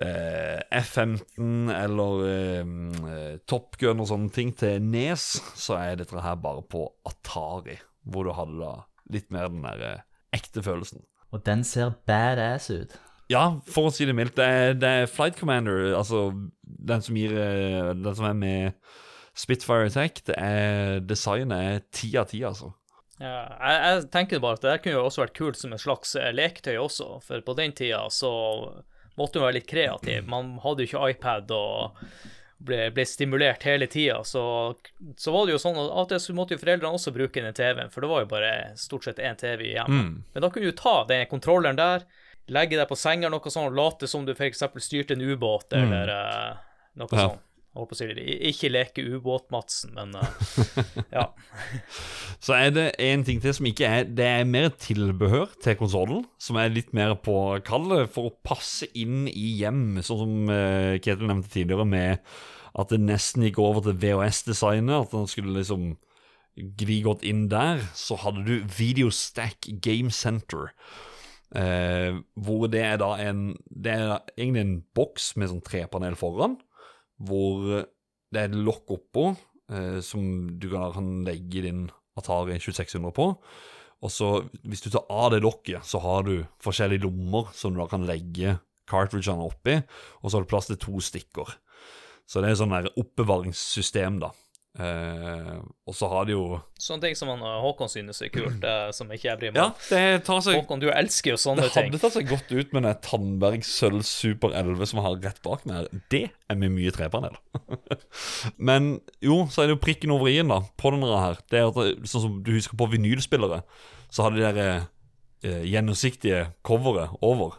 eh, 0.00 0.64
F-15 0.80 1.74
eller 1.76 2.24
eh, 2.30 3.36
Top 3.44 3.76
Gun 3.76 4.00
og 4.00 4.08
sånne 4.08 4.32
ting 4.32 4.56
til 4.56 4.80
Nes, 4.80 5.34
så 5.60 5.76
er 5.76 6.00
dette 6.00 6.24
her 6.24 6.40
bare 6.40 6.64
på 6.64 6.86
Atari. 7.04 7.76
Hvor 8.08 8.24
du 8.24 8.32
hadde 8.32 8.62
da 8.64 8.72
litt 9.12 9.28
mer 9.34 9.52
den 9.52 9.68
der 9.68 9.84
eh, 9.84 10.06
ekte 10.40 10.64
følelsen. 10.64 11.04
Og 11.36 11.44
den 11.44 11.68
ser 11.68 11.92
badass 12.08 12.70
ut. 12.72 12.96
Ja, 13.32 13.44
for 13.66 13.88
å 13.88 13.94
si 13.94 14.06
det 14.06 14.14
mildt. 14.14 14.36
Det 14.38 14.46
er, 14.46 14.74
det 14.78 14.92
er 15.02 15.10
Flight 15.10 15.38
Commander, 15.38 15.90
altså 15.98 16.28
den 16.62 17.02
som, 17.02 17.18
gir, 17.18 17.34
eh, 17.34 17.92
den 17.98 18.14
som 18.14 18.28
er 18.28 18.36
med 18.38 18.96
Spitfire 19.36 19.90
Attack. 19.90 20.22
Det 20.28 20.36
er 20.38 21.00
Designet 21.04 21.56
er 21.56 21.86
ti 21.94 22.12
av 22.18 22.30
ti, 22.30 22.44
altså. 22.46 22.72
Ja, 23.18 23.46
jeg, 23.56 23.76
jeg 23.82 24.08
tenker 24.12 24.42
bare 24.44 24.58
at 24.58 24.64
det 24.66 24.78
kunne 24.84 24.98
jo 24.98 25.06
også 25.08 25.24
vært 25.24 25.38
kult 25.38 25.58
som 25.58 25.72
et 25.72 25.82
slags 25.82 26.14
eh, 26.20 26.32
leketøy 26.36 26.76
også, 26.78 27.16
for 27.24 27.44
på 27.44 27.56
den 27.58 27.74
tida 27.76 28.04
så 28.12 28.30
måtte 29.16 29.40
man 29.40 29.48
være 29.48 29.58
litt 29.58 29.70
kreativ. 29.70 30.26
Man 30.28 30.56
hadde 30.62 30.84
jo 30.84 30.90
ikke 30.90 31.14
iPad 31.14 31.54
og 31.56 32.02
ble, 32.58 32.90
ble 32.92 33.06
stimulert 33.08 33.64
hele 33.68 33.88
tida, 33.90 34.20
så, 34.24 34.44
så 35.16 35.32
var 35.32 35.48
det 35.48 35.56
jo 35.56 35.62
sånn 35.62 35.80
at 35.80 36.12
av 36.12 36.28
måtte 36.36 36.56
jo 36.56 36.60
foreldrene 36.60 36.98
også 36.98 37.14
bruke 37.16 37.42
den 37.42 37.56
TV-en, 37.56 37.90
for 37.92 38.04
det 38.04 38.12
var 38.12 38.22
jo 38.22 38.30
bare 38.30 38.52
stort 38.80 39.08
sett 39.08 39.22
én 39.22 39.40
TV 39.40 39.70
igjen. 39.72 39.92
Mm. 39.92 40.14
Men 40.34 40.44
da 40.44 40.52
kunne 40.52 40.70
du 40.70 40.76
ta 40.76 40.98
den 41.08 41.26
kontrolleren 41.32 41.80
der, 41.80 42.06
legge 42.52 42.78
deg 42.78 42.88
på 42.90 42.98
senga 42.98 43.26
eller 43.26 43.38
noe 43.38 43.52
sånt, 43.52 43.72
og 43.72 43.78
late 43.78 44.10
som 44.10 44.26
du 44.26 44.34
f.eks. 44.34 44.64
styrte 44.84 45.16
en 45.16 45.24
ubåt 45.26 45.74
eller 45.76 46.12
mm. 46.12 46.62
noe 47.02 47.12
Ja. 47.12 47.28
sånt. 47.28 47.42
Jeg 47.76 47.82
håper 47.82 47.92
å 47.92 47.98
si 47.98 48.06
det. 48.08 48.22
Ikke 48.48 48.68
leke 48.72 49.02
ubåt-Madsen, 49.04 49.90
men 49.98 50.14
eh, 50.16 50.76
ja. 51.18 51.26
Så 52.40 52.54
er 52.56 52.70
det 52.72 52.86
en 53.04 53.24
ting 53.26 53.42
til 53.44 53.52
som 53.52 53.68
ikke 53.68 53.90
er 53.98 54.06
Det 54.08 54.24
er 54.24 54.48
mer 54.48 54.70
tilbehør 54.80 55.52
til 55.60 55.76
konsollen, 55.76 56.22
som 56.40 56.56
er 56.56 56.72
litt 56.72 56.94
mer 56.96 57.12
på 57.20 57.34
kallet 57.68 58.08
for 58.14 58.30
å 58.30 58.36
passe 58.48 58.88
inn 58.96 59.26
i 59.28 59.58
hjem, 59.58 59.98
sånn 60.00 60.22
som 60.22 60.48
uh, 60.48 60.96
Ketil 61.04 61.28
nevnte 61.28 61.52
tidligere, 61.52 61.84
med 61.84 62.24
at 62.80 62.94
det 62.94 63.02
nesten 63.04 63.44
gikk 63.44 63.60
over 63.60 63.84
til 63.84 64.00
VHS-designet. 64.00 64.96
At 64.96 65.12
han 65.12 65.28
skulle 65.28 65.58
liksom 65.58 65.98
gli 66.56 67.02
godt 67.04 67.28
inn 67.28 67.44
der. 67.52 67.84
Så 67.92 68.16
hadde 68.24 68.46
du 68.48 68.64
Videostack 68.78 69.68
Game 69.84 70.08
Center. 70.16 70.72
Eh, 71.54 72.16
hvor 72.42 72.66
det 72.66 72.80
er 72.82 72.96
da 72.98 73.12
en 73.22 73.52
Det 73.70 73.92
er 73.92 74.16
egentlig 74.34 74.64
en 74.64 74.78
boks 74.98 75.36
med 75.38 75.52
sånn 75.52 75.62
trepanel 75.62 76.16
foran, 76.18 76.56
hvor 77.22 77.86
det 78.34 78.40
er 78.40 78.48
et 78.50 78.58
lokk 78.66 78.90
oppå 78.96 79.28
eh, 79.70 80.00
som 80.02 80.48
du 80.58 80.68
kan, 80.72 81.24
legge 81.24 81.62
din 81.68 81.86
Atari 82.18 82.58
2600 82.58 83.14
på. 83.14 83.28
Og 84.04 84.12
så, 84.12 84.30
hvis 84.66 84.82
du 84.84 84.90
tar 84.90 85.06
av 85.12 85.30
det 85.32 85.42
lokket, 85.44 85.84
så 85.86 86.00
har 86.02 86.26
du 86.26 86.44
forskjellige 86.62 87.06
lommer 87.06 87.52
som 87.56 87.72
du 87.72 87.80
da 87.80 87.86
kan 87.90 88.04
legge 88.08 88.58
cartridgene 88.86 89.46
oppi, 89.46 89.78
og 90.20 90.28
så 90.28 90.36
har 90.36 90.44
du 90.44 90.50
plass 90.50 90.68
til 90.70 90.78
to 90.80 91.00
stikker. 91.02 91.56
Så 92.26 92.42
det 92.42 92.50
er 92.50 92.58
sånn 92.58 92.74
oppbevaringssystem, 92.74 94.20
da. 94.22 94.32
Eh, 94.76 95.52
og 95.88 95.94
så 95.96 96.04
har 96.12 96.26
de 96.28 96.34
jo 96.34 96.58
Sånne 96.76 97.06
ting 97.06 97.14
som 97.16 97.30
han, 97.32 97.40
eh, 97.40 97.60
Håkon 97.64 97.88
synes 97.88 98.18
er 98.20 98.28
kult, 98.28 98.60
uh, 98.60 98.90
som 98.92 99.08
ikke 99.08 99.30
jeg 99.30 99.38
bryr 99.40 99.54
meg 99.54 99.60
Ja, 99.62 99.64
om. 99.70 99.78
det 99.88 100.24
tar 100.26 100.42
seg 100.44 100.58
Håkon, 100.58 100.82
du 100.82 100.90
elsker 100.90 101.32
jo 101.32 101.38
sånne 101.40 101.64
Det 101.64 101.70
ting. 101.72 101.86
hadde 101.88 102.00
tatt 102.02 102.12
seg 102.18 102.28
godt 102.28 102.52
ut 102.52 102.74
med 102.76 102.84
den 102.84 102.98
Tandberg 103.06 103.64
Sølv 103.64 104.02
Super 104.04 104.52
11 104.52 104.90
som 104.90 105.00
har 105.00 105.16
rett 105.24 105.40
bak 105.46 105.64
meg 105.64 105.78
her. 105.78 106.02
Det 106.12 106.22
er 106.52 106.58
med 106.60 106.74
mye 106.76 106.92
trepanel. 106.92 107.38
Men 108.68 109.00
jo, 109.24 109.46
så 109.48 109.62
er 109.62 109.70
det 109.70 109.78
jo 109.78 109.84
prikken 109.86 110.12
over 110.12 110.28
i-en 110.28 110.52
da, 110.52 110.60
på 110.76 110.92
denne 110.92 111.22
her. 111.24 111.40
Det 111.48 111.62
er 111.62 111.70
at 111.70 112.04
Sånn 112.08 112.26
som 112.26 112.36
du 112.44 112.52
husker 112.52 112.76
på 112.76 112.90
vinylspillere, 112.92 113.62
så 114.12 114.26
har 114.26 114.36
de 114.36 114.44
der 114.44 114.60
eh, 115.42 115.62
gjennomsiktige 115.72 116.50
coveret 116.66 117.16
over. 117.24 117.56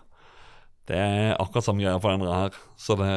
Det 0.87 0.95
er 1.01 1.33
akkurat 1.41 1.65
samme 1.65 1.81
greia 1.81 1.97
på 1.99 2.13
denne 2.13 2.29
her. 2.45 2.61
Så 2.79 2.95
det 3.01 3.09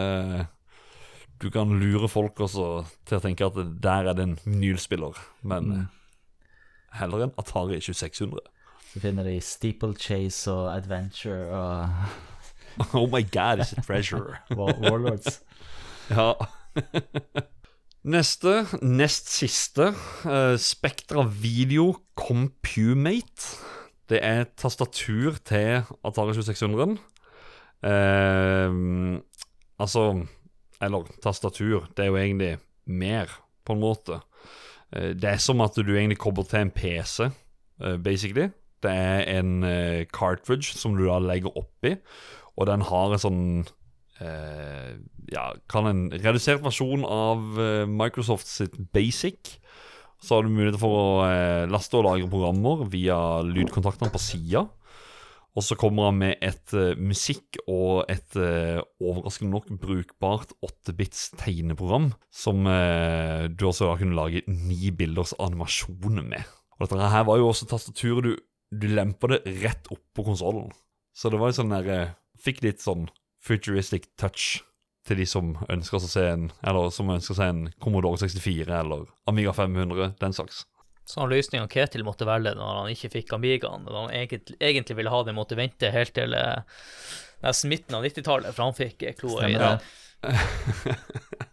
Du 1.41 1.49
kan 1.51 1.71
lure 1.81 2.09
folk 2.09 2.41
også 2.45 2.67
til 3.09 3.17
å 3.17 3.23
tenke 3.25 3.47
at 3.49 3.57
der 3.81 4.11
er 4.11 4.17
det 4.17 4.27
en 4.27 4.39
vinylspiller, 4.45 5.17
men 5.41 5.69
mm. 5.71 5.85
heller 7.01 7.25
en 7.25 7.37
Atari 7.41 7.79
2600. 7.81 8.43
Så 8.91 9.01
finner 9.01 9.25
de 9.25 9.39
Steeplechase 9.41 10.53
og 10.53 10.75
Adventure 10.75 11.49
og 11.55 11.89
Oh 12.99 13.07
my 13.07 13.23
god, 13.23 13.61
it's 13.61 13.73
a 13.73 13.81
treasure. 13.81 14.39
Warlords. 14.57 15.41
Ja. 16.11 16.33
Neste, 18.03 18.65
nest 18.83 19.29
siste, 19.31 19.93
uh, 20.25 20.57
Spektra 20.59 21.23
Video 21.23 21.93
Compumate. 22.19 23.61
Det 24.11 24.19
er 24.27 24.49
tastatur 24.59 25.39
til 25.47 25.87
Atari 26.03 26.35
2600. 26.35 26.99
Uh, 27.87 29.21
altså 29.79 30.27
Eller 30.81 31.09
tastatur. 31.23 31.87
Det 31.97 32.05
er 32.05 32.11
jo 32.11 32.19
egentlig 32.21 32.55
mer, 32.87 33.31
på 33.67 33.77
en 33.77 33.83
måte. 33.83 34.21
Eh, 34.93 35.13
det 35.15 35.29
er 35.35 35.43
som 35.43 35.61
at 35.65 35.77
du 35.77 35.93
egentlig 35.95 36.21
kobler 36.21 36.49
til 36.49 36.65
en 36.65 36.75
PC, 36.75 37.29
eh, 37.83 37.97
basically. 38.03 38.51
Det 38.81 38.91
er 38.91 39.27
en 39.39 39.63
eh, 39.65 40.07
cartridge 40.09 40.73
som 40.77 40.97
du 40.97 41.05
da 41.07 41.19
legger 41.21 41.57
oppi, 41.57 41.97
og 42.57 42.67
den 42.71 42.85
har 42.89 43.13
en 43.13 43.23
sånn 43.23 43.45
eh, 44.21 44.97
Ja, 45.31 45.53
kan 45.71 45.87
en 45.87 46.07
redusert 46.11 46.65
versjon 46.65 47.05
av 47.07 47.61
Microsoft 47.87 48.49
sitt 48.51 48.75
Basic. 48.91 49.61
Så 50.21 50.35
har 50.35 50.43
du 50.43 50.51
mulighet 50.51 50.81
for 50.83 50.97
å 50.97 51.69
laste 51.71 51.95
og 51.97 52.09
lagre 52.09 52.27
programmer 52.29 52.83
via 52.91 53.17
lydkontaktene 53.47 54.11
på 54.11 54.21
sida. 54.21 54.65
Og 55.59 55.65
så 55.67 55.75
kommer 55.79 56.09
han 56.09 56.21
med 56.21 56.45
et 56.47 56.75
uh, 56.79 56.93
musikk 56.99 57.59
og 57.67 58.05
et 58.13 58.37
uh, 58.39 58.79
overraskende 59.03 59.51
nok 59.51 59.73
brukbart 59.83 60.55
8-bits 60.63 61.33
tegneprogram, 61.41 62.13
som 62.31 62.63
uh, 62.71 63.49
du 63.51 63.67
også 63.67 63.89
da 63.91 63.97
kunne 63.99 64.19
lage 64.19 64.45
ni 64.47 64.93
bilders 64.95 65.35
animasjoner 65.43 66.23
med. 66.23 66.55
Og 66.79 66.87
dette 66.87 67.11
her 67.13 67.27
var 67.27 67.41
jo 67.41 67.51
også 67.51 67.67
tastaturet 67.71 68.29
du, 68.29 68.33
du 68.71 68.89
lempa 68.95 69.33
det 69.35 69.43
rett 69.65 69.91
opp 69.91 70.05
på 70.15 70.29
konsollen. 70.31 70.71
Så 71.13 71.33
det 71.33 71.41
var 71.43 71.51
jo 71.51 71.61
sånn 71.61 71.75
der 71.75 72.17
Fikk 72.41 72.63
litt 72.65 72.81
sånn 72.81 73.11
futuristic 73.45 74.07
touch 74.17 74.63
til 75.05 75.21
de 75.21 75.27
som 75.29 75.55
ønsker 75.69 75.99
å 75.99 76.09
se 76.09 76.23
en 76.31 76.47
Eller 76.65 76.93
som 76.95 77.11
ønsker 77.13 77.37
seg 77.37 77.53
en 77.53 77.63
Commodore 77.83 78.21
64 78.23 78.69
eller 78.79 79.09
Amiga 79.29 79.53
500, 79.57 80.15
den 80.21 80.37
slags. 80.37 80.65
Sånn 81.11 81.31
løsninga 81.33 81.67
Ketil 81.71 82.05
måtte 82.07 82.29
velge 82.29 82.53
når 82.59 82.77
han 82.83 82.93
ikke 82.93 83.11
fikk 83.17 83.35
Amigaen, 83.35 83.87
når 83.87 83.97
han 83.99 84.13
egentlig, 84.15 84.59
egentlig 84.61 84.99
ville 85.01 85.15
ha 85.15 85.23
det, 85.27 85.35
måtte 85.35 85.59
vente 85.59 85.91
helt 85.91 86.15
til 86.15 86.37
eh, 86.39 86.79
nesten 87.43 87.73
midten 87.73 87.99
av 87.99 88.07
90-tallet, 88.07 88.55
for 88.55 88.69
han 88.69 88.77
fikk 88.79 89.03
eh, 89.09 89.17
kloa 89.19 89.49
i 89.49 89.57
det. 89.59 89.73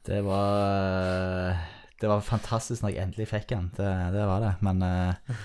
det. 0.09 0.21
Var 0.27 1.57
Det 1.97 2.09
var 2.11 2.25
fantastisk 2.25 2.83
når 2.83 2.93
jeg 2.93 3.03
endelig 3.07 3.29
fikk 3.31 3.47
den. 3.55 3.71
Det, 3.77 3.93
det 4.13 4.25
var 4.29 4.43
det. 4.43 4.53
Men 4.67 4.83
eh, 4.85 5.39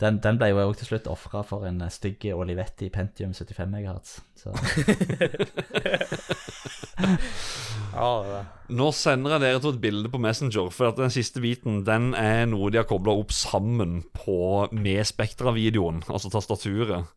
den, 0.00 0.20
den 0.24 0.38
ble 0.40 0.48
jo 0.52 0.62
òg 0.64 0.76
til 0.80 0.88
slutt 0.92 1.08
ofra 1.10 1.42
for 1.46 1.66
en 1.68 1.82
eh, 1.84 1.92
stygg 1.92 2.24
Olivetti 2.32 2.88
Pentium 2.92 3.34
75 3.36 3.68
MHz. 3.68 4.20
Så 4.40 4.48
Ja. 7.90 8.44
Nå 8.70 8.90
sender 8.94 9.34
jeg 9.34 9.42
dere 9.42 9.60
til 9.62 9.74
et 9.74 9.80
bilde 9.82 10.10
på 10.12 10.20
Messenger, 10.22 10.70
for 10.72 10.90
at 10.90 10.98
den 11.00 11.10
siste 11.12 11.42
biten 11.42 11.82
den 11.86 12.12
er 12.14 12.46
noe 12.48 12.70
de 12.70 12.78
har 12.78 12.88
kobla 12.88 13.16
opp 13.18 13.34
sammen 13.34 14.04
på 14.14 14.68
med 14.72 15.02
Spektra-videoen, 15.08 16.04
altså 16.08 16.30
tastaturet. 16.32 17.10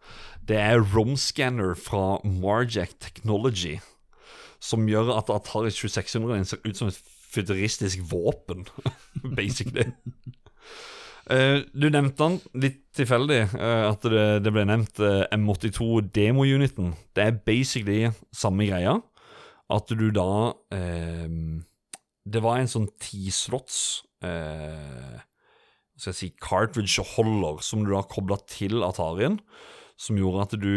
Det 0.43 0.57
er 0.59 0.81
romscanner 0.95 1.77
fra 1.79 2.17
Marjack 2.25 2.97
Technology, 2.99 3.77
som 4.59 4.89
gjør 4.89 5.13
at 5.19 5.31
Atari 5.33 5.71
2600 5.71 6.49
ser 6.49 6.63
ut 6.65 6.79
som 6.79 6.89
et 6.89 6.99
futuristisk 7.33 8.01
våpen, 8.09 8.65
basically. 9.37 9.91
Eh, 11.31 11.61
du 11.71 11.87
nevnte 11.87 12.25
den 12.25 12.39
litt 12.65 12.81
tilfeldig, 12.97 13.41
eh, 13.55 13.83
at 13.87 14.03
det, 14.11 14.25
det 14.43 14.51
ble 14.51 14.65
nevnt 14.67 14.99
eh, 14.99 15.23
M82 15.31 16.09
demo-uniten. 16.11 16.91
Det 17.15 17.23
er 17.23 17.37
basically 17.47 18.09
samme 18.35 18.67
greia. 18.67 18.97
At 19.71 19.87
du 19.95 20.09
da 20.13 20.51
eh, 20.75 21.29
Det 22.23 22.41
var 22.43 22.59
en 22.59 22.69
sånn 22.69 22.89
tislots 23.01 24.03
eh, 24.23 25.21
skal 25.95 26.11
jeg 26.11 26.19
si 26.19 26.29
cartridge-holder 26.43 27.63
som 27.63 27.85
du 27.85 27.93
da 27.93 28.03
kobla 28.03 28.37
til 28.49 28.83
Atarien, 28.83 29.39
som 29.95 30.19
gjorde 30.19 30.47
at 30.47 30.59
du 30.59 30.75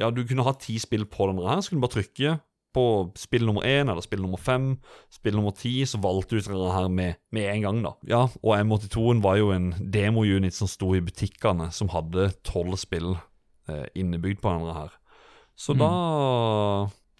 Ja, 0.00 0.10
du 0.10 0.24
kunne 0.26 0.44
ha 0.44 0.52
ti 0.58 0.78
spill 0.82 1.04
på 1.06 1.28
denne 1.30 1.44
her, 1.46 1.60
så 1.60 1.70
kunne 1.70 1.82
du 1.82 1.86
bare 1.86 1.96
trykke 2.00 2.36
på 2.74 2.84
spill 3.18 3.44
nummer 3.46 3.66
én 3.68 3.90
eller 3.90 4.04
spill 4.04 4.22
nummer 4.24 4.40
fem, 4.40 4.76
spill 5.12 5.36
nummer 5.36 5.54
ti, 5.56 5.74
så 5.88 6.00
valgte 6.02 6.38
du 6.38 6.40
det 6.46 6.72
her 6.74 6.88
med, 6.88 7.20
med 7.32 7.50
en 7.50 7.66
gang, 7.66 7.82
da. 7.84 7.92
Ja, 8.08 8.22
og 8.42 8.56
M82-en 8.56 9.22
var 9.24 9.38
jo 9.40 9.52
en 9.54 9.72
demo-unit 9.92 10.56
som 10.56 10.70
sto 10.70 10.94
i 10.96 11.04
butikkene, 11.04 11.70
som 11.74 11.92
hadde 11.92 12.30
tolv 12.48 12.78
spill 12.80 13.14
eh, 13.68 13.86
innebygd 13.98 14.42
på 14.42 14.54
denne 14.54 14.74
her. 14.76 14.98
Så 15.56 15.76
da 15.76 15.92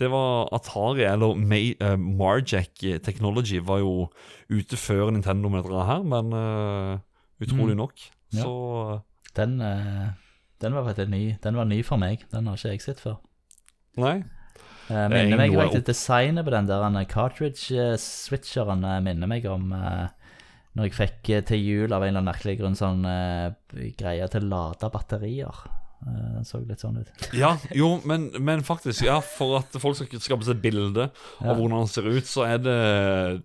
Det 0.01 0.09
var 0.11 0.49
Atari, 0.57 1.05
eller 1.07 1.37
May, 1.37 1.77
eh, 1.79 1.97
Marjack 2.01 2.81
Technology, 3.05 3.61
var 3.61 3.79
jo 3.85 4.09
ute 4.51 4.77
før 4.77 5.13
Nintendo 5.13 5.49
med 5.53 5.63
dette 5.63 5.85
her, 5.87 6.03
men 6.03 6.33
eh, 6.33 6.99
utrolig 7.45 7.77
nok. 7.77 8.01
Ja. 8.33 8.43
Så 8.43 9.03
den, 9.37 9.61
eh, 9.61 10.09
den 10.61 10.75
var 10.75 10.85
faktisk 10.89 11.11
ny. 11.11 11.37
Den 11.43 11.57
var 11.57 11.65
ny 11.65 11.83
for 11.85 11.97
meg. 11.97 12.25
Den 12.33 12.47
har 12.47 12.57
ikke 12.57 12.69
jeg 12.69 12.83
sett 12.83 13.01
før. 13.01 13.21
Nei. 14.01 14.23
Eh, 14.91 14.97
er 14.97 15.09
minner 15.13 15.39
meg 15.39 15.55
faktisk 15.55 15.87
Designet 15.87 16.45
på 16.47 16.51
den 16.55 16.67
der 16.71 17.05
cartridge-switcheren 17.13 18.85
eh, 18.85 19.01
minner 19.05 19.31
meg 19.31 19.47
om 19.51 19.71
eh, 19.77 20.09
når 20.77 20.89
jeg 20.89 20.97
fikk 20.97 21.31
eh, 21.37 21.45
til 21.53 21.61
jul 21.63 21.93
av 21.93 22.03
en 22.03 22.09
eller 22.13 22.23
annen 22.23 22.31
merkelig 22.33 22.59
grunn 22.63 22.77
sånn 22.79 23.05
eh, 23.09 23.53
greie 23.99 24.29
til 24.33 24.47
å 24.47 24.53
lade 24.55 24.91
batterier. 24.95 25.63
Eh, 26.03 26.29
Den 26.39 26.49
så 26.49 26.63
litt 26.65 26.81
sånn 26.83 26.97
ut. 27.03 27.27
Ja, 27.37 27.53
jo, 27.77 27.93
men, 28.09 28.31
men 28.43 28.65
faktisk, 28.67 29.05
ja, 29.07 29.21
for 29.23 29.61
at 29.61 29.77
folk 29.83 29.99
skal 30.01 30.23
skape 30.25 30.47
seg 30.49 30.57
et 30.59 30.65
bilde 30.65 31.11
Ja. 31.11 31.53
hvordan 31.53 31.77
han 31.83 31.93
ser 31.93 32.09
ut, 32.09 32.27
så 32.27 32.47
er 32.49 32.59
det 32.65 32.79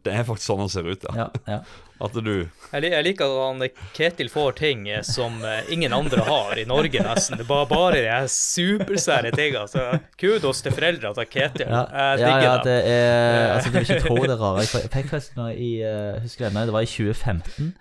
Det 0.08 0.14
er 0.16 0.24
faktisk 0.28 0.48
sånn 0.50 0.64
han 0.66 0.74
ser 0.74 0.88
ut, 0.90 1.06
ja. 1.12 1.28
Ja, 1.28 1.30
ja. 1.58 1.60
At 2.00 2.14
du 2.14 2.30
Jeg, 2.74 2.84
jeg 2.84 3.04
liker 3.08 3.26
at 3.26 3.38
han, 3.48 3.70
Ketil 3.96 4.30
får 4.30 4.52
ting 4.60 4.84
eh, 4.90 5.02
som 5.06 5.40
eh, 5.46 5.66
ingen 5.74 5.94
andre 5.94 6.22
har 6.28 6.60
i 6.62 6.66
Norge, 6.70 7.02
nesten. 7.02 7.40
Det 7.40 7.46
er 7.46 7.50
bare, 7.50 7.68
bare 7.72 8.02
de 8.06 8.30
supersære 8.30 9.32
tingene. 9.34 9.66
Så 9.72 9.86
kudos 10.20 10.62
til 10.62 10.76
foreldrene 10.76 11.16
til 11.18 11.30
Ketil. 11.32 11.66
Ja, 11.72 11.84
Jeg 11.90 12.20
ja, 12.22 12.26
digger 12.26 12.46
ja, 12.46 12.52
ja, 12.52 12.64
det 12.68 12.78
er 12.92 13.54
Altså, 13.56 13.70
du 13.72 13.78
vil 13.80 13.88
ikke 13.90 14.08
tro 14.08 14.18
det 14.30 14.40
rare. 14.40 14.60
Jeg 14.68 14.70
fikk- 14.74 15.10
faktisk 15.10 15.38
nå 15.40 15.48
i 15.56 15.72
eh, 15.82 16.22
Husker 16.22 16.46
jeg, 16.46 16.54
det, 16.54 16.74
var 16.74 16.86
i 16.86 16.92
2015. 16.92 17.74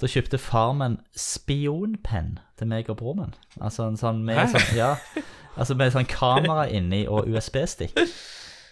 Da 0.00 0.08
kjøpte 0.08 0.38
far 0.40 0.72
min 0.72 0.98
spionpenn 1.16 2.38
til 2.58 2.70
meg 2.70 2.88
og 2.90 2.96
broren 3.02 3.20
min. 3.26 3.34
Altså 3.60 3.86
en 3.90 3.98
sånn 4.00 4.22
med 4.24 4.40
sånn, 4.48 4.70
ja, 4.78 4.94
altså 5.60 5.76
med 5.76 5.92
sånn 5.92 6.08
kamera 6.08 6.64
inni 6.72 7.04
og 7.06 7.28
USB-stikk. 7.28 7.98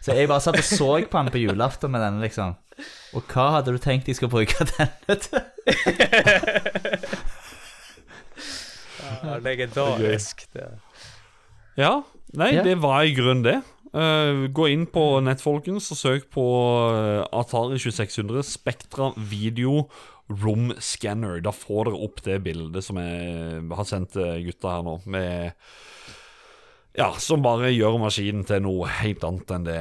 Så 0.09 0.16
jeg 0.16 0.28
bare 0.30 0.40
satt 0.44 0.56
og 0.59 0.64
så 0.64 0.89
på 1.10 1.18
han 1.20 1.28
på 1.35 1.43
julaften 1.43 1.93
med 1.93 2.01
denne, 2.05 2.22
liksom. 2.24 2.55
Og 3.18 3.24
hva 3.32 3.48
hadde 3.59 3.74
du 3.74 3.78
tenkt 3.82 4.09
jeg 4.09 4.16
skulle 4.16 4.32
bruke 4.32 4.64
denne 4.72 5.16
til? 5.20 5.43
Ja, 9.22 9.39
legendarisk. 9.43 10.47
Det. 10.55 10.68
Ja. 11.78 11.93
Nei, 12.36 12.52
Ja. 12.55 12.62
det 12.62 12.76
var 12.82 13.02
i 13.05 13.14
grunnen 13.16 13.44
det. 13.44 13.59
Uh, 13.94 14.44
gå 14.52 14.66
inn 14.68 14.85
på 14.86 15.20
nett, 15.24 15.40
folkens, 15.40 15.86
og 15.94 15.97
søk 15.97 16.26
på 16.35 16.43
eh, 16.93 17.22
Atari 17.32 17.78
2600 17.80 18.43
Spektra 18.44 19.12
Video 19.16 19.86
Room 20.28 20.74
Scanner. 20.78 21.40
Da 21.40 21.55
får 21.56 21.89
dere 21.89 22.02
opp 22.05 22.20
det 22.26 22.36
bildet 22.44 22.85
som 22.85 23.01
jeg 23.01 23.64
har 23.72 23.89
sendt 23.89 24.12
til 24.12 24.44
gutta 24.51 24.74
her 24.76 24.85
nå, 24.85 24.98
med 25.09 25.56
Ja, 26.97 27.12
som 27.20 27.43
bare 27.44 27.70
gjør 27.74 27.98
maskinen 28.01 28.47
til 28.48 28.62
noe 28.65 28.89
helt 29.02 29.24
annet 29.27 29.52
enn 29.55 29.66
det 29.69 29.78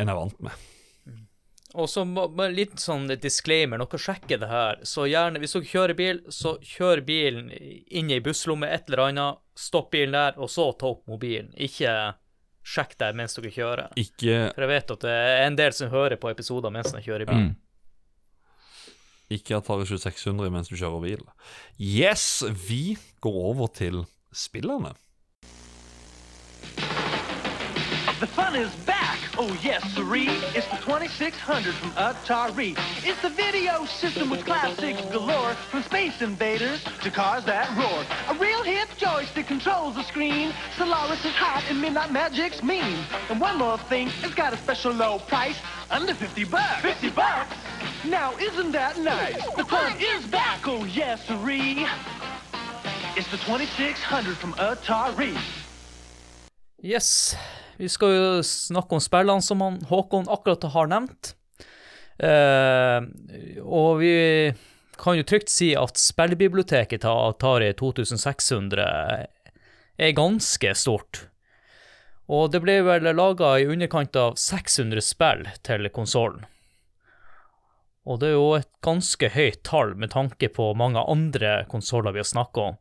en 0.00 0.10
er 0.10 0.18
vant 0.18 0.40
med. 0.44 0.66
Og 1.78 1.86
så 1.86 2.02
litt 2.50 2.80
sånn 2.82 3.06
disclaimer, 3.22 3.78
noe 3.78 3.86
dere 3.90 4.02
sjekker 4.02 4.40
det 4.42 4.48
her, 4.50 4.80
så 4.82 5.04
gjerne, 5.06 5.38
hvis 5.38 5.54
dere 5.54 5.68
kjører 5.70 5.96
bil, 5.98 6.18
så 6.34 6.56
kjør 6.66 7.04
bilen 7.06 7.52
inn 7.54 8.10
i 8.10 8.16
ei 8.16 8.24
busslomme, 8.24 8.66
et 8.66 8.90
eller 8.90 9.04
annet, 9.04 9.38
stopp 9.54 9.92
bilen 9.94 10.16
der, 10.16 10.34
og 10.40 10.50
så 10.50 10.66
ta 10.74 10.90
opp 10.90 11.06
mobilen. 11.10 11.52
Ikke 11.54 11.92
sjekk 12.66 12.96
der 13.00 13.14
mens 13.16 13.38
dere 13.38 13.52
kjører. 13.54 13.92
Ikke, 14.00 14.50
For 14.54 14.66
jeg 14.66 14.72
vet 14.72 14.94
at 14.96 15.04
det 15.06 15.16
er 15.16 15.44
en 15.46 15.58
del 15.58 15.76
som 15.76 15.92
hører 15.94 16.18
på 16.20 16.32
episoder 16.32 16.74
mens 16.74 16.90
de 16.94 17.02
kjører 17.04 17.30
bil. 17.30 17.52
ikke 19.30 19.60
Atari 19.60 19.86
2600 19.86 20.50
mens 20.50 20.68
du 20.68 20.74
kjører 20.74 21.04
bil. 21.06 21.22
Yes, 21.78 22.42
vi 22.66 22.96
går 23.22 23.38
over 23.52 23.70
til 23.70 24.02
spillerne. 24.34 24.96
The 28.20 28.26
fun 28.26 28.54
is 28.54 28.70
back. 28.84 29.18
Oh, 29.38 29.58
yes, 29.62 29.82
siree. 29.94 30.28
It's 30.54 30.66
the 30.66 30.76
2600 30.76 31.72
from 31.72 31.90
Atari. 31.92 32.76
It's 33.02 33.22
the 33.22 33.30
video 33.30 33.86
system 33.86 34.28
with 34.28 34.44
classics 34.44 35.00
galore. 35.10 35.54
From 35.70 35.82
Space 35.84 36.20
Invaders 36.20 36.84
to 37.02 37.10
cars 37.10 37.46
that 37.46 37.74
roar. 37.78 38.04
A 38.28 38.38
real 38.38 38.62
hip 38.62 38.90
joystick 38.98 39.46
controls 39.46 39.94
the 39.94 40.02
screen. 40.02 40.52
Solaris 40.76 41.24
is 41.24 41.32
hot 41.32 41.64
and 41.70 41.80
Midnight 41.80 42.10
Magic's 42.10 42.62
mean. 42.62 42.98
And 43.30 43.40
one 43.40 43.56
more 43.56 43.78
thing, 43.78 44.10
it's 44.22 44.34
got 44.34 44.52
a 44.52 44.58
special 44.58 44.92
low 44.92 45.20
price. 45.20 45.56
Under 45.90 46.12
50 46.12 46.44
bucks. 46.44 46.82
50 46.82 47.10
bucks? 47.12 47.56
Now, 48.04 48.36
isn't 48.36 48.72
that 48.72 48.98
nice? 48.98 49.42
The 49.54 49.64
fun 49.64 49.94
is 49.98 50.26
back. 50.26 50.68
Oh, 50.68 50.84
yes, 50.84 51.24
siree. 51.26 51.86
It's 53.16 53.30
the 53.30 53.38
2600 53.38 54.36
from 54.36 54.52
Atari. 54.54 55.38
Yes, 56.82 57.34
vi 57.80 57.88
skal 57.88 58.12
jo 58.12 58.24
snakke 58.44 58.96
om 58.96 59.00
spillene 59.00 59.44
som 59.44 59.62
han, 59.64 59.78
Håkon 59.88 60.28
akkurat 60.28 60.66
har 60.74 60.90
nevnt. 60.92 61.32
Eh, 62.20 63.00
og 63.64 64.02
vi 64.02 64.12
kan 65.00 65.16
jo 65.16 65.24
trygt 65.24 65.48
si 65.48 65.72
at 65.78 65.96
spillbiblioteket 65.96 67.06
til 67.06 67.22
Atari 67.30 67.72
2600 67.78 68.84
er 70.00 70.16
ganske 70.16 70.74
stort. 70.76 71.24
Og 72.30 72.52
det 72.52 72.60
ble 72.62 72.76
vel 72.86 73.08
laga 73.16 73.56
i 73.58 73.66
underkant 73.66 74.16
av 74.20 74.36
600 74.38 75.02
spill 75.02 75.46
til 75.66 75.88
konsollen. 75.90 76.44
Og 78.04 78.20
det 78.20 78.30
er 78.30 78.36
jo 78.36 78.52
et 78.58 78.70
ganske 78.84 79.32
høyt 79.32 79.64
tall 79.66 79.96
med 79.96 80.12
tanke 80.12 80.48
på 80.52 80.70
mange 80.78 81.00
andre 81.00 81.64
konsoller 81.72 82.14
vi 82.14 82.22
har 82.22 82.28
snakka 82.28 82.68
om. 82.72 82.78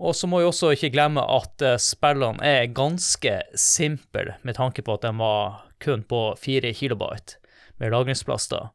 Og 0.00 0.16
så 0.16 0.28
må 0.30 0.40
vi 0.40 0.48
også 0.48 0.72
ikke 0.72 0.92
glemme 0.94 1.22
at 1.28 1.62
eh, 1.64 1.76
spillene 1.80 2.40
er 2.46 2.70
ganske 2.72 3.34
simple, 3.52 4.38
med 4.42 4.56
tanke 4.56 4.84
på 4.84 4.96
at 4.96 5.04
de 5.04 5.12
var 5.20 5.66
kun 5.80 6.04
på 6.08 6.22
4 6.40 6.72
kilobyte 6.76 7.36
med 7.80 7.92
lagringsplass. 7.92 8.48
da. 8.48 8.70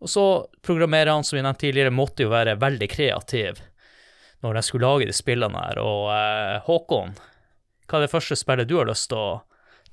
Og 0.00 0.08
så 0.08 0.24
programmererne, 0.64 1.24
som 1.24 1.36
vi 1.36 1.44
nevnte 1.44 1.66
tidligere, 1.66 1.92
måtte 1.92 2.24
jo 2.24 2.32
være 2.32 2.56
veldig 2.60 2.88
kreative 2.88 3.68
når 4.40 4.56
de 4.56 4.62
skulle 4.64 4.88
lage 4.88 5.08
de 5.10 5.12
spillene 5.12 5.66
her. 5.66 5.82
Og 5.84 6.08
eh, 6.16 6.56
Håkon, 6.64 7.12
hva 7.84 7.98
er 7.98 8.06
det 8.06 8.12
første 8.14 8.38
spillet 8.40 8.70
du 8.70 8.78
har 8.80 8.88
lyst 8.88 9.10
til 9.12 9.20
å 9.20 9.40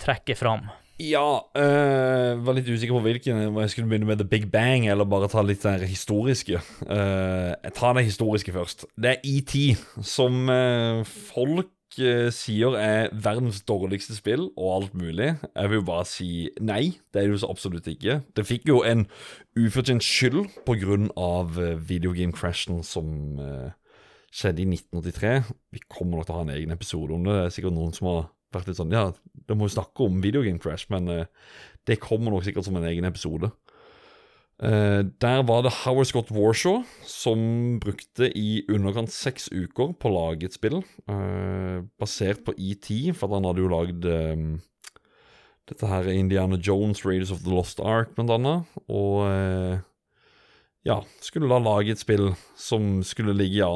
trekke 0.00 0.36
fram? 0.38 0.70
Ja, 0.98 1.38
øh, 1.54 2.46
var 2.46 2.56
litt 2.56 2.66
usikker 2.66 2.96
på 2.96 3.04
hvilken. 3.04 3.36
Jeg 3.54 3.70
skulle 3.70 3.88
begynne 3.88 4.06
med 4.06 4.18
The 4.18 4.26
Big 4.26 4.50
Bang, 4.50 4.88
eller 4.90 5.06
bare 5.06 5.28
ta 5.30 5.44
litt 5.46 5.62
den 5.62 5.84
historiske. 5.86 6.58
Uh, 6.82 7.54
jeg 7.54 7.72
tar 7.74 7.92
det 7.94 8.04
historiske 8.04 8.52
først. 8.52 8.86
Det 8.98 9.12
er 9.12 9.20
ET, 9.22 9.54
som 10.02 10.48
øh, 10.50 11.04
folk 11.06 12.00
øh, 12.00 12.32
sier 12.32 12.74
er 12.74 13.08
verdens 13.12 13.60
dårligste 13.62 14.16
spill, 14.16 14.50
og 14.56 14.74
alt 14.74 14.94
mulig. 14.94 15.36
Jeg 15.54 15.70
vil 15.70 15.78
jo 15.78 15.84
bare 15.86 16.04
si 16.04 16.48
nei. 16.60 16.98
Det 17.14 17.22
er 17.22 17.28
det 17.28 17.36
jo 17.36 17.42
så 17.44 17.50
absolutt 17.50 17.86
ikke. 17.86 18.20
Det 18.36 18.46
fikk 18.46 18.66
jo 18.68 18.82
en 18.82 19.06
ufortjent 19.54 20.02
skyld 20.02 20.48
på 20.66 20.74
grunn 20.82 21.12
av 21.16 21.54
videogame-crashen 21.78 22.82
som 22.82 23.38
skjedde 24.34 24.66
i 24.66 24.66
1983. 24.74 25.54
Vi 25.70 25.84
kommer 25.86 26.18
nok 26.18 26.26
til 26.26 26.34
å 26.34 26.40
ha 26.40 26.48
en 26.48 26.56
egen 26.56 26.74
episode 26.74 27.14
om 27.14 27.22
det. 27.22 27.38
Det 27.38 27.46
er 27.46 27.54
sikkert 27.54 27.78
noen 27.78 27.94
som 27.94 28.10
har 28.10 28.26
vært 28.54 28.70
litt 28.70 28.80
sånn 28.80 28.94
Ja, 28.94 29.08
da 29.48 29.56
må 29.56 29.68
jo 29.68 29.76
snakke 29.76 30.06
om 30.06 30.20
videogame 30.24 30.60
crash, 30.62 30.88
men 30.92 31.08
uh, 31.10 31.24
det 31.88 32.00
kommer 32.02 32.32
nok 32.32 32.46
sikkert 32.46 32.68
som 32.68 32.78
en 32.78 32.86
egen 32.88 33.08
episode. 33.08 33.50
Uh, 34.58 35.04
der 35.22 35.44
var 35.46 35.62
det 35.62 35.74
Howard 35.84 36.08
Scott 36.10 36.32
Warshaw 36.34 36.80
som 37.06 37.78
brukte 37.82 38.26
i 38.34 38.64
underkant 38.66 39.12
seks 39.14 39.46
uker 39.54 39.92
på 39.94 40.10
å 40.10 40.16
lage 40.16 40.48
et 40.48 40.56
spill, 40.56 40.80
uh, 41.10 41.84
basert 42.00 42.42
på 42.46 42.56
ET, 42.58 42.88
for 43.14 43.36
han 43.36 43.46
hadde 43.46 43.62
jo 43.62 43.70
lagd 43.72 44.08
um, 44.08 44.48
dette 45.68 45.86
her 45.86 46.08
er 46.08 46.16
Indiana 46.16 46.56
Jones, 46.56 47.04
Raiders 47.04 47.30
of 47.34 47.44
the 47.44 47.52
Lost 47.52 47.78
Ark, 47.84 48.14
blant 48.16 48.32
annet, 48.32 48.78
og 48.88 49.84
ja, 50.88 51.02
skulle 51.20 51.50
da 51.50 51.58
lage 51.60 51.92
et 51.92 52.00
spill 52.00 52.30
som 52.56 53.02
skulle 53.04 53.34
ligge, 53.36 53.66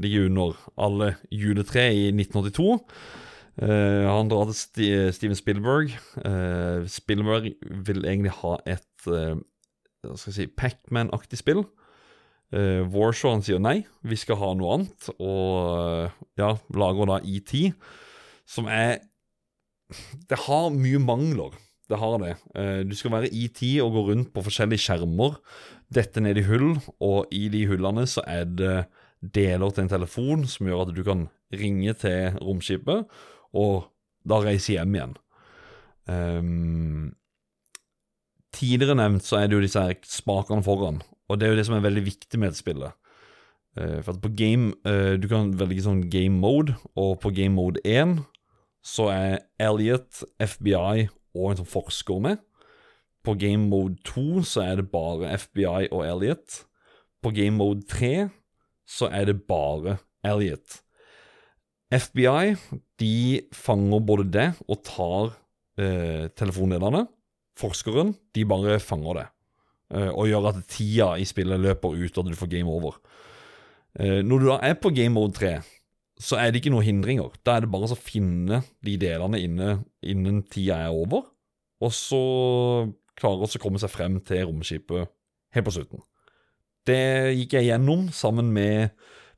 ligge 0.00 0.24
under 0.30 0.56
alle 0.80 1.10
juletre 1.28 1.90
i 1.92 2.06
1982. 2.14 2.78
Eh, 3.62 4.04
han 4.10 4.30
drar 4.30 4.50
til 4.50 4.56
St 4.56 5.14
Steven 5.14 5.38
Spielberg. 5.38 5.94
Uh, 6.18 6.86
Spielberg 6.90 7.52
vil 7.86 8.02
egentlig 8.02 8.32
ha 8.40 8.56
et 8.66 9.06
uh, 9.06 9.38
skal 10.16 10.34
si, 10.34 10.46
Pac-Man-aktig 10.50 11.38
spill. 11.38 11.62
Uh, 12.54 12.82
Warshaw 12.90 13.38
sier 13.42 13.62
nei, 13.62 13.84
vi 14.02 14.18
skal 14.18 14.40
ha 14.42 14.52
noe 14.58 14.78
annet, 14.78 15.10
og 15.16 16.08
uh, 16.10 16.24
ja, 16.38 16.54
lager 16.74 17.10
da 17.10 17.20
ET, 17.22 17.54
som 18.46 18.66
er 18.70 18.98
Det 20.30 20.38
har 20.48 20.74
mye 20.74 20.98
mangler. 20.98 21.54
Det 21.88 21.98
har 22.00 22.16
det. 22.18 22.32
Du 22.88 22.94
skal 22.96 23.12
være 23.12 23.28
ET 23.28 23.60
og 23.84 23.92
gå 23.92 24.02
rundt 24.06 24.30
på 24.32 24.42
forskjellige 24.46 24.80
skjermer, 24.86 25.36
dette 25.92 26.22
ned 26.24 26.40
i 26.40 26.44
hull, 26.46 26.78
og 27.04 27.28
i 27.30 27.50
de 27.52 27.66
hullene 27.68 28.06
så 28.08 28.24
er 28.24 28.48
det 28.48 28.86
deler 29.20 29.70
til 29.70 29.84
en 29.84 29.92
telefon 29.92 30.46
som 30.48 30.66
gjør 30.66 30.86
at 30.86 30.94
du 30.96 31.02
kan 31.04 31.26
ringe 31.52 31.92
til 32.00 32.38
romskipet, 32.40 33.04
og 33.54 33.86
da 34.28 34.40
reise 34.42 34.74
hjem 34.74 34.96
igjen. 34.96 35.14
Um, 36.08 37.14
tidligere 38.54 38.96
nevnt 38.98 39.24
så 39.24 39.40
er 39.40 39.48
det 39.48 39.58
jo 39.58 39.64
disse 39.64 39.80
her 39.80 39.96
spakene 40.08 40.64
foran, 40.64 41.00
og 41.28 41.40
det 41.40 41.46
er 41.46 41.54
jo 41.54 41.58
det 41.60 41.66
som 41.68 41.78
er 41.78 41.86
veldig 41.86 42.04
viktig 42.04 42.40
med 42.40 42.52
et 42.52 42.60
spillet. 42.60 42.96
Uh, 43.78 44.00
for 44.04 44.14
at 44.14 44.20
på 44.22 44.30
game 44.38 44.70
uh, 44.86 45.16
Du 45.18 45.26
kan 45.26 45.48
velge 45.58 45.82
sånn 45.82 46.04
game 46.10 46.38
mode, 46.38 46.76
og 46.94 47.18
på 47.22 47.32
game 47.34 47.56
mode 47.56 47.82
1 47.82 48.20
så 48.84 49.08
er 49.10 49.38
Elliot, 49.58 50.20
FBI 50.38 51.08
og 51.34 51.50
en 51.50 51.62
sånn 51.62 51.70
forsker 51.70 52.20
med. 52.22 52.42
På 53.24 53.32
game 53.40 53.70
mode 53.70 53.96
2 54.04 54.44
så 54.44 54.66
er 54.66 54.82
det 54.82 54.90
bare 54.92 55.32
FBI 55.40 55.88
og 55.88 56.04
Elliot. 56.04 56.60
På 57.24 57.32
game 57.32 57.56
mode 57.56 57.86
3 57.88 58.28
så 58.84 59.08
er 59.08 59.30
det 59.30 59.38
bare 59.48 59.96
Elliot. 60.24 60.83
FBI 61.92 62.54
de 63.00 63.42
fanger 63.52 64.00
både 64.06 64.26
det 64.32 64.48
og 64.68 64.80
tar 64.86 65.34
eh, 65.78 66.30
telefonlederne. 66.36 67.04
Forskeren 67.58 68.14
de 68.34 68.44
bare 68.48 68.80
fanger 68.82 69.20
det. 69.20 69.26
Eh, 69.94 70.10
og 70.10 70.28
gjør 70.30 70.50
at 70.50 70.62
tida 70.70 71.12
i 71.20 71.26
spillet 71.28 71.60
løper 71.60 71.94
ut, 71.94 72.18
og 72.18 72.30
du 72.30 72.38
får 72.38 72.50
game 72.56 72.70
over. 72.70 72.98
Eh, 73.98 74.22
når 74.26 74.42
du 74.42 74.48
da 74.50 74.58
er 74.62 74.78
på 74.80 74.90
game 74.94 75.14
mode 75.14 75.36
3, 75.38 75.54
så 76.20 76.38
er 76.38 76.50
det 76.50 76.62
ikke 76.62 76.72
noen 76.74 76.86
hindringer. 76.86 77.34
Da 77.46 77.56
er 77.56 77.64
det 77.64 77.72
bare 77.72 77.90
å 77.90 77.98
finne 77.98 78.62
de 78.84 78.96
delene 79.00 79.40
inne, 79.42 79.78
innen 80.02 80.42
tida 80.50 80.80
er 80.86 80.94
over, 80.94 81.26
og 81.82 81.92
så 81.94 82.24
klare 83.18 83.46
å 83.46 83.62
komme 83.62 83.78
seg 83.82 83.92
frem 83.92 84.18
til 84.26 84.46
romskipet 84.48 85.10
helt 85.54 85.66
på 85.66 85.74
slutten. 85.74 86.02
Det 86.84 87.32
gikk 87.38 87.56
jeg 87.56 87.70
gjennom 87.70 88.08
sammen 88.12 88.50
med 88.52 88.92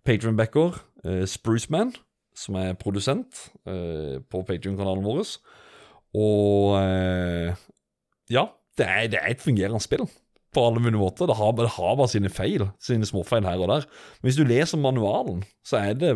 Patron 0.06 0.36
Backer, 0.39 0.81
eh, 1.05 1.24
Spruceman, 1.28 1.94
som 2.37 2.59
er 2.61 2.75
produsent 2.79 3.47
eh, 3.69 4.19
på 4.29 4.43
Patrion-kanalen 4.49 5.05
vår. 5.07 5.25
Og 6.17 6.77
eh, 6.81 7.57
ja, 8.33 8.47
det 8.79 8.87
er, 8.87 9.09
det 9.13 9.21
er 9.23 9.33
et 9.35 9.45
fungerende 9.45 9.81
spill 9.85 10.05
på 10.57 10.63
alle 10.65 10.81
mulige 10.81 11.01
måter. 11.01 11.29
Det 11.29 11.37
har, 11.37 11.53
det 11.59 11.69
har 11.77 11.97
bare 11.99 12.09
sine 12.13 12.31
feil, 12.33 12.69
sine 12.81 13.09
småfeil 13.09 13.45
her 13.49 13.61
og 13.61 13.69
der. 13.73 13.89
Men 14.21 14.31
hvis 14.31 14.39
du 14.41 14.45
leser 14.49 14.81
manualen, 14.81 15.43
så 15.67 15.81
er 15.83 15.97
det 15.99 16.13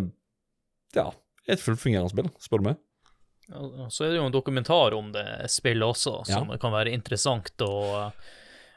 ja, 0.97 1.09
et 1.51 1.61
fullt 1.63 1.81
fungerende 1.83 2.13
spill, 2.13 2.31
spør 2.41 2.63
du 2.63 2.69
meg. 2.71 2.79
Ja, 3.51 3.89
Så 3.91 4.07
er 4.07 4.13
det 4.15 4.21
jo 4.21 4.29
en 4.29 4.35
dokumentar 4.37 4.95
om 4.95 5.11
det 5.13 5.27
spillet 5.51 5.83
også, 5.83 6.21
som 6.29 6.53
Ja. 6.53 6.57
kan 6.63 6.73
være 6.73 6.93
interessant 6.95 7.51
å, 7.67 8.13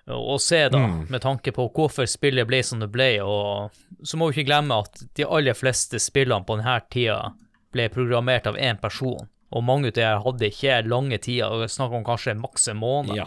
å 0.07 0.39
se, 0.41 0.69
da, 0.69 0.77
Mm. 0.77 1.09
med 1.09 1.21
tanke 1.21 1.51
på 1.55 1.69
hvorfor 1.71 2.05
spillet 2.07 2.45
ble 2.47 2.61
som 2.63 2.79
det 2.79 2.91
ble. 2.91 3.19
Og 3.23 3.71
så 4.03 4.17
må 4.17 4.27
vi 4.31 4.41
ikke 4.43 4.49
glemme 4.49 4.79
at 4.83 5.03
de 5.15 5.23
aller 5.23 5.53
fleste 5.53 5.95
spillene 5.99 6.43
på 6.45 6.57
denne 6.57 6.81
tida 6.91 7.33
ble 7.71 7.87
programmert 7.89 8.45
av 8.47 8.55
én 8.55 8.79
person. 8.81 9.27
Og 9.53 9.63
mange 9.63 9.87
av 9.87 9.93
dem 9.93 10.21
hadde 10.25 10.49
ikke 10.49 10.87
lange 10.87 11.17
tider, 11.21 11.45
og 11.51 11.69
snakk 11.69 11.93
om 11.93 12.03
kanskje 12.03 12.35
maks 12.39 12.67
en 12.67 12.77
måned 12.77 13.15
Ja. 13.15 13.25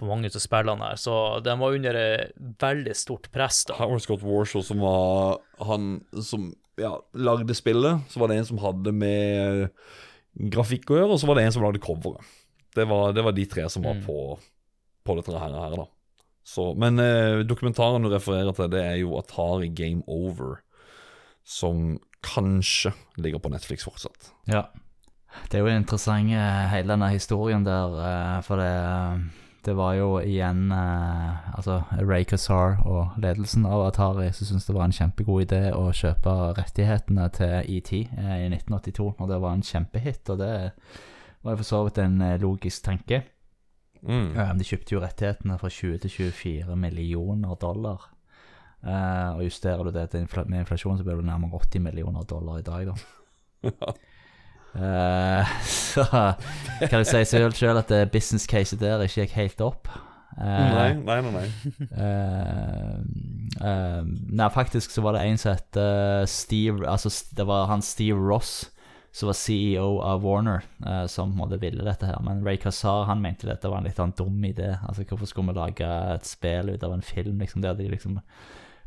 på 0.00 0.06
mange 0.06 0.26
av 0.26 0.40
spillene 0.40 0.80
her. 0.80 0.96
Så 0.96 1.42
de 1.42 1.56
var 1.58 1.72
under 1.74 2.32
veldig 2.58 2.94
stort 2.96 3.30
press, 3.30 3.64
da. 3.64 3.74
Howard 3.74 4.00
Scott 4.02 4.22
Warshaw 4.22 4.62
som 4.64 4.78
var 4.80 5.38
han 5.60 6.04
som 6.22 6.54
ja, 6.78 6.96
lagde 7.14 7.52
spillet. 7.54 8.00
Så 8.08 8.18
var 8.18 8.28
det 8.28 8.38
en 8.38 8.44
som 8.46 8.58
hadde 8.58 8.92
med 8.94 9.70
grafikk 10.38 10.86
å 10.88 10.96
gjøre, 10.96 11.12
og 11.12 11.20
så 11.20 11.26
var 11.28 11.34
det 11.36 11.44
en 11.44 11.52
som 11.52 11.62
lagde 11.66 11.78
coveret. 11.84 12.22
Det 12.74 12.86
var, 12.88 13.12
det 13.12 13.22
var 13.22 13.32
de 13.36 13.44
tre 13.44 13.68
som 13.68 13.82
var 13.84 13.94
Mm. 13.94 14.04
på, 14.06 14.38
på 15.04 15.16
dette 15.18 15.34
her, 15.34 15.56
her 15.56 15.76
da. 15.80 15.88
Så, 16.42 16.72
men 16.74 16.98
eh, 16.98 17.42
dokumentaren 17.46 18.02
du 18.02 18.10
refererer 18.10 18.54
til, 18.56 18.70
det 18.72 18.82
er 18.82 18.96
jo 19.02 19.14
Atari 19.18 19.70
Game 19.70 20.02
Over, 20.10 20.58
som 21.46 22.00
kanskje 22.22 22.92
ligger 23.18 23.42
på 23.42 23.52
Netflix 23.52 23.86
fortsatt. 23.86 24.32
Ja. 24.50 24.66
Det 25.50 25.58
er 25.58 25.64
jo 25.64 25.76
interessant, 25.76 26.34
eh, 26.34 26.66
hele 26.74 26.92
denne 26.92 27.08
historien 27.14 27.64
der, 27.64 27.94
eh, 28.02 28.42
for 28.44 28.60
det, 28.60 28.72
det 29.64 29.74
var 29.78 29.94
jo 29.94 30.08
igjen 30.18 30.72
eh, 30.74 31.54
Altså 31.54 31.78
Ray 32.02 32.26
Kassar 32.28 32.80
og 32.82 33.14
ledelsen 33.22 33.64
av 33.66 33.86
Atari 33.86 34.28
som 34.34 34.48
syntes 34.48 34.66
det 34.66 34.74
var 34.74 34.88
en 34.88 34.96
kjempegod 34.96 35.46
idé 35.46 35.62
å 35.74 35.86
kjøpe 35.94 36.34
rettighetene 36.58 37.28
til 37.36 37.54
ET 37.62 37.92
eh, 37.94 38.36
i 38.42 38.50
1982, 38.50 39.12
og 39.14 39.30
det 39.30 39.38
var 39.44 39.54
en 39.54 39.66
kjempehit, 39.66 40.26
og 40.34 40.42
det 40.42 40.54
var 41.42 41.58
for 41.58 41.66
så 41.68 41.84
vidt 41.86 42.02
en 42.02 42.20
eh, 42.20 42.40
logisk 42.42 42.84
tanke. 42.90 43.22
Mm. 44.02 44.58
De 44.58 44.66
kjøpte 44.66 44.96
jo 44.96 45.02
rettighetene 45.02 45.58
fra 45.60 45.70
20 45.70 46.02
til 46.02 46.10
24 46.10 46.76
millioner 46.76 47.54
dollar. 47.60 48.08
Uh, 48.82 49.38
og 49.38 49.44
justerer 49.46 49.84
du 49.86 49.92
det 49.94 50.08
til 50.10 50.24
infla 50.24 50.42
med 50.50 50.64
inflasjon, 50.64 50.96
så 50.98 51.04
blir 51.06 51.20
det 51.20 51.26
nærmere 51.28 51.54
80 51.54 51.84
millioner 51.84 52.24
dollar 52.26 52.58
i 52.58 52.64
dag, 52.66 52.88
da. 52.90 52.94
uh, 54.74 55.52
så 55.94 56.06
kan 56.80 56.98
du 56.98 57.06
si 57.06 57.24
selv, 57.24 57.52
selv 57.54 57.84
at 57.84 58.10
business 58.10 58.46
caset 58.50 58.80
der 58.80 59.04
ikke 59.06 59.22
gikk 59.22 59.36
helt 59.38 59.62
opp. 59.62 59.92
Uh, 60.32 60.42
Nei, 60.42 60.92
nei, 60.96 61.20
nei. 61.20 61.30
nei. 61.30 61.48
Nei, 64.32 64.48
faktisk 64.50 64.90
så 64.90 65.04
var 65.04 65.12
det 65.14 65.26
en 65.28 65.36
som 65.36 65.52
het 65.52 65.76
Steve 66.32 66.88
Altså, 66.88 67.12
det 67.36 67.44
var 67.46 67.66
han 67.68 67.84
Steve 67.84 68.16
Ross 68.16 68.71
som 69.12 69.28
var 69.28 69.36
CEO 69.36 69.98
av 70.00 70.22
Warner, 70.24 70.62
eh, 70.86 71.06
som 71.06 71.34
måtte 71.36 71.58
ville 71.60 71.84
dette 71.84 72.06
her. 72.08 72.16
Men 72.24 72.42
Ray 72.44 72.56
Kassar 72.56 73.04
han 73.04 73.20
mente 73.20 73.46
dette 73.46 73.68
var 73.68 73.78
en 73.82 73.84
litt 73.84 73.96
sånn 74.00 74.14
dum 74.16 74.38
idé. 74.48 74.78
Altså, 74.88 75.04
Hvorfor 75.04 75.28
skulle 75.28 75.52
vi 75.52 75.58
lage 75.60 75.90
et 76.14 76.24
spill 76.24 76.70
ut 76.72 76.82
av 76.82 76.92
en 76.94 77.02
film? 77.04 77.38
liksom 77.44 77.60
Det 77.60 77.68
hadde 77.68 77.84
de 77.84 77.90
liksom 77.92 78.20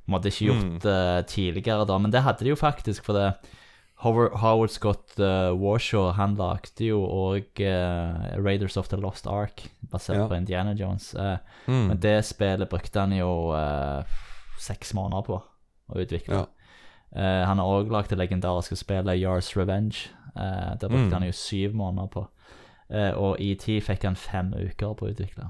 måtte 0.07 0.29
ikke 0.29 0.47
gjort 0.49 0.85
eh, 0.85 1.21
tidligere, 1.29 1.85
da. 1.85 1.97
Men 1.99 2.11
det 2.11 2.21
hadde 2.25 2.43
de 2.43 2.49
jo 2.49 2.55
faktisk, 2.55 3.03
for 3.05 3.13
det 3.13 3.35
Howard, 4.03 4.33
Howard 4.41 4.69
Scott 4.73 5.13
uh, 5.23 5.53
Warshaw 5.55 6.11
han 6.17 6.33
lagde 6.35 6.83
jo 6.83 6.97
òg 7.07 7.61
Raiders 8.43 8.75
of 8.77 8.89
the 8.89 8.97
Lost 8.97 9.25
Ark, 9.25 9.69
basert 9.89 10.17
Ja. 10.17 10.27
på 10.27 10.35
Indiana 10.35 10.73
Jones. 10.73 11.13
Eh, 11.15 11.37
Mm. 11.67 11.87
men 11.87 11.99
det 11.99 12.25
spillet 12.25 12.69
brukte 12.69 12.99
han 12.99 13.11
jo 13.15 13.53
eh, 13.55 14.03
seks 14.59 14.93
måneder 14.93 15.23
på 15.25 15.41
å 15.89 15.95
utvikle. 15.97 16.33
Ja. 16.43 16.45
Eh, 17.15 17.45
han 17.47 17.57
har 17.57 17.65
òg 17.65 17.89
lagd 17.89 18.09
det 18.09 18.17
legendariske 18.19 18.75
spillet 18.75 19.17
Yars 19.17 19.55
Revenge. 19.55 20.09
Uh, 20.35 20.75
det 20.79 20.89
brukte 20.89 21.07
Mm. 21.07 21.13
han 21.13 21.23
jo 21.23 21.31
syv 21.31 21.73
måneder 21.73 22.09
på. 22.11 22.27
Eh, 22.89 23.11
og 23.17 23.37
ET 23.41 23.63
fikk 23.81 24.03
han 24.03 24.15
fem 24.15 24.53
uker 24.53 24.93
på 24.93 25.07
å 25.07 25.13
utvikle. 25.13 25.47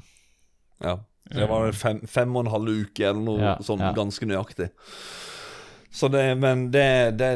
Ja. 0.84 0.98
Det 1.34 1.48
var 1.50 1.72
fem, 1.72 2.00
fem 2.08 2.36
og 2.36 2.46
en 2.46 2.52
halv 2.52 2.70
uke 2.86 3.04
eller 3.10 3.22
noe 3.26 3.40
Ja, 3.42 3.56
sånn 3.66 3.80
ja. 3.82 3.92
ganske 3.98 4.26
nøyaktig. 4.30 4.70
Så 5.92 6.08
det, 6.12 6.38
men 6.38 6.68
det, 6.72 7.18
det, 7.18 7.30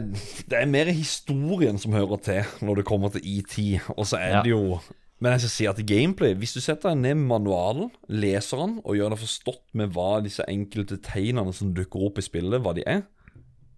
det 0.52 0.58
er 0.60 0.66
mer 0.70 0.86
historien 0.92 1.78
som 1.80 1.94
hører 1.96 2.20
til 2.22 2.44
når 2.68 2.76
det 2.82 2.86
kommer 2.86 3.10
til 3.10 3.24
ET. 3.26 3.82
Og 3.98 4.06
så 4.06 4.20
er 4.20 4.30
Ja. 4.38 4.42
det 4.44 4.52
jo 4.52 4.80
Men 5.22 5.32
jeg 5.34 5.42
skal 5.42 5.50
si 5.50 5.66
at 5.68 5.80
gameplay 5.86 6.34
Hvis 6.34 6.54
du 6.54 6.62
setter 6.62 6.90
deg 6.94 6.98
ned 7.02 7.16
manualen, 7.28 7.90
leser 8.08 8.58
den 8.58 8.78
og 8.86 8.96
gjør 8.96 9.10
deg 9.10 9.20
forstått 9.20 9.64
med 9.74 9.92
hva 9.92 10.22
disse 10.24 10.44
enkelte 10.48 10.98
tegnene 11.04 11.52
som 11.54 11.74
dukker 11.74 12.06
opp 12.08 12.18
i 12.20 12.22
spillet, 12.22 12.62
hva 12.64 12.74
de 12.76 12.84
er 12.88 13.02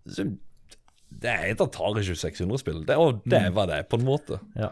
så 0.09 0.25
Det 1.11 1.29
er 1.29 1.51
et 1.51 1.61
Atari 1.61 2.05
2600-spill. 2.07 2.85
Det, 2.87 2.97
og 2.97 3.21
det 3.29 3.43
var 3.55 3.69
det 3.69 3.83
på 3.91 3.99
en 3.99 4.07
måte. 4.07 4.39
Ja. 4.55 4.71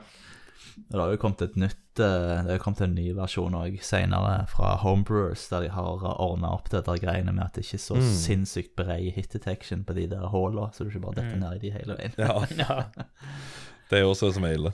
Det 0.88 0.98
har 0.98 1.12
jo 1.12 1.20
kommet 1.20 1.42
et 1.44 1.58
nytt 1.60 2.00
eh, 2.00 2.44
Det 2.46 2.54
har 2.54 2.62
kommet 2.64 2.82
en 2.86 2.94
ny 2.96 3.10
versjon 3.18 3.56
òg 3.58 3.76
senere 3.84 4.46
fra 4.48 4.78
Homebrewers, 4.80 5.48
der 5.52 5.66
de 5.66 5.72
har 5.76 6.06
ordna 6.16 6.54
opp 6.56 6.70
det 6.72 6.86
der 6.88 7.02
greiene 7.02 7.34
med 7.36 7.44
at 7.50 7.58
det 7.58 7.66
ikke 7.66 7.80
er 7.82 7.84
så 7.84 8.00
sinnssykt 8.00 8.76
bred 8.80 9.12
hit 9.18 9.34
detection 9.36 9.84
på 9.84 9.98
de 9.98 10.08
der 10.12 10.30
hullene, 10.32 10.72
så 10.74 10.86
du 10.86 10.94
ikke 10.94 11.04
bare 11.04 11.20
detter 11.20 11.42
ned 11.42 11.60
i 11.60 11.64
de 11.68 11.74
hele 11.76 11.98
veien. 12.00 12.16
Ja, 12.18 12.38
Ja. 12.64 12.82
Det 13.90 14.00
er 14.00 14.06
også 14.06 14.30
det 14.30 14.38
som 14.38 14.46
er 14.46 14.54
ille. 14.54 14.72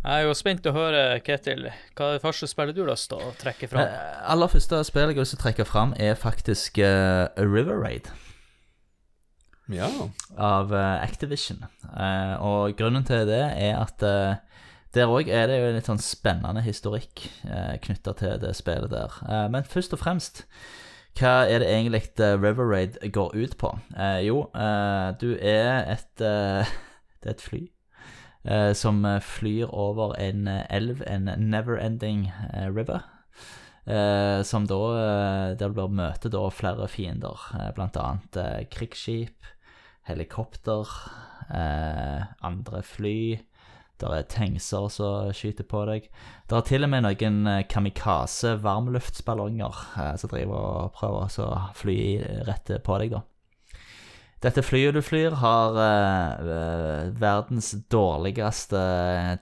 Jeg 0.00 0.14
er 0.16 0.24
jo 0.24 0.32
spent 0.32 0.64
å 0.64 0.72
høre, 0.72 1.02
Ketil, 1.20 1.66
hva 1.92 2.06
er 2.08 2.16
det 2.16 2.22
første 2.24 2.48
spillet 2.48 2.76
du 2.76 2.80
har 2.86 2.88
lyst 2.94 3.10
til 3.12 3.20
å 3.20 3.34
trekke 3.36 3.68
fram? 3.68 3.84
Eh, 3.84 4.14
aller 4.32 4.48
første 4.48 4.80
spillet 4.88 5.12
jeg 5.12 5.18
har 5.18 5.26
lyst 5.26 5.36
til 5.36 5.40
å 5.40 5.44
trekke 5.44 5.66
fram, 5.68 5.92
er 6.00 6.16
faktisk 6.16 6.80
uh, 6.80 7.28
A 7.28 7.44
River 7.44 7.76
Raid. 7.76 8.08
Ja. 9.70 9.88
av 10.36 10.74
eh, 10.74 11.02
Activision. 11.04 11.64
Eh, 11.94 12.34
og 12.42 12.76
grunnen 12.78 13.04
til 13.06 13.26
det 13.28 13.42
er 13.54 13.76
at 13.78 14.02
eh, 14.02 14.38
der 14.94 15.06
òg 15.06 15.28
er 15.30 15.46
det 15.46 15.60
jo 15.60 15.66
en 15.68 15.76
litt 15.78 15.86
sånn 15.86 16.00
spennende 16.02 16.64
historikk 16.66 17.22
uh, 17.46 17.76
knytta 17.78 18.10
til 18.18 18.40
det 18.42 18.56
spillet 18.58 18.90
der. 18.90 19.20
Eh, 19.22 19.44
men 19.54 19.62
først 19.62 19.94
og 19.94 20.00
fremst, 20.02 20.42
hva 21.18 21.44
er 21.46 21.62
det 21.62 21.68
egentlig 21.70 22.02
River 22.18 22.66
Raid 22.66 22.98
går 23.14 23.36
ut 23.36 23.54
på? 23.60 23.70
Eh, 23.94 24.24
jo, 24.26 24.48
eh, 24.50 25.12
du 25.20 25.36
er 25.38 25.84
et 25.94 26.24
eh, 26.24 26.66
Det 27.20 27.28
er 27.28 27.36
et 27.36 27.44
fly. 27.44 27.60
eh, 28.48 28.72
som 28.74 29.04
eh, 29.04 29.20
flyr 29.20 29.70
over 29.70 30.16
en 30.18 30.48
eh, 30.48 30.64
elv, 30.70 31.02
en 31.06 31.28
never-ending 31.38 32.30
eh, 32.54 32.66
river. 32.74 33.04
Eh, 33.86 34.42
som 34.42 34.66
da 34.66 34.78
eh, 34.96 35.56
Der 35.60 35.72
du 35.74 35.86
møte 35.88 36.30
da 36.32 36.48
flere 36.50 36.88
fiender, 36.88 37.36
eh, 37.54 37.70
annet 37.78 38.36
eh, 38.36 38.64
krigsskip, 38.72 39.36
helikopter, 40.10 40.90
eh, 41.50 42.26
andre 42.46 42.82
fly. 42.86 43.40
Der 44.00 44.14
er 44.16 44.28
tankser 44.32 44.88
som 44.88 45.32
skyter 45.36 45.66
på 45.68 45.82
deg. 45.88 46.06
Det 46.48 46.56
er 46.56 46.68
til 46.68 46.86
og 46.86 46.92
med 46.92 47.04
noen 47.04 47.42
eh, 47.50 47.66
kamikaze 47.68 48.54
varmluftsballonger 48.64 49.82
eh, 50.00 50.14
som 50.20 50.32
driver 50.32 50.56
og 50.86 50.94
prøver 50.96 51.42
å 51.44 51.50
fly 51.76 51.98
rett 52.48 52.72
på 52.84 53.02
deg, 53.02 53.18
da. 53.18 53.24
Dette 54.40 54.62
flyet 54.64 54.96
du 54.96 55.02
flyr, 55.04 55.34
har 55.42 55.76
eh, 55.76 56.46
eh, 56.48 57.10
verdens 57.20 57.74
dårligste 57.92 58.80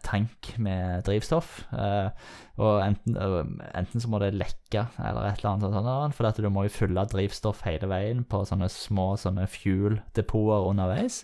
tank 0.03 0.57
med 0.59 1.05
drivstoff. 1.07 1.61
eh, 1.71 2.11
og 2.59 2.81
enten, 2.83 3.15
eh, 3.17 3.69
enten 3.79 4.03
så 4.03 4.11
må 4.11 4.19
det 4.19 4.33
lekke 4.35 4.89
eller 4.99 5.29
et 5.29 5.39
eller 5.39 5.53
annet 5.53 5.67
sånt, 5.69 5.87
sånt 5.87 6.17
for 6.17 6.27
at 6.27 6.41
du 6.43 6.49
må 6.51 6.67
jo 6.67 6.75
fylle 6.75 7.05
drivstoff 7.07 7.63
hele 7.67 7.87
veien 7.91 8.25
på 8.27 8.43
sånne 8.49 8.67
små 8.73 9.13
sånne 9.21 9.47
fuel-depoter 9.51 10.67
underveis. 10.67 11.23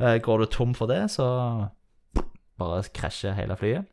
Eh, 0.00 0.18
går 0.18 0.42
du 0.42 0.46
tom 0.50 0.74
for 0.74 0.90
det, 0.90 1.04
så 1.14 1.28
bare 2.58 2.82
krasjer 2.94 3.38
hele 3.38 3.56
flyet. 3.58 3.86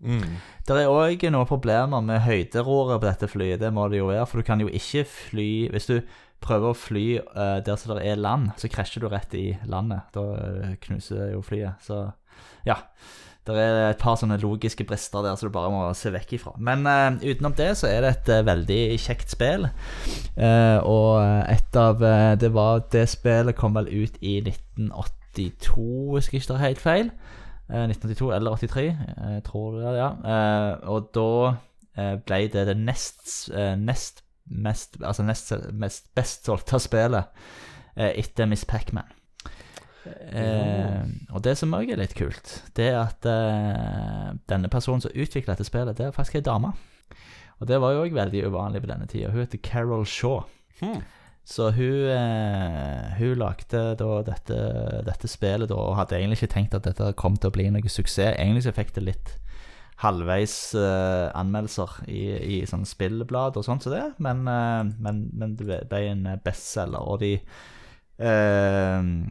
Mm. 0.00 0.36
Det 0.64 0.76
er 0.80 0.88
òg 0.88 1.24
noen 1.28 1.48
problemer 1.48 2.04
med 2.04 2.22
høyderoret 2.24 3.00
på 3.00 3.08
dette 3.08 3.28
flyet. 3.28 3.60
Det 3.60 3.72
må 3.72 3.88
det 3.88 4.00
jo 4.00 4.08
være, 4.12 4.26
for 4.28 4.40
du 4.40 4.46
kan 4.48 4.60
jo 4.62 4.70
ikke 4.72 5.04
fly 5.04 5.50
Hvis 5.74 5.90
du 5.90 5.98
prøver 6.40 6.70
å 6.70 6.76
fly 6.76 7.06
eh, 7.20 7.58
der 7.64 7.76
som 7.76 7.96
det 7.96 8.06
er 8.08 8.20
land, 8.20 8.52
så 8.60 8.68
krasjer 8.72 9.04
du 9.04 9.08
rett 9.12 9.34
i 9.36 9.46
landet. 9.68 10.08
Da 10.12 10.76
knuser 10.84 11.32
jo 11.34 11.40
flyet. 11.44 11.80
Så 11.84 12.06
ja. 12.68 12.80
Det 13.46 13.56
er 13.56 13.78
et 13.88 14.00
par 14.00 14.18
sånne 14.20 14.36
logiske 14.42 14.84
brister 14.86 15.24
der 15.24 15.38
som 15.38 15.48
du 15.48 15.54
bare 15.54 15.70
må 15.72 15.82
se 15.96 16.12
vekk 16.12 16.34
ifra. 16.36 16.54
Men 16.60 16.84
uh, 16.86 17.16
utenom 17.24 17.56
det 17.56 17.72
så 17.80 17.88
er 17.88 18.04
det 18.04 18.12
et 18.12 18.32
uh, 18.34 18.46
veldig 18.46 18.80
kjekt 19.00 19.32
spill. 19.32 19.68
Uh, 20.36 20.78
og 20.84 21.20
et 21.50 21.76
av 21.76 22.02
eh, 22.02 22.34
Det 22.40 22.52
var 22.54 22.84
Det 22.92 23.04
spillet 23.10 23.56
kom 23.58 23.74
vel 23.76 23.88
ut 23.88 24.16
i 24.20 24.38
1982, 24.42 25.84
hvis 26.14 26.28
jeg 26.30 26.40
ikke 26.40 26.52
tar 26.52 26.64
helt 26.64 26.82
feil. 26.82 27.12
Eh, 27.70 27.86
1982 27.86 28.32
eller 28.34 28.56
83, 28.56 28.86
eh, 28.88 29.32
jeg 29.34 29.44
tror 29.46 29.78
det, 29.78 29.94
ja. 29.98 30.10
Eh, 30.32 30.88
og 30.90 31.10
da 31.14 31.28
eh, 31.96 32.16
ble 32.26 32.40
det 32.50 32.66
det 32.66 32.76
nest, 32.76 33.50
eh, 33.54 33.76
nest 33.78 34.24
mest 34.50 34.96
Altså 35.04 35.22
nest 35.22 35.52
mest 35.78 36.08
best 36.18 36.48
solgte 36.48 36.80
spillet 36.82 37.28
eh, 37.94 38.10
etter 38.18 38.48
Miss 38.50 38.64
Pacman. 38.66 39.06
Eh, 40.08 41.02
og 41.34 41.42
det 41.44 41.56
som 41.60 41.74
òg 41.76 41.92
er 41.92 42.00
litt 42.00 42.16
kult, 42.16 42.54
det 42.78 42.88
er 42.92 43.00
at 43.02 43.26
eh, 43.28 44.30
denne 44.48 44.70
personen 44.72 45.02
som 45.04 45.12
utvikla 45.12 45.54
dette 45.54 45.68
spillet, 45.68 45.98
det 45.98 46.08
er 46.08 46.16
faktisk 46.16 46.40
ei 46.40 46.46
dame. 46.46 46.72
Og 47.60 47.68
det 47.68 47.80
var 47.82 47.92
jo 47.92 48.04
òg 48.06 48.16
veldig 48.16 48.46
uvanlig 48.48 48.80
på 48.80 48.88
denne 48.88 49.08
tida. 49.10 49.32
Hun 49.32 49.44
heter 49.44 49.60
Carol 49.60 50.06
Shaw. 50.08 50.46
Hmm. 50.80 51.02
Så 51.44 51.70
hun, 51.74 52.08
eh, 52.08 53.12
hun 53.18 53.38
lagde 53.40 53.82
da 53.98 54.08
dette, 54.24 54.58
dette 55.04 55.28
spillet 55.28 55.68
da, 55.68 55.76
og 55.76 55.96
hadde 55.98 56.16
egentlig 56.16 56.40
ikke 56.40 56.54
tenkt 56.54 56.76
at 56.76 56.86
dette 56.86 57.12
kom 57.20 57.36
til 57.36 57.50
å 57.50 57.54
bli 57.56 57.68
noe 57.72 57.90
suksess. 57.90 58.36
Egentlig 58.36 58.64
så 58.68 58.76
fikk 58.76 58.94
det 58.96 59.06
litt 59.08 59.34
halvveis 60.00 60.54
eh, 60.78 61.26
anmeldelser 61.36 61.98
i, 62.08 62.22
i 62.40 62.60
sånn 62.68 62.86
spillblad 62.88 63.58
og 63.60 63.66
sånt 63.66 63.84
som 63.84 63.92
det, 63.92 64.06
men, 64.22 64.46
eh, 64.48 64.94
men, 65.02 65.26
men 65.36 65.58
det 65.58 65.82
ble 65.90 66.04
en 66.12 66.24
bestselger. 66.44 67.02
Og 67.02 67.20
de 67.24 67.34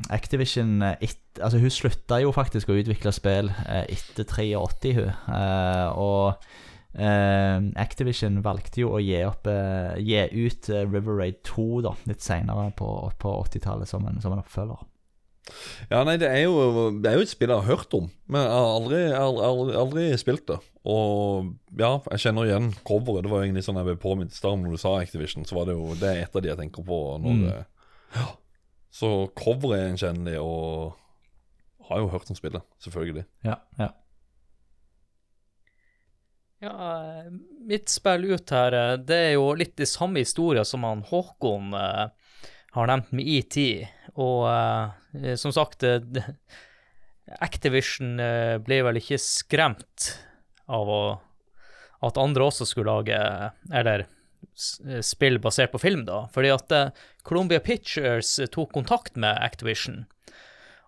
Activision 0.09 0.81
eh, 0.81 0.95
et, 1.05 1.19
Altså, 1.39 1.59
hun 1.61 1.71
slutta 1.71 2.17
jo 2.19 2.33
faktisk 2.35 2.71
å 2.71 2.75
utvikle 2.75 3.13
spill 3.15 3.51
eh, 3.67 3.85
etter 3.93 4.25
83, 4.27 4.95
hun. 4.97 5.13
Eh, 5.35 5.99
og 5.99 6.49
Uh, 6.89 7.69
Activision 7.77 8.39
valgte 8.41 8.81
jo 8.81 8.95
å 8.97 8.99
gi, 8.99 9.19
opp, 9.21 9.45
uh, 9.45 9.93
gi 10.01 10.23
ut 10.33 10.69
uh, 10.73 10.79
River 10.89 11.19
Raid 11.19 11.37
2 11.45 11.65
da, 11.85 11.91
litt 12.09 12.25
senere 12.25 12.71
på, 12.75 12.87
på 13.21 13.33
80-tallet 13.45 13.87
som, 13.87 14.07
som 14.23 14.33
en 14.33 14.41
oppfølger. 14.41 14.81
Ja, 15.89 16.01
nei, 16.05 16.17
det 16.21 16.31
er, 16.33 16.47
jo, 16.47 16.89
det 16.97 17.11
er 17.11 17.19
jo 17.19 17.27
et 17.27 17.31
spill 17.31 17.53
jeg 17.53 17.61
har 17.61 17.69
hørt 17.69 17.93
om, 17.97 18.09
men 18.25 18.41
jeg 18.41 18.51
har 18.57 18.73
aldri, 18.73 19.03
aldri, 19.13 19.45
aldri, 19.45 19.77
aldri 19.83 20.07
spilt 20.21 20.45
det. 20.49 20.59
Og 20.89 21.53
ja, 21.77 21.93
jeg 22.15 22.25
kjenner 22.25 22.49
igjen 22.49 22.69
coveret. 22.81 23.25
Det 23.25 23.31
var 23.33 23.45
egentlig 23.45 23.65
sånn 23.65 23.79
jeg 23.81 23.91
ble 23.91 23.97
påminnet 24.01 24.33
i 24.33 24.41
stad 24.41 24.57
når 24.57 24.73
du 24.73 24.81
sa 24.81 24.97
Activision, 24.97 25.45
så 25.45 25.57
var 25.57 25.69
det 25.69 25.77
jo 25.77 25.97
det 26.01 26.09
er 26.09 26.21
et 26.25 26.35
av 26.35 26.45
de 26.45 26.51
jeg 26.51 26.61
tenker 26.65 26.85
på 26.89 27.01
når 27.21 27.37
Mm. 27.39 27.49
Ja. 28.17 28.29
Så 28.91 29.09
coveret 29.37 29.77
er 29.77 29.87
gjenkjennelig, 29.89 30.37
og 30.41 30.95
har 31.89 32.01
jo 32.03 32.09
hørt 32.13 32.29
om 32.33 32.37
spillet, 32.37 32.65
selvfølgelig. 32.83 33.25
Ja, 33.45 33.59
ja. 33.79 33.91
Ja, 36.59 36.73
mitt 37.69 37.87
spill 37.93 38.25
ut 38.33 38.51
her, 38.51 38.75
eh, 38.75 38.95
det 38.99 39.19
er 39.29 39.33
jo 39.37 39.45
litt 39.55 39.77
de 39.79 39.85
samme 39.87 40.19
historier 40.19 40.65
som 40.67 40.83
han 40.83 41.05
Håkon 41.07 41.69
eh, 41.77 42.09
har 42.75 42.89
nevnt 42.91 43.13
med 43.15 43.29
ET. 43.31 43.55
Og 44.19 44.43
eh, 44.51 45.35
som 45.39 45.53
sagt, 45.55 45.83
eh, 45.87 46.01
det- 46.03 46.25
Activision 47.45 48.17
eh, 48.19 48.57
ble 48.57 48.79
vel 48.87 48.97
ikke 48.97 49.19
skremt 49.21 50.07
av 50.67 50.89
å, 50.89 51.01
at 52.07 52.17
andre 52.17 52.47
også 52.47 52.65
skulle 52.65 52.89
lage 52.89 53.19
Eller 53.69 54.01
eh, 54.01 54.09
spill 55.01 55.39
basert 55.39 55.71
på 55.73 55.81
film, 55.81 56.05
da. 56.07 56.25
Fordi 56.33 56.51
at 56.53 56.71
eh, 56.75 56.91
Columbia 57.27 57.59
Pictures 57.63 58.37
eh, 58.39 58.49
tok 58.51 58.73
kontakt 58.75 59.15
med 59.19 59.37
Activision 59.43 60.05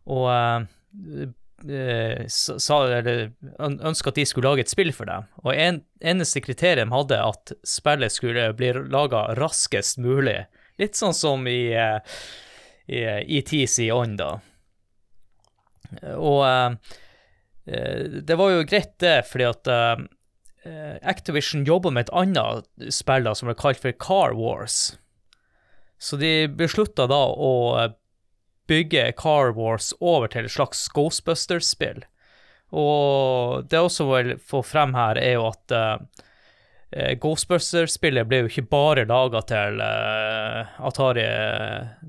og 0.09 0.27
eh, 0.33 1.27
eh, 1.69 2.23
sa, 2.27 2.77
eller 2.87 3.31
ønska 3.59 4.11
at 4.11 4.17
de 4.17 4.25
skulle 4.25 4.49
lage 4.49 4.65
et 4.65 4.71
spill 4.71 4.93
for 4.95 5.09
dem. 5.09 5.27
Og 5.43 5.53
en, 5.53 5.81
eneste 6.01 6.41
kriterium 6.43 6.93
hadde, 6.95 7.19
at 7.21 7.53
spillet 7.67 8.13
skulle 8.13 8.49
bli 8.57 8.73
laga 8.89 9.27
raskest 9.39 10.01
mulig. 10.01 10.39
Litt 10.81 10.97
sånn 10.97 11.15
som 11.15 11.45
i, 11.49 11.73
eh, 11.75 12.23
ETs 12.87 13.77
i 13.79 13.91
ånd, 13.93 14.17
da. 14.21 14.33
Og 16.15 16.41
eh, 16.47 16.97
eh, 17.67 18.19
det 18.25 18.39
var 18.39 18.55
jo 18.55 18.65
greit, 18.65 18.97
det, 19.03 19.21
fordi 19.29 19.49
at 19.51 19.71
eh, 19.71 19.93
eh, 19.93 20.07
Activision 20.63 21.63
jobber 21.65 21.93
med 21.93 22.05
et 22.05 22.13
annet 22.13 22.91
spill 22.93 23.25
da, 23.25 23.33
som 23.33 23.49
er 23.49 23.57
kalt 23.57 23.81
for 23.81 23.95
Car 23.97 24.35
Wars. 24.37 24.91
Så 26.01 26.17
de 26.17 26.47
beslutta 26.57 27.05
da 27.09 27.19
å 27.29 27.51
eh, 27.77 27.91
bygge 28.71 29.11
Car 29.19 29.53
Wars 29.53 29.91
over 29.99 30.31
til 30.33 30.47
et 30.47 30.53
slags 30.53 30.87
Ghostbusters-spill. 30.95 32.01
Og 32.71 33.67
det 33.69 33.77
jeg 33.77 33.89
også 33.89 34.07
vil 34.09 34.31
få 34.39 34.63
frem 34.65 34.95
her, 34.97 35.19
er 35.21 35.35
jo 35.35 35.45
at 35.51 35.75
eh, 35.77 36.23
eh, 36.95 37.11
Ghostbusters-spillet 37.21 38.29
ble 38.29 38.41
jo 38.41 38.49
ikke 38.49 38.65
bare 38.71 39.05
laga 39.05 39.43
til 39.45 39.77
uh, 39.83 40.73
Atari 40.89 41.27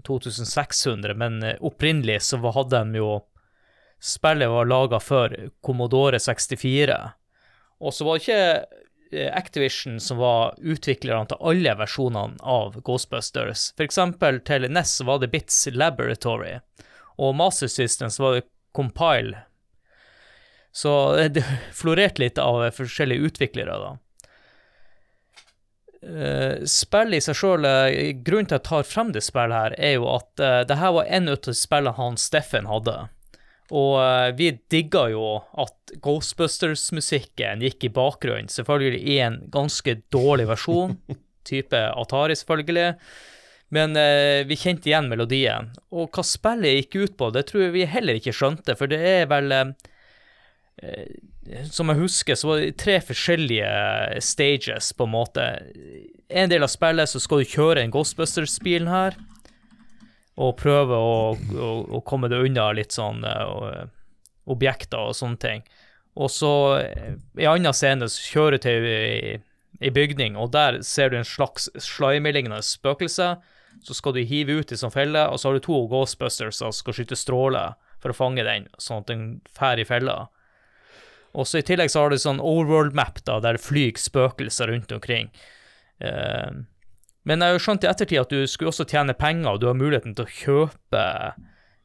2600, 0.09 1.19
men 1.19 1.43
eh, 1.45 1.59
opprinnelig 1.61 2.23
så 2.31 2.41
hadde 2.47 2.85
de 2.95 3.03
jo 3.05 3.13
Spillet 4.03 4.51
var 4.51 4.67
laga 4.67 4.99
for 4.99 5.31
Commodore 5.63 6.19
64. 6.19 6.97
Og 7.83 7.95
så 7.95 8.07
var 8.07 8.17
det 8.17 8.23
ikke 8.23 8.43
eh, 9.13 9.31
Activision 9.35 9.99
som 10.01 10.21
var 10.23 10.55
utviklerne 10.63 11.27
til 11.31 11.41
alle 11.51 11.75
versjonene 11.81 12.39
av 12.47 12.79
Ghostbusters. 12.87 13.73
Eksempel 13.83 14.39
til 14.47 14.69
NES 14.71 15.01
var 15.09 15.23
det 15.23 15.33
Bits 15.35 15.65
Laboratory, 15.75 16.61
og 17.19 17.35
Master 17.37 17.71
System 17.71 18.13
var 18.23 18.39
det 18.39 18.47
Compile. 18.77 19.43
Så 20.73 20.95
eh, 21.19 21.31
det 21.37 21.45
florerte 21.75 22.23
litt 22.23 22.39
av 22.39 22.69
forskjellige 22.79 23.33
utviklere, 23.33 23.81
da. 23.83 23.99
Uh, 26.03 26.65
spillet 26.67 27.21
i 27.21 27.23
seg 27.23 27.37
sjøl 27.39 27.67
Grunnen 28.27 28.49
til 28.51 28.57
at 28.57 28.65
jeg 28.65 28.67
tar 28.67 28.87
frem 28.91 29.13
det 29.15 29.21
spillet, 29.23 29.55
her 29.55 29.75
er 29.79 29.93
jo 30.01 30.09
at 30.11 30.41
uh, 30.43 30.65
det 30.67 30.81
her 30.81 30.97
var 30.97 31.07
en 31.07 31.31
av 31.31 31.47
spillene 31.55 31.95
han 31.95 32.19
Steffen 32.19 32.67
hadde. 32.67 32.97
Og 33.73 33.97
uh, 33.99 34.31
vi 34.37 34.51
digga 34.73 35.07
jo 35.13 35.27
at 35.61 35.95
Ghostbusters-musikken 36.05 37.65
gikk 37.65 37.89
i 37.89 37.93
bakgrunnen, 37.93 38.51
selvfølgelig 38.53 39.03
i 39.03 39.19
en 39.25 39.39
ganske 39.53 39.97
dårlig 40.13 40.49
versjon, 40.51 40.99
type 41.49 41.79
Atari, 41.91 42.37
selvfølgelig. 42.39 42.93
Men 43.73 43.97
vi 44.45 44.57
kjente 44.61 44.91
igjen 44.91 45.07
melodien. 45.09 45.71
Og 45.97 46.13
hva 46.13 46.21
spillet 46.29 46.75
gikk 46.77 46.97
ut 46.99 47.15
på, 47.17 47.31
det 47.33 47.47
tror 47.49 47.63
jeg 47.65 47.73
vi 47.73 47.87
heller 47.89 48.19
ikke 48.19 48.35
skjønte, 48.37 48.75
for 48.77 48.91
det 48.93 48.99
er 49.01 49.31
vel 49.31 49.49
som 51.71 51.91
jeg 51.91 52.01
husker, 52.01 52.39
så 52.39 52.49
var 52.49 52.63
det 52.63 52.77
tre 52.81 52.99
forskjellige 53.03 54.21
stages, 54.25 54.93
på 54.97 55.07
en 55.09 55.15
måte. 55.15 55.47
En 56.29 56.51
del 56.53 56.65
av 56.65 56.71
spillet 56.73 57.11
så 57.11 57.21
skal 57.23 57.43
du 57.43 57.51
kjøre 57.51 57.83
en 57.83 57.93
Ghostbusters-bilen 57.95 58.91
her, 58.91 59.17
og 60.41 60.57
prøve 60.61 60.97
å, 60.97 61.17
å, 61.37 61.71
å, 61.99 62.01
komme 62.09 62.31
det 62.33 62.41
unna 62.41 62.71
litt 62.73 62.95
sånn 62.97 63.25
uh, 63.25 63.85
objekter 64.49 65.11
og 65.11 65.17
sånne 65.17 65.41
ting. 65.43 65.65
Og 66.17 66.31
så, 66.33 66.53
i 67.41 67.49
annen 67.49 67.77
scene, 67.77 68.09
så 68.09 68.25
kjører 68.35 68.61
til 68.61 68.87
ei 69.83 69.91
bygning, 69.93 70.37
og 70.37 70.53
der 70.55 70.81
ser 70.87 71.11
du 71.11 71.19
en 71.19 71.27
slags 71.27 71.71
slimelignende 71.81 72.61
spøkelse. 72.65 73.35
Så 73.83 73.97
skal 73.97 74.15
du 74.15 74.21
hive 74.29 74.61
ut 74.61 74.73
i 74.73 74.79
sånn 74.79 74.93
felle, 74.93 75.25
og 75.29 75.41
så 75.41 75.49
har 75.49 75.57
du 75.57 75.65
to 75.65 75.79
Ghostbusters 75.91 76.61
som 76.61 76.75
skal 76.77 76.97
skyte 76.97 77.17
stråler 77.19 77.79
for 78.03 78.13
å 78.13 78.17
fange 78.17 78.45
den, 78.47 78.69
sånn 78.83 79.03
at 79.03 79.11
den 79.11 79.25
fær 79.57 79.81
i 79.81 79.89
fella. 79.89 80.27
Og 81.33 81.49
så 81.49 81.63
I 81.63 81.67
tillegg 81.67 81.91
så 81.91 82.05
har 82.05 82.13
du 82.13 82.21
sånn 82.21 82.43
overworld-map 82.45 83.23
da, 83.25 83.39
der 83.41 83.57
det 83.57 83.65
flyr 83.65 83.97
spøkelser 83.99 84.69
rundt 84.69 84.93
omkring. 84.93 85.33
Uh, 86.05 86.65
men 87.29 87.43
jeg 87.43 87.53
har 87.53 87.59
jo 87.59 87.63
skjønt 87.67 87.85
i 87.87 87.91
ettertid 87.91 88.23
at 88.25 88.33
du 88.35 88.49
skulle 88.51 88.73
også 88.73 88.89
tjene 88.89 89.15
penger, 89.19 89.55
og 89.55 89.63
du 89.63 89.69
har 89.71 89.79
muligheten 89.79 90.17
til 90.19 90.27
å 90.27 90.35
kjøpe 90.41 91.05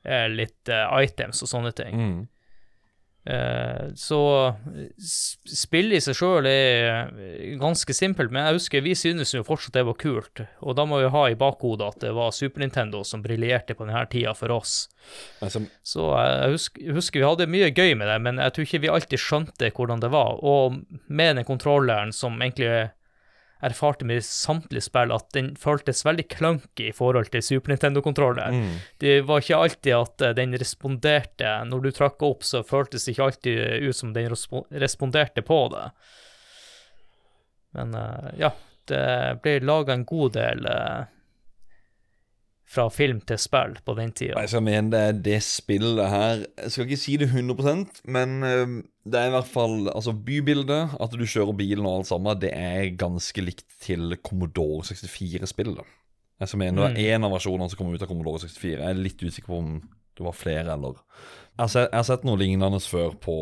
eh, 0.07 0.26
litt 0.34 0.72
eh, 0.73 0.97
items 1.03 1.43
og 1.45 1.51
sånne 1.51 1.76
ting. 1.77 2.01
Mm. 2.01 2.18
Eh, 3.27 3.88
så 3.99 4.19
spillet 5.03 5.99
i 5.99 6.01
seg 6.05 6.15
sjøl 6.15 6.47
er 6.47 7.11
ganske 7.59 7.93
simpelt, 7.93 8.31
men 8.31 8.47
jeg 8.47 8.57
husker 8.57 8.85
vi 8.85 8.95
synes 8.95 9.35
jo 9.35 9.43
fortsatt 9.45 9.76
det 9.77 9.85
var 9.85 9.99
kult. 9.99 10.41
Og 10.64 10.77
da 10.80 10.88
må 10.89 11.03
vi 11.03 11.14
ha 11.14 11.23
i 11.30 11.38
bakhodet 11.38 11.91
at 11.91 12.05
det 12.07 12.14
var 12.18 12.34
Super 12.34 12.64
Nintendo 12.64 13.03
som 13.05 13.22
briljerte 13.26 13.76
på 13.77 13.85
denne 13.85 14.05
tida 14.09 14.34
for 14.38 14.55
oss. 14.55 14.88
Altså, 15.43 15.68
så 15.85 16.09
jeg 16.15 16.53
husker, 16.55 16.93
husker, 16.97 17.22
vi 17.22 17.30
hadde 17.30 17.51
mye 17.51 17.73
gøy 17.76 17.97
med 17.99 18.09
det, 18.09 18.19
men 18.26 18.41
jeg 18.41 18.55
tror 18.55 18.69
ikke 18.69 18.85
vi 18.88 18.93
alltid 18.95 19.22
skjønte 19.22 19.73
hvordan 19.76 20.01
det 20.01 20.14
var. 20.15 20.39
Og 20.41 20.80
med 21.05 21.38
den 21.38 21.45
kontrolleren 21.45 22.15
som 22.15 22.41
egentlig 22.41 22.88
erfarte 23.65 24.05
med 24.05 24.25
samtlige 24.25 24.85
spill 24.85 25.13
at 25.15 25.29
den 25.35 25.53
føltes 25.59 26.03
veldig 26.05 26.27
clunky 26.35 26.89
i 26.89 26.95
forhold 26.95 27.31
til 27.34 27.43
Super 27.45 27.73
Nintendo-kontroller. 27.73 28.53
Mm. 28.53 28.77
Det 29.01 29.17
var 29.27 29.43
ikke 29.43 29.61
alltid 29.63 29.97
at 29.97 30.25
eh, 30.25 30.35
den 30.38 30.55
responderte 30.57 31.51
Når 31.67 31.84
du 31.84 31.91
trakk 31.91 32.23
opp, 32.25 32.45
så 32.45 32.63
føltes 32.65 33.05
det 33.05 33.15
ikke 33.15 33.27
alltid 33.29 33.88
ut 33.88 33.97
som 33.97 34.13
den 34.13 34.31
responderte 34.31 35.43
på 35.45 35.59
det. 35.73 35.85
Men 37.77 37.93
uh, 37.93 38.29
ja, 38.39 38.53
det 38.89 39.03
ble 39.43 39.59
laga 39.65 39.93
en 39.93 40.05
god 40.07 40.38
del 40.38 40.65
fra 42.68 42.89
film 42.91 43.22
til 43.23 43.39
spill 43.39 43.77
på 43.88 43.94
den 43.95 44.10
tida. 44.11 44.41
Jeg 44.44 44.49
skal 44.52 44.64
mene 44.65 44.91
det 44.91 44.99
er 44.99 45.19
det 45.23 45.38
spillet 45.45 46.10
her 46.11 46.41
Jeg 46.64 46.72
skal 46.73 46.84
ikke 46.88 46.98
si 46.99 47.14
det 47.22 47.30
100% 47.31 48.02
men 48.11 48.34
det 49.07 49.15
er 49.22 49.30
i 49.30 49.34
hvert 49.38 49.48
fall 49.48 49.88
Altså, 49.94 50.11
bybildet, 50.11 50.98
at 50.99 51.15
du 51.15 51.23
kjører 51.23 51.56
bilen 51.56 51.88
og 51.88 52.02
alt 52.02 52.10
sammen, 52.11 52.35
det 52.41 52.52
er 52.52 52.89
ganske 52.99 53.45
likt 53.45 53.64
til 53.85 54.18
Commodore 54.19 54.84
64-spillet. 54.89 55.88
Jeg 56.38 56.52
skal 56.52 56.60
mene 56.61 56.76
det 56.77 56.84
var 56.84 56.99
én 57.15 57.23
av 57.26 57.31
versjonene 57.34 57.72
som 57.72 57.80
kom 57.80 57.94
ut 57.95 58.03
av 58.03 58.11
Commodore 58.11 58.44
64. 58.44 58.76
Jeg 58.76 58.84
er 58.91 58.99
litt 58.99 59.23
usikker 59.23 59.48
på 59.49 59.57
om 59.64 59.72
det 60.18 60.26
var 60.27 60.35
flere, 60.38 60.73
eller 60.76 60.99
Jeg 60.99 61.64
har 61.64 61.72
sett, 61.72 61.88
jeg 61.91 61.98
har 61.98 62.06
sett 62.11 62.23
noe 62.27 62.38
lignende 62.38 62.80
før 62.84 63.15
på, 63.22 63.38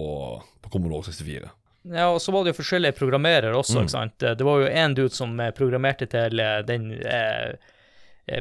på 0.63 0.71
Commodore 0.71 1.09
64. 1.09 1.49
Ja, 1.95 2.07
og 2.13 2.21
så 2.23 2.31
var 2.33 2.45
det 2.45 2.53
jo 2.53 2.61
forskjellige 2.61 2.95
programmerere 2.97 3.57
også, 3.57 3.79
Mm. 3.79 3.83
ikke 3.89 3.93
sant. 3.97 4.17
Det 4.39 4.45
var 4.47 4.61
jo 4.63 4.69
én 4.71 4.95
dude 4.97 5.13
som 5.13 5.35
programmerte 5.57 6.07
til 6.09 6.39
eh, 6.39 6.61
den 6.65 6.87
eh, 7.01 7.55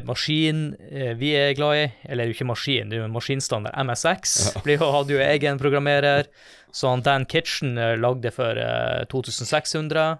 maskin 0.05 0.75
eh, 0.91 1.13
vi 1.19 1.33
er 1.37 1.53
glad 1.57 1.77
i, 1.77 1.85
eller 2.09 2.31
ikke 2.33 2.47
maskin, 2.49 2.89
det 2.89 2.97
er 2.97 3.03
jo 3.03 3.09
maskinstandard, 3.13 3.75
MSX, 3.85 4.35
jo- 4.65 4.91
hadde 4.97 5.13
jo 5.13 5.19
egen 5.21 5.59
programmerer, 5.61 6.25
så 6.73 6.89
han 6.95 7.03
Dan 7.05 7.25
Kitchen 7.29 7.77
eh, 7.77 7.93
lagde 8.01 8.31
for 8.33 8.57
eh, 8.57 9.03
2600, 9.11 10.17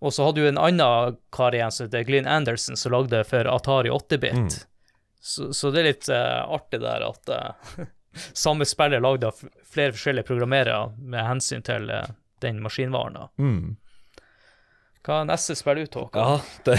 og 0.00 0.12
så 0.14 0.26
hadde 0.28 0.42
du 0.42 0.48
en 0.50 0.58
annen 0.62 1.16
kar 1.34 1.54
igjen 1.54 1.72
som 1.74 1.86
heter 1.88 2.04
Glyn 2.06 2.26
Anderson, 2.30 2.76
som 2.78 2.92
lagde 2.94 3.22
for 3.26 3.48
Atari 3.50 3.90
8-bit. 3.90 4.60
Så, 5.20 5.48
så 5.52 5.70
det 5.74 5.80
er 5.80 5.88
litt 5.88 6.06
uh, 6.14 6.44
artig 6.54 6.78
der 6.78 7.02
at 7.02 7.32
uh, 7.34 7.80
samme 8.44 8.62
spiller 8.68 9.02
lagde 9.02 9.26
av 9.32 9.40
flere 9.66 9.90
forskjellige 9.96 10.28
programmerere 10.28 10.92
med 11.02 11.26
hensyn 11.26 11.64
til 11.66 11.90
uh, 11.90 12.04
den 12.44 12.60
maskinvaren. 12.62 13.18
da. 13.18 13.26
Mm. 13.42 13.74
Hva 15.08 15.22
er 15.22 15.28
neste 15.30 15.54
spill 15.56 15.78
ut, 15.80 15.94
Håkon? 15.96 16.20
Ja, 16.20 16.34
det 16.66 16.74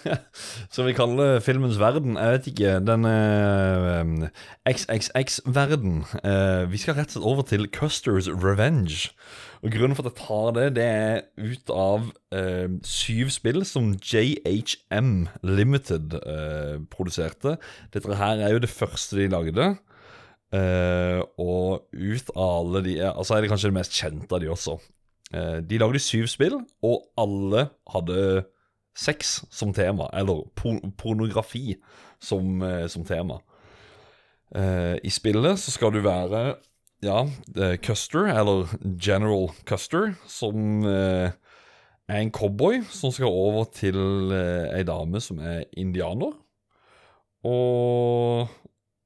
Som 0.74 0.86
vi 0.88 0.94
kaller 0.96 1.42
filmens 1.44 1.76
verden. 1.76 2.14
Jeg 2.16 2.32
vet 2.32 2.46
ikke. 2.48 2.70
Den 2.80 3.02
eh, 3.04 4.30
XXX-verden. 4.70 5.98
Eh, 6.22 6.62
vi 6.72 6.78
skal 6.80 6.96
rett 6.96 7.10
og 7.12 7.18
slett 7.18 7.26
over 7.28 7.44
til 7.50 7.66
Custers 7.68 8.30
Revenge. 8.32 9.10
Og 9.60 9.74
Grunnen 9.74 9.92
for 9.98 10.08
at 10.08 10.16
jeg 10.16 10.22
tar 10.22 10.54
det, 10.56 10.64
det 10.78 10.86
er 10.88 11.20
ut 11.36 11.72
av 11.74 12.06
eh, 12.32 12.72
syv 12.88 13.28
spill 13.34 13.60
som 13.68 13.90
JHM 13.92 15.10
Limited 15.44 16.16
eh, 16.16 16.78
produserte. 16.88 17.58
Dette 17.92 18.16
her 18.22 18.40
er 18.40 18.54
jo 18.54 18.62
det 18.64 18.72
første 18.72 19.20
de 19.20 19.28
lagde. 19.34 19.68
Og 20.50 21.84
ut 21.92 22.32
av 22.32 22.56
alle 22.56 22.80
de 22.88 22.96
Altså 23.04 23.36
er 23.36 23.44
det 23.44 23.52
kanskje 23.52 23.68
det 23.68 23.76
mest 23.76 24.00
kjente 24.00 24.32
av 24.34 24.40
de 24.42 24.48
også. 24.50 24.78
Eh, 25.34 25.60
de 25.62 25.78
lagde 25.78 26.00
syv 26.02 26.26
spill, 26.30 26.58
og 26.82 27.04
alle 27.18 27.68
hadde 27.92 28.44
sex 28.96 29.44
som 29.50 29.74
tema. 29.74 30.08
Eller 30.12 30.42
por 30.54 30.80
pornografi 30.98 31.76
som, 32.20 32.62
eh, 32.62 32.86
som 32.88 33.04
tema. 33.04 33.40
Eh, 34.54 34.98
I 35.04 35.10
spillet 35.10 35.58
så 35.58 35.70
skal 35.70 35.92
du 35.92 36.00
være 36.00 36.56
ja, 37.02 37.24
Custer, 37.80 38.26
eller 38.26 38.68
General 39.00 39.48
Custer, 39.64 40.14
som 40.26 40.84
er 42.10 42.24
en 42.24 42.32
cowboy 42.34 42.82
som 42.90 43.12
skal 43.14 43.30
over 43.30 43.68
til 43.74 43.96
eh, 44.34 44.78
ei 44.78 44.82
dame 44.86 45.20
som 45.22 45.38
er 45.38 45.62
indianer. 45.78 46.34
Og 47.46 48.48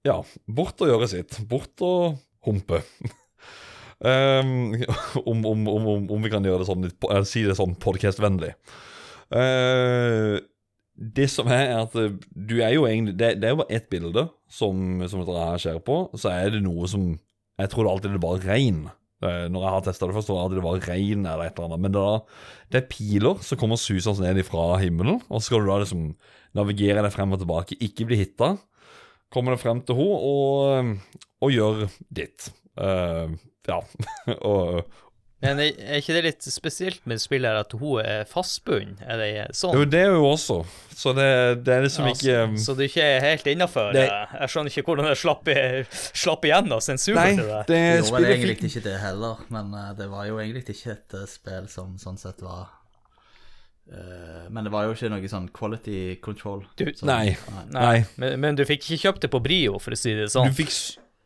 ja, 0.07 0.19
bort 0.49 0.81
og 0.83 0.91
gjøre 0.91 1.11
sitt. 1.13 1.39
Bort 1.49 1.85
og 1.85 2.17
humpe. 2.47 2.83
Um, 4.45 4.75
om, 5.25 5.39
om, 5.49 5.69
om, 5.69 5.87
om, 6.13 6.25
vi 6.25 6.29
kan 6.29 6.45
gjøre 6.45 6.61
det 6.61 6.69
sånn 6.69 6.85
litt, 6.85 7.07
si 7.25 7.41
det 7.47 7.55
sånn 7.57 7.73
podcast-vennlig. 7.81 8.51
Uh, 9.33 10.43
det 10.95 11.25
som 11.33 11.49
er, 11.49 11.71
er 11.71 11.79
at 11.87 11.95
uh, 11.97 12.13
du 12.29 12.59
er 12.61 12.75
jo 12.77 12.85
egentlig 12.87 13.17
Det, 13.19 13.31
det 13.41 13.49
er 13.49 13.55
jo 13.55 13.61
bare 13.63 13.75
ett 13.75 13.87
bilde 13.91 14.27
som, 14.53 15.01
som 15.09 15.23
dette 15.23 15.47
her 15.47 15.63
skjer 15.63 15.81
på. 15.87 15.97
Så 16.21 16.29
er 16.35 16.53
det 16.53 16.61
noe 16.67 16.91
som 16.91 17.15
Jeg 17.61 17.73
tror 17.73 17.89
alltid 17.89 18.15
det 18.15 18.21
var 18.23 18.45
regn. 18.45 18.85
Uh, 19.25 19.47
når 19.49 19.65
jeg 19.65 19.73
har 19.73 19.87
testa 19.87 20.11
det 20.11 20.19
først, 20.19 20.29
så 20.29 20.37
var 20.37 20.53
det 20.53 20.67
var 20.67 20.85
regn 20.91 21.25
eller 21.25 21.47
et 21.47 21.57
eller 21.57 21.71
annet. 21.71 21.85
Men 21.87 21.97
det, 21.97 22.05
er 22.05 22.45
det 22.75 22.81
er 22.83 22.93
piler 22.93 23.41
som 23.47 23.61
kommer 23.61 23.81
susende 23.81 24.27
ned 24.27 24.45
fra 24.45 24.67
himmelen, 24.83 25.23
og 25.31 25.41
så 25.41 25.49
skal 25.49 25.65
du 25.65 25.71
da 25.73 25.81
liksom 25.81 26.05
navigere 26.55 27.03
deg 27.03 27.15
frem 27.15 27.33
og 27.35 27.41
tilbake, 27.41 27.81
ikke 27.83 28.11
bli 28.11 28.21
hitta. 28.21 28.53
Kommer 29.33 29.57
deg 29.57 29.65
frem 29.65 29.81
til 29.87 29.97
henne 29.99 30.21
og, 30.29 31.17
og 31.43 31.57
gjør 31.57 31.87
ditt. 32.15 32.53
Uh, 32.77 33.33
ja. 33.69 33.81
og 34.43 34.85
Men 35.45 35.59
er 35.61 35.99
ikke 35.99 36.15
det 36.17 36.23
litt 36.25 36.47
spesielt 36.49 37.03
med 37.11 37.21
spillet 37.21 37.59
at 37.67 37.73
hun 37.77 37.99
er 38.01 38.23
fastbundet? 38.25 39.03
Er 39.05 39.19
det 39.21 39.27
sånn? 39.59 39.75
Jo, 39.77 39.83
det 39.85 40.01
er 40.07 40.15
jo 40.15 40.23
også. 40.31 40.57
Så 40.97 41.13
det, 41.13 41.27
det 41.67 41.75
er 41.75 41.83
liksom 41.85 42.07
Ja, 42.09 42.13
ikke 42.15 42.37
så, 42.57 42.63
så 42.65 42.77
du 42.79 42.85
ikke 42.87 43.03
er 43.05 43.21
helt 43.21 43.51
innafor? 43.53 43.91
Det- 43.93 44.07
Jeg 44.09 44.49
skjønner 44.55 44.73
ikke 44.73 44.87
hvordan 44.89 45.11
det 45.11 45.19
slapp, 45.21 45.51
slapp 46.17 46.47
igjennom 46.49 46.81
sensuren 46.81 47.21
Nei, 47.21 47.35
til 47.37 47.51
det. 47.51 47.61
det 47.69 47.83
gjorde 47.83 48.15
vel 48.17 48.29
egentlig 48.31 48.57
fikk 48.57 48.65
ikke 48.71 48.85
det 48.89 48.97
heller, 49.05 49.45
men 49.53 49.75
eh, 49.83 49.91
det 50.01 50.09
var 50.15 50.25
jo 50.31 50.39
egentlig 50.41 50.65
ikke 50.79 50.97
et 50.97 51.19
eh, 51.21 51.27
spill 51.35 51.69
som 51.69 51.93
sånn 52.01 52.17
sett 52.25 52.41
var 52.47 52.65
eh, 53.93 54.49
Men 54.51 54.65
det 54.65 54.73
var 54.73 54.89
jo 54.89 54.95
ikke 54.97 55.13
noe 55.13 55.29
sånn 55.29 55.51
quality 55.53 56.17
control. 56.25 56.65
Du- 56.81 56.87
så- 56.95 57.05
Nei. 57.11 57.37
Nei, 57.53 57.65
Nei. 57.77 58.05
Men, 58.17 58.41
men 58.41 58.55
du 58.57 58.65
fikk 58.65 58.81
ikke 58.89 59.03
kjøpt 59.11 59.21
det 59.27 59.31
på 59.35 59.43
Brio, 59.45 59.79
for 59.79 59.93
å 59.93 59.99
si 59.99 60.15
det 60.17 60.31
sånn? 60.33 60.49
Du 60.49 60.57
fikk 60.63 60.73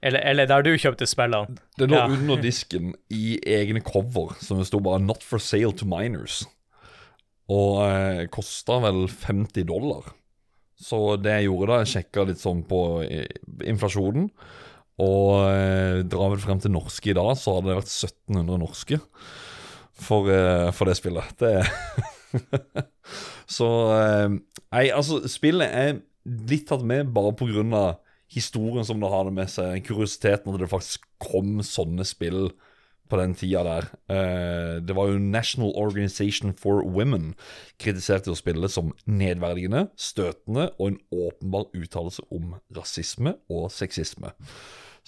Eller, 0.02 0.20
eller 0.30 0.46
der 0.46 0.62
du 0.62 0.70
kjøpte 0.78 1.06
spillene? 1.10 1.56
Det 1.78 1.88
lå 1.90 1.96
Ja. 1.98 2.04
under 2.06 2.36
disken 2.42 2.92
i 3.10 3.38
egne 3.42 3.80
cover 3.82 4.36
som 4.40 4.58
det 4.60 4.66
sto 4.68 4.78
bare 4.80 5.00
'Not 5.02 5.22
for 5.26 5.38
sale 5.42 5.72
to 5.72 5.84
minors'. 5.86 6.44
Og 7.50 7.80
eh, 7.88 8.26
kosta 8.30 8.78
vel 8.84 9.08
50 9.08 9.64
dollar. 9.64 10.12
Så 10.78 11.16
det 11.20 11.32
jeg 11.32 11.48
gjorde 11.48 11.66
da, 11.72 11.78
jeg 11.82 11.90
sjekka 12.04 12.26
litt 12.28 12.38
sånn 12.38 12.62
på 12.68 13.02
eh, 13.02 13.26
inflasjonen. 13.66 14.30
Og 14.98 15.48
eh, 15.50 16.02
drar 16.06 16.30
vel 16.30 16.38
frem 16.42 16.60
til 16.60 16.70
norske 16.74 17.10
i 17.10 17.14
dag, 17.14 17.32
så 17.38 17.56
hadde 17.56 17.70
det 17.72 17.78
vært 17.80 17.90
1700 17.90 18.58
norske 18.58 19.00
for, 19.98 20.28
eh, 20.30 20.70
for 20.70 20.84
det 20.86 20.96
spillet. 20.96 21.34
Det 21.38 21.66
Så 23.48 23.68
eh, 23.96 24.28
Nei, 24.72 24.90
altså, 24.92 25.22
spillet 25.30 25.72
er 25.72 26.00
litt 26.28 26.66
tatt 26.68 26.82
med 26.84 27.08
bare 27.14 27.32
på 27.38 27.48
grunn 27.48 27.72
av 27.72 27.96
historien 28.32 28.84
som 28.84 29.00
det 29.00 29.10
har 29.12 29.28
det 29.28 29.34
med 29.36 29.50
seg, 29.52 29.84
kuriositeten 29.86 30.52
at 30.52 30.62
det 30.62 30.70
faktisk 30.70 31.06
kom 31.22 31.62
sånne 31.64 32.06
spill 32.06 32.50
på 33.08 33.16
den 33.16 33.34
tida 33.38 33.62
der. 33.64 33.88
Eh, 34.12 34.74
det 34.84 34.96
var 34.96 35.08
jo 35.08 35.20
National 35.22 35.72
Organization 35.80 36.52
for 36.52 36.84
Women 36.84 37.32
kritiserte 37.80 38.30
jo 38.30 38.36
spillet 38.36 38.72
som 38.72 38.92
nedverdigende, 39.08 39.86
støtende 39.96 40.68
og 40.76 40.92
en 40.92 41.00
åpenbar 41.14 41.70
uttalelse 41.76 42.24
om 42.34 42.54
rasisme 42.76 43.34
og 43.48 43.70
sexisme. 43.72 44.34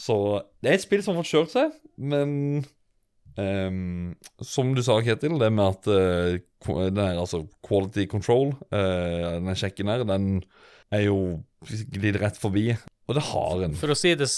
Så 0.00 0.16
det 0.62 0.70
er 0.70 0.78
et 0.78 0.86
spill 0.86 1.04
som 1.04 1.16
har 1.16 1.24
fått 1.24 1.34
kjørt 1.34 1.52
seg, 1.52 1.74
men 2.00 2.30
um, 3.36 4.14
som 4.40 4.72
du 4.72 4.80
sa, 4.84 4.96
Ketil, 5.04 5.36
det 5.42 5.50
med 5.52 5.74
at 5.74 5.90
uh, 5.92 6.86
den 6.88 7.02
er, 7.04 7.20
altså 7.20 7.42
quality 7.66 8.06
control, 8.08 8.54
uh, 8.72 9.36
den 9.36 9.52
sjekken 9.60 9.92
her, 9.92 10.06
den 10.08 10.40
er 10.90 11.04
jo 11.04 11.18
glir 11.92 12.16
rett 12.22 12.40
forbi. 12.40 12.70
Og 13.10 13.18
det 13.18 13.26
har 13.26 13.66
en. 13.66 13.76
For 13.78 13.90
å 13.90 13.98
si 13.98 14.14
det 14.18 14.28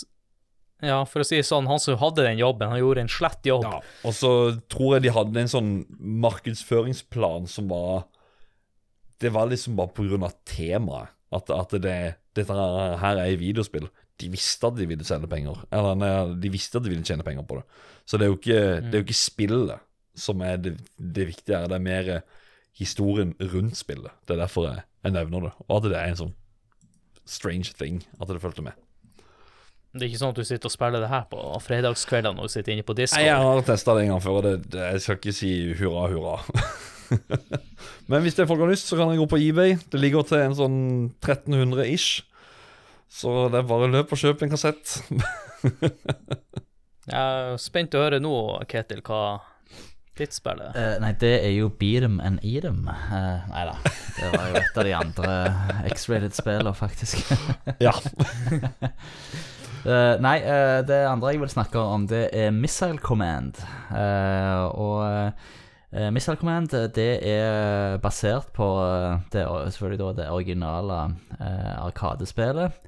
Ja, 0.83 1.03
for 1.07 1.23
å 1.23 1.27
si 1.27 1.37
det 1.39 1.47
sånn, 1.47 1.69
han 1.71 1.79
som 1.79 1.99
hadde 2.01 2.25
den 2.27 2.41
jobben, 2.41 2.73
han 2.73 2.81
gjorde 2.81 3.05
en 3.05 3.13
slett 3.13 3.45
jobb. 3.47 3.69
Ja, 3.69 3.79
og 4.09 4.17
så 4.19 4.33
tror 4.73 4.97
jeg 4.97 5.05
de 5.05 5.13
hadde 5.15 5.45
en 5.45 5.53
sånn 5.53 5.73
markedsføringsplan 6.25 7.47
som 7.51 7.69
var 7.71 8.09
Det 9.23 9.31
var 9.31 9.47
liksom 9.53 9.77
bare 9.79 9.95
på 9.95 10.09
grunn 10.09 10.25
av 10.27 10.35
temaet. 10.49 11.13
At, 11.33 11.49
at 11.55 11.71
det, 11.81 11.99
dette 12.37 12.53
her, 12.57 12.97
her 13.01 13.21
er 13.23 13.39
videospill. 13.41 13.87
De 14.21 14.29
visste 14.33 14.67
at 14.67 14.75
de 14.77 14.89
ville 14.91 15.07
selge 15.07 15.31
penger. 15.31 15.63
Eller 15.73 15.95
nei, 15.97 16.11
de 16.43 16.51
visste 16.53 16.81
at 16.81 16.85
de 16.85 16.91
ville 16.91 17.07
tjene 17.07 17.25
penger 17.25 17.47
på 17.47 17.61
det. 17.61 17.63
Så 18.05 18.19
det 18.19 18.27
er 18.27 18.33
jo 18.33 18.41
ikke, 18.41 18.61
det 18.83 18.91
er 18.91 19.01
jo 19.01 19.07
ikke 19.07 19.21
spillet 19.21 19.87
som 20.19 20.43
er 20.45 20.59
det, 20.61 20.75
det 20.99 21.29
viktige 21.31 21.61
her. 21.63 21.71
Det 21.71 21.79
er 21.79 21.87
mer 21.87 22.11
historien 22.77 23.33
rundt 23.55 23.79
spillet. 23.79 24.13
Det 24.27 24.35
er 24.35 24.43
derfor 24.43 24.67
jeg, 24.69 24.85
jeg 25.07 25.15
nevner 25.15 25.47
det. 25.47 25.55
Og 25.69 25.79
at 25.79 25.89
det 25.89 26.01
er 26.01 26.11
en 26.11 26.21
sånn 26.25 26.35
strange 27.33 27.75
thing 27.79 28.03
at 28.21 28.31
det 28.31 28.41
fulgte 28.43 28.65
med. 28.65 28.79
Det 29.93 30.07
er 30.07 30.09
ikke 30.09 30.23
sånn 30.23 30.33
at 30.33 30.39
du 30.41 30.49
sitter 30.49 30.71
og 30.71 30.73
spiller 30.73 31.03
det 31.05 31.11
her 31.13 31.27
på 31.29 31.41
fredagskveldene 31.61 32.41
du 32.47 32.53
sitter 32.53 32.73
inne 32.73 32.85
på 32.87 32.95
Discord. 32.97 33.21
Nei, 33.21 33.29
jeg 33.29 33.45
har 33.45 33.67
testa 33.67 33.93
det 33.97 34.07
en 34.07 34.15
gang 34.15 34.23
før, 34.25 34.39
og 34.39 34.47
det, 34.47 34.55
det, 34.73 34.87
jeg 34.95 35.05
skal 35.05 35.19
ikke 35.19 35.35
si 35.37 35.51
hurra, 35.77 36.07
hurra. 36.09 36.39
Men 38.11 38.25
hvis 38.25 38.39
det 38.39 38.47
er 38.47 38.49
folk 38.49 38.63
har 38.65 38.73
lyst, 38.73 38.89
så 38.89 38.97
kan 38.97 39.11
dere 39.11 39.21
gå 39.21 39.29
på 39.29 39.41
eBay. 39.45 39.77
Det 39.93 40.01
ligger 40.01 40.25
til 40.25 40.41
en 40.41 40.57
sånn 40.57 40.79
1300 41.21 41.85
ish. 41.93 42.23
Så 43.13 43.51
det 43.53 43.61
er 43.61 43.69
bare 43.69 43.91
løp 43.93 44.15
og 44.17 44.23
kjøp 44.23 44.47
en 44.47 44.55
kassett. 44.55 44.97
Jeg 47.13 47.19
er 47.19 47.61
spent 47.61 47.93
å 47.99 48.05
høre 48.07 48.23
nå, 48.23 48.33
Ketil, 48.71 49.03
hva 49.05 49.43
spill 50.31 50.61
er. 50.61 50.73
Eh, 50.77 50.99
nei, 51.01 51.13
det 51.21 51.33
er 51.45 51.55
jo 51.57 51.69
Beat 51.69 52.05
'em 52.05 52.21
and 52.21 52.39
Eat 52.45 52.65
'em. 52.65 52.87
Uh, 52.89 53.41
nei 53.49 53.65
da. 53.65 53.77
Det 54.19 54.29
var 54.39 54.49
jo 54.49 54.55
et 54.61 54.77
av 54.77 54.85
de 54.85 54.95
andre 54.95 55.55
X-rated 55.91 56.33
spillene, 56.37 56.75
faktisk. 56.75 57.33
ja. 57.81 57.93
Eh, 59.83 60.15
nei, 60.23 60.37
eh, 60.47 60.79
det 60.87 61.01
andre 61.11 61.33
jeg 61.33 61.41
vil 61.43 61.51
snakke 61.51 61.81
om, 61.81 62.05
det 62.07 62.29
er 62.33 62.53
Missile 62.55 62.99
Command. 63.03 63.57
Eh, 63.91 64.63
og 64.79 65.33
eh, 65.91 66.07
Missile 66.15 66.37
Command 66.39 66.71
eh, 66.79 66.87
det 66.87 67.19
er 67.27 67.97
basert 67.99 68.53
på 68.55 68.69
eh, 68.79 69.17
det, 69.33 69.43
selvfølgelig 69.75 69.99
da 70.05 70.13
det 70.21 70.29
originale 70.31 71.01
eh, 71.41 71.83
Arkadespillet, 71.83 72.79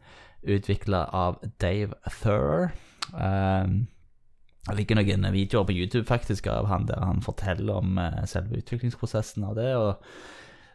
utvikla 0.47 1.09
av 1.11 1.43
Dave 1.59 1.99
Thurr. 2.21 2.71
Eh, 3.11 3.75
det 4.69 4.79
ligger 4.79 4.97
noen 4.97 5.29
videoer 5.35 5.67
på 5.69 5.77
YouTube 5.77 6.07
faktisk 6.09 6.49
av 6.49 6.71
han 6.71 6.87
der 6.89 7.03
han 7.05 7.21
forteller 7.25 7.83
om 7.83 7.99
eh, 8.01 8.23
selve 8.29 8.63
utviklingsprosessen 8.63 9.45
av 9.45 9.59
det. 9.59 9.75
og 9.77 10.01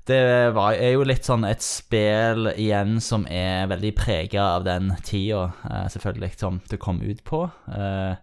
det 0.10 0.54
var, 0.56 0.74
er 0.74 0.96
jo 0.96 1.06
litt 1.06 1.28
sånn 1.28 1.44
et 1.46 1.62
spill 1.62 2.50
igjen 2.56 2.98
som 3.04 3.28
er 3.30 3.68
veldig 3.70 3.92
prega 3.98 4.46
av 4.56 4.66
den 4.66 4.90
tida, 5.06 5.52
eh, 5.70 5.86
selvfølgelig, 5.94 6.32
som 6.40 6.62
det 6.72 6.80
kom 6.82 7.02
ut 7.04 7.22
på. 7.28 7.44
Eh, 7.70 8.16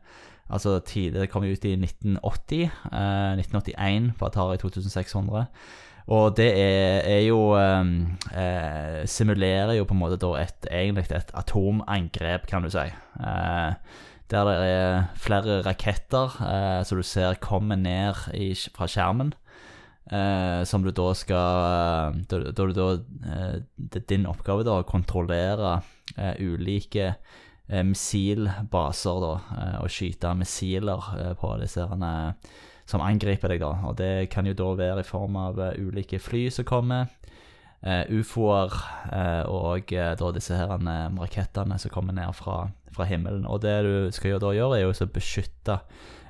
altså, 0.51 0.80
det 0.80 1.28
kom 1.30 1.47
ut 1.47 1.64
i 1.68 1.76
1980. 1.78 2.64
Eh, 2.90 3.38
1981 3.38 4.14
på 4.18 4.26
Atari 4.26 4.59
2600. 4.62 5.47
Og 6.06 6.36
det 6.38 6.48
er, 6.55 7.06
er 7.06 7.22
jo 7.26 7.55
eh, 7.59 9.06
Simulerer 9.10 9.74
jo 9.74 9.86
på 9.86 9.94
en 9.94 10.02
måte 10.02 10.18
da 10.22 10.34
et, 10.38 10.68
egentlig 10.70 11.06
et 11.10 11.32
atomangrep, 11.34 12.47
kan 12.51 12.66
du 12.66 12.70
si. 12.70 12.86
Eh, 12.86 13.72
der 14.32 14.48
det 14.48 14.55
er 14.66 15.09
flere 15.23 15.61
raketter 15.66 16.36
eh, 16.43 16.82
som 16.86 16.98
du 16.98 17.05
ser 17.07 17.39
kommer 17.43 17.78
ned 17.78 18.27
i, 18.35 18.53
fra 18.74 18.89
skjermen. 18.90 19.32
Eh, 20.07 20.62
som 20.65 20.85
du 20.85 20.93
da 20.94 21.09
skal 21.19 22.20
Da, 22.31 22.39
da 22.55 22.66
da 22.70 22.85
eh, 22.94 23.57
Det 23.74 24.05
er 24.05 24.05
din 24.07 24.28
oppgave 24.31 24.62
da 24.62 24.77
å 24.78 24.86
kontrollere 24.86 25.81
eh, 26.15 26.39
ulike 26.39 27.09
eh, 27.11 27.82
missilbaser, 27.82 29.19
da, 29.24 29.32
eh, 29.57 29.77
og 29.82 29.90
skyte 29.90 30.31
missiler 30.39 31.11
eh, 31.19 31.35
på 31.35 31.57
disse 31.59 31.89
som 32.86 33.03
angriper 33.03 33.51
deg, 33.51 33.65
da. 33.65 33.73
Og 33.89 33.97
det 33.98 34.28
kan 34.31 34.47
jo 34.47 34.55
da 34.55 34.69
være 34.78 35.03
i 35.03 35.09
form 35.09 35.36
av 35.43 35.59
eh, 35.59 35.78
ulike 35.82 36.20
fly 36.23 36.47
som 36.55 36.65
kommer, 36.69 37.11
eh, 37.27 37.36
ufoer 38.11 38.75
eh, 39.13 39.45
og 39.47 39.93
eh, 39.95 40.15
da 40.19 40.31
disse 40.35 40.59
her 40.59 40.73
eh, 40.77 41.19
rakettene 41.21 41.79
som 41.79 41.93
kommer 41.95 42.17
ned 42.17 42.35
fra, 42.35 42.67
fra 42.95 43.07
himmelen. 43.07 43.47
Og 43.47 43.63
det 43.63 43.77
du 43.87 43.95
skal 44.15 44.37
jo 44.37 44.43
da 44.43 44.55
gjøre, 44.57 44.81
er 44.81 44.87
jo 44.87 44.95
å 44.95 45.11
beskytte 45.15 45.81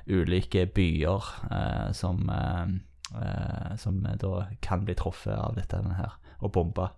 ulike 0.07 0.67
byer 0.75 1.31
eh, 1.51 1.87
som 1.97 2.29
eh, 2.31 2.77
eh, 3.15 3.73
som 3.77 4.03
da 4.03 4.33
kan 4.61 4.85
bli 4.85 4.95
truffet 4.97 5.35
av 5.35 5.57
dette 5.57 5.81
her, 5.97 6.19
og 6.41 6.53
bomba. 6.55 6.91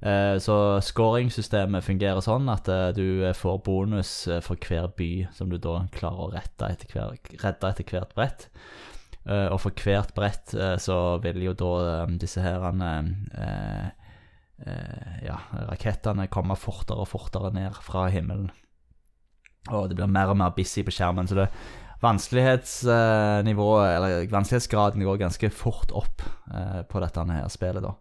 Eh, 0.00 0.38
så 0.40 0.54
scoringsystemet 0.80 1.84
fungerer 1.84 2.22
sånn 2.24 2.48
at 2.48 2.68
eh, 2.72 2.86
du 2.96 3.26
får 3.36 3.58
bonus 3.66 4.12
eh, 4.32 4.40
for 4.44 4.56
hver 4.56 4.88
by 4.96 5.10
som 5.36 5.50
du 5.52 5.58
da 5.60 5.82
klarer 5.92 6.22
å 6.24 6.30
redde 6.32 6.70
etter 6.72 6.94
hver, 6.94 7.18
redde 7.42 7.72
etter 7.72 7.90
hvert 7.90 8.14
brett. 8.16 8.48
Eh, 9.28 9.48
og 9.52 9.60
for 9.60 9.76
hvert 9.76 10.14
brett 10.16 10.54
eh, 10.56 10.76
så 10.80 11.18
vil 11.24 11.42
jo 11.44 11.52
da 11.58 11.72
eh, 11.84 12.14
disse 12.20 12.40
her 12.44 12.64
eh, 12.70 13.88
ja, 15.26 15.36
rakettene 15.68 16.28
komme 16.32 16.56
fortere 16.56 17.04
og 17.04 17.10
fortere 17.10 17.52
ned 17.56 17.76
fra 17.84 18.08
himmelen. 18.12 18.50
Og 19.70 19.90
det 19.90 19.98
blir 19.98 20.08
mer 20.08 20.32
og 20.32 20.40
mer 20.40 20.54
busy 20.56 20.84
på 20.84 20.94
skjermen. 20.94 21.28
Så 21.28 21.36
det 21.36 21.50
vanskelighetsnivået, 22.00 23.88
eller 23.92 24.30
vanskelighetsgraden, 24.32 25.04
går 25.04 25.20
ganske 25.20 25.50
fort 25.52 25.92
opp 25.92 26.24
på 26.88 27.02
dette 27.04 27.24
her 27.28 27.48
spillet, 27.52 27.84
da. 27.84 27.92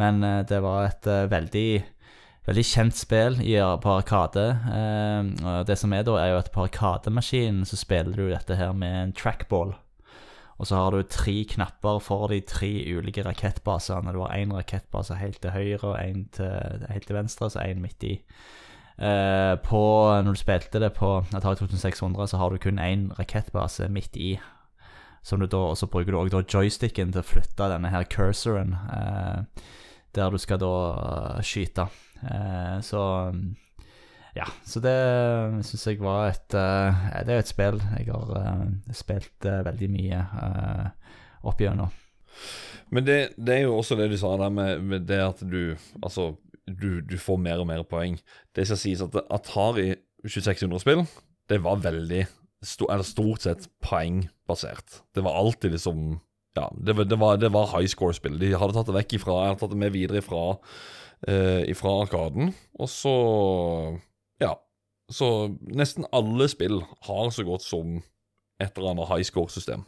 Men 0.00 0.24
det 0.48 0.62
var 0.64 0.88
et 0.88 1.08
veldig 1.28 1.68
Veldig 2.48 2.64
kjent 2.64 2.96
spill 2.96 3.34
i, 3.44 3.58
på 3.60 3.90
Arkade. 3.92 4.46
Det 5.68 5.74
som 5.76 5.92
er 5.92 6.06
da, 6.08 6.14
er 6.16 6.30
jo 6.32 6.38
at 6.40 6.48
på 6.54 6.62
Arkademaskinen 6.64 7.66
så 7.68 7.76
spiller 7.76 8.16
du 8.16 8.30
dette 8.30 8.56
her 8.56 8.72
med 8.72 8.94
en 9.02 9.12
trackball. 9.12 9.74
Og 10.58 10.66
så 10.66 10.78
har 10.78 10.90
du 10.90 11.02
tre 11.06 11.44
knapper 11.52 12.00
for 12.02 12.30
de 12.32 12.40
tre 12.42 12.70
ulike 12.98 13.22
rakettbasene. 13.22 14.12
Du 14.12 14.24
har 14.24 14.34
én 14.34 14.54
rakettbase 14.54 15.14
helt 15.20 15.38
til 15.42 15.54
høyre, 15.54 15.92
og 15.92 15.98
én 16.02 16.24
helt 16.90 17.06
til 17.06 17.16
venstre, 17.16 17.50
så 17.50 17.62
én 17.62 17.78
midt 17.82 18.02
i. 18.02 18.16
Eh, 18.98 19.54
på, 19.62 19.80
når 20.24 20.34
du 20.34 20.40
spilte 20.40 20.80
det 20.82 20.90
på 20.96 21.20
Atari 21.30 21.60
2600, 21.60 22.26
så 22.26 22.36
har 22.36 22.50
du 22.50 22.58
kun 22.58 22.80
én 22.82 23.12
rakettbase 23.18 23.88
midt 23.88 24.16
i. 24.16 24.38
Som 25.22 25.40
du 25.40 25.46
da, 25.46 25.56
og 25.70 25.76
så 25.76 25.86
bruker 25.86 26.12
du 26.12 26.18
også 26.18 26.42
joysticken 26.54 27.12
til 27.12 27.22
å 27.22 27.26
flytte 27.26 27.70
denne 27.70 27.92
her 27.92 28.08
cursoren, 28.10 28.74
eh, 28.74 29.62
der 30.14 30.30
du 30.30 30.38
skal 30.38 30.58
da 30.58 30.74
eh, 30.98 31.42
skyte. 31.46 31.86
Eh, 32.24 32.80
så 32.82 33.02
ja, 34.38 34.46
så 34.66 34.80
det 34.82 34.94
syns 35.66 35.86
jeg 35.88 35.98
var 36.02 36.28
et 36.30 36.54
uh, 36.54 37.06
Det 37.26 37.34
er 37.34 37.40
et 37.42 37.50
spill 37.50 37.80
jeg 37.96 38.06
har 38.12 38.28
uh, 38.30 38.66
spilt 38.94 39.48
uh, 39.48 39.64
veldig 39.66 39.88
mye 39.90 40.20
opp 41.48 41.62
gjennom. 41.62 41.90
Men 42.94 43.06
det, 43.06 43.18
det 43.36 43.56
er 43.56 43.66
jo 43.66 43.78
også 43.80 43.98
det 43.98 44.08
du 44.12 44.18
sa 44.20 44.36
der 44.38 44.52
med, 44.54 44.84
med 44.84 45.08
det 45.10 45.18
at 45.24 45.42
du 45.42 45.74
Altså, 46.02 46.36
du, 46.68 47.00
du 47.02 47.16
får 47.18 47.40
mer 47.42 47.62
og 47.62 47.68
mer 47.70 47.82
poeng. 47.88 48.18
Det 48.54 48.66
skal 48.68 48.80
sies 48.80 49.02
at 49.02 49.16
Atari 49.26 49.90
2600-spill, 50.26 51.06
det 51.48 51.62
var 51.64 51.80
veldig 51.82 52.24
sto, 52.62 52.88
Eller 52.92 53.06
stort 53.06 53.46
sett 53.46 53.68
poengbasert. 53.84 55.02
Det 55.14 55.24
var 55.24 55.38
alltid 55.40 55.74
liksom 55.74 56.18
Ja, 56.58 56.68
det, 56.74 56.94
det 57.08 57.18
var, 57.18 57.38
det 57.38 57.50
var 57.54 57.70
high 57.74 57.88
score-spill. 57.90 58.38
De 58.38 58.54
hadde 58.54 58.74
tatt 58.76 58.90
det 58.90 59.00
vekk 59.00 59.18
ifra 59.18 59.44
hadde 59.46 59.62
tatt 59.62 59.74
det 59.74 59.78
med 59.78 59.94
videre 59.94 60.22
ifra, 60.22 60.58
ifra 61.70 62.02
Arkaden. 62.02 62.52
Og 62.78 62.90
så. 62.90 63.14
Så 65.08 65.28
nesten 65.72 66.06
alle 66.12 66.48
spill 66.52 66.82
har 67.08 67.30
så 67.32 67.44
godt 67.46 67.64
som 67.64 67.98
et 68.60 68.76
eller 68.76 68.92
annet 68.92 69.08
high 69.08 69.24
score-system. 69.24 69.86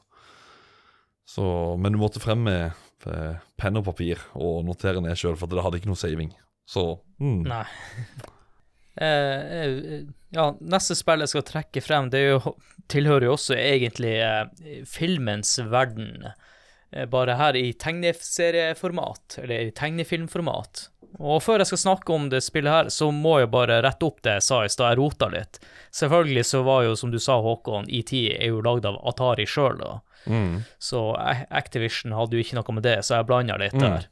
Så, 1.28 1.44
men 1.78 1.94
du 1.94 2.01
måtte 2.01 2.22
frem 2.22 2.42
med, 2.47 2.78
eh, 3.06 3.36
penn 3.60 3.78
og 3.78 3.84
papir 3.86 4.22
og 4.34 4.64
notere 4.66 5.02
ned 5.05 5.18
sjøl, 5.18 5.36
for 5.38 5.51
det 5.51 5.62
hadde 5.62 5.80
ikke 5.80 5.90
noe 5.92 6.01
saving. 6.01 6.32
Så 6.68 6.92
mm. 7.22 7.40
Nei. 7.48 7.64
Eh, 9.01 9.06
eh, 9.64 10.01
ja, 10.34 10.51
neste 10.60 10.97
spill 10.98 11.22
jeg 11.22 11.30
skal 11.32 11.44
trekke 11.47 11.80
frem, 11.80 12.09
det 12.12 12.20
jo, 12.20 12.55
tilhører 12.90 13.28
jo 13.28 13.36
også 13.36 13.55
egentlig 13.56 14.16
eh, 14.20 14.82
filmens 14.84 15.55
verden. 15.70 16.26
Eh, 16.90 17.06
bare 17.09 17.38
her 17.38 17.56
i 17.56 17.70
tegneserieformat, 17.80 19.38
eller 19.40 19.70
i 19.70 19.72
tegnefilmformat. 19.78 20.88
Og 21.19 21.43
før 21.43 21.62
jeg 21.62 21.70
skal 21.73 21.82
snakke 21.82 22.15
om 22.15 22.28
det 22.32 22.43
spillet 22.45 22.73
her, 22.73 22.91
så 22.93 23.11
må 23.15 23.39
jeg 23.41 23.51
bare 23.53 23.81
rette 23.85 24.07
opp 24.07 24.20
det 24.24 24.37
jeg 24.39 24.47
sa 24.47 24.61
i 24.65 24.70
stad. 24.70 24.93
Jeg 24.93 25.01
rota 25.01 25.31
litt. 25.32 25.59
Selvfølgelig 25.97 26.45
så 26.47 26.62
var 26.66 26.85
jo, 26.87 26.95
som 26.97 27.11
du 27.12 27.19
sa, 27.23 27.41
Håkon, 27.43 27.91
ET 27.91 28.12
er 28.15 28.53
jo 28.53 28.62
lagd 28.65 28.87
av 28.89 29.01
Atari 29.11 29.49
sjøl, 29.49 29.81
da. 29.81 29.99
Mm. 30.31 30.62
Så 30.78 31.03
Activision 31.51 32.15
hadde 32.15 32.37
jo 32.37 32.45
ikke 32.45 32.59
noe 32.59 32.77
med 32.77 32.87
det, 32.87 32.99
så 33.07 33.19
jeg 33.19 33.28
blanda 33.31 33.57
litt 33.61 33.78
der. 33.81 34.07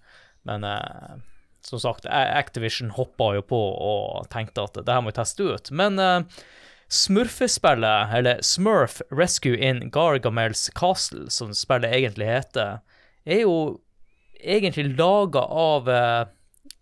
Men 0.49 0.65
eh, 0.65 1.19
som 1.65 1.81
sagt, 1.83 2.07
Activision 2.09 2.95
hoppa 2.97 3.35
jo 3.37 3.45
på 3.45 3.59
og 3.59 4.31
tenkte 4.33 4.65
at 4.65 4.81
det 4.81 4.89
her 4.89 5.05
må 5.05 5.13
vi 5.13 5.19
teste 5.21 5.45
ut. 5.45 5.71
Men 5.71 6.01
eh, 6.03 6.23
Smurfespillet, 6.89 8.15
eller 8.17 8.41
Smurf 8.43 9.03
Rescue 9.13 9.59
in 9.61 9.91
Gargamels 9.93 10.71
Castle, 10.75 11.29
som 11.31 11.53
spillet 11.53 11.93
egentlig 11.93 12.31
heter, 12.31 12.81
er 13.29 13.43
jo 13.45 13.59
egentlig 14.41 14.95
laga 14.97 15.43
av 15.45 15.91
eh, 15.93 16.23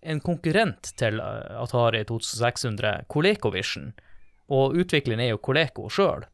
en 0.06 0.20
konkurrent 0.24 0.92
til 1.00 1.20
eh, 1.20 1.60
Atari 1.62 2.04
2600, 2.08 3.04
ColecoVision. 3.12 3.92
Og 4.54 4.76
utvikleren 4.78 5.20
er 5.24 5.32
jo 5.34 5.40
Coleco 5.42 5.88
sjøl. 5.90 6.24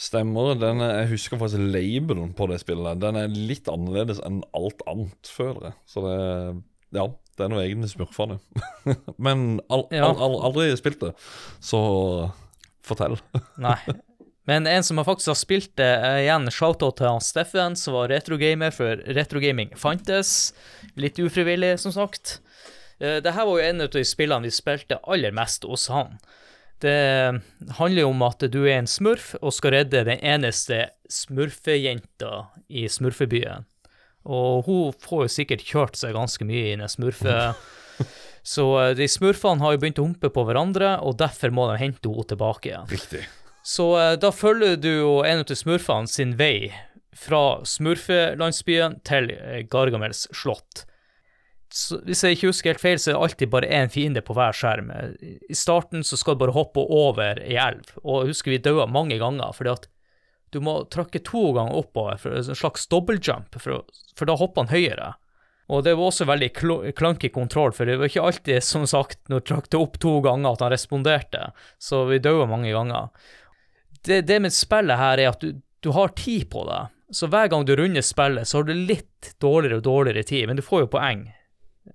Stemmer. 0.00 0.54
Den, 0.58 0.80
er- 0.80 1.02
jeg 1.02 1.10
husker 1.14 1.38
faktisk 1.40 1.60
labelen 1.60 2.32
på 2.36 2.46
det 2.50 2.60
spillet. 2.62 3.00
Den 3.02 3.18
er 3.20 3.28
litt 3.28 3.68
annerledes 3.68 4.20
enn 4.24 4.40
alt 4.56 4.80
annet, 4.88 5.28
føler 5.36 5.70
jeg. 5.70 5.76
Så 5.86 6.04
det 6.06 6.18
Ja, 6.96 7.04
det 7.38 7.44
er 7.44 7.50
noe 7.52 7.62
egne 7.62 7.84
med 7.84 7.90
smurfene. 7.92 8.38
Men 9.22 9.60
al, 9.70 9.84
al, 9.94 10.16
al, 10.26 10.38
aldri 10.48 10.70
spilt 10.80 10.98
det. 11.04 11.12
Så 11.62 11.78
fortell. 12.82 13.18
Nei. 13.62 13.76
Men 14.48 14.66
en 14.66 14.84
som 14.84 15.00
faktisk 15.04 15.32
har 15.32 15.38
spilt 15.38 15.72
det, 15.78 15.88
er 15.88 16.22
igjen 16.22 16.48
shout-out 16.52 16.96
til 16.98 17.10
han 17.10 17.24
Steffen, 17.24 17.76
som 17.76 17.96
var 17.98 18.10
retrogamer 18.12 18.72
før 18.74 19.02
retrogaming 19.16 19.74
fantes. 19.78 20.52
Litt 20.96 21.20
ufrivillig, 21.20 21.76
som 21.82 21.94
sagt. 21.94 22.38
Dette 23.00 23.24
Det 23.24 23.32
her 23.36 23.46
var 23.48 23.58
jo 23.58 23.66
en 23.68 23.84
av 23.84 23.90
de 23.92 24.04
spillene 24.04 24.48
vi 24.48 24.52
spilte 24.52 25.00
aller 25.08 25.32
mest 25.32 25.64
hos 25.64 25.88
han. 25.92 26.18
Det 26.80 27.40
handler 27.76 28.02
jo 28.02 28.12
om 28.12 28.22
at 28.24 28.44
du 28.52 28.62
er 28.64 28.78
en 28.78 28.88
smurf 28.88 29.34
og 29.40 29.52
skal 29.52 29.76
redde 29.76 30.06
den 30.08 30.20
eneste 30.24 30.86
smurfejenta 31.12 32.46
i 32.68 32.86
smurfebyen. 32.88 33.68
Og 34.24 34.64
hun 34.66 34.96
får 35.00 35.26
jo 35.26 35.32
sikkert 35.32 35.64
kjørt 35.64 36.00
seg 36.00 36.16
ganske 36.16 36.48
mye 36.48 36.72
i 36.72 36.80
den 36.80 36.88
smurfe... 36.92 37.52
Så 38.42 38.64
eh, 38.80 38.94
de 38.96 39.04
smurfene 39.04 39.60
har 39.60 39.74
jo 39.74 39.80
begynt 39.82 39.98
å 40.00 40.06
humpe 40.06 40.30
på 40.32 40.44
hverandre, 40.48 40.94
og 41.04 41.18
derfor 41.20 41.52
må 41.52 41.66
de 41.68 41.76
hente 41.82 42.08
henne 42.08 42.24
tilbake 42.30 42.70
igjen. 42.70 42.86
Riktig. 42.88 43.26
Så 43.62 43.92
eh, 44.00 44.14
da 44.20 44.30
følger 44.32 44.78
du 44.80 44.90
jo 44.90 45.16
en 45.26 45.42
av 45.42 45.56
smurfene 45.56 46.10
sin 46.10 46.36
vei 46.38 46.70
fra 47.16 47.60
smurfelandsbyen 47.66 49.00
til 49.06 49.32
eh, 49.34 49.60
Gargamels 49.70 50.26
slott. 50.36 50.86
Så, 51.70 52.00
hvis 52.02 52.24
jeg 52.26 52.34
ikke 52.34 52.50
husker 52.50 52.72
helt 52.72 52.82
feil, 52.82 52.98
så 52.98 53.12
er 53.12 53.14
det 53.14 53.22
alltid 53.24 53.52
bare 53.52 53.70
én 53.70 53.92
fiende 53.92 54.22
på 54.26 54.34
hver 54.34 54.56
skjerm. 54.56 54.90
I 55.22 55.54
starten 55.54 56.02
så 56.06 56.18
skal 56.18 56.34
du 56.34 56.42
bare 56.42 56.56
hoppe 56.56 56.82
over 56.82 57.38
ei 57.44 57.58
elv, 57.62 57.92
og 58.02 58.24
jeg 58.24 58.34
husker 58.34 58.54
vi 58.54 58.62
daua 58.64 58.88
mange 58.90 59.20
ganger 59.20 59.54
fordi 59.54 59.76
at 59.76 59.86
du 60.50 60.58
må 60.64 60.80
trakke 60.90 61.22
to 61.22 61.52
ganger 61.54 61.78
oppover 61.78 62.18
for 62.18 62.34
en 62.34 62.58
slags 62.58 62.88
dobbeltjump, 62.90 63.54
for, 63.62 63.84
for 64.18 64.26
da 64.26 64.34
hopper 64.40 64.64
han 64.64 64.72
høyere. 64.74 65.12
Og 65.70 65.84
det 65.86 65.92
var 65.94 66.10
også 66.10 66.26
veldig 66.26 66.48
kl 66.58 66.72
clunky 66.98 67.30
kontroll, 67.30 67.70
for 67.76 67.86
det 67.86 68.00
var 68.00 68.10
ikke 68.10 68.24
alltid, 68.26 68.64
som 68.66 68.86
sagt, 68.90 69.20
når 69.30 69.42
du 69.42 69.46
trakk 69.52 69.68
det 69.70 69.78
opp 69.78 70.00
to 70.02 70.16
ganger, 70.24 70.56
at 70.56 70.64
han 70.64 70.72
responderte. 70.72 71.44
Så 71.78 72.02
vi 72.08 72.18
daua 72.18 72.48
mange 72.50 72.72
ganger. 72.74 73.12
Det, 74.06 74.22
det 74.28 74.38
med 74.40 74.54
spillet 74.54 74.98
her 74.98 75.20
er 75.20 75.32
at 75.32 75.42
du, 75.44 75.60
du 75.84 75.90
har 75.96 76.14
tid 76.16 76.48
på 76.52 76.64
det. 76.68 76.80
Så 77.12 77.26
hver 77.26 77.50
gang 77.50 77.66
du 77.66 77.74
runder 77.76 78.04
spillet, 78.06 78.48
så 78.48 78.60
har 78.60 78.68
du 78.68 78.74
litt 78.74 79.34
dårligere 79.42 79.80
og 79.80 79.86
dårligere 79.86 80.26
tid, 80.28 80.46
men 80.48 80.60
du 80.60 80.62
får 80.62 80.84
jo 80.84 80.92
poeng 80.94 81.24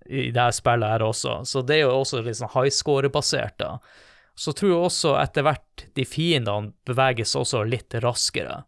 i 0.06 0.30
det 0.34 0.42
her 0.42 0.56
spillet 0.56 0.92
her 0.92 1.06
også. 1.06 1.40
Så 1.48 1.64
det 1.64 1.80
er 1.80 1.86
jo 1.86 1.96
også 2.02 2.22
litt 2.26 2.40
sånn 2.40 2.52
high 2.56 2.74
score-basert, 2.74 3.58
da. 3.62 3.78
Så 4.36 4.52
tror 4.52 4.72
jeg 4.74 4.88
også 4.90 5.14
etter 5.22 5.46
hvert 5.48 5.86
de 5.96 6.04
fiendene 6.04 6.74
beveger 6.88 7.28
seg 7.28 7.46
også 7.46 7.62
litt 7.70 7.96
raskere. 8.04 8.66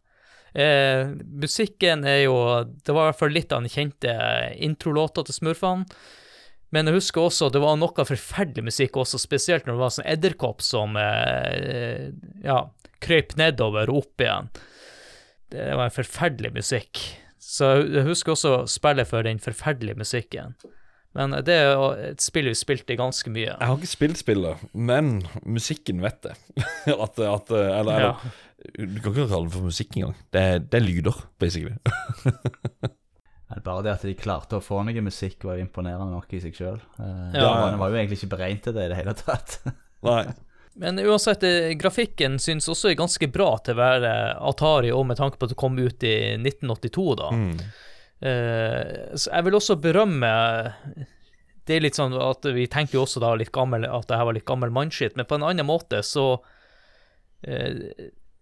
Eh, 0.57 1.09
musikken 1.37 2.05
er 2.07 2.21
jo 2.23 2.37
Det 2.65 2.93
var 2.95 3.03
i 3.03 3.09
hvert 3.11 3.19
fall 3.19 3.35
litt 3.35 3.51
av 3.51 3.61
den 3.61 3.69
kjente 3.69 4.13
introlåta 4.63 5.25
til 5.27 5.35
Smurfene. 5.35 5.85
Men 6.71 6.87
jeg 6.87 6.97
husker 6.97 7.27
også 7.27 7.51
det 7.51 7.61
var 7.63 7.77
noe 7.79 8.07
forferdelig 8.07 8.65
musikk 8.71 8.97
også, 8.99 9.19
spesielt 9.21 9.67
når 9.67 9.75
det 9.75 9.83
var 9.83 9.93
sånn 9.95 10.09
edderkopp 10.15 10.63
som 10.63 10.97
eh, 10.99 12.09
ja, 12.43 12.61
krøp 13.03 13.37
nedover 13.39 13.91
og 13.91 14.03
opp 14.03 14.23
igjen. 14.25 14.49
Det 15.53 15.69
var 15.71 15.87
en 15.87 15.95
forferdelig 15.95 16.53
musikk. 16.57 17.03
Så 17.39 17.77
jeg 17.85 18.03
husker 18.07 18.33
også 18.33 18.55
spillet 18.69 19.07
for 19.07 19.23
den 19.23 19.39
forferdelige 19.39 19.99
musikken. 19.99 20.57
Men 21.17 21.33
det 21.47 21.55
er 21.55 21.71
jo 21.71 21.85
et 22.11 22.21
spill 22.21 22.49
vi 22.51 22.57
spilte 22.57 22.97
ganske 22.99 23.31
mye. 23.33 23.53
Jeg 23.53 23.69
har 23.69 23.77
ikke 23.79 23.89
spilt 23.89 24.19
spillet, 24.19 24.65
men 24.75 25.21
musikken 25.47 26.03
vet 26.03 26.27
jeg. 26.29 26.37
at, 27.05 27.23
at 27.23 27.53
Eller, 27.55 27.79
eller 27.79 28.03
Ja. 28.03 28.11
Du 28.73 28.97
kan 28.99 29.13
ikke 29.13 29.27
kalle 29.29 29.47
det 29.47 29.53
for 29.53 29.65
musikk 29.69 29.95
engang. 29.95 30.15
Det, 30.33 30.41
det 30.73 30.79
er 30.79 30.83
lyder, 30.83 31.17
basically. 31.39 31.77
Bare 33.63 33.83
det 33.85 33.93
at 33.93 34.03
de 34.03 34.15
klarte 34.17 34.57
å 34.57 34.63
få 34.63 34.81
noe 34.83 35.03
musikk, 35.05 35.45
var 35.47 35.59
jo 35.59 35.63
imponerende 35.63 36.09
nok 36.11 36.33
i 36.35 36.41
seg 36.43 36.57
sjøl. 36.57 36.79
Ja. 36.97 37.29
Det 37.71 37.79
var 37.79 37.93
jo 37.93 37.99
egentlig 37.99 38.17
ikke 38.19 38.31
beregnet 38.33 38.65
til 38.65 38.75
det 38.75 38.87
i 38.87 38.91
det 38.91 38.97
hele 38.99 39.13
tatt. 39.17 39.59
Nei. 40.07 40.23
Men 40.77 40.99
uansett, 40.99 41.43
eh, 41.43 41.73
grafikken 41.79 42.37
synes 42.39 42.69
også 42.69 42.91
er 42.91 42.99
ganske 42.99 43.27
bra 43.33 43.49
til 43.65 43.73
å 43.73 43.81
være 43.81 44.11
Atari, 44.49 44.91
og 44.93 45.07
med 45.09 45.17
tanke 45.17 45.39
på 45.39 45.47
at 45.47 45.53
det 45.53 45.59
kom 45.59 45.77
ut 45.79 46.05
i 46.05 46.15
1982, 46.37 47.05
da. 47.17 47.29
Eh, 48.21 49.15
så 49.17 49.29
jeg 49.29 49.45
vil 49.45 49.53
også 49.53 49.75
berømme 49.77 50.29
Det 51.67 51.75
er 51.75 51.83
litt 51.83 51.99
sånn 51.99 52.15
at 52.17 52.47
vi 52.49 52.63
tenker 52.65 52.95
jo 52.97 53.03
også 53.03 53.21
da 53.21 53.35
litt 53.37 53.51
gammel, 53.53 53.85
at 53.85 54.07
det 54.09 54.17
her 54.17 54.25
var 54.25 54.37
litt 54.37 54.47
gammel 54.47 54.71
mannskitt, 54.73 55.17
men 55.19 55.27
på 55.29 55.37
en 55.37 55.45
annen 55.45 55.67
måte 55.67 55.99
så 56.01 56.39
uh, 56.39 57.73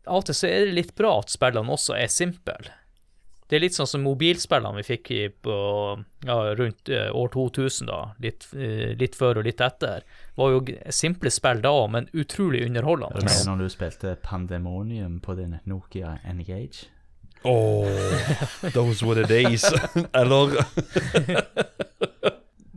Av 0.05 0.21
og 0.21 0.27
til 0.29 0.37
så 0.37 0.47
er 0.47 0.67
det 0.67 0.77
litt 0.77 0.93
bra 0.95 1.17
at 1.23 1.33
spillene 1.33 1.73
også 1.73 1.97
er 1.97 2.11
simple. 2.13 2.69
Det 3.47 3.59
er 3.59 3.61
litt 3.61 3.75
sånn 3.77 3.89
som 3.89 4.01
mobilspillene 4.01 4.79
vi 4.79 4.83
fikk 4.87 5.11
i 5.13 5.19
på, 5.29 5.55
ja, 6.25 6.37
rundt 6.57 6.89
eh, 6.89 7.11
år 7.13 7.29
2000, 7.35 7.85
da. 7.91 7.99
Litt, 8.23 8.47
eh, 8.57 8.95
litt 8.97 9.15
før 9.19 9.37
og 9.41 9.45
litt 9.45 9.61
etter. 9.61 10.01
Var 10.35 10.55
jo 10.55 10.63
simple 10.89 11.29
spill 11.29 11.61
da 11.61 11.69
òg, 11.69 11.91
men 11.93 12.09
utrolig 12.17 12.63
Det 12.63 12.71
underholdende. 12.71 13.35
når 13.45 13.61
du 13.61 13.69
spilte 13.69 14.15
Pandemonium 14.23 15.19
på 15.21 15.35
din 15.37 15.59
Nokia 15.65 16.17
Engage. 16.25 16.87
Oh, 17.45 17.85
those 18.73 19.05
were 19.05 19.13
the 19.13 19.27
days. 19.27 19.63
eller 20.13 20.65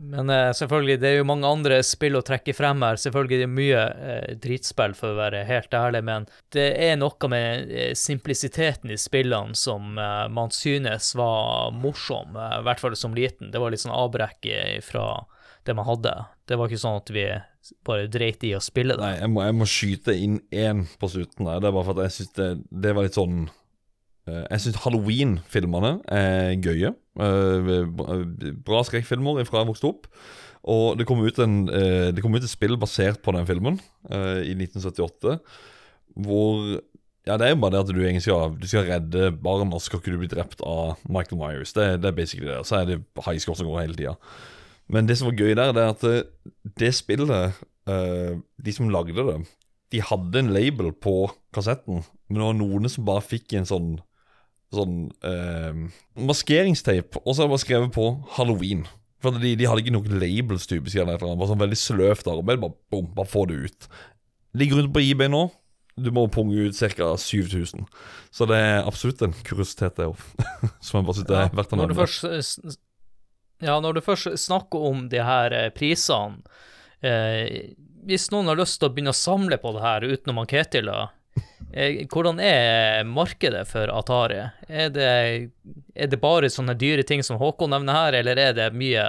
Men 0.09 0.31
uh, 0.33 0.49
selvfølgelig, 0.55 0.99
det 1.01 1.09
er 1.11 1.17
jo 1.19 1.27
mange 1.29 1.49
andre 1.49 1.79
spill 1.85 2.17
å 2.19 2.23
trekke 2.25 2.55
frem 2.57 2.81
her. 2.85 2.99
Selvfølgelig 3.01 3.41
det 3.41 3.47
er 3.47 3.53
mye 3.53 3.83
uh, 3.87 4.29
dritspill, 4.41 4.95
for 4.97 5.13
å 5.13 5.19
være 5.19 5.45
helt 5.47 5.75
ærlig, 5.77 6.03
men 6.07 6.27
det 6.55 6.67
er 6.81 6.97
noe 6.99 7.29
med 7.31 7.69
eh, 7.69 7.91
simplisiteten 7.97 8.91
i 8.93 8.97
spillene 8.99 9.57
som 9.57 9.97
eh, 9.99 10.25
man 10.33 10.51
synes 10.53 11.11
var 11.17 11.73
morsom, 11.75 12.35
eh, 12.37 12.55
i 12.59 12.65
hvert 12.65 12.81
fall 12.81 12.95
som 12.97 13.15
liten. 13.17 13.51
Det 13.53 13.61
var 13.61 13.73
litt 13.73 13.83
sånn 13.83 13.95
avbrekk 13.95 14.49
fra 14.85 15.05
det 15.67 15.75
man 15.77 15.87
hadde. 15.87 16.13
Det 16.49 16.57
var 16.57 16.69
ikke 16.69 16.81
sånn 16.81 16.99
at 17.01 17.11
vi 17.13 17.25
bare 17.85 18.09
dreit 18.11 18.43
i 18.47 18.55
å 18.57 18.63
spille 18.63 18.95
det. 18.97 19.03
Nei, 19.03 19.19
jeg 19.19 19.31
må, 19.33 19.43
jeg 19.45 19.57
må 19.59 19.69
skyte 19.69 20.15
inn 20.15 20.39
én 20.49 20.85
på 20.99 21.09
slutten 21.11 21.49
her. 21.49 21.61
Det 21.61 21.69
er 21.69 21.75
bare 21.75 21.87
for 21.89 21.99
at 21.99 22.09
jeg 22.09 22.17
syns 22.17 22.35
det, 22.39 22.49
det 22.85 22.93
var 22.95 23.07
litt 23.07 23.19
sånn 23.19 23.41
eh, 23.45 24.45
Jeg 24.45 24.63
syns 24.65 24.81
Halloween-filmene 24.85 25.93
er 26.07 26.55
gøye. 26.57 26.93
Eh, 27.19 28.53
bra- 28.65 28.83
skrekkfilmer 28.87 29.43
fra 29.47 29.63
jeg 29.63 29.69
vokste 29.69 29.89
opp. 29.89 30.07
Og 30.69 30.97
det 30.99 31.07
kom 31.07 31.21
ut, 31.23 31.39
en, 31.39 31.69
eh, 31.69 32.11
det 32.11 32.21
kom 32.23 32.35
ut 32.35 32.43
et 32.43 32.51
spill 32.51 32.77
basert 32.77 33.21
på 33.23 33.33
den 33.35 33.47
filmen 33.47 33.79
eh, 34.11 34.43
i 34.43 34.55
1978, 34.55 35.39
hvor 36.19 36.81
ja, 37.27 37.37
det 37.37 37.45
er 37.45 37.53
jo 37.53 37.61
bare 37.61 37.75
det 37.75 37.81
at 37.83 37.91
du 37.93 37.99
egentlig 38.01 38.23
skal, 38.25 38.55
du 38.57 38.67
skal 38.67 38.87
redde 38.87 39.31
barn, 39.43 39.71
og 39.71 39.79
så 39.79 39.87
skal 39.87 40.01
ikke 40.01 40.13
du 40.15 40.21
bli 40.21 40.31
drept 40.31 40.63
av 40.65 40.97
Michael 41.07 41.39
Myers. 41.39 41.73
Det, 41.75 42.01
det 42.01 42.09
er 42.09 42.17
basically 42.17 42.49
det. 42.49 42.65
Så 42.67 42.79
er 42.79 42.87
det 42.89 42.99
high 43.25 43.39
score 43.39 43.59
som 43.59 43.69
går 43.69 43.83
hele 43.83 43.97
tida. 43.99 44.15
Men 44.89 45.07
det 45.07 45.19
som 45.19 45.29
var 45.29 45.37
gøy 45.37 45.53
der, 45.53 45.73
det 45.75 45.83
er 45.83 45.93
at 45.93 46.05
det, 46.79 46.93
spillet 46.97 47.59
De 47.85 48.73
som 48.73 48.89
lagde 48.89 49.13
det, 49.13 49.37
de 49.93 50.01
hadde 50.01 50.41
en 50.41 50.51
label 50.53 50.91
på 50.93 51.29
kassetten, 51.53 52.03
men 52.29 52.39
det 52.39 52.47
var 52.47 52.57
noen 52.57 52.89
som 52.89 53.05
bare 53.05 53.25
fikk 53.25 53.53
en 53.57 53.69
sånn 53.69 53.91
Sånn 54.75 54.97
eh, 55.25 55.79
maskeringsteip, 56.29 57.17
og 57.23 57.33
så 57.35 57.47
var 57.47 57.57
det 57.57 57.63
skrevet 57.63 57.93
på 57.95 58.03
Halloween. 58.37 58.83
For 59.19 59.35
de, 59.35 59.55
de 59.59 59.65
hadde 59.67 59.81
ikke 59.83 59.95
noen 59.95 60.19
labels, 60.21 60.67
typisk. 60.69 60.95
Eller 61.01 61.17
eller 61.17 61.31
annet. 61.31 61.39
Bare 61.41 61.49
sånn 61.51 61.63
veldig 61.63 61.79
sløvt 61.81 62.29
arbeid. 62.31 62.61
Bare, 62.63 62.75
bom, 62.93 63.07
bare 63.17 63.27
få 63.31 63.45
det 63.49 63.57
ut. 63.65 63.87
Ligger 64.59 64.79
rundt 64.79 64.93
på 64.95 65.01
eBay 65.03 65.27
nå. 65.33 65.41
du 65.99 66.11
må 66.15 66.21
punge 66.31 66.55
ut 66.69 66.77
ca. 66.95 67.09
7000. 67.19 67.81
Så 68.31 68.45
det 68.47 68.55
er 68.55 68.85
absolutt 68.87 69.19
en 69.25 69.33
kuriositet, 69.43 69.97
det 69.99 70.05
òg. 70.13 70.21
Som 70.85 71.01
jeg 71.01 71.07
bare 71.09 71.17
syns 71.17 71.33
er 71.35 71.51
verdt 71.59 71.73
å 71.75 71.79
nevne. 71.81 72.07
s- 72.39 72.77
ja, 73.59 73.75
når 73.83 73.97
du 73.97 74.01
først 74.05 74.37
snakker 74.39 74.85
om 74.87 75.01
de 75.11 75.19
her 75.19 75.51
eh, 75.51 75.65
prisene 75.75 76.39
eh, 77.03 77.73
Hvis 78.07 78.29
noen 78.31 78.47
har 78.47 78.55
lyst 78.55 78.77
til 78.79 78.87
å 78.87 78.93
begynne 78.95 79.11
å 79.11 79.17
samle 79.19 79.57
på 79.59 79.73
det 79.75 79.81
her 79.83 80.05
utenom 80.07 80.45
Ketil, 80.47 80.87
da, 80.87 81.01
eh, 81.03 81.18
hvordan 82.09 82.39
er 82.43 83.05
markedet 83.07 83.65
for 83.69 83.91
Atari? 83.93 84.41
Er 84.67 84.91
det, 84.93 85.11
er 85.93 86.11
det 86.11 86.21
bare 86.21 86.49
sånne 86.51 86.75
dyre 86.79 87.05
ting 87.07 87.23
som 87.25 87.39
Håkon 87.41 87.73
nevner 87.75 87.97
her, 87.97 88.19
eller 88.21 88.41
er 88.41 88.57
det 88.57 88.69
mye 88.73 89.05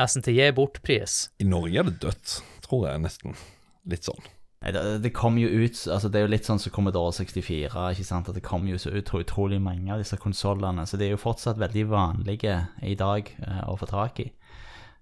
nesten 0.00 0.24
til 0.24 0.38
gi 0.38 0.50
bort-pris? 0.56 1.28
I 1.42 1.48
Norge 1.48 1.80
er 1.80 1.88
det 1.90 1.98
dødt, 2.02 2.36
tror 2.66 2.88
jeg 2.88 3.02
nesten. 3.04 3.36
Litt 3.90 4.08
sånn. 4.08 4.30
Det, 4.60 4.80
det 5.00 5.14
kom 5.16 5.38
jo 5.40 5.48
ut 5.48 5.78
altså 5.88 6.10
Det 6.12 6.18
er 6.18 6.26
jo 6.26 6.32
litt 6.34 6.44
sånn 6.44 6.58
som 6.60 6.72
Commodore 6.74 7.14
64. 7.16 7.70
ikke 7.94 8.04
sant, 8.04 8.28
at 8.28 8.36
Det 8.36 8.44
kom 8.44 8.66
jo 8.68 8.76
så 8.76 8.92
utro, 8.92 9.22
utrolig 9.24 9.60
mange 9.62 9.88
av 9.92 10.02
disse 10.02 10.18
konsollene. 10.20 10.84
Så 10.86 11.00
de 11.00 11.08
er 11.08 11.14
jo 11.14 11.22
fortsatt 11.22 11.60
veldig 11.60 11.86
vanlige 11.88 12.58
i 12.84 12.92
dag 12.98 13.32
eh, 13.40 13.62
å 13.64 13.78
få 13.80 13.88
tak 13.88 14.20
i. 14.20 14.28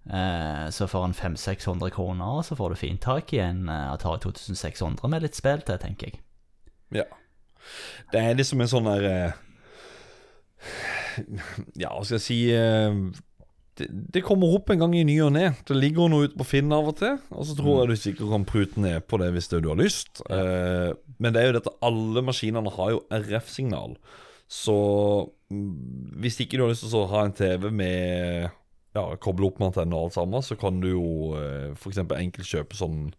Eh, 0.09 0.69
så 0.71 0.87
for 0.89 1.05
en 1.05 1.17
500-600 1.17 1.91
kroner 1.93 2.43
så 2.47 2.57
får 2.57 2.71
du 2.71 2.81
fint 2.81 3.03
tak 3.03 3.35
i 3.35 3.43
en 3.43 3.67
eh, 3.69 3.91
Atari 3.93 4.23
2600 4.23 5.11
med 5.11 5.27
litt 5.27 5.37
spill 5.37 5.67
til, 5.67 5.81
tenker 5.83 6.13
jeg. 6.13 6.23
Ja. 6.95 7.05
Det 8.13 8.21
er 8.21 8.37
liksom 8.39 8.63
en 8.65 8.71
sånn 8.71 8.89
der 8.89 9.07
eh, 9.09 9.33
Ja, 11.77 11.93
hva 11.93 12.05
skal 12.07 12.17
jeg 12.17 12.25
si 12.25 12.39
eh, 12.55 13.01
det, 13.79 13.89
det 14.17 14.25
kommer 14.27 14.57
opp 14.57 14.71
en 14.73 14.81
gang 14.83 14.95
i 14.99 15.05
ny 15.07 15.17
og 15.23 15.33
ne. 15.37 15.53
Det 15.67 15.77
ligger 15.77 16.11
noe 16.11 16.29
ute 16.29 16.39
på 16.39 16.47
Finn 16.49 16.73
av 16.75 16.89
og 16.91 16.97
til. 16.99 17.19
Og 17.31 17.47
så 17.47 17.57
tror 17.59 17.83
jeg 17.83 17.91
du 17.91 18.01
sikkert 18.03 18.33
kan 18.33 18.47
prute 18.49 18.83
ned 18.83 19.07
på 19.07 19.21
det 19.23 19.31
hvis 19.35 19.51
det 19.53 19.63
du 19.65 19.71
har 19.71 19.79
lyst. 19.79 20.23
Eh, 20.27 20.91
men 21.19 21.35
det 21.35 21.43
er 21.43 21.51
jo 21.51 21.59
dette 21.59 21.75
alle 21.87 22.25
maskinene 22.27 22.73
har 22.75 22.95
jo 22.97 23.05
RF-signal. 23.15 23.99
Så 24.51 24.79
mm, 25.53 26.17
hvis 26.25 26.41
ikke 26.43 26.59
du 26.59 26.65
har 26.65 26.73
lyst 26.73 26.87
til 26.87 27.03
å 27.03 27.11
ha 27.13 27.27
en 27.27 27.37
TV 27.37 27.69
med 27.71 28.49
Ja, 28.97 29.05
koble 29.21 29.47
opp 29.51 29.61
med 29.61 29.69
antenne 29.71 29.95
og 29.95 30.09
alt 30.09 30.17
sammen, 30.17 30.43
så 30.43 30.57
kan 30.59 30.81
du 30.83 30.89
jo 30.89 31.09
f.eks. 31.77 32.01
enkelt 32.03 32.49
kjøpe 32.49 32.79
sånn 32.79 33.13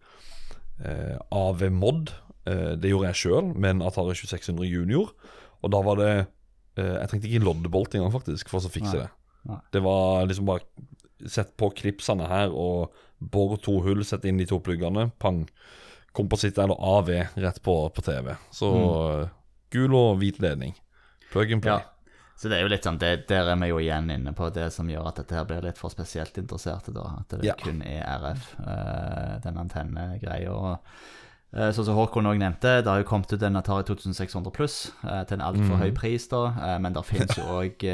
eh, 0.83 1.15
AV-mod. 1.31 2.11
Eh, 2.47 2.75
det 2.79 2.91
gjorde 2.91 3.11
jeg 3.11 3.21
sjøl 3.23 3.51
med 3.55 3.75
en 3.75 3.85
Atari 3.87 4.15
2600 4.15 4.69
Junior. 4.69 5.11
Og 5.59 5.73
da 5.73 5.81
var 5.83 5.99
det 5.99 6.13
eh, 6.13 6.95
Jeg 6.95 7.11
trengte 7.11 7.29
ikke 7.29 7.45
loddebolt 7.45 7.97
engang, 7.97 8.13
faktisk, 8.15 8.51
for 8.51 8.63
å 8.63 8.71
fikse 8.71 8.95
Nei. 8.95 9.03
det. 9.03 9.09
Nei. 9.49 9.59
Det 9.75 9.83
var 9.85 10.25
liksom 10.29 10.49
bare 10.49 10.65
Sett 11.27 11.57
på 11.59 11.67
klipsene 11.75 12.29
her 12.31 12.53
og 12.55 12.93
bor 13.19 13.57
to 13.59 13.73
hull, 13.83 14.05
sett 14.07 14.23
inn 14.23 14.37
de 14.39 14.45
to 14.47 14.61
pluggene. 14.63 15.09
Pang. 15.19 15.41
Kompositt 16.15 16.55
eller 16.63 16.79
AV 16.79 17.09
rett 17.35 17.59
på, 17.59 17.73
på 17.91 18.03
TV. 18.05 18.29
Så 18.55 18.69
mm. 18.71 19.33
gul 19.75 19.97
og 19.99 20.21
hvit 20.21 20.39
ledning. 20.39 20.77
Plug 21.33 21.51
and 21.51 21.65
play. 21.65 21.75
Ja. 21.75 21.99
Så 22.39 22.47
det 22.47 22.55
er 22.55 22.63
jo 22.63 22.71
litt 22.71 22.85
sånn, 22.87 23.01
det, 23.01 23.25
der 23.27 23.49
er 23.51 23.57
vi 23.59 23.67
jo 23.67 23.81
igjen 23.83 24.07
inne 24.13 24.31
på 24.31 24.47
det 24.55 24.69
som 24.71 24.87
gjør 24.87 25.09
at 25.09 25.17
dette 25.19 25.35
her 25.35 25.43
blir 25.49 25.65
litt 25.65 25.79
for 25.79 25.91
spesielt 25.91 26.37
interesserte, 26.39 26.93
da. 26.95 27.17
At 27.19 27.33
det 27.35 27.49
Ja. 27.49 27.57
kun 27.59 27.81
er 27.83 27.99
RF, 28.07 28.45
uh, 28.63 29.33
den 29.43 29.59
antennegreia. 29.59 30.77
Og, 31.49 31.71
Sånn 31.73 31.87
som 31.87 31.97
Håkon 31.97 32.29
òg 32.29 32.37
nevnte, 32.41 32.79
det 32.83 32.91
har 32.91 33.01
jo 33.01 33.07
kommet 33.09 33.31
ut 33.33 33.43
en 33.45 33.57
Atari 33.57 33.87
2600 33.87 34.53
pluss 34.53 34.77
eh, 35.01 35.23
til 35.25 35.39
en 35.39 35.47
altfor 35.47 35.81
høy 35.81 35.89
pris, 35.97 36.27
da. 36.29 36.43
eh, 36.65 36.77
men 36.83 36.93
det 36.93 37.05
finnes 37.09 37.37
jo 37.39 37.47
òg 37.61 37.85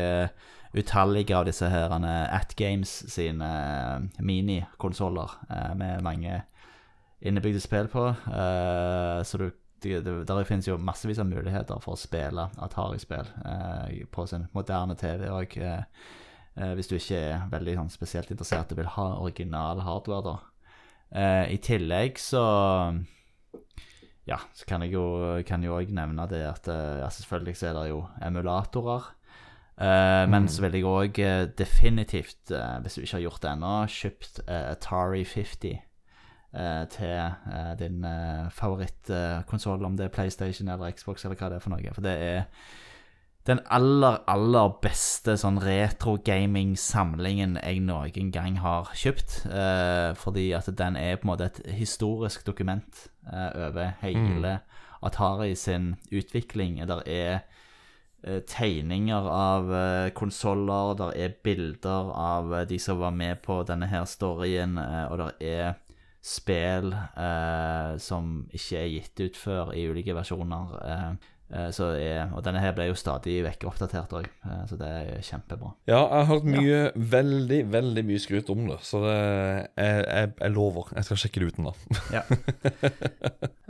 utallige 0.75 1.31
av 1.37 1.45
disse 1.47 1.69
her 1.71 1.93
Atgames 2.35 2.91
sine 3.07 3.47
uh, 3.47 4.01
minikonsoller 4.19 5.37
med 5.79 6.03
mange 6.03 6.41
innebygde 7.23 7.61
spill 7.63 7.87
på. 7.87 8.09
så 9.23 9.37
du, 9.39 9.45
det, 9.85 10.01
det, 10.05 10.27
der 10.27 10.47
finnes 10.47 10.67
jo 10.67 10.77
massevis 10.81 11.19
av 11.21 11.29
muligheter 11.29 11.81
for 11.83 11.95
å 11.95 11.99
spille 11.99 12.47
Atari-spill 12.63 13.29
eh, 13.45 14.03
på 14.11 14.25
sin 14.29 14.47
moderne 14.55 14.95
TV 14.99 15.27
eh, 15.29 15.83
hvis 16.77 16.89
du 16.89 16.95
ikke 16.97 17.19
er 17.19 17.47
veldig 17.51 17.77
sånn, 17.81 17.93
spesielt 17.93 18.31
interessert 18.31 18.71
og 18.71 18.79
vil 18.79 18.93
ha 18.95 19.07
original 19.19 19.83
hardware, 19.85 20.23
da. 20.25 20.35
Eh, 21.11 21.55
I 21.55 21.59
tillegg 21.63 22.19
så 22.21 22.43
Ja, 24.25 24.39
så 24.57 24.65
kan 24.65 24.81
jeg 24.81 24.95
jo 24.95 25.03
kan 25.45 25.63
jo 25.63 25.75
også 25.77 25.93
nevne 25.93 26.25
det 26.29 26.41
at 26.47 26.67
eh, 26.67 27.01
ja, 27.03 27.09
selvfølgelig 27.13 27.57
så 27.59 27.67
er 27.69 27.77
det 27.77 27.89
jo 27.91 27.99
emulatorer. 28.25 29.11
Eh, 29.77 30.29
Men 30.29 30.47
så 30.47 30.63
vil 30.63 30.77
jeg 30.79 30.87
òg 30.87 31.19
eh, 31.19 31.47
definitivt, 31.57 32.53
hvis 32.81 32.95
du 32.95 33.01
ikke 33.01 33.17
har 33.17 33.25
gjort 33.25 33.43
det 33.43 33.51
ennå, 33.51 33.73
kjøpt 33.91 34.39
Atari 34.47 35.23
50 35.27 35.75
eh, 36.55 36.85
til 36.89 37.35
din 37.79 38.05
uh, 38.05 38.47
favorittkonsoll, 38.49 39.85
om 39.85 39.97
det 39.97 40.05
er 40.07 40.15
PlayStation 40.15 40.71
eller 40.71 40.95
Xbox 40.95 41.25
eller 41.25 41.35
hva 41.35 41.51
det 41.51 41.59
er 41.59 41.65
for 41.65 41.75
noe. 41.75 41.93
For 41.93 42.05
det 42.05 42.15
er 42.15 42.43
den 43.45 43.59
aller, 43.69 44.23
aller 44.25 44.71
beste 44.81 45.35
sånn 45.37 45.59
retro-gaming-samlingen 45.61 47.59
jeg 47.61 47.81
noen 47.85 48.31
gang 48.33 48.57
har 48.63 48.89
kjøpt. 48.97 49.45
eh, 49.45 50.13
fordi 50.17 50.47
at 50.57 50.65
den 50.77 50.95
er 50.97 51.15
på 51.17 51.27
en 51.27 51.31
måte 51.35 51.45
et 51.51 51.59
historisk 51.77 52.45
dokument 52.47 53.09
eh, 53.31 53.67
over 53.67 53.93
hele 54.01 54.59
Atari 55.05 55.55
sin 55.55 55.95
utvikling. 56.09 56.79
Der 56.87 57.03
er 57.05 57.43
eh, 58.23 58.41
tegninger 58.41 59.29
av 59.29 59.69
eh, 59.73 60.09
konsoller, 60.17 60.95
der 60.97 61.13
er 61.13 61.37
bilder 61.43 62.09
av 62.17 62.53
eh, 62.53 62.65
de 62.65 62.79
som 62.81 62.97
var 62.99 63.11
med 63.13 63.43
på 63.45 63.61
denne 63.67 63.85
her 63.91 64.05
storyen, 64.09 64.79
eh, 64.81 65.05
og 65.11 65.17
der 65.21 65.31
er 65.39 65.73
spill 66.25 66.89
eh, 66.97 67.93
som 68.01 68.49
ikke 68.49 68.79
er 68.81 68.89
gitt 68.89 69.19
ut 69.21 69.37
før 69.37 69.73
i 69.77 69.85
ulike 69.85 70.15
versjoner. 70.17 70.73
eh, 70.81 71.13
så 71.75 71.91
er, 71.93 72.31
og 72.33 72.41
denne 72.45 72.61
her 72.63 72.73
ble 72.75 72.87
jo 72.89 72.95
stadig 72.97 73.35
vekk 73.45 73.67
oppdatert 73.69 74.15
òg, 74.17 74.29
så 74.69 74.77
det 74.79 74.87
er 74.89 75.25
kjempebra. 75.25 75.75
Ja, 75.85 75.99
jeg 75.99 76.15
har 76.15 76.29
hørt 76.31 76.47
mye, 76.49 76.79
veldig, 77.15 77.59
veldig 77.73 78.03
mye 78.07 78.23
skryt 78.23 78.49
om 78.49 78.63
det. 78.69 78.79
Så 78.85 79.03
det, 79.03 79.19
jeg, 79.77 79.99
jeg, 80.07 80.31
jeg 80.41 80.55
lover. 80.55 80.89
Jeg 80.97 81.07
skal 81.07 81.21
sjekke 81.21 81.43
det 81.43 81.51
uten, 81.53 81.69
da. 81.69 82.01
Ja. 82.17 82.25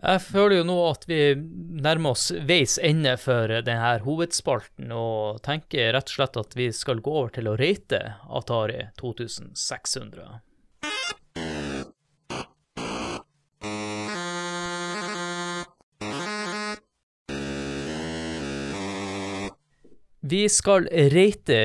Jeg 0.05 0.21
føler 0.21 0.59
jo 0.59 0.65
nå 0.67 0.75
at 0.85 1.05
vi 1.09 1.19
nærmer 1.81 2.13
oss 2.13 2.27
veis 2.45 2.75
ende 2.77 3.15
for 3.17 3.49
denne 3.65 3.95
hovedspalten, 4.03 4.91
og 4.93 5.41
tenker 5.45 5.95
rett 5.95 6.11
og 6.11 6.17
slett 6.19 6.37
at 6.41 6.57
vi 6.57 6.67
skal 6.75 7.01
gå 7.01 7.13
over 7.23 7.33
til 7.33 7.49
å 7.49 7.55
rate 7.57 8.01
Atari 8.29 8.83
2600. 9.01 10.43
Vi 20.25 20.49
skal 20.49 20.87
rate 20.89 21.59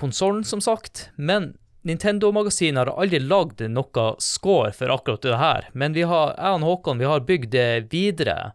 konsollen, 0.00 0.44
som 0.44 0.60
sagt, 0.60 1.10
men 1.16 1.52
Nintendo-magasinet 1.82 2.78
har 2.78 2.90
aldri 3.02 3.18
lagd 3.20 3.60
noe 3.68 4.04
score 4.22 4.70
for 4.72 4.92
akkurat 4.94 5.26
det 5.26 5.36
her. 5.36 5.68
Men 5.76 5.92
vi 5.92 6.06
har, 6.08 6.32
jeg 6.38 6.56
og 6.56 6.64
Håkon 6.64 7.02
vi 7.02 7.10
har 7.10 7.26
bygd 7.28 7.50
det 7.52 7.92
videre 7.92 8.54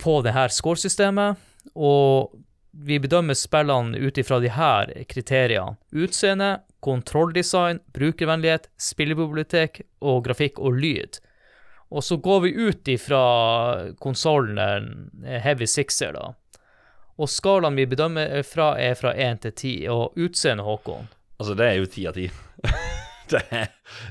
på 0.00 0.22
det 0.24 0.32
her 0.32 0.48
scoresystemet, 0.48 1.36
og 1.76 2.32
vi 2.72 2.96
bedømmer 3.02 3.36
spillene 3.36 4.00
ut 4.00 4.18
ifra 4.18 4.40
her 4.40 4.94
kriteriene. 5.12 5.76
Utseende, 5.92 6.62
kontrolldesign, 6.80 7.82
brukervennlighet, 7.92 8.70
spillebibliotek 8.80 9.82
og 10.00 10.24
grafikk 10.24 10.56
og 10.56 10.80
lyd. 10.80 11.20
Og 11.92 12.00
så 12.00 12.16
går 12.16 12.46
vi 12.46 12.56
ut 12.56 12.88
ifra 12.88 13.24
konsollen 14.00 15.10
Heavy 15.20 15.68
Sixer, 15.68 16.16
da. 16.16 16.32
Og 17.20 17.28
skalaen 17.28 17.76
vi 17.76 17.86
bedømmer 17.88 18.40
fra, 18.46 18.72
er 18.80 18.96
fra 18.98 19.12
1 19.12 19.42
til 19.44 19.52
10, 19.52 19.72
og 19.92 20.18
utseende, 20.20 20.64
Håkon. 20.64 21.10
Altså, 21.38 21.56
det 21.58 21.68
er 21.68 21.80
jo 21.80 21.90
ti 21.90 22.06
av 22.08 22.18
ti. 22.18 22.28
Det 23.32 23.38
er, 23.54 23.68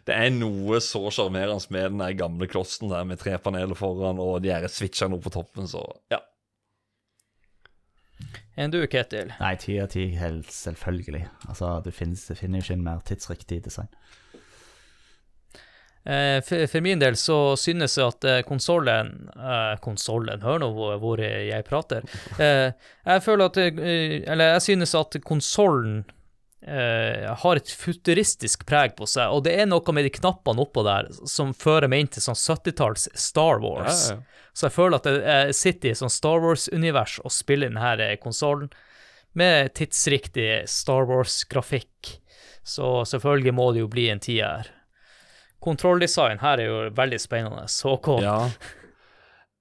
det 0.08 0.16
er 0.16 0.32
noe 0.34 0.80
så 0.82 1.04
sjarmerende 1.14 1.60
med 1.70 1.92
den 1.92 2.00
der 2.02 2.16
gamle 2.18 2.48
klossen 2.50 2.90
der 2.90 3.04
med 3.06 3.20
tre 3.22 3.36
paneler 3.38 3.78
foran 3.78 4.18
og 4.24 4.40
de 4.42 4.50
her 4.50 4.66
switchene 4.72 5.14
oppe 5.14 5.28
på 5.28 5.34
toppen, 5.36 5.68
så 5.70 5.84
ja. 6.10 6.18
Enn 8.58 8.74
du, 8.74 8.80
Ketil? 8.90 9.30
Nei, 9.38 9.52
ti 9.62 9.78
av 9.84 9.92
ti, 9.94 10.08
helt 10.18 10.50
selvfølgelig. 10.50 11.22
Altså, 11.52 11.76
det 11.86 11.94
finnes, 11.94 12.24
det 12.32 12.40
finner 12.40 12.60
jo 12.60 12.66
ikke 12.66 12.80
en 12.80 12.88
mer 12.88 13.06
tidsriktig 13.06 13.62
design. 13.68 13.92
Eh, 16.04 16.42
for, 16.42 16.82
min 16.82 17.00
del 17.00 17.16
så 17.16 17.54
synes 17.58 17.98
jeg 17.98 18.08
at 18.10 18.26
eh, 18.26 18.40
konsollen 18.42 19.12
eh, 19.36 19.76
Konsollen, 19.86 20.42
hør 20.42 20.64
nå 20.64 20.72
hvor, 20.74 21.22
jeg 21.22 21.68
prater. 21.68 22.08
Eh, 22.42 22.72
jeg 23.06 23.22
føler 23.22 23.52
at 23.52 23.60
eh, 23.62 24.16
Eller 24.26 24.56
jeg 24.56 24.64
synes 24.66 24.96
at 24.98 25.20
konsollen 25.22 26.00
eh, 26.66 27.30
har 27.44 27.62
et 27.62 27.70
futuristisk 27.70 28.66
preg 28.66 28.98
på 28.98 29.06
seg, 29.06 29.30
og 29.30 29.46
det 29.46 29.54
er 29.62 29.70
noe 29.70 29.94
med 29.94 30.10
de 30.10 30.14
knappene 30.18 30.66
oppå 30.66 30.82
der 30.90 31.12
som 31.30 31.54
fører 31.54 31.92
meg 31.92 32.06
inn 32.06 32.12
til 32.18 32.26
sånn 32.26 32.40
70-talls 32.40 33.08
Star 33.14 33.62
Wars. 33.62 34.08
Ja, 34.10 34.18
ja. 34.18 34.42
Så 34.58 34.68
jeg 34.68 34.76
føler 34.76 34.98
at 34.98 35.08
jeg 35.08 35.56
sitter 35.56 35.94
i 35.94 36.00
sånn 36.02 36.12
Star 36.12 36.42
Wars-univers 36.44 37.20
og 37.22 37.32
spiller 37.32 37.70
denne 37.70 38.10
konsollen 38.20 38.74
med 39.38 39.72
tidsriktig 39.78 40.66
Star 40.68 41.06
Wars-grafikk. 41.08 42.18
Så 42.68 43.06
selvfølgelig 43.08 43.54
må 43.56 43.72
det 43.72 43.86
jo 43.86 43.90
bli 43.94 44.10
en 44.12 44.20
tier. 44.22 44.68
Kontrolldesign 45.62 46.42
her 46.42 46.62
er 46.62 46.70
jo 46.70 46.80
veldig 46.98 47.20
spennende. 47.22 47.68
Håkon, 47.70 48.24
ja. 48.26 48.38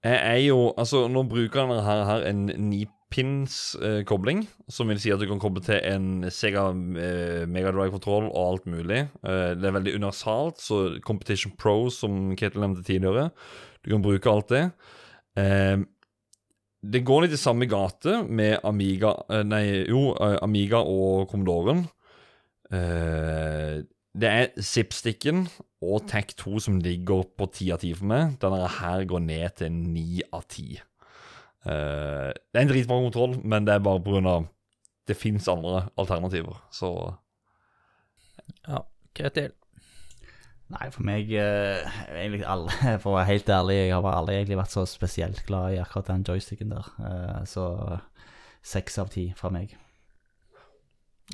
Jeg 0.01 0.17
er 0.17 0.39
jo 0.47 0.71
Altså, 0.81 1.05
nå 1.13 1.27
bruker 1.29 1.67
denne 1.67 1.83
her, 1.85 2.07
her 2.09 2.23
en 2.31 2.47
nipins-kobling, 2.71 4.47
som 4.73 4.89
vil 4.89 5.01
si 5.03 5.13
at 5.13 5.21
du 5.21 5.27
kan 5.29 5.43
koble 5.43 5.61
til 5.67 5.77
en 5.85 6.25
Sega 6.33 6.71
eh, 6.73 7.45
Megadrive-kontroll 7.45 8.31
og 8.31 8.41
alt 8.47 8.71
mulig. 8.71 9.03
Eh, 9.21 9.53
det 9.61 9.69
er 9.69 9.77
veldig 9.77 9.97
universalt, 9.99 10.63
så 10.65 10.81
Competition 11.05 11.53
Pro, 11.61 11.91
som 11.93 12.33
Ketil 12.33 12.65
nevnte 12.65 12.87
tidligere, 12.87 13.29
du 13.85 13.93
kan 13.93 14.05
bruke 14.05 14.33
alt 14.33 14.49
det. 14.55 14.65
Eh, 15.37 15.85
det 16.81 17.05
går 17.05 17.27
litt 17.27 17.37
i 17.37 17.41
samme 17.41 17.69
gate 17.69 18.23
med 18.25 18.63
Amiga 18.65 19.13
eh, 19.29 19.45
Nei, 19.45 19.65
jo, 19.85 20.15
eh, 20.17 20.39
Amiga 20.41 20.81
og 20.81 21.29
Commodoren. 21.29 21.85
Eh, 22.73 23.83
det 24.19 24.29
er 24.29 24.63
Zipsticken 24.63 25.45
og 25.81 26.03
TAC2 26.11 26.61
som 26.65 26.79
ligger 26.83 27.23
på 27.39 27.47
10 27.47 27.71
av 27.77 27.85
10 27.85 27.99
for 28.01 28.11
meg. 28.11 28.33
Denne 28.43 28.71
her 28.81 29.05
går 29.09 29.23
ned 29.23 29.57
til 29.61 29.71
9 29.73 30.25
av 30.35 30.47
10. 30.49 30.81
Uh, 31.61 32.33
det 32.33 32.57
er 32.57 32.65
en 32.65 32.73
dritbra 32.73 32.99
kontroll, 33.05 33.37
men 33.45 33.67
det 33.69 33.77
er 33.77 33.85
bare 33.85 34.03
pga. 34.03 34.41
det 35.09 35.17
fins 35.17 35.49
andre 35.49 35.89
alternativer. 35.97 36.59
Så 36.73 37.15
Ja, 38.67 38.83
Ketil. 39.15 39.53
Nei, 40.71 40.87
for 40.91 41.03
meg 41.03 41.31
uh, 41.35 41.83
egentlig 42.15 42.47
alle, 42.47 42.71
For 43.03 43.13
å 43.13 43.17
være 43.19 43.31
helt 43.33 43.49
ærlig, 43.51 43.77
jeg 43.77 43.95
har 43.95 44.15
aldri 44.15 44.37
egentlig 44.37 44.59
vært 44.59 44.75
så 44.75 44.87
spesielt 44.87 45.43
glad 45.47 45.75
i 45.75 45.81
akkurat 45.83 46.13
den 46.13 46.27
joysticken 46.27 46.71
der. 46.75 46.91
Uh, 46.99 47.45
så 47.47 47.65
seks 48.63 48.99
av 48.99 49.11
ti 49.11 49.31
fra 49.37 49.51
meg. 49.55 49.77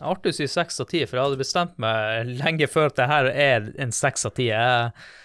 Artig 0.05 0.35
å 0.35 0.37
si 0.37 0.47
seks 0.51 0.81
av 0.83 0.91
ti, 0.91 1.01
for 1.09 1.17
jeg 1.17 1.25
hadde 1.29 1.41
bestemt 1.41 1.79
meg 1.81 2.29
lenge 2.37 2.69
før 2.69 2.91
at 2.91 2.99
det 2.99 3.09
her 3.09 3.31
er 3.33 3.71
en 3.81 3.95
seks 3.97 4.29
av 4.29 4.35
ti. 4.37 4.51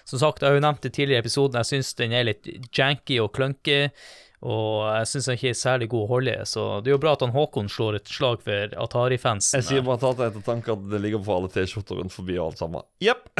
Som 0.08 0.22
sagt, 0.22 0.42
jeg 0.44 0.48
har 0.52 0.56
jo 0.60 0.64
nevnt 0.64 0.84
det 0.86 0.94
tidligere 0.96 1.20
i 1.20 1.26
episoden, 1.26 1.60
jeg 1.60 1.74
syns 1.74 1.96
den 2.00 2.16
er 2.16 2.30
litt 2.30 2.48
janky 2.72 3.20
og 3.20 3.34
clunky, 3.36 3.90
og 4.42 4.88
jeg 4.88 5.10
syns 5.12 5.28
den 5.28 5.36
ikke 5.38 5.50
er 5.52 5.58
særlig 5.60 5.88
god 5.92 6.06
å 6.06 6.10
holde 6.16 6.32
i, 6.34 6.46
så 6.50 6.64
det 6.82 6.90
er 6.90 6.96
jo 6.96 7.02
bra 7.04 7.12
at 7.14 7.22
han 7.22 7.34
Håkon 7.36 7.68
slår 7.70 8.00
et 8.00 8.10
slag 8.10 8.40
for 8.42 8.72
Atari-fansen. 8.86 9.60
jeg 9.60 9.68
sier 9.68 9.84
bare 9.86 10.02
ta 10.02 10.14
til 10.16 10.26
ettertanke 10.32 10.74
at 10.74 10.88
det 10.90 11.02
ligger 11.04 11.22
på 11.28 11.36
alle 11.36 11.52
T-skjorter 11.54 12.00
rundt 12.00 12.16
forbi 12.16 12.40
og 12.40 12.48
alt 12.48 12.64
sammen. 12.64 12.88
Jepp. 13.04 13.28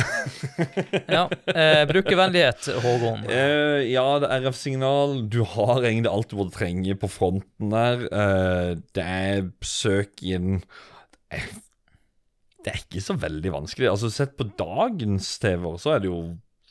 Ja, 1.12 1.24
eh, 1.50 1.82
brukervennlighet, 1.90 2.70
Håkon. 2.84 3.26
Eh, 3.26 3.88
ja, 3.90 4.06
det 4.22 4.30
er 4.30 4.46
RF-signal. 4.46 5.18
Du 5.34 5.42
har 5.56 5.82
egentlig 5.82 6.12
alt 6.12 6.30
du 6.30 6.38
måtte 6.38 6.60
trenge 6.60 6.94
på 7.02 7.10
fronten 7.10 7.74
der. 7.74 8.06
Eh, 8.06 8.70
det 8.94 9.08
er 9.08 9.50
søk 9.66 10.22
inn 10.22 10.62
Det 12.62 12.70
er 12.72 12.80
ikke 12.84 13.02
så 13.02 13.16
veldig 13.18 13.54
vanskelig. 13.56 13.90
Altså, 13.90 14.12
Sett 14.14 14.36
på 14.38 14.46
dagens 14.60 15.34
TV-er, 15.42 15.78
så 15.82 15.96
er 15.96 16.04
det 16.04 16.12
jo 16.12 16.22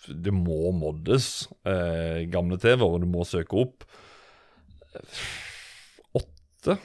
Det 0.07 0.33
må 0.33 0.71
moddes. 0.73 1.49
Eh, 1.67 2.27
gamle 2.33 2.59
TV-er, 2.59 3.03
du 3.03 3.09
må 3.11 3.27
søke 3.29 3.59
opp. 3.65 3.85
Åtte? 6.17 6.79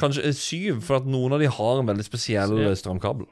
Kanskje 0.00 0.24
eh, 0.28 0.36
syv, 0.36 0.80
for 0.86 1.00
at 1.00 1.08
noen 1.08 1.36
av 1.36 1.42
de 1.42 1.50
har 1.52 1.80
en 1.80 1.90
veldig 1.90 2.06
spesiell 2.06 2.54
eh, 2.62 2.74
strømkabel. 2.78 3.28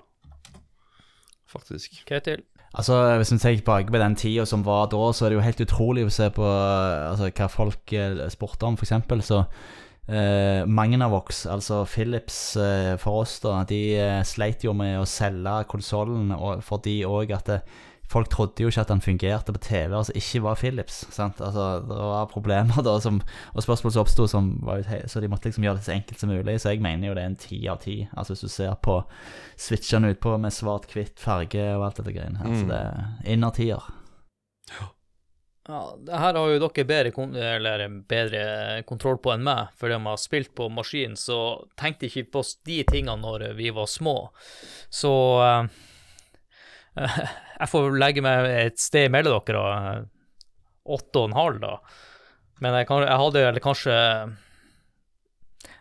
Faktisk. 1.51 2.03
Ketil. 2.07 2.45
Altså, 2.75 3.17
Hvis 3.19 3.33
vi 3.33 3.39
tenker 3.39 3.63
tilbake 3.65 3.91
på 3.91 3.99
den 3.99 4.17
tida 4.17 4.45
som 4.47 4.63
var 4.67 4.87
da, 4.93 5.13
så 5.13 5.27
er 5.27 5.33
det 5.33 5.41
jo 5.41 5.47
helt 5.47 5.65
utrolig 5.65 6.05
å 6.07 6.13
se 6.15 6.29
på 6.35 6.45
eh, 6.47 7.11
altså, 7.11 7.31
hva 7.35 7.49
folk 7.51 7.95
eh, 7.97 8.21
spurte 8.31 8.69
om, 8.69 8.79
f.eks. 8.79 9.27
Så 9.27 9.41
eh, 10.11 10.67
Magnavox, 10.67 11.45
altså 11.47 11.85
Philips 11.89 12.57
eh, 12.61 12.97
for 13.01 13.23
oss, 13.23 13.39
da, 13.45 13.61
de 13.69 13.81
eh, 13.99 14.19
sleit 14.27 14.67
jo 14.67 14.75
med 14.77 14.99
å 15.01 15.07
selge 15.09 15.63
konsollen 15.71 16.35
fordi 16.67 17.01
òg 17.09 17.33
at 17.37 17.49
det, 17.51 17.61
folk 18.11 18.27
trodde 18.33 18.65
jo 18.65 18.71
ikke 18.73 18.83
at 18.83 18.91
den 18.91 19.03
fungerte 19.05 19.55
på 19.55 19.63
TV, 19.63 19.95
altså 19.95 20.15
ikke 20.19 20.43
var 20.43 20.59
Philips. 20.59 21.05
sant? 21.15 21.41
Altså, 21.41 21.69
Det 21.87 21.99
var 21.99 22.27
problemer 22.33 22.83
da, 22.89 22.97
som, 23.03 23.21
og 23.55 23.63
spørsmål 23.63 23.95
som 23.95 24.03
oppsto, 24.03 24.27
så 24.27 25.23
de 25.23 25.31
måtte 25.31 25.51
liksom 25.51 25.67
gjøre 25.67 25.79
det 25.79 25.87
så 25.87 25.95
enkelt 25.95 26.19
som 26.21 26.33
mulig. 26.33 26.59
Så 26.61 26.75
jeg 26.75 26.83
mener 26.83 27.09
jo 27.09 27.15
det 27.15 27.23
er 27.23 27.31
en 27.31 27.39
ti 27.39 27.61
av 27.71 27.79
ti. 27.85 28.01
Altså 28.17 28.35
Hvis 28.35 28.47
du 28.49 28.53
ser 28.57 28.75
på 28.83 28.99
switchene 29.61 30.11
utpå 30.15 30.35
med 30.43 30.55
svart-hvitt 30.55 31.23
farge 31.23 31.63
og 31.77 31.87
alt 31.87 32.03
dette 32.03 32.17
greiene 32.17 32.43
her. 32.43 32.59
Så 32.59 32.67
det 32.71 32.83
er 32.83 33.35
innertier. 33.37 33.91
Ja, 35.69 35.97
det 36.01 36.17
her 36.17 36.35
har 36.39 36.51
jo 36.51 36.61
dere 36.63 36.85
bedre, 36.89 37.89
bedre 38.09 38.45
kontroll 38.89 39.19
på 39.21 39.35
enn 39.35 39.45
meg, 39.45 39.75
fordi 39.77 39.97
om 39.99 40.09
jeg 40.09 40.17
har 40.17 40.23
spilt 40.23 40.53
på 40.57 40.71
maskin, 40.73 41.17
så 41.21 41.39
tenkte 41.79 42.09
jeg 42.09 42.25
ikke 42.25 42.39
på 42.39 42.45
de 42.67 42.79
tingene 42.89 43.21
når 43.21 43.51
vi 43.59 43.69
var 43.77 43.91
små. 43.91 44.17
Så 44.89 45.13
uh, 45.39 45.69
jeg 47.61 47.71
får 47.75 47.91
legge 48.01 48.25
meg 48.25 48.49
et 48.55 48.81
sted 48.81 49.13
mellom 49.13 49.45
dere 49.47 49.61
og 49.61 49.91
eh, 49.93 50.07
åtte 50.97 51.21
og 51.21 51.29
en 51.29 51.39
halv, 51.39 51.61
da. 51.63 51.75
Men 52.65 52.81
jeg, 52.81 52.89
kan, 52.89 53.05
jeg 53.05 53.21
hadde 53.23 53.43
eller 53.49 53.65
kanskje 53.65 53.95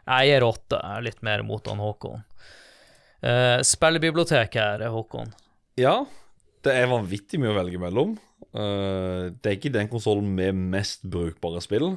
Jeg 0.08 0.30
gir 0.30 0.46
åtte, 0.48 0.80
litt 1.04 1.20
mer 1.28 1.44
mot 1.44 1.66
han 1.68 1.82
Håkon. 1.84 2.24
Uh, 3.20 3.60
spillebibliotek 3.68 4.56
her, 4.60 4.90
Håkon. 4.92 5.32
Ja, 5.80 6.02
det 6.68 6.76
er 6.76 6.92
vanvittig 6.92 7.40
mye 7.40 7.52
å 7.54 7.62
velge 7.62 7.80
mellom. 7.80 8.18
Eh, 8.54 9.30
det 9.36 9.46
er 9.52 9.58
ikke 9.58 9.74
den 9.74 9.90
konsollen 9.92 10.32
med 10.36 10.58
mest 10.74 11.06
brukbare 11.10 11.62
spill. 11.66 11.92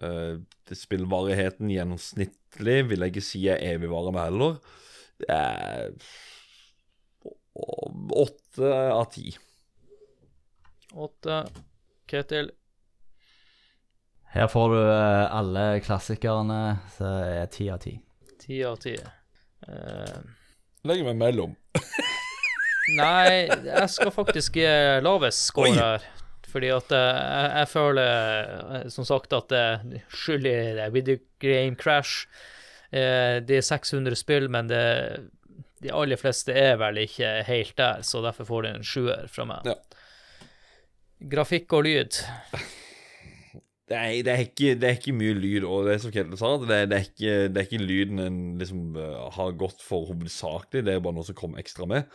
Uh, 0.00 0.40
spillvarigheten 0.72 1.68
gjennomsnittlig 1.68 2.76
vil 2.88 3.02
jeg 3.04 3.12
ikke 3.12 3.24
si 3.24 3.42
er 3.52 3.60
evigvarende 3.74 4.22
heller. 4.24 4.54
Er 5.28 5.90
åtte 8.16 8.70
av 8.94 9.04
ti. 9.12 9.34
Åtte. 10.96 11.42
Ketil. 12.08 12.48
Her 14.32 14.48
får 14.48 14.72
du 14.72 14.78
eh, 14.78 15.36
alle 15.36 15.64
klassikerne, 15.82 16.78
så 16.94 17.12
er 17.26 17.46
ti 17.50 17.66
av 17.70 17.80
ti. 17.82 17.96
Ti 18.40 18.60
av 18.66 18.76
ti. 18.82 18.94
Eh, 19.66 20.18
Legger 20.86 21.10
meg 21.10 21.18
mellom. 21.18 21.56
Nei, 22.96 23.46
jeg 23.66 23.90
skal 23.92 24.10
faktisk 24.14 24.58
gi 24.58 24.70
lavest 25.04 25.46
score 25.50 25.74
her. 25.76 26.08
Fordi 26.50 26.70
at 26.74 26.94
eh, 26.94 27.18
jeg, 27.18 27.50
jeg 27.60 27.68
føler, 27.70 28.54
eh, 28.78 28.86
som 28.90 29.06
sagt, 29.06 29.34
at 29.36 29.50
det 29.52 30.02
skylder 30.10 30.10
skyld 30.10 30.48
i 30.50 30.88
video 30.94 31.20
game 31.42 31.76
crash. 31.78 32.26
Eh, 32.90 33.38
det 33.46 33.60
er 33.60 33.66
600 33.66 34.18
spill, 34.18 34.48
men 34.50 34.70
det, 34.70 34.82
de 35.82 35.92
aller 35.94 36.18
fleste 36.20 36.54
er 36.56 36.76
vel 36.80 37.04
ikke 37.04 37.40
helt 37.46 37.76
der, 37.78 38.02
så 38.06 38.22
derfor 38.24 38.48
får 38.48 38.66
det 38.66 38.74
en 38.74 38.86
sjuer 38.86 39.30
fra 39.30 39.46
meg. 39.48 39.70
Ja. 39.70 39.78
Grafikk 41.30 41.72
og 41.76 41.86
lyd. 41.86 42.22
Det 43.90 43.98
er, 43.98 44.10
det, 44.22 44.30
er 44.30 44.44
ikke, 44.44 44.74
det 44.78 44.86
er 44.86 44.98
ikke 45.00 45.12
mye 45.18 45.34
lyd, 45.34 45.64
og 45.66 45.88
det 45.88 45.96
er 45.96 46.02
som 46.04 46.12
Kjetil 46.14 46.38
sa, 46.38 46.50
det 46.62 46.76
er, 46.78 46.92
ikke, 47.08 47.32
det 47.50 47.58
er 47.58 47.64
ikke 47.66 47.80
lyden 47.82 48.22
en 48.22 48.36
liksom 48.60 48.94
eh, 48.94 49.16
har 49.34 49.56
gått 49.58 49.82
for 49.82 50.06
hovedsakelig, 50.12 50.84
det 50.86 50.94
er 50.94 51.02
bare 51.02 51.16
noe 51.16 51.26
som 51.26 51.34
kom 51.38 51.56
ekstra 51.58 51.88
med. 51.90 52.06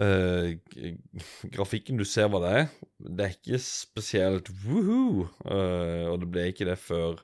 Uh, 0.00 0.56
grafikken, 1.52 2.00
du 2.00 2.06
ser 2.08 2.30
hva 2.32 2.40
det 2.40 2.54
er. 2.62 2.66
Det 3.04 3.26
er 3.26 3.36
ikke 3.36 3.60
spesielt 3.60 4.48
woohoo, 4.64 5.28
uh, 5.44 6.08
og 6.08 6.22
det 6.22 6.32
ble 6.32 6.48
ikke 6.54 6.70
det 6.70 6.80
før 6.80 7.20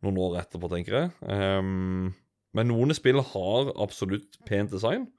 noen 0.00 0.24
år 0.24 0.40
etterpå, 0.40 0.72
tenker 0.72 1.02
jeg. 1.02 1.14
Um, 1.28 2.14
men 2.56 2.72
noen 2.72 2.96
spill 2.96 3.20
har 3.20 3.74
absolutt 3.76 4.40
pent 4.48 4.72
design. 4.72 5.10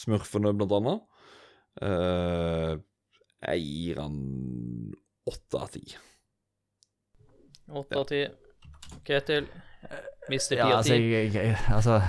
Smurfene, 0.00 0.56
blant 0.56 0.78
annet. 0.80 1.04
Uh, 1.76 2.80
jeg 3.44 3.68
gir 3.68 4.00
han 4.00 4.16
åtte 5.28 5.60
av 5.60 5.76
ti. 5.76 5.84
Åtte 7.70 7.98
av 7.98 8.04
ti. 8.10 8.24
Ketil. 9.06 9.46
Mister 10.28 10.56
ti 10.56 10.60
Ja, 10.60 10.66
av 10.66 10.76
altså, 10.78 10.94
ti. 10.94 11.10
jeg, 11.12 11.30
jeg, 11.34 11.56
altså 11.72 12.00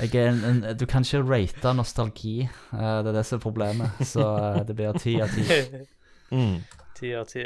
jeg 0.00 0.14
er 0.18 0.28
en, 0.32 0.40
en, 0.44 0.58
Du 0.78 0.86
kan 0.90 1.04
ikke 1.06 1.22
rate 1.28 1.72
nostalgi. 1.76 2.48
Uh, 2.72 3.00
det 3.04 3.12
er 3.12 3.18
det 3.20 3.26
som 3.28 3.38
er 3.38 3.44
problemet. 3.44 4.00
Så 4.06 4.24
uh, 4.24 4.60
det 4.66 4.76
blir 4.78 4.98
ti 5.00 5.16
av 5.22 5.32
ti. 5.36 5.46
Mm. 6.30 6.60
Ti 6.94 7.08
av 7.18 7.24
ti. 7.26 7.42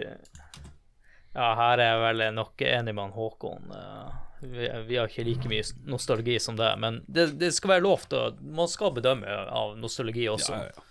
Ja, 1.32 1.47
her 1.56 1.81
er 1.81 1.86
jeg 1.86 2.01
vel 2.02 2.19
nok 2.36 2.61
enig 2.69 2.93
med 2.93 3.01
han 3.06 3.15
Håkon. 3.16 3.70
Eh, 3.73 4.11
Vi, 4.44 4.66
vi 4.90 4.98
har 5.01 5.09
ikke 5.09 5.24
like 5.24 5.48
mye 5.48 5.62
nostalgi 5.89 6.35
som 6.39 6.59
det, 6.59 6.69
men 6.77 6.98
det, 7.09 7.31
det 7.40 7.48
skal 7.56 7.70
være 7.70 7.85
lov 7.86 8.02
til 8.11 8.19
å 8.19 8.27
Man 8.59 8.69
skal 8.69 8.93
bedømme 8.93 9.24
av 9.48 9.73
nostalgi 9.81 10.27
også. 10.28 10.52
Ja, 10.52 10.66
ja, 10.69 10.74
ja. 10.77 10.85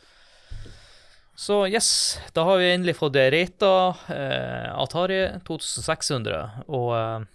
Så 1.35 1.67
yes, 1.67 2.19
da 2.33 2.43
har 2.45 2.59
vi 2.61 2.71
endelig 2.73 2.95
fått 2.99 3.15
rata 3.15 3.71
eh, 4.13 4.69
Atari 4.77 5.21
2600. 5.47 6.41
Og 6.69 6.91
eh, 6.97 7.25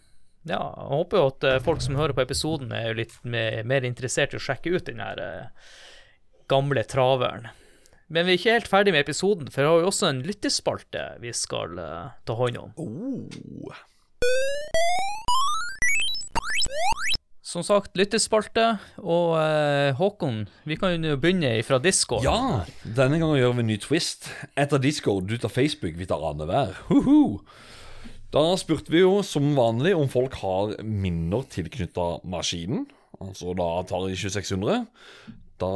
ja, 0.48 0.60
jeg 0.62 0.90
håper 0.92 1.18
jo 1.18 1.30
at 1.32 1.46
eh, 1.48 1.60
folk 1.64 1.82
som 1.84 1.98
hører 1.98 2.14
på 2.14 2.22
episoden, 2.24 2.72
er 2.72 2.90
jo 2.90 2.98
litt 3.00 3.16
mer, 3.26 3.62
mer 3.66 3.86
interessert 3.88 4.34
i 4.34 4.38
å 4.38 4.42
sjekke 4.42 4.76
ut 4.76 4.86
den 4.86 5.02
her 5.02 5.20
eh, 5.22 5.72
gamle 6.50 6.86
traveren. 6.88 7.50
Men 8.08 8.24
vi 8.24 8.32
er 8.32 8.40
ikke 8.40 8.56
helt 8.56 8.70
ferdig 8.70 8.94
med 8.94 9.04
episoden, 9.04 9.50
for 9.52 9.60
vi 9.64 9.68
har 9.68 9.82
jo 9.82 9.90
også 9.90 10.08
en 10.08 10.24
lyttespalte 10.24 11.04
vi 11.20 11.34
skal 11.36 11.76
eh, 11.82 12.16
ta 12.24 12.38
hånd 12.38 12.62
om. 12.62 12.72
Oh. 12.80 13.84
Som 17.48 17.64
sagt, 17.64 17.94
lyttespalte. 17.96 18.74
Og 19.00 19.38
eh, 19.40 19.96
Håkon, 19.96 20.42
vi 20.68 20.76
kan 20.76 21.00
jo 21.00 21.16
begynne 21.20 21.54
fra 21.64 21.78
Discord. 21.80 22.26
Ja, 22.26 22.66
denne 22.84 23.16
gangen 23.16 23.40
gjør 23.40 23.54
vi 23.56 23.64
en 23.64 23.70
ny 23.72 23.78
twist. 23.80 24.28
Etter 24.52 24.82
Discord, 24.82 25.30
du 25.30 25.40
tar 25.40 25.52
Facebook, 25.52 25.96
vi 25.96 26.08
tar 26.08 26.24
annenhver. 26.28 26.76
Da 28.36 28.44
spurte 28.60 28.92
vi 28.92 29.00
jo 29.00 29.22
som 29.24 29.54
vanlig 29.56 29.94
om 29.96 30.10
folk 30.12 30.36
har 30.42 30.74
minner 30.84 31.46
tilknytta 31.48 32.18
maskinen, 32.28 32.84
altså 33.16 33.54
da 33.56 33.70
Atari 33.78 34.12
2600. 34.12 34.84
Da 35.58 35.72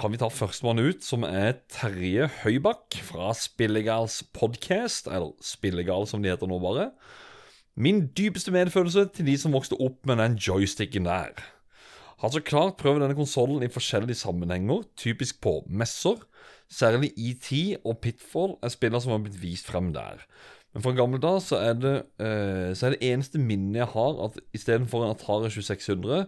kan 0.00 0.14
vi 0.14 0.22
ta 0.22 0.30
førstemann 0.32 0.80
ut, 0.80 1.04
som 1.04 1.28
er 1.28 1.60
Terje 1.68 2.30
Høybakk 2.40 2.96
fra 3.04 3.34
Spillegals 3.36 4.22
podcast, 4.32 5.12
eller 5.12 5.36
Spillegal 5.44 6.08
som 6.08 6.24
de 6.24 6.32
heter 6.32 6.48
nå 6.48 6.56
bare. 6.64 6.88
Min 7.80 8.10
dypeste 8.12 8.52
medfølelse 8.52 9.06
til 9.14 9.24
de 9.30 9.38
som 9.40 9.54
vokste 9.56 9.78
opp 9.80 10.04
med 10.04 10.18
den 10.20 10.34
joysticken 10.36 11.06
der. 11.08 11.32
Har 12.20 12.28
så 12.28 12.42
klart 12.44 12.76
prøvd 12.76 13.00
denne 13.00 13.16
konsollen 13.16 13.62
i 13.64 13.70
forskjellige 13.72 14.18
sammenhenger, 14.20 14.82
typisk 15.00 15.38
på 15.40 15.62
messer. 15.64 16.18
Særlig 16.68 17.14
ET 17.16 17.48
og 17.80 18.02
Pitfall 18.04 18.58
er 18.60 18.68
spiller 18.74 19.00
som 19.00 19.14
har 19.14 19.22
blitt 19.24 19.38
vist 19.40 19.70
frem 19.70 19.94
der. 19.94 20.20
Men 20.74 20.84
fra 20.84 20.92
gamle 20.92 21.22
dager 21.22 21.40
så 21.40 21.56
er 21.56 21.78
det 21.80 21.94
uh, 22.20 22.76
Så 22.76 22.86
er 22.86 22.94
det 22.94 23.08
eneste 23.12 23.40
minnet 23.40 23.80
jeg 23.80 23.88
har, 23.94 24.18
at 24.26 24.36
istedenfor 24.52 25.06
en 25.06 25.14
Atari 25.14 25.48
2600, 25.48 26.26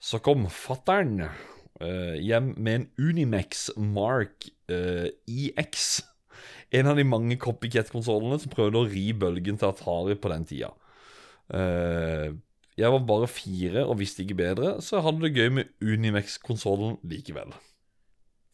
så 0.00 0.20
kom 0.24 0.48
fattern 0.48 1.26
uh, 1.26 2.16
hjem 2.16 2.54
med 2.56 2.74
en 2.74 2.88
Unimex 3.10 3.68
Mark 3.76 4.48
uh, 4.72 5.12
EX. 5.28 6.00
En 6.72 6.88
av 6.88 6.96
de 6.96 7.04
mange 7.04 7.36
copycat-konsollene 7.36 8.40
som 8.40 8.56
prøvde 8.56 8.80
å 8.80 8.88
ri 8.88 9.10
bølgen 9.12 9.60
til 9.60 9.68
Atari 9.68 10.16
på 10.16 10.32
den 10.32 10.48
tida. 10.48 10.72
Eh, 11.52 12.32
jeg 12.74 12.90
var 12.90 13.04
bare 13.06 13.28
fire 13.30 13.84
og 13.86 13.98
visste 14.00 14.24
ikke 14.24 14.38
bedre, 14.40 14.76
så 14.82 14.96
jeg 14.98 15.04
hadde 15.06 15.22
det 15.22 15.34
gøy 15.36 15.50
med 15.60 15.68
Unimex-konsollen 15.84 16.96
likevel. 17.06 17.52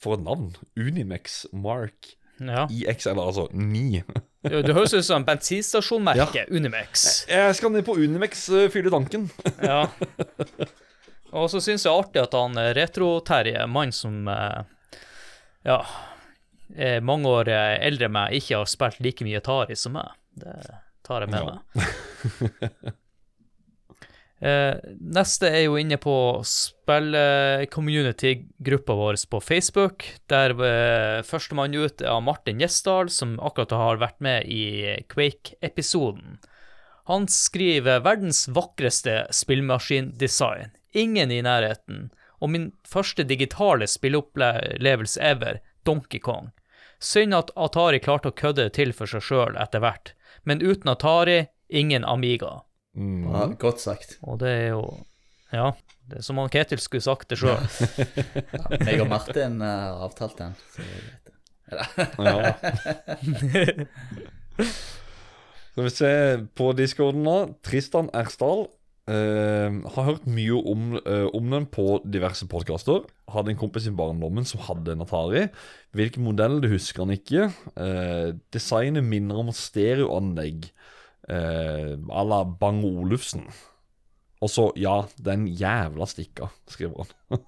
For 0.00 0.16
et 0.16 0.24
navn! 0.24 0.54
Unimex 0.76 1.44
Mark 1.52 2.14
Ja. 2.40 2.66
IX, 2.72 3.06
eller 3.06 3.26
altså 3.28 3.48
9. 3.52 4.02
Det 4.48 4.62
det 4.64 4.72
høres 4.74 4.94
ut 4.96 5.04
som 5.04 5.24
bensinstasjonmerket 5.28 6.48
Unimex. 6.48 7.26
Jeg 7.28 7.56
skal 7.58 7.72
ned 7.74 7.84
på 7.84 7.98
Unimex 8.00 8.46
uh, 8.48 8.68
fylle 8.72 8.92
tanken. 8.92 9.28
Ja. 9.70 9.82
Og 11.36 11.50
så 11.52 11.60
syns 11.62 11.84
jeg 11.86 11.94
artig 11.94 12.22
at 12.24 12.32
han 12.34 12.56
eh, 12.58 12.72
Retro-Terje, 12.74 13.62
mann 13.70 13.92
som 13.94 14.24
eh, 14.26 14.96
ja, 15.68 15.76
er 16.74 17.04
mange 17.06 17.30
år 17.30 17.50
eh, 17.52 17.76
eldre 17.86 18.08
enn 18.08 18.16
meg, 18.16 18.34
ikke 18.40 18.58
har 18.58 18.70
spilt 18.70 18.98
like 19.04 19.26
mye 19.26 19.38
Tari 19.44 19.76
som 19.78 19.94
meg. 19.94 20.10
Det 20.40 20.56
tar 21.10 21.26
jeg 21.26 21.30
med 21.34 21.42
Ja. 21.42 21.58
meg. 21.74 21.82
Eh, 24.40 24.72
neste 25.04 25.50
er 25.52 25.66
jo 25.66 25.74
inne 25.76 25.98
på 26.00 26.12
spill-community-gruppa 26.48 28.94
vår 28.96 29.18
på 29.28 29.36
Facebook, 29.44 30.06
der 30.32 30.54
eh, 30.64 31.20
førstemann 31.28 31.76
ut 31.76 32.00
er 32.00 32.22
Martin 32.24 32.56
Gjesdal, 32.62 33.10
som 33.12 33.34
akkurat 33.44 33.74
har 33.76 34.00
vært 34.00 34.16
med 34.24 34.48
i 34.48 34.96
Quake-episoden. 35.12 36.38
Han 37.10 37.26
skriver 37.28 38.00
'verdens 38.00 38.46
vakreste 38.48 39.26
spillmaskindesign'. 39.28 40.70
Ingen 40.94 41.30
i 41.30 41.42
nærheten. 41.42 42.10
Og 42.40 42.48
min 42.50 42.72
første 42.88 43.24
digitale 43.28 43.86
spilleopplevelse 43.86 45.20
ever, 45.20 45.60
Donkey 45.84 46.18
Kong. 46.18 46.50
Synd 46.98 47.34
at 47.34 47.50
Atari 47.56 47.98
klarte 48.00 48.28
å 48.30 48.34
kødde 48.36 48.62
det 48.68 48.72
til 48.72 48.92
for 48.92 49.06
seg 49.06 49.20
sjøl 49.20 49.56
etter 49.60 49.80
hvert, 49.80 50.12
men 50.50 50.62
uten 50.66 50.90
Atari, 50.90 51.44
ingen 51.70 52.04
Amiga. 52.04 52.56
Ja, 52.98 53.46
godt 53.54 53.80
sagt. 53.80 54.18
Og 54.26 54.40
det 54.42 54.50
er 54.50 54.68
jo 54.74 54.82
Ja, 55.54 55.70
det 56.10 56.20
er 56.20 56.22
som 56.26 56.38
han 56.38 56.50
Ketil 56.50 56.78
skulle 56.82 57.02
sagt 57.02 57.30
det 57.30 57.38
sjøl. 57.38 57.58
Jeg 58.86 59.00
og 59.02 59.08
Martin 59.10 59.60
har 59.62 59.94
har 59.94 60.04
avtalt 60.06 60.38
den. 60.38 60.54
Så 60.74 60.82
jeg 60.82 60.90
vet 61.06 61.22
det. 61.26 61.34
Ja. 62.26 62.54
Skal 65.70 65.86
vi 65.86 65.90
se 65.94 66.12
på 66.58 66.72
discorden 66.78 67.22
nå. 67.26 67.36
Tristan 67.66 68.10
Ersdal 68.14 68.66
eh, 69.08 69.78
har 69.94 70.08
hørt 70.08 70.26
mye 70.28 70.58
om, 70.72 70.92
uh, 71.00 71.28
om 71.36 71.54
den 71.54 71.66
på 71.70 72.00
diverse 72.04 72.48
podkaster. 72.50 73.04
Hadde 73.30 73.54
en 73.54 73.60
kompis 73.60 73.88
i 73.88 73.94
barndommen 73.94 74.46
som 74.48 74.62
hadde 74.66 74.94
en 74.94 75.04
Atari. 75.06 75.46
Hvilken 75.96 76.26
modell 76.26 76.60
det 76.62 76.72
husker 76.74 77.06
han 77.06 77.16
ikke. 77.16 77.48
Uh, 77.78 78.36
designet 78.52 79.06
minner 79.06 79.40
om 79.40 79.52
stereoanlegg 79.54 80.70
uh, 81.30 81.96
à 81.96 82.26
la 82.26 82.44
Bang 82.44 82.84
Olufsen. 82.84 83.48
Og 84.40 84.48
så, 84.48 84.70
ja, 84.80 85.02
den 85.20 85.44
jævla 85.52 86.06
stikka, 86.08 86.46
skriver 86.68 87.04
han. 87.04 87.10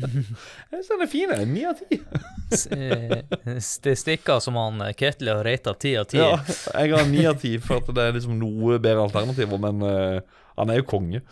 Jeg 0.00 0.80
synes 0.80 0.88
den 0.90 1.04
er 1.04 1.10
fin. 1.10 1.34
Ni 1.52 1.62
av 1.68 1.78
ti. 1.78 2.00
Det 3.84 3.94
stikker 3.98 4.40
som 4.42 4.58
han 4.58 4.82
Ketil 4.98 5.30
har 5.30 5.44
rata 5.46 5.76
ti 5.78 5.94
av 6.00 6.08
ti. 6.10 6.18
Ja, 6.18 6.40
jeg 6.74 6.96
har 6.96 7.06
ni 7.06 7.22
av 7.30 7.38
ti, 7.38 7.52
for 7.62 7.78
at 7.78 7.92
det 7.94 8.06
er 8.08 8.16
liksom 8.16 8.34
noe 8.40 8.80
bedre 8.82 9.04
alternativer, 9.06 9.60
men 9.62 9.84
eh, 9.86 10.39
han 10.60 10.70
er 10.72 10.80
jo 10.80 10.86
konge. 10.90 11.22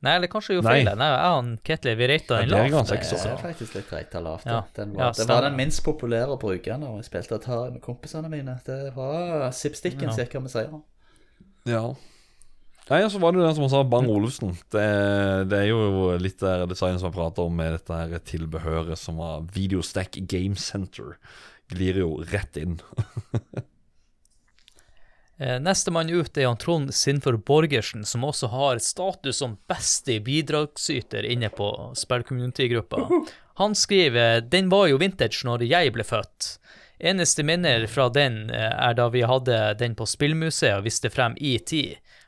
Nei, 0.00 0.14
eller 0.16 0.30
kanskje 0.32 0.54
jo 0.56 0.62
feil. 0.64 0.86
Nei, 0.96 1.08
jeg 1.12 1.32
og 1.36 1.48
Ketil 1.60 1.96
vi 2.00 2.06
rata 2.08 2.38
Ja, 2.38 2.40
den 2.40 2.48
det 2.48 2.56
er 2.56 2.62
lavt. 2.62 2.72
ganske 2.72 2.96
Det 2.96 3.04
ikke 3.04 3.32
er 3.34 3.42
faktisk 3.42 3.74
litt 3.76 3.90
reita 3.92 4.22
lavt. 4.24 4.46
Ja. 4.48 4.60
Den 4.78 4.94
Ja, 4.96 5.10
det 5.12 5.26
var 5.28 5.42
den 5.44 5.58
minst 5.58 5.82
populære 5.84 6.32
å 6.32 6.38
bruke 6.40 6.78
når 6.80 6.94
jeg 7.02 7.08
spilte 7.10 7.36
Atari 7.36 7.74
med 7.74 7.82
kompisene 7.84 8.30
mine. 8.32 8.54
Det 8.64 8.94
var 8.96 9.50
Sipstikken 9.52 10.08
Ja. 10.08 10.14
som 10.16 10.40
med 10.46 10.50
seier. 10.54 10.80
Ja. 11.68 11.82
Nei, 12.90 13.02
og 13.04 13.10
så 13.12 13.20
var 13.20 13.32
det 13.32 13.38
jo 13.42 13.44
den 13.46 13.54
som 13.54 13.62
han 13.66 13.70
sa, 13.70 13.82
Bang 13.84 14.08
Olufsen. 14.10 14.56
Det, 14.72 14.86
det 15.52 15.58
er 15.60 15.68
jo 15.68 16.16
litt 16.18 16.40
der 16.40 16.64
designet 16.66 16.98
som 16.98 17.12
jeg 17.12 17.18
prater 17.20 17.44
om 17.44 17.54
med 17.54 17.76
dette 17.76 17.92
her 18.00 18.18
tilbehøret 18.24 18.98
som 18.98 19.20
var 19.20 19.44
Videostack 19.52 20.16
Game 20.26 20.56
Center. 20.56 21.18
Glir 21.70 22.00
jo 22.00 22.24
rett 22.32 22.56
inn. 22.56 22.80
Eh, 25.40 25.60
Nestemann 25.60 26.10
ut 26.10 26.36
er 26.36 26.46
han 26.46 26.56
Trond 26.56 26.94
Sinfor 26.94 27.36
Borgersen, 27.36 28.04
som 28.04 28.24
også 28.28 28.50
har 28.52 28.78
status 28.78 29.38
som 29.40 29.56
beste 29.68 30.18
bidragsyter 30.20 31.24
inne 31.24 31.48
på 31.48 31.68
spillcommunity-gruppa. 31.96 33.06
Han 33.54 33.74
skriver 33.74 34.40
den 34.40 34.68
var 34.68 34.90
jo 34.90 34.98
vintage 35.00 35.46
når 35.48 35.64
jeg 35.64 35.94
ble 35.96 36.04
født. 36.04 36.58
Eneste 37.00 37.44
minner 37.48 37.86
fra 37.88 38.10
den 38.12 38.50
eh, 38.52 38.68
er 38.68 38.98
da 38.98 39.08
vi 39.08 39.22
hadde 39.24 39.62
den 39.80 39.96
på 39.96 40.04
Spillmuseet 40.04 40.82
og 40.82 40.84
viste 40.84 41.08
frem 41.08 41.38
ET. 41.40 41.72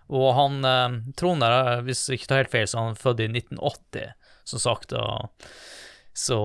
Og 0.09 0.30
han 0.39 0.64
eh, 0.64 0.97
Trond 1.20 1.44
er, 1.44 1.84
hvis 1.84 2.06
jeg 2.09 2.22
ikke 2.22 2.30
tar 2.32 2.43
helt 2.44 2.55
feil, 2.55 2.70
så 2.70 2.78
er 2.78 2.89
han 2.89 3.02
født 3.02 3.20
i 3.26 3.28
1980, 3.28 4.16
som 4.55 4.64
sagt. 4.64 4.97
Og, 4.97 5.52
så 6.16 6.40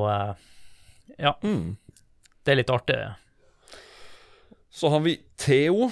ja. 1.15 1.31
Det 2.44 2.52
er 2.52 2.60
litt 2.60 2.76
artig. 2.76 2.99
Så 4.78 4.90
har 4.94 4.99
vi 5.02 5.16
Theo. 5.41 5.88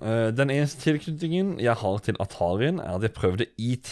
Eh, 0.00 0.28
Den 0.32 0.48
eneste 0.54 0.80
tilknytningen 0.86 1.58
jeg 1.60 1.76
har 1.76 1.98
til 2.06 2.16
Atarien, 2.22 2.78
er 2.80 2.94
at 2.96 3.02
jeg 3.04 3.12
prøvde 3.12 3.46
ET 3.60 3.90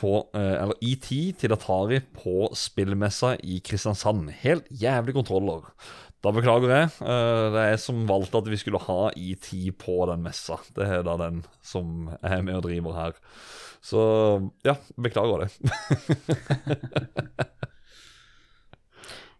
på 0.00 0.14
eh, 0.34 0.72
ET 0.82 1.06
til 1.38 1.54
Atari 1.54 2.00
på 2.16 2.48
spillmessa 2.58 3.36
i 3.38 3.60
Kristiansand. 3.62 4.32
Helt 4.42 4.66
jævlig 4.74 5.14
kontroller. 5.14 5.68
Da 6.24 6.32
beklager 6.34 6.72
jeg. 6.74 6.88
Eh, 7.06 7.44
Det 7.54 7.60
er 7.62 7.70
jeg 7.70 7.82
som 7.84 8.02
valgte 8.08 8.40
at 8.42 8.50
vi 8.50 8.58
skulle 8.58 8.82
ha 8.82 9.10
ET 9.14 9.46
på 9.78 9.98
den 10.10 10.24
messa. 10.26 10.58
Det 10.74 10.88
er 10.88 11.04
da 11.06 11.14
den 11.20 11.44
som 11.62 12.08
er 12.20 12.42
med 12.42 12.56
og 12.58 12.64
driver 12.66 12.92
her. 12.98 13.12
Så 13.84 14.00
ja, 14.64 14.74
beklager 14.98 15.44
det. 15.44 15.50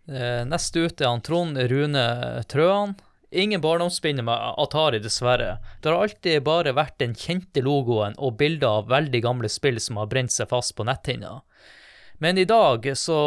Neste 0.52 0.84
ut 0.84 1.00
er 1.00 1.08
han 1.08 1.24
Trond 1.24 1.56
Rune 1.72 2.04
Trøan. 2.52 2.94
Ingen 3.34 3.60
barndomsminner 3.60 4.22
med 4.22 4.54
Atari, 4.56 4.98
dessverre. 5.02 5.56
Det 5.82 5.88
har 5.88 6.02
alltid 6.02 6.42
bare 6.46 6.70
vært 6.76 7.00
den 7.02 7.16
kjente 7.18 7.64
logoen 7.66 8.14
og 8.22 8.36
bilder 8.38 8.80
av 8.80 8.92
veldig 8.92 9.20
gamle 9.24 9.50
spill 9.50 9.80
som 9.82 9.98
har 9.98 10.06
brent 10.06 10.30
seg 10.30 10.52
fast 10.52 10.76
på 10.78 10.86
netthinna. 10.86 11.40
Men 12.22 12.38
i 12.38 12.44
dag 12.46 12.86
så 12.96 13.18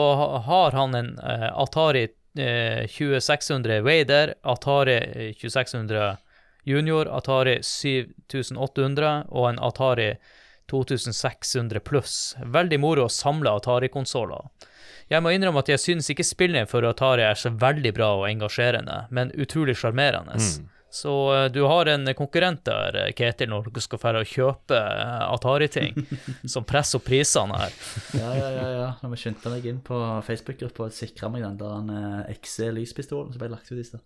har 0.45 0.71
han 0.71 0.95
en 0.95 1.09
eh, 1.19 1.49
Atari 1.51 2.05
eh, 2.39 2.88
2600 2.88 3.81
Wader, 3.84 4.34
Atari 4.47 4.95
eh, 4.95 5.34
2600 5.35 6.15
Junior, 6.63 7.11
Atari 7.11 7.59
7800 7.63 9.11
og 9.27 9.49
en 9.49 9.59
Atari 9.59 10.13
2600 10.71 11.84
pluss. 11.84 12.35
Veldig 12.43 12.79
moro 12.79 13.05
å 13.07 13.11
samle 13.11 13.59
Atari-konsoller. 13.59 14.47
Jeg 15.07 15.23
må 15.23 15.31
innrømme 15.31 15.61
at 15.63 15.69
jeg 15.71 15.79
synes 15.79 16.09
ikke 16.11 16.25
spillene 16.27 16.67
for 16.67 16.84
Atari 16.88 17.23
er 17.23 17.38
så 17.39 17.49
veldig 17.55 17.93
bra 17.95 18.09
og 18.19 18.25
engasjerende, 18.29 19.05
men 19.15 19.31
utrolig 19.39 19.77
sjarmerende. 19.79 20.35
Så 20.97 21.13
eh, 21.35 21.45
du 21.51 21.61
har 21.67 21.85
en 21.91 22.07
konkurrent 22.15 22.63
der, 22.65 22.95
eh, 22.95 23.13
Ketil, 23.15 23.49
når 23.51 23.67
du 23.75 23.79
skal 23.84 23.99
fære 24.01 24.21
og 24.23 24.29
kjøpe 24.31 24.77
eh, 24.77 25.25
Atari-ting, 25.35 25.93
som 26.53 26.65
presser 26.67 26.99
opp 26.99 27.07
prisene 27.09 27.59
her. 27.59 27.75
Ja, 28.15 28.29
ja, 28.35 28.49
ja. 28.55 28.67
ja. 28.77 28.88
Når 29.03 29.13
vi 29.13 29.21
skyndte 29.21 29.51
meg 29.51 29.67
inn 29.67 29.81
på 29.85 29.99
Facebook-gruppa 30.27 30.88
og 30.88 30.95
sikra 30.95 31.31
meg 31.34 31.43
den 31.43 31.59
der 31.59 31.91
eh, 31.97 32.35
XC-lyspistolen 32.39 33.35
som 33.35 33.43
ble 33.43 33.51
lagt 33.51 33.71
ut 33.71 33.79
i 33.79 33.88
stad. 33.88 34.03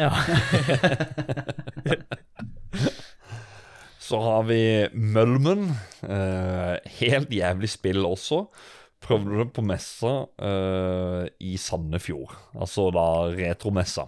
Ja. 0.00 0.12
Så 4.02 4.18
har 4.20 4.42
vi 4.48 4.88
Mølmen. 4.92 5.70
Eh, 6.02 6.74
helt 6.98 7.30
jævlig 7.32 7.70
spill 7.70 8.04
også. 8.04 8.46
Prøvde 9.02 9.42
det 9.42 9.50
på 9.56 9.64
messa 9.66 10.12
uh, 10.30 11.22
i 11.42 11.56
Sandefjord. 11.58 12.34
Altså 12.54 12.88
da 12.94 13.06
retromessa. 13.34 14.06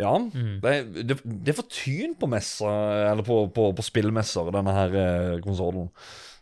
Ja. 0.00 0.12
Det, 0.62 0.70
er, 0.72 0.84
det, 1.12 1.52
er 1.52 1.56
for 1.56 1.68
tyn 1.68 2.14
på 2.16 2.28
messa, 2.32 2.70
eller 3.10 3.24
på, 3.26 3.42
på, 3.52 3.68
på 3.76 3.84
spillmesser, 3.84 4.48
denne 4.54 4.72
her 4.76 4.94
eh, 4.96 5.40
konsollen. 5.44 5.90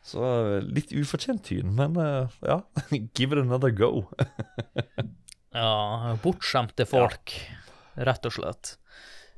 Så 0.06 0.22
eh, 0.22 0.68
litt 0.70 0.94
ufortjent 0.94 1.42
tyn, 1.48 1.72
men 1.76 1.98
uh, 1.98 2.30
ja. 2.46 2.60
Give 3.18 3.34
it 3.34 3.42
another 3.42 3.74
go. 3.74 4.06
Ja, 5.50 6.14
bortskjemte 6.22 6.84
folk, 6.86 7.32
rett 7.98 8.26
og 8.28 8.34
slett. 8.36 8.68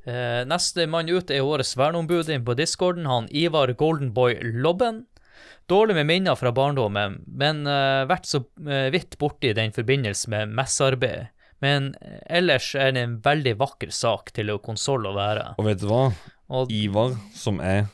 Uh, 0.04 0.42
neste 0.44 0.84
mann 0.84 1.08
ut 1.08 1.30
er 1.32 1.40
årets 1.40 1.70
verneombud 1.80 2.28
inn 2.28 2.44
på 2.44 2.52
discorden, 2.58 3.08
han 3.08 3.30
Ivar 3.32 3.72
Goldenboy 3.80 4.36
Lobben. 4.44 5.06
Dårlig 5.70 5.94
med 6.00 6.08
minner 6.08 6.36
fra 6.38 6.52
barndommen, 6.54 7.20
men 7.26 7.62
uh, 7.68 8.02
vært 8.10 8.26
så 8.28 8.42
uh, 8.42 8.88
vidt 8.92 9.18
borti 9.20 9.52
den 9.56 9.74
forbindelse 9.74 10.32
med 10.32 10.52
messearbeid. 10.58 11.30
Men 11.62 11.92
ellers 12.26 12.72
er 12.74 12.90
det 12.96 13.02
en 13.06 13.18
veldig 13.22 13.54
vakker 13.60 13.92
sak 13.94 14.32
til 14.34 14.50
å 14.50 14.58
konsoll 14.58 15.06
å 15.06 15.14
være. 15.14 15.52
Og 15.62 15.68
vet 15.68 15.78
du 15.78 15.86
hva? 15.92 16.08
Og 16.52 16.72
Ivar, 16.74 17.14
som 17.38 17.60
er 17.62 17.84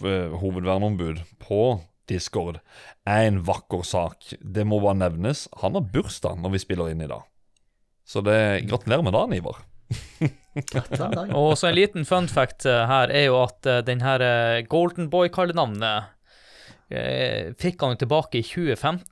eh, 0.00 0.32
hovedverneombud 0.40 1.20
på 1.42 1.60
Discord, 2.08 2.62
er 3.04 3.26
en 3.28 3.42
vakker 3.44 3.84
sak. 3.84 4.32
Det 4.40 4.64
må 4.64 4.80
bare 4.82 5.02
nevnes. 5.04 5.44
Han 5.60 5.76
har 5.76 5.84
bursdag 5.92 6.40
når 6.40 6.56
vi 6.56 6.62
spiller 6.64 6.94
inn 6.94 7.04
i 7.04 7.10
dag. 7.10 7.28
Så 8.08 8.24
det, 8.24 8.64
gratulerer 8.70 9.04
med 9.04 9.14
dagen, 9.14 9.36
Ivar. 9.36 9.60
Og 11.36 11.52
så 11.58 11.68
en 11.68 11.76
liten 11.76 12.08
fun 12.08 12.28
fact 12.32 12.66
eh, 12.68 12.84
her 12.88 13.12
er 13.12 13.28
jo 13.28 13.38
at 13.42 13.60
denne 13.64 13.84
den 13.88 14.02
her 14.04 14.24
eh, 14.24 14.64
Golden 14.68 15.08
Boy-kallenavnet 15.12 15.88
eh, 15.88 16.10
fikk 17.58 17.82
han 17.82 17.98
tilbake 18.00 18.40
i 18.40 18.44
2015, 18.46 19.04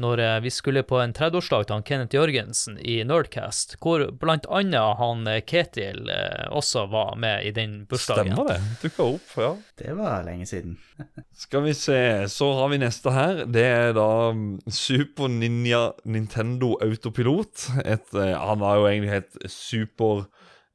når 0.00 0.18
eh, 0.18 0.38
vi 0.42 0.50
skulle 0.50 0.82
på 0.86 0.98
en 0.98 1.14
30-årsdag 1.14 1.66
til 1.66 1.76
han 1.76 1.84
Kenneth 1.86 2.16
Jørgensen 2.16 2.78
i 2.82 2.96
Nerdcast, 3.06 3.76
hvor 3.82 4.02
blant 4.20 4.46
annet 4.50 4.98
han 4.98 5.26
eh, 5.30 5.40
Ketil 5.46 6.10
eh, 6.10 6.46
også 6.50 6.86
var 6.92 7.14
med 7.20 7.46
i 7.46 7.52
den 7.54 7.76
bursdagen. 7.90 8.34
Stemmer 8.34 8.50
det? 8.50 8.58
Dukka 8.82 9.06
opp, 9.14 9.34
ja. 9.38 9.52
Det 9.78 9.96
var 9.98 10.26
lenge 10.26 10.48
siden. 10.50 10.76
Skal 11.44 11.66
vi 11.68 11.74
se, 11.78 11.98
så 12.30 12.50
har 12.58 12.72
vi 12.72 12.80
neste 12.82 13.14
her. 13.14 13.44
Det 13.46 13.66
er 13.66 13.94
da 13.96 14.08
mm, 14.34 14.64
Super 14.66 15.30
Ninja 15.30 15.84
Nintendo 16.04 16.74
Autopilot. 16.82 17.68
Et, 17.84 18.08
eh, 18.18 18.34
han 18.34 18.62
var 18.62 18.80
jo 18.80 18.88
egentlig 18.90 19.14
helt 19.14 19.38
Super 19.52 20.26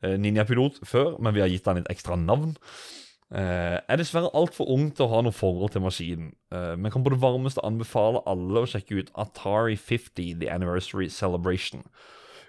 eh, 0.04 0.16
Ninja 0.16 0.48
Pilot 0.48 0.80
før, 0.88 1.18
men 1.20 1.36
vi 1.36 1.44
har 1.44 1.52
gitt 1.52 1.68
han 1.68 1.84
et 1.84 1.92
ekstra 1.92 2.16
navn. 2.20 2.56
Eh, 3.30 3.78
er 3.78 4.00
dessverre 4.02 4.32
altfor 4.34 4.66
ung 4.74 4.88
til 4.90 5.06
å 5.06 5.12
ha 5.12 5.20
noe 5.22 5.36
forhold 5.36 5.76
til 5.76 5.84
maskinen, 5.84 6.32
uh, 6.50 6.74
men 6.74 6.90
kan 6.90 7.04
på 7.06 7.12
det 7.14 7.20
varmeste 7.22 7.62
anbefale 7.62 8.24
alle 8.26 8.64
å 8.64 8.70
sjekke 8.70 9.04
ut 9.04 9.12
Atari 9.22 9.76
50 9.78 10.40
The 10.42 10.50
Anniversary 10.50 11.12
Celebration. 11.14 11.84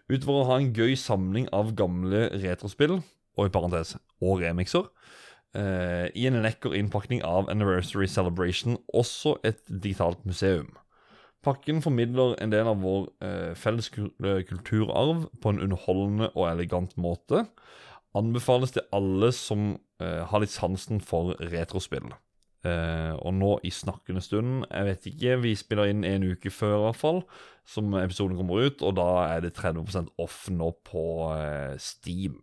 Utover 0.09 0.39
å 0.39 0.47
ha 0.49 0.57
en 0.57 0.71
gøy 0.73 0.97
samling 0.97 1.51
av 1.53 1.75
gamle 1.77 2.31
retrospill, 2.33 3.03
og 3.37 3.51
i 3.51 3.53
parentes, 3.53 3.93
og 4.25 4.41
remixer, 4.41 4.89
uh, 5.53 6.07
i 6.17 6.25
en 6.31 6.41
lekker 6.41 6.79
innpakning 6.79 7.21
av 7.29 7.53
Anniversary 7.53 8.09
Celebration, 8.09 8.81
også 8.89 9.37
et 9.45 9.61
digitalt 9.69 10.25
museum. 10.25 10.73
Pakken 11.45 11.85
formidler 11.85 12.39
en 12.41 12.53
del 12.53 12.69
av 12.69 12.83
vår 12.85 13.07
felles 13.57 13.87
kulturarv 13.89 15.23
på 15.41 15.53
en 15.53 15.61
underholdende 15.65 16.27
og 16.35 16.51
elegant 16.51 16.93
måte. 17.01 17.47
Anbefales 18.19 18.75
til 18.75 18.87
alle 18.97 19.31
som 19.37 19.75
eh, 20.03 20.23
har 20.27 20.43
litt 20.43 20.53
sansen 20.53 21.03
for 21.05 21.37
retrospill. 21.53 22.11
Eh, 22.61 23.13
og 23.17 23.33
nå 23.39 23.55
i 23.65 23.71
snakkende 23.73 24.21
stund, 24.25 24.65
jeg 24.69 24.89
vet 24.89 25.07
ikke, 25.09 25.37
vi 25.45 25.55
spiller 25.57 25.93
inn 25.93 26.03
en 26.05 26.27
uke 26.35 26.53
før 26.53 26.77
i 26.77 26.83
hvert 26.89 27.01
fall, 27.01 27.21
som 27.65 27.95
episoden 27.97 28.37
kommer 28.37 28.67
ut, 28.67 28.83
og 28.85 28.99
da 28.99 29.11
er 29.31 29.47
det 29.47 29.55
30 29.57 30.11
off 30.21 30.43
nå 30.53 30.73
på 30.91 31.05
eh, 31.37 31.79
Steam. 31.81 32.43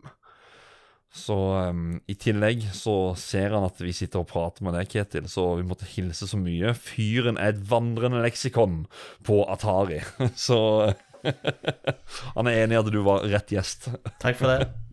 Så 1.18 1.35
um, 1.72 1.99
i 2.10 2.18
tillegg 2.19 2.65
så 2.76 3.14
ser 3.18 3.56
han 3.56 3.65
at 3.65 3.80
vi 3.81 3.94
sitter 3.95 4.22
og 4.22 4.30
prater 4.30 4.65
med 4.65 4.76
deg, 4.77 4.89
Ketil, 4.91 5.30
så 5.31 5.49
vi 5.57 5.65
måtte 5.65 5.88
hilse 5.89 6.27
så 6.30 6.39
mye. 6.39 6.73
Fyren 6.77 7.39
er 7.41 7.53
et 7.56 7.61
vandrende 7.69 8.22
leksikon 8.26 8.84
på 9.26 9.41
Atari. 9.49 10.02
så 10.48 10.60
han 12.38 12.49
er 12.49 12.64
enig 12.64 12.77
i 12.77 12.81
at 12.81 12.91
du 12.94 12.99
var 13.06 13.26
rett 13.30 13.56
gjest. 13.56 13.89
Takk 14.22 14.38
for 14.38 14.53
det. 14.53 14.86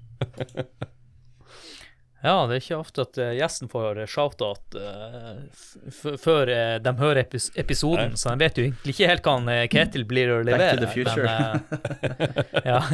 Ja, 2.25 2.47
det 2.49 2.55
er 2.57 2.63
ikke 2.63 2.77
ofte 2.81 3.03
at 3.05 3.19
eh, 3.21 3.35
gjesten 3.37 3.69
får 3.69 3.99
shout-out 4.09 4.77
eh, 4.81 5.43
f- 5.53 5.91
f- 5.93 6.15
før 6.23 6.49
eh, 6.49 6.77
de 6.81 6.93
hører 6.97 7.21
epis 7.27 7.51
episoden, 7.61 8.15
så 8.17 8.33
de 8.33 8.41
vet 8.47 8.57
jo 8.57 8.65
egentlig 8.65 8.95
ikke 8.95 9.09
helt 9.11 9.27
hva 9.27 9.35
han, 9.37 9.51
eh, 9.53 9.67
Ketil 9.69 10.07
blir 10.09 10.33
å 10.33 10.39
levere. 10.41 10.71
Back 10.71 10.79
to 10.79 10.87
the 10.87 10.93
future. 10.95 11.27
Men, 11.29 11.61
eh, 12.09 12.63
ja. 12.73 12.81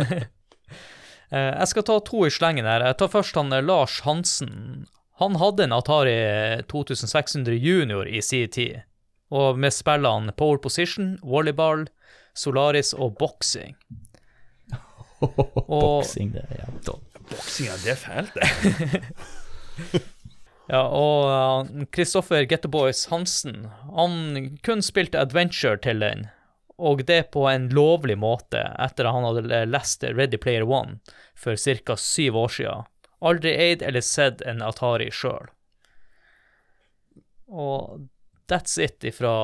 Eh, 1.31 1.53
jeg 1.61 1.69
skal 1.71 1.85
ta 1.87 1.95
to 2.03 2.25
i 2.27 2.31
slengen 2.35 2.67
her. 2.67 2.83
Jeg 2.83 2.97
tar 2.99 3.11
først 3.13 3.37
han 3.39 3.53
eh, 3.55 3.61
Lars 3.63 4.01
Hansen. 4.03 4.81
Han 5.23 5.37
hadde 5.39 5.63
en 5.69 5.75
Atari 5.77 6.17
2600 6.67 7.55
Junior 7.55 8.09
i 8.11 8.19
sin 8.19 8.51
tid, 8.51 8.81
og 9.31 9.61
med 9.63 9.71
spillene 9.71 10.35
Pole 10.35 10.59
Position, 10.59 11.13
Volleyball, 11.23 11.85
Solaris 12.35 12.91
og 12.99 13.15
Boxing. 13.23 13.77
Boksing, 15.71 16.35
det 16.35 16.43
er 16.51 16.65
ja. 16.65 16.97
Boksing, 17.31 17.71
det 17.85 17.95
er 17.95 18.01
fælt, 18.01 18.35
det. 18.35 20.03
Ja, 20.71 20.85
og 20.87 21.25
uh, 21.67 21.87
Kristoffer 21.91 22.45
Gettoboys 22.47 23.09
Hansen, 23.11 23.65
han 23.97 24.59
kun 24.63 24.85
spilte 24.87 25.19
Adventure 25.19 25.81
til 25.83 25.99
den, 26.05 26.29
og 26.79 27.03
det 27.09 27.33
på 27.35 27.43
en 27.51 27.67
lovlig 27.75 28.15
måte 28.23 28.63
etter 28.79 29.09
at 29.09 29.17
han 29.17 29.27
hadde 29.27 29.65
lest 29.67 30.07
Ready 30.07 30.39
Player 30.39 30.63
One 30.63 31.01
for 31.35 31.59
ca. 31.59 31.97
syv 31.99 32.39
år 32.45 32.55
siden. 32.55 32.87
Aldri 33.21 33.51
eid 33.53 33.83
eller 33.83 34.05
sett 34.05 34.45
en 34.47 34.63
Atari 34.65 35.11
sjøl. 35.13 35.51
Og 37.51 38.07
that's 38.49 38.79
it 38.81 39.03
ifra 39.05 39.35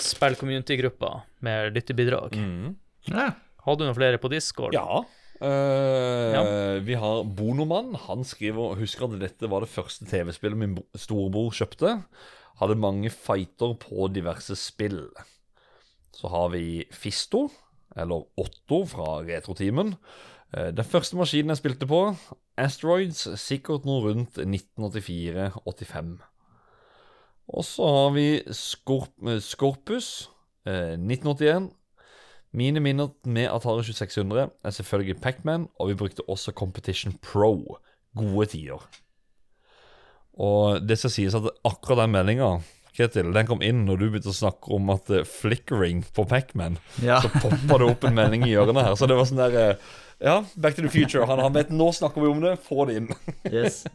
spill-community-gruppa 0.00 1.12
med 1.44 1.76
lyttebidrag. 1.76 2.40
Ja. 3.06 3.28
Har 3.62 3.76
du 3.76 3.84
noen 3.84 3.94
flere 3.94 4.18
på 4.18 4.32
Discord? 4.32 4.74
Ja. 4.74 5.04
Eh, 5.42 6.78
Vi 6.86 6.94
har 6.94 7.24
Bonomann. 7.24 7.94
Han 7.94 8.24
skriver 8.24 8.76
Husker 8.78 9.08
at 9.08 9.20
dette 9.20 9.50
var 9.50 9.64
det 9.64 9.72
første 9.72 10.06
TV-spillet 10.06 10.58
min 10.58 10.76
storebror 10.94 11.50
kjøpte. 11.50 11.96
Hadde 12.60 12.78
mange 12.78 13.10
fighter 13.10 13.74
på 13.74 14.06
diverse 14.14 14.54
spill. 14.56 15.08
Så 16.14 16.28
har 16.28 16.52
vi 16.52 16.84
Fisto, 16.92 17.48
eller 17.96 18.22
Otto 18.38 18.84
fra 18.86 19.22
Retrotimen. 19.26 19.96
Uh, 20.52 20.70
Den 20.70 20.84
første 20.84 21.16
maskinen 21.16 21.50
jeg 21.50 21.62
spilte 21.62 21.88
på, 21.88 22.14
Asteroids, 22.56 23.24
sikkert 23.40 23.86
noe 23.88 24.04
rundt 24.04 24.38
1984-85. 24.38 26.18
Og 27.48 27.64
så 27.64 27.86
har 27.88 28.10
vi 28.14 28.26
Skorp 28.54 29.26
eh, 29.26 29.40
Skorpus, 29.40 30.28
uh, 30.68 30.94
1981. 30.94 31.72
Mine 32.52 32.82
minner 32.84 33.08
med 33.24 33.48
Atari 33.48 33.80
2600 33.86 34.50
er 34.64 34.74
selvfølgelig 34.76 35.20
Pac-Man, 35.24 35.68
og 35.80 35.88
vi 35.88 35.96
brukte 35.96 36.24
også 36.28 36.52
Competition 36.52 37.14
Pro. 37.22 37.78
Gode 38.16 38.46
tider. 38.52 38.82
Og 40.36 40.82
det 40.84 40.98
skal 41.00 41.12
sies 41.14 41.36
at 41.36 41.48
akkurat 41.64 42.04
den 42.04 42.12
meldinga 42.12 42.58
Ketil, 42.92 43.30
den 43.32 43.48
kom 43.48 43.62
inn 43.64 43.86
når 43.86 44.00
du 44.00 44.04
begynte 44.10 44.28
å 44.28 44.36
snakke 44.36 44.68
om 44.76 44.90
at 44.92 45.08
eh, 45.08 45.24
flickering 45.24 46.02
på 46.12 46.26
Pac-Man. 46.28 46.76
Ja. 47.00 47.22
Så 47.24 47.30
poppa 47.32 47.78
det 47.80 47.88
opp 47.88 48.04
en 48.04 48.18
melding 48.18 48.44
i 48.44 48.50
hjørnet 48.52 48.84
her. 48.84 48.96
Så 49.00 49.08
det 49.08 49.16
var 49.16 49.28
sånn 49.30 49.40
der 49.40 49.56
eh, 49.62 49.86
Ja, 50.20 50.34
Back 50.60 50.76
to 50.76 50.84
the 50.84 50.92
Future. 50.92 51.24
Han, 51.30 51.40
han 51.40 51.56
vet 51.56 51.72
nå 51.72 51.88
snakker 51.96 52.20
vi 52.20 52.28
om 52.28 52.44
det, 52.44 52.58
få 52.66 52.84
det 52.90 52.98
inn. 53.00 53.08
Yes. 53.48 53.86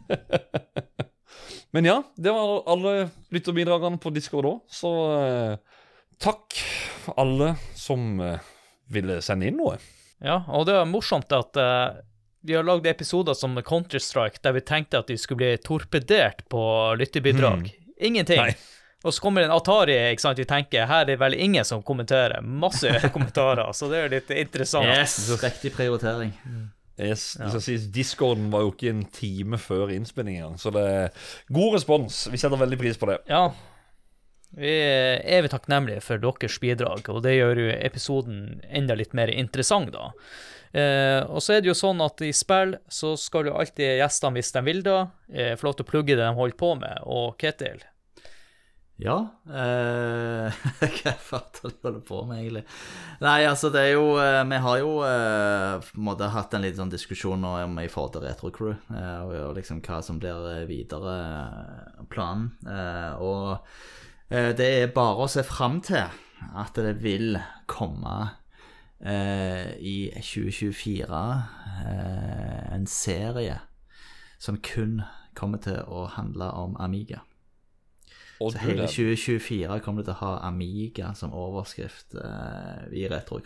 Men 1.76 1.86
ja, 1.86 2.00
det 2.18 2.34
var 2.34 2.66
alle 2.74 2.96
lytterbidragene 3.34 4.02
på 4.02 4.10
Discord 4.16 4.50
òg. 4.50 4.58
Så 4.66 4.90
eh, 5.14 5.77
takk 6.22 6.58
alle 7.16 7.54
som 7.74 8.20
eh, 8.20 8.40
ville 8.92 9.20
sende 9.24 9.48
inn 9.48 9.58
noe. 9.60 9.78
Ja, 10.24 10.42
og 10.50 10.66
det 10.66 10.74
er 10.74 10.88
morsomt 10.88 11.30
at 11.34 11.58
uh, 11.60 12.00
vi 12.42 12.56
har 12.56 12.66
lagd 12.66 12.88
episoder 12.90 13.36
som 13.38 13.54
Counter-Strike 13.54 14.42
der 14.42 14.56
vi 14.56 14.64
tenkte 14.66 15.02
at 15.02 15.12
vi 15.12 15.18
skulle 15.20 15.44
bli 15.44 15.60
torpedert 15.62 16.42
på 16.50 16.62
lyttebidrag. 16.98 17.70
Ingenting. 18.00 18.42
Nei. 18.42 18.56
Og 19.06 19.14
så 19.14 19.22
kommer 19.22 19.44
en 19.46 19.54
Atari, 19.54 19.94
ikke 20.10 20.24
sant, 20.24 20.40
vi 20.42 20.46
tenker 20.48 20.88
her 20.90 21.04
er 21.04 21.12
det 21.12 21.20
vel 21.20 21.36
ingen 21.38 21.66
som 21.66 21.84
kommenterer. 21.86 22.42
Masse 22.42 22.90
kommentarer, 23.14 23.70
så 23.70 23.86
det 23.92 24.00
er 24.02 24.12
litt 24.16 24.32
interessant. 24.34 24.90
yes. 24.90 25.20
Riktig 25.38 25.70
prioritering. 25.76 26.34
Yes, 26.98 27.36
det 27.38 27.52
skal 27.52 27.62
sies, 27.62 27.84
Discorden 27.94 28.48
var 28.50 28.64
jo 28.64 28.72
ikke 28.72 28.90
en 28.90 29.04
time 29.14 29.58
før 29.62 29.92
innspillingen, 29.94 30.56
så 30.58 30.72
det 30.74 30.82
er 30.82 31.28
god 31.54 31.76
respons. 31.76 32.24
Vi 32.32 32.40
setter 32.42 32.58
veldig 32.58 32.78
pris 32.80 32.98
på 32.98 33.06
det. 33.12 33.20
Ja. 33.30 33.52
Vi 34.56 34.68
er 34.70 35.20
evig 35.38 35.50
takknemlige 35.52 36.00
for 36.00 36.20
deres 36.22 36.56
bidrag, 36.62 37.08
og 37.12 37.20
det 37.26 37.34
gjør 37.36 37.60
jo 37.66 37.72
episoden 37.76 38.38
enda 38.64 38.96
litt 38.96 39.12
mer 39.16 39.28
interessant, 39.28 39.92
da. 39.92 40.12
Eh, 40.72 41.20
og 41.28 41.40
så 41.40 41.56
er 41.56 41.62
det 41.64 41.70
jo 41.70 41.76
sånn 41.76 42.00
at 42.04 42.20
i 42.24 42.32
spill 42.36 42.74
så 42.92 43.14
skal 43.16 43.48
jo 43.48 43.54
alltid 43.56 43.98
gjestene, 44.02 44.36
hvis 44.36 44.52
de 44.56 44.62
vil 44.66 44.82
da, 44.84 44.98
eh, 45.32 45.54
få 45.56 45.68
lov 45.68 45.78
til 45.78 45.86
å 45.86 45.90
plugge 45.92 46.16
det 46.16 46.24
de 46.24 46.34
holder 46.36 46.58
på 46.60 46.74
med. 46.80 47.04
Og 47.06 47.38
Ketil, 47.40 47.84
Ja. 48.98 49.18
Eh, 49.46 50.56
hva 50.98 51.12
fatter 51.22 51.70
du 51.70 51.76
holder 51.86 52.00
på 52.02 52.24
med, 52.26 52.40
egentlig? 52.40 52.64
Nei, 53.22 53.44
altså, 53.46 53.70
det 53.70 53.84
er 53.84 53.92
jo 53.94 54.16
eh, 54.18 54.40
Vi 54.50 54.58
har 54.64 54.78
jo 54.80 54.90
eh, 55.06 55.76
på 55.86 56.00
en 56.00 56.08
måte 56.08 56.32
hatt 56.34 56.56
en 56.56 56.64
liten 56.66 56.82
sånn 56.82 56.90
diskusjon 56.90 57.40
nå 57.40 57.52
om 57.62 57.78
i 57.78 57.86
forhold 57.86 58.16
til 58.16 58.26
Retro 58.26 58.50
Crew, 58.50 58.74
eh, 58.90 59.20
og, 59.22 59.36
og 59.50 59.54
liksom 59.60 59.84
hva 59.86 60.00
som 60.02 60.18
blir 60.18 60.66
videre 60.66 61.14
planen. 62.10 62.50
Og 63.22 63.62
det 64.28 64.66
er 64.82 64.90
bare 64.92 65.24
å 65.24 65.30
se 65.30 65.42
fram 65.46 65.80
til 65.84 66.04
at 66.58 66.76
det 66.76 66.98
vil 67.02 67.38
komme 67.70 68.16
eh, 69.00 69.72
i 69.80 70.10
2024 70.14 71.22
eh, 71.86 72.74
en 72.74 72.86
serie 72.86 73.60
som 74.38 74.58
kun 74.62 75.00
kommer 75.38 75.62
til 75.62 75.80
å 75.86 76.06
handle 76.14 76.50
om 76.50 76.76
Amiga. 76.80 77.22
Og 78.40 78.52
Så 78.52 78.58
hele 78.62 78.86
2024 78.86 79.80
kommer 79.82 80.02
det 80.02 80.12
til 80.12 80.18
å 80.18 80.22
ha 80.22 80.34
Amiga 80.46 81.12
som 81.18 81.34
overskrift 81.34 82.14
eh, 82.14 82.86
i 82.94 83.08
Retro 83.10 83.40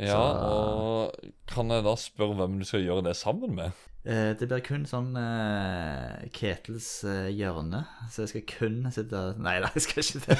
Ja, 0.00 0.18
og 0.18 1.14
kan 1.50 1.70
jeg 1.70 1.84
da 1.86 1.94
spørre 1.98 2.38
hvem 2.40 2.58
du 2.58 2.66
skal 2.66 2.82
gjøre 2.82 3.04
det 3.08 3.16
sammen 3.18 3.54
med? 3.54 3.74
Eh, 4.04 4.34
det 4.36 4.50
blir 4.50 4.60
kun 4.60 4.82
sånn 4.84 5.14
eh, 5.16 6.26
Ketels 6.34 6.88
eh, 7.08 7.30
hjørne, 7.32 7.86
så 8.12 8.26
jeg 8.26 8.32
skal 8.34 8.42
kun 8.50 8.90
sitte 8.92 9.22
Nei 9.40 9.54
da, 9.64 9.70
jeg 9.72 9.86
skal 9.86 10.02
ikke 10.02 10.20
det. 10.26 10.36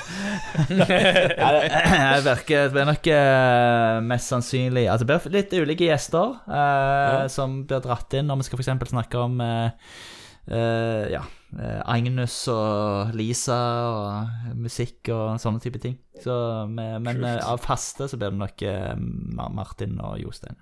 ja, 1.40 1.48
det, 1.54 1.70
jeg 1.70 2.26
virker, 2.26 2.66
det 2.66 2.74
blir 2.74 2.90
nok 2.90 3.08
eh, 3.14 4.02
mest 4.04 4.34
sannsynlig 4.34 4.84
Altså, 4.92 5.06
det 5.08 5.16
blir 5.22 5.36
litt 5.38 5.56
ulike 5.56 5.88
gjester 5.88 6.36
ja. 6.44 7.24
som 7.32 7.62
blir 7.64 7.80
dratt 7.86 8.18
inn 8.18 8.28
når 8.28 8.42
vi 8.42 8.48
skal 8.50 8.60
f.eks. 8.60 8.92
snakke 8.92 9.24
om 9.30 9.40
eh, 9.40 9.88
eh, 10.50 11.14
ja, 11.14 11.24
eh, 11.24 11.43
Agnes 11.60 12.36
og 12.50 13.14
Lisa 13.16 13.58
og 13.88 14.56
musikk 14.58 15.10
og 15.14 15.40
sånne 15.42 15.62
type 15.62 15.80
ting. 15.82 15.98
Så, 16.22 16.34
med, 16.70 17.02
men 17.04 17.24
eh, 17.26 17.40
av 17.42 17.60
faste 17.62 18.08
så 18.10 18.18
blir 18.18 18.32
det 18.32 18.40
nok 18.40 18.64
eh, 18.66 18.94
Martin 19.54 19.98
og 20.02 20.18
Jostein. 20.22 20.58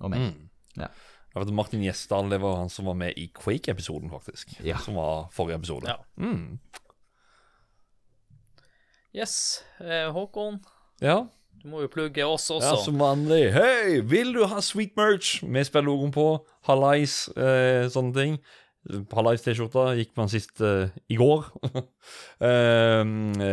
Og 0.00 0.12
meg. 0.12 0.26
Mm. 0.26 0.48
Ja. 0.82 0.90
Jeg 1.36 1.42
vet, 1.42 1.54
Martin 1.56 1.84
Gjesdal 1.84 2.30
det 2.32 2.40
var 2.40 2.58
han 2.62 2.70
som 2.72 2.88
var 2.88 2.96
med 2.96 3.18
i 3.20 3.26
Quake-episoden, 3.36 4.08
faktisk. 4.12 4.54
Ja. 4.64 4.78
Som 4.80 4.96
var 4.96 5.26
forrige 5.36 5.60
episode. 5.60 5.90
Ja. 5.92 5.98
Mm. 6.16 6.58
Yes, 9.16 9.64
eh, 9.80 10.10
Håkon, 10.12 10.58
ja. 11.00 11.22
du 11.62 11.70
må 11.72 11.80
jo 11.84 11.88
plugge 11.92 12.24
oss 12.24 12.50
også. 12.52 12.74
Ja, 12.74 12.80
som 12.84 12.98
vanlig. 13.00 13.46
Hei, 13.54 14.02
vil 14.04 14.34
du 14.36 14.42
ha 14.48 14.60
sweet 14.60 14.92
merch 14.96 15.38
Vi 15.40 15.62
spiller 15.64 15.88
logoen 15.88 16.12
på? 16.12 16.26
Hallais, 16.68 17.22
eh, 17.32 17.88
sånne 17.92 18.12
ting. 18.16 18.36
Hallais-T-skjorta 18.86 19.90
gikk 19.98 20.14
man 20.18 20.30
sist 20.30 20.60
uh, 20.62 20.88
i 21.10 21.18
går. 21.18 21.46
uh, 22.42 23.02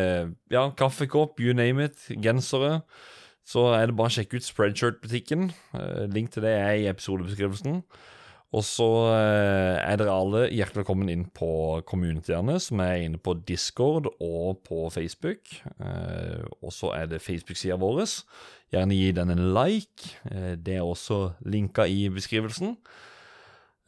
ja, 0.55 0.63
kaffekopp, 0.77 1.41
you 1.41 1.55
name 1.57 1.83
it. 1.89 1.99
Gensere. 2.21 2.81
Så 3.43 3.67
er 3.75 3.89
det 3.89 3.97
bare 3.99 4.11
å 4.11 4.15
sjekke 4.15 4.39
ut 4.39 4.47
Spreadshirt-butikken. 4.47 5.49
Uh, 5.75 6.05
link 6.13 6.31
til 6.33 6.45
det 6.45 6.53
er 6.59 6.73
i 6.79 6.89
episodebeskrivelsen. 6.91 7.81
Og 8.53 8.61
så 8.61 8.85
er 9.09 9.95
dere 9.97 10.13
alle 10.13 10.43
hjertelig 10.53 10.83
velkommen 10.83 11.07
inn 11.09 11.23
på 11.33 11.79
communityene, 11.89 12.59
som 12.61 12.83
er 12.85 12.99
inne 13.01 13.17
på 13.17 13.33
Discord 13.47 14.11
og 14.21 14.59
på 14.67 14.91
Facebook. 14.93 15.55
Og 16.59 16.69
så 16.69 16.91
er 16.93 17.07
det 17.09 17.23
Facebook-sida 17.25 17.79
vår. 17.81 18.03
Gjerne 18.69 18.99
gi 18.99 19.09
den 19.17 19.33
en 19.33 19.41
like. 19.57 20.13
Det 20.61 20.77
er 20.77 20.85
også 20.85 21.31
linka 21.49 21.87
i 21.89 22.11
beskrivelsen. 22.13 22.75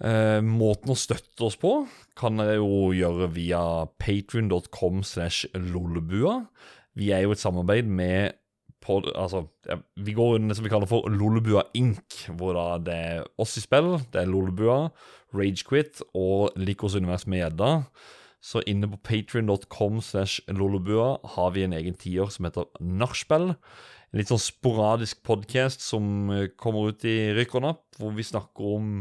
Eh, 0.03 0.41
måten 0.43 0.91
å 0.91 0.97
støtte 0.99 1.45
oss 1.47 1.55
på 1.55 1.85
kan 2.19 2.35
dere 2.41 2.57
jo 2.57 2.89
gjøre 2.91 3.29
via 3.31 3.61
patrion.com 4.01 5.05
slash 5.07 5.47
lolbua. 5.55 6.41
Vi 6.99 7.13
er 7.15 7.23
jo 7.23 7.35
et 7.35 7.43
samarbeid 7.43 7.87
med 7.87 8.35
pod, 8.83 9.07
altså, 9.15 9.47
Vi 9.95 10.13
går 10.13 10.35
under 10.35 10.51
det 10.51 10.57
som 10.57 10.65
vi 10.65 10.69
kaller 10.69 10.89
for 10.89 11.07
Lolbua 11.09 11.63
Inc., 11.73 12.27
hvor 12.37 12.53
da 12.53 12.77
det 12.77 12.93
er 12.95 13.23
oss 13.41 13.55
i 13.57 13.63
spill, 13.63 13.95
det 14.13 14.21
er 14.21 14.29
Lolbua, 14.29 14.91
Ragequit 15.33 16.03
og 16.13 16.53
Likos 16.59 16.95
univers 16.95 17.25
med 17.25 17.41
gjedda. 17.41 17.71
Så 18.45 18.61
inne 18.69 18.85
på 18.91 18.99
patrion.com 19.01 20.01
slash 20.05 20.43
lollebua 20.53 21.15
har 21.33 21.53
vi 21.55 21.63
en 21.65 21.73
egen 21.73 21.95
tiår 21.97 22.29
som 22.29 22.45
heter 22.45 22.67
Nachspiel. 22.77 23.55
En 23.55 24.19
litt 24.19 24.29
sånn 24.29 24.43
sporadisk 24.43 25.23
podkast 25.25 25.81
som 25.81 26.29
kommer 26.61 26.93
ut 26.93 27.07
i 27.09 27.33
rykk 27.33 27.57
og 27.57 27.65
napp, 27.65 27.83
hvor 27.97 28.13
vi 28.13 28.27
snakker 28.27 28.75
om 28.77 28.91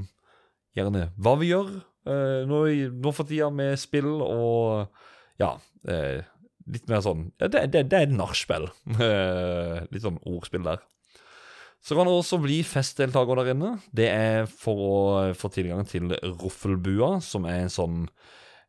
gjerne 0.76 1.09
hva 1.16 1.34
vi 1.40 1.51
gjør 1.52 1.70
eh, 1.74 2.40
nå, 2.48 2.62
nå 3.01 3.12
for 3.14 3.28
tida 3.28 3.51
med 3.55 3.78
spill 3.80 4.16
og 4.24 4.88
ja 5.42 5.56
eh, 5.88 6.22
Litt 6.64 6.88
mer 6.88 7.02
sånn 7.05 7.26
ja, 7.36 7.51
Det, 7.52 7.66
det, 7.74 7.82
det 7.92 7.98
er 7.98 8.06
et 8.06 8.16
nachspiel. 8.16 8.70
Eh, 9.05 9.82
litt 9.92 10.05
sånn 10.05 10.16
ordspill 10.24 10.64
der. 10.64 10.80
Så 11.84 11.92
kan 11.98 12.09
det 12.09 12.14
også 12.16 12.38
bli 12.40 12.62
festdeltaker 12.64 13.36
der 13.36 13.51
inne. 13.52 13.74
Det 13.92 14.06
er 14.09 14.46
for 14.48 14.80
å 14.80 14.94
få 15.36 15.51
tilgang 15.52 15.84
til 15.84 16.14
Roffelbua, 16.14 17.18
som 17.20 17.44
er 17.44 17.66
en 17.66 17.72
sånn 17.72 17.98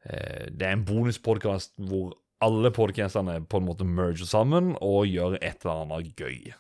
eh, 0.04 0.52
Det 0.52 0.68
er 0.68 0.76
en 0.76 0.84
bonuspodkast 0.84 1.78
hvor 1.88 2.18
alle 2.44 2.74
podkastene 2.76 3.40
på 3.48 3.62
en 3.62 3.68
måte 3.70 3.88
merger 3.88 4.28
sammen 4.28 4.74
og 4.84 5.08
gjør 5.08 5.38
et 5.40 5.64
eller 5.64 5.86
annet 5.86 6.20
gøy. 6.20 6.52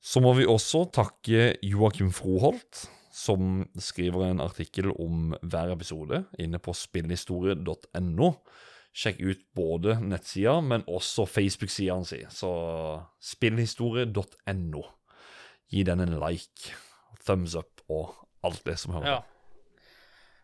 Så 0.00 0.22
må 0.24 0.32
vi 0.38 0.48
også 0.48 0.86
takke 0.94 1.50
Joakim 1.66 2.08
Froholt, 2.14 2.86
som 3.18 3.64
skriver 3.82 4.28
en 4.28 4.42
artikkel 4.44 4.92
om 4.94 5.32
hver 5.42 5.72
episode 5.74 6.22
inne 6.38 6.60
på 6.62 6.74
spillhistorie.no. 6.76 8.28
Sjekk 8.98 9.18
ut 9.20 9.40
både 9.58 9.98
nettsida, 10.02 10.58
men 10.64 10.86
også 10.90 11.26
Facebook-sida 11.28 11.96
hans. 11.96 12.14
Så 12.34 12.52
spillhistorie.no. 13.22 14.84
Gi 15.68 15.82
den 15.84 16.04
en 16.04 16.14
like, 16.22 16.72
thumbs 17.26 17.58
up 17.58 17.82
og 17.90 18.14
alt 18.46 18.62
det 18.66 18.78
som 18.80 18.94
hører 18.96 19.16
Ja. 19.16 19.18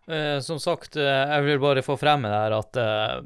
Eh, 0.05 0.39
som 0.45 0.59
sagt, 0.61 0.99
eh, 1.01 1.05
jeg 1.07 1.45
vil 1.47 1.63
bare 1.63 1.83
få 1.83 1.97
frem 1.97 2.27
det 2.27 2.35
her 2.35 2.53
at 2.59 2.77
eh, 2.77 3.23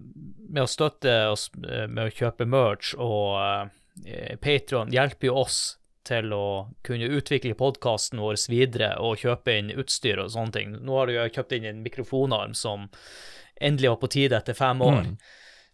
med 0.47 0.63
å 0.63 0.71
støtte 0.71 1.15
oss 1.33 1.49
med 1.59 2.05
å 2.05 2.13
kjøpe 2.15 2.47
merch 2.47 2.93
og 2.95 3.35
eh, 4.07 4.37
Patron 4.39 4.93
hjelper 4.95 5.33
jo 5.33 5.41
oss 5.41 5.78
til 6.09 6.33
å 6.35 6.47
kunne 6.87 7.11
utvikle 7.19 7.57
podkasten 7.59 8.21
vår 8.23 8.41
videre 8.51 8.95
og 9.05 9.21
kjøpe 9.23 9.59
inn 9.59 9.75
utstyr 9.77 10.23
og 10.25 10.33
sånne 10.35 10.57
ting. 10.57 10.79
Nå 10.81 10.97
har 11.01 11.13
jeg 11.13 11.35
kjøpt 11.37 11.59
inn 11.59 11.69
en 11.69 11.85
mikrofonarm 11.85 12.57
som 12.57 12.89
endelig 13.61 13.93
var 13.93 14.01
på 14.03 14.11
tide 14.17 14.39
etter 14.39 14.57
fem 14.57 14.83
år. 14.83 15.13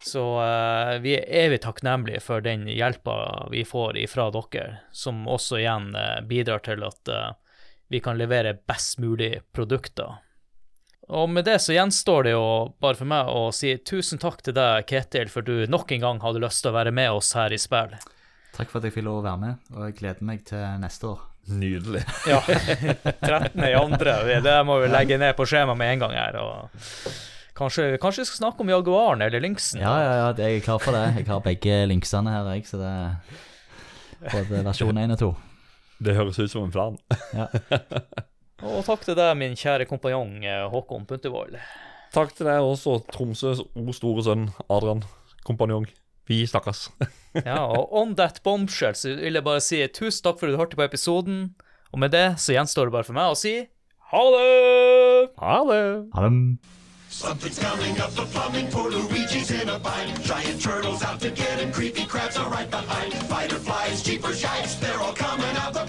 Så 0.05 0.21
uh, 0.37 0.97
vi 1.01 1.15
er 1.17 1.45
evig 1.45 1.61
takknemlige 1.63 2.21
for 2.21 2.43
den 2.43 2.67
hjelpa 2.69 3.47
vi 3.51 3.63
får 3.65 3.97
ifra 4.03 4.27
dere, 4.33 4.81
som 4.91 5.23
også 5.27 5.61
igjen 5.61 5.95
uh, 5.95 6.19
bidrar 6.27 6.61
til 6.65 6.83
at 6.85 7.09
uh, 7.09 7.31
vi 7.89 8.01
kan 8.03 8.19
levere 8.19 8.57
best 8.67 8.99
mulig 8.99 9.39
produkter. 9.55 10.19
Og 11.07 11.29
med 11.29 11.45
det 11.45 11.59
så 11.61 11.73
gjenstår 11.73 12.25
det 12.25 12.33
jo 12.33 12.45
bare 12.81 12.97
for 12.97 13.09
meg 13.09 13.29
å 13.29 13.51
si 13.53 13.75
tusen 13.85 14.21
takk 14.21 14.41
til 14.45 14.57
deg, 14.57 14.87
Ketil, 14.89 15.29
for 15.29 15.45
du 15.45 15.67
nok 15.69 15.91
en 15.93 16.01
gang 16.01 16.21
hadde 16.23 16.41
lyst 16.41 16.65
til 16.65 16.73
å 16.73 16.77
være 16.79 16.93
med 16.95 17.11
oss 17.13 17.33
her 17.37 17.53
i 17.53 17.61
spill. 17.61 17.93
Takk 18.55 18.71
for 18.71 18.79
at 18.79 18.87
jeg 18.87 18.95
fikk 18.95 19.05
lov 19.07 19.19
å 19.19 19.25
være 19.25 19.41
med, 19.41 19.71
og 19.75 19.87
jeg 19.89 19.97
gleder 19.99 20.27
meg 20.27 20.43
til 20.47 20.63
neste 20.79 21.09
år. 21.11 21.23
Nydelig. 21.51 22.01
Ja, 22.31 22.39
13. 22.41 23.61
i 23.67 23.73
andre. 23.77 24.13
Det 24.41 24.55
må 24.65 24.79
vi 24.81 24.89
legge 24.89 25.19
ned 25.21 25.35
på 25.37 25.45
skjemaet 25.49 25.77
med 25.77 25.93
en 25.93 26.05
gang 26.05 26.15
her. 26.17 26.37
og 26.41 27.15
Kanskje, 27.55 27.95
kanskje 28.01 28.23
vi 28.23 28.29
skal 28.31 28.41
snakke 28.41 28.63
om 28.65 28.71
Jaguaren 28.71 29.21
eller 29.23 29.43
Lynxen? 29.43 29.79
Ja, 29.83 29.93
ja, 30.01 30.13
ja, 30.19 30.29
jeg 30.39 30.59
er 30.59 30.63
klar 30.65 30.79
for 30.83 30.95
det. 30.95 31.03
Jeg 31.21 31.27
har 31.29 31.43
begge 31.43 31.81
Lynxene 31.87 32.33
her, 32.33 32.49
jeg, 32.55 32.65
så 32.67 32.79
det 32.81 32.89
er 32.91 34.31
både 34.31 34.63
versjon 34.65 35.03
1 35.03 35.13
og 35.15 35.21
2. 35.21 35.29
Det 36.05 36.15
høres 36.17 36.39
ut 36.41 36.51
som 36.51 36.65
en 36.65 36.73
plan. 36.73 36.97
Ja. 37.35 37.47
Og 38.65 38.81
takk 38.87 39.03
til 39.05 39.15
deg, 39.19 39.35
min 39.37 39.55
kjære 39.59 39.85
kompanjong 39.87 40.39
eh, 40.47 40.63
Håkon 40.71 41.05
Puntervold. 41.07 41.57
Takk 42.15 42.31
til 42.35 42.47
deg 42.47 42.63
også, 42.63 42.97
Tromsøs 43.11 43.61
o 43.75 43.93
store 43.95 44.23
sønn 44.25 44.45
Adrian, 44.71 45.03
kompanjong. 45.47 45.87
Vi 46.29 46.43
snakkes. 46.47 46.89
Ja, 47.35 47.65
og 47.67 47.91
on 47.91 48.13
that 48.15 48.37
bombshell 48.45 48.95
så 48.95 49.09
vil 49.19 49.35
jeg 49.35 49.43
bare 49.43 49.59
si 49.59 49.81
tusen 49.91 50.23
takk 50.23 50.37
for 50.39 50.47
at 50.47 50.55
du 50.55 50.59
hørte 50.61 50.77
på 50.79 50.85
episoden. 50.85 51.49
Og 51.91 51.99
med 51.99 52.13
det 52.15 52.39
så 52.39 52.55
gjenstår 52.55 52.87
det 52.87 52.93
bare 52.95 53.07
for 53.09 53.17
meg 53.17 53.33
å 53.33 53.35
si 53.35 53.57
ha 54.13 54.21
det! 54.31 55.29
Ha 55.41 55.57
det! 55.67 55.83
Ha 56.15 56.29
det. 56.29 56.57
Something's 57.09 57.59
coming 57.59 57.97
up 57.99 58.11
the 58.11 58.25
plumbing 58.25 58.67
Poor 58.71 58.91
Luigi's 58.91 59.49
in 59.49 59.69
a 59.69 59.79
bind. 59.79 60.21
Giant 60.23 60.61
turtles 60.61 61.01
out 61.03 61.19
to 61.21 61.29
get 61.31 61.59
him, 61.59 61.71
creepy 61.71 62.05
crabs 62.05 62.37
are 62.37 62.49
right 62.49 62.69
behind. 62.69 63.13
Fighter 63.31 63.55
flies, 63.55 64.03
jeepers, 64.03 64.39
shikes, 64.39 64.75
they're 64.75 64.99
all 64.99 65.13
coming 65.13 65.55
out 65.57 65.73
the 65.73 65.84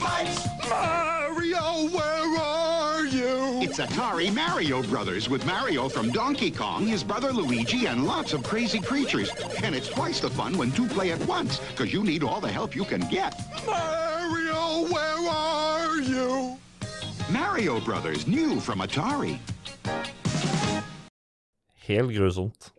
It's 3.78 3.92
Atari 3.92 4.34
Mario 4.34 4.82
Brothers 4.84 5.28
with 5.28 5.44
Mario 5.44 5.86
from 5.86 6.10
Donkey 6.10 6.50
Kong, 6.50 6.86
his 6.86 7.04
brother 7.04 7.30
Luigi, 7.30 7.84
and 7.84 8.06
lots 8.06 8.32
of 8.32 8.42
crazy 8.42 8.80
creatures. 8.80 9.30
And 9.62 9.74
it's 9.74 9.90
twice 9.90 10.18
the 10.18 10.30
fun 10.30 10.56
when 10.56 10.72
two 10.72 10.86
play 10.86 11.12
at 11.12 11.20
once, 11.26 11.58
because 11.58 11.92
you 11.92 12.02
need 12.02 12.22
all 12.22 12.40
the 12.40 12.48
help 12.48 12.74
you 12.74 12.86
can 12.86 13.02
get. 13.10 13.38
Mario, 13.66 14.90
where 14.90 15.28
are 15.28 15.96
you? 15.98 16.56
Mario 17.30 17.78
Brothers, 17.80 18.26
new 18.26 18.60
from 18.60 18.78
Atari. 18.78 19.38
Helt 21.74 22.12
grusomt. 22.12 22.72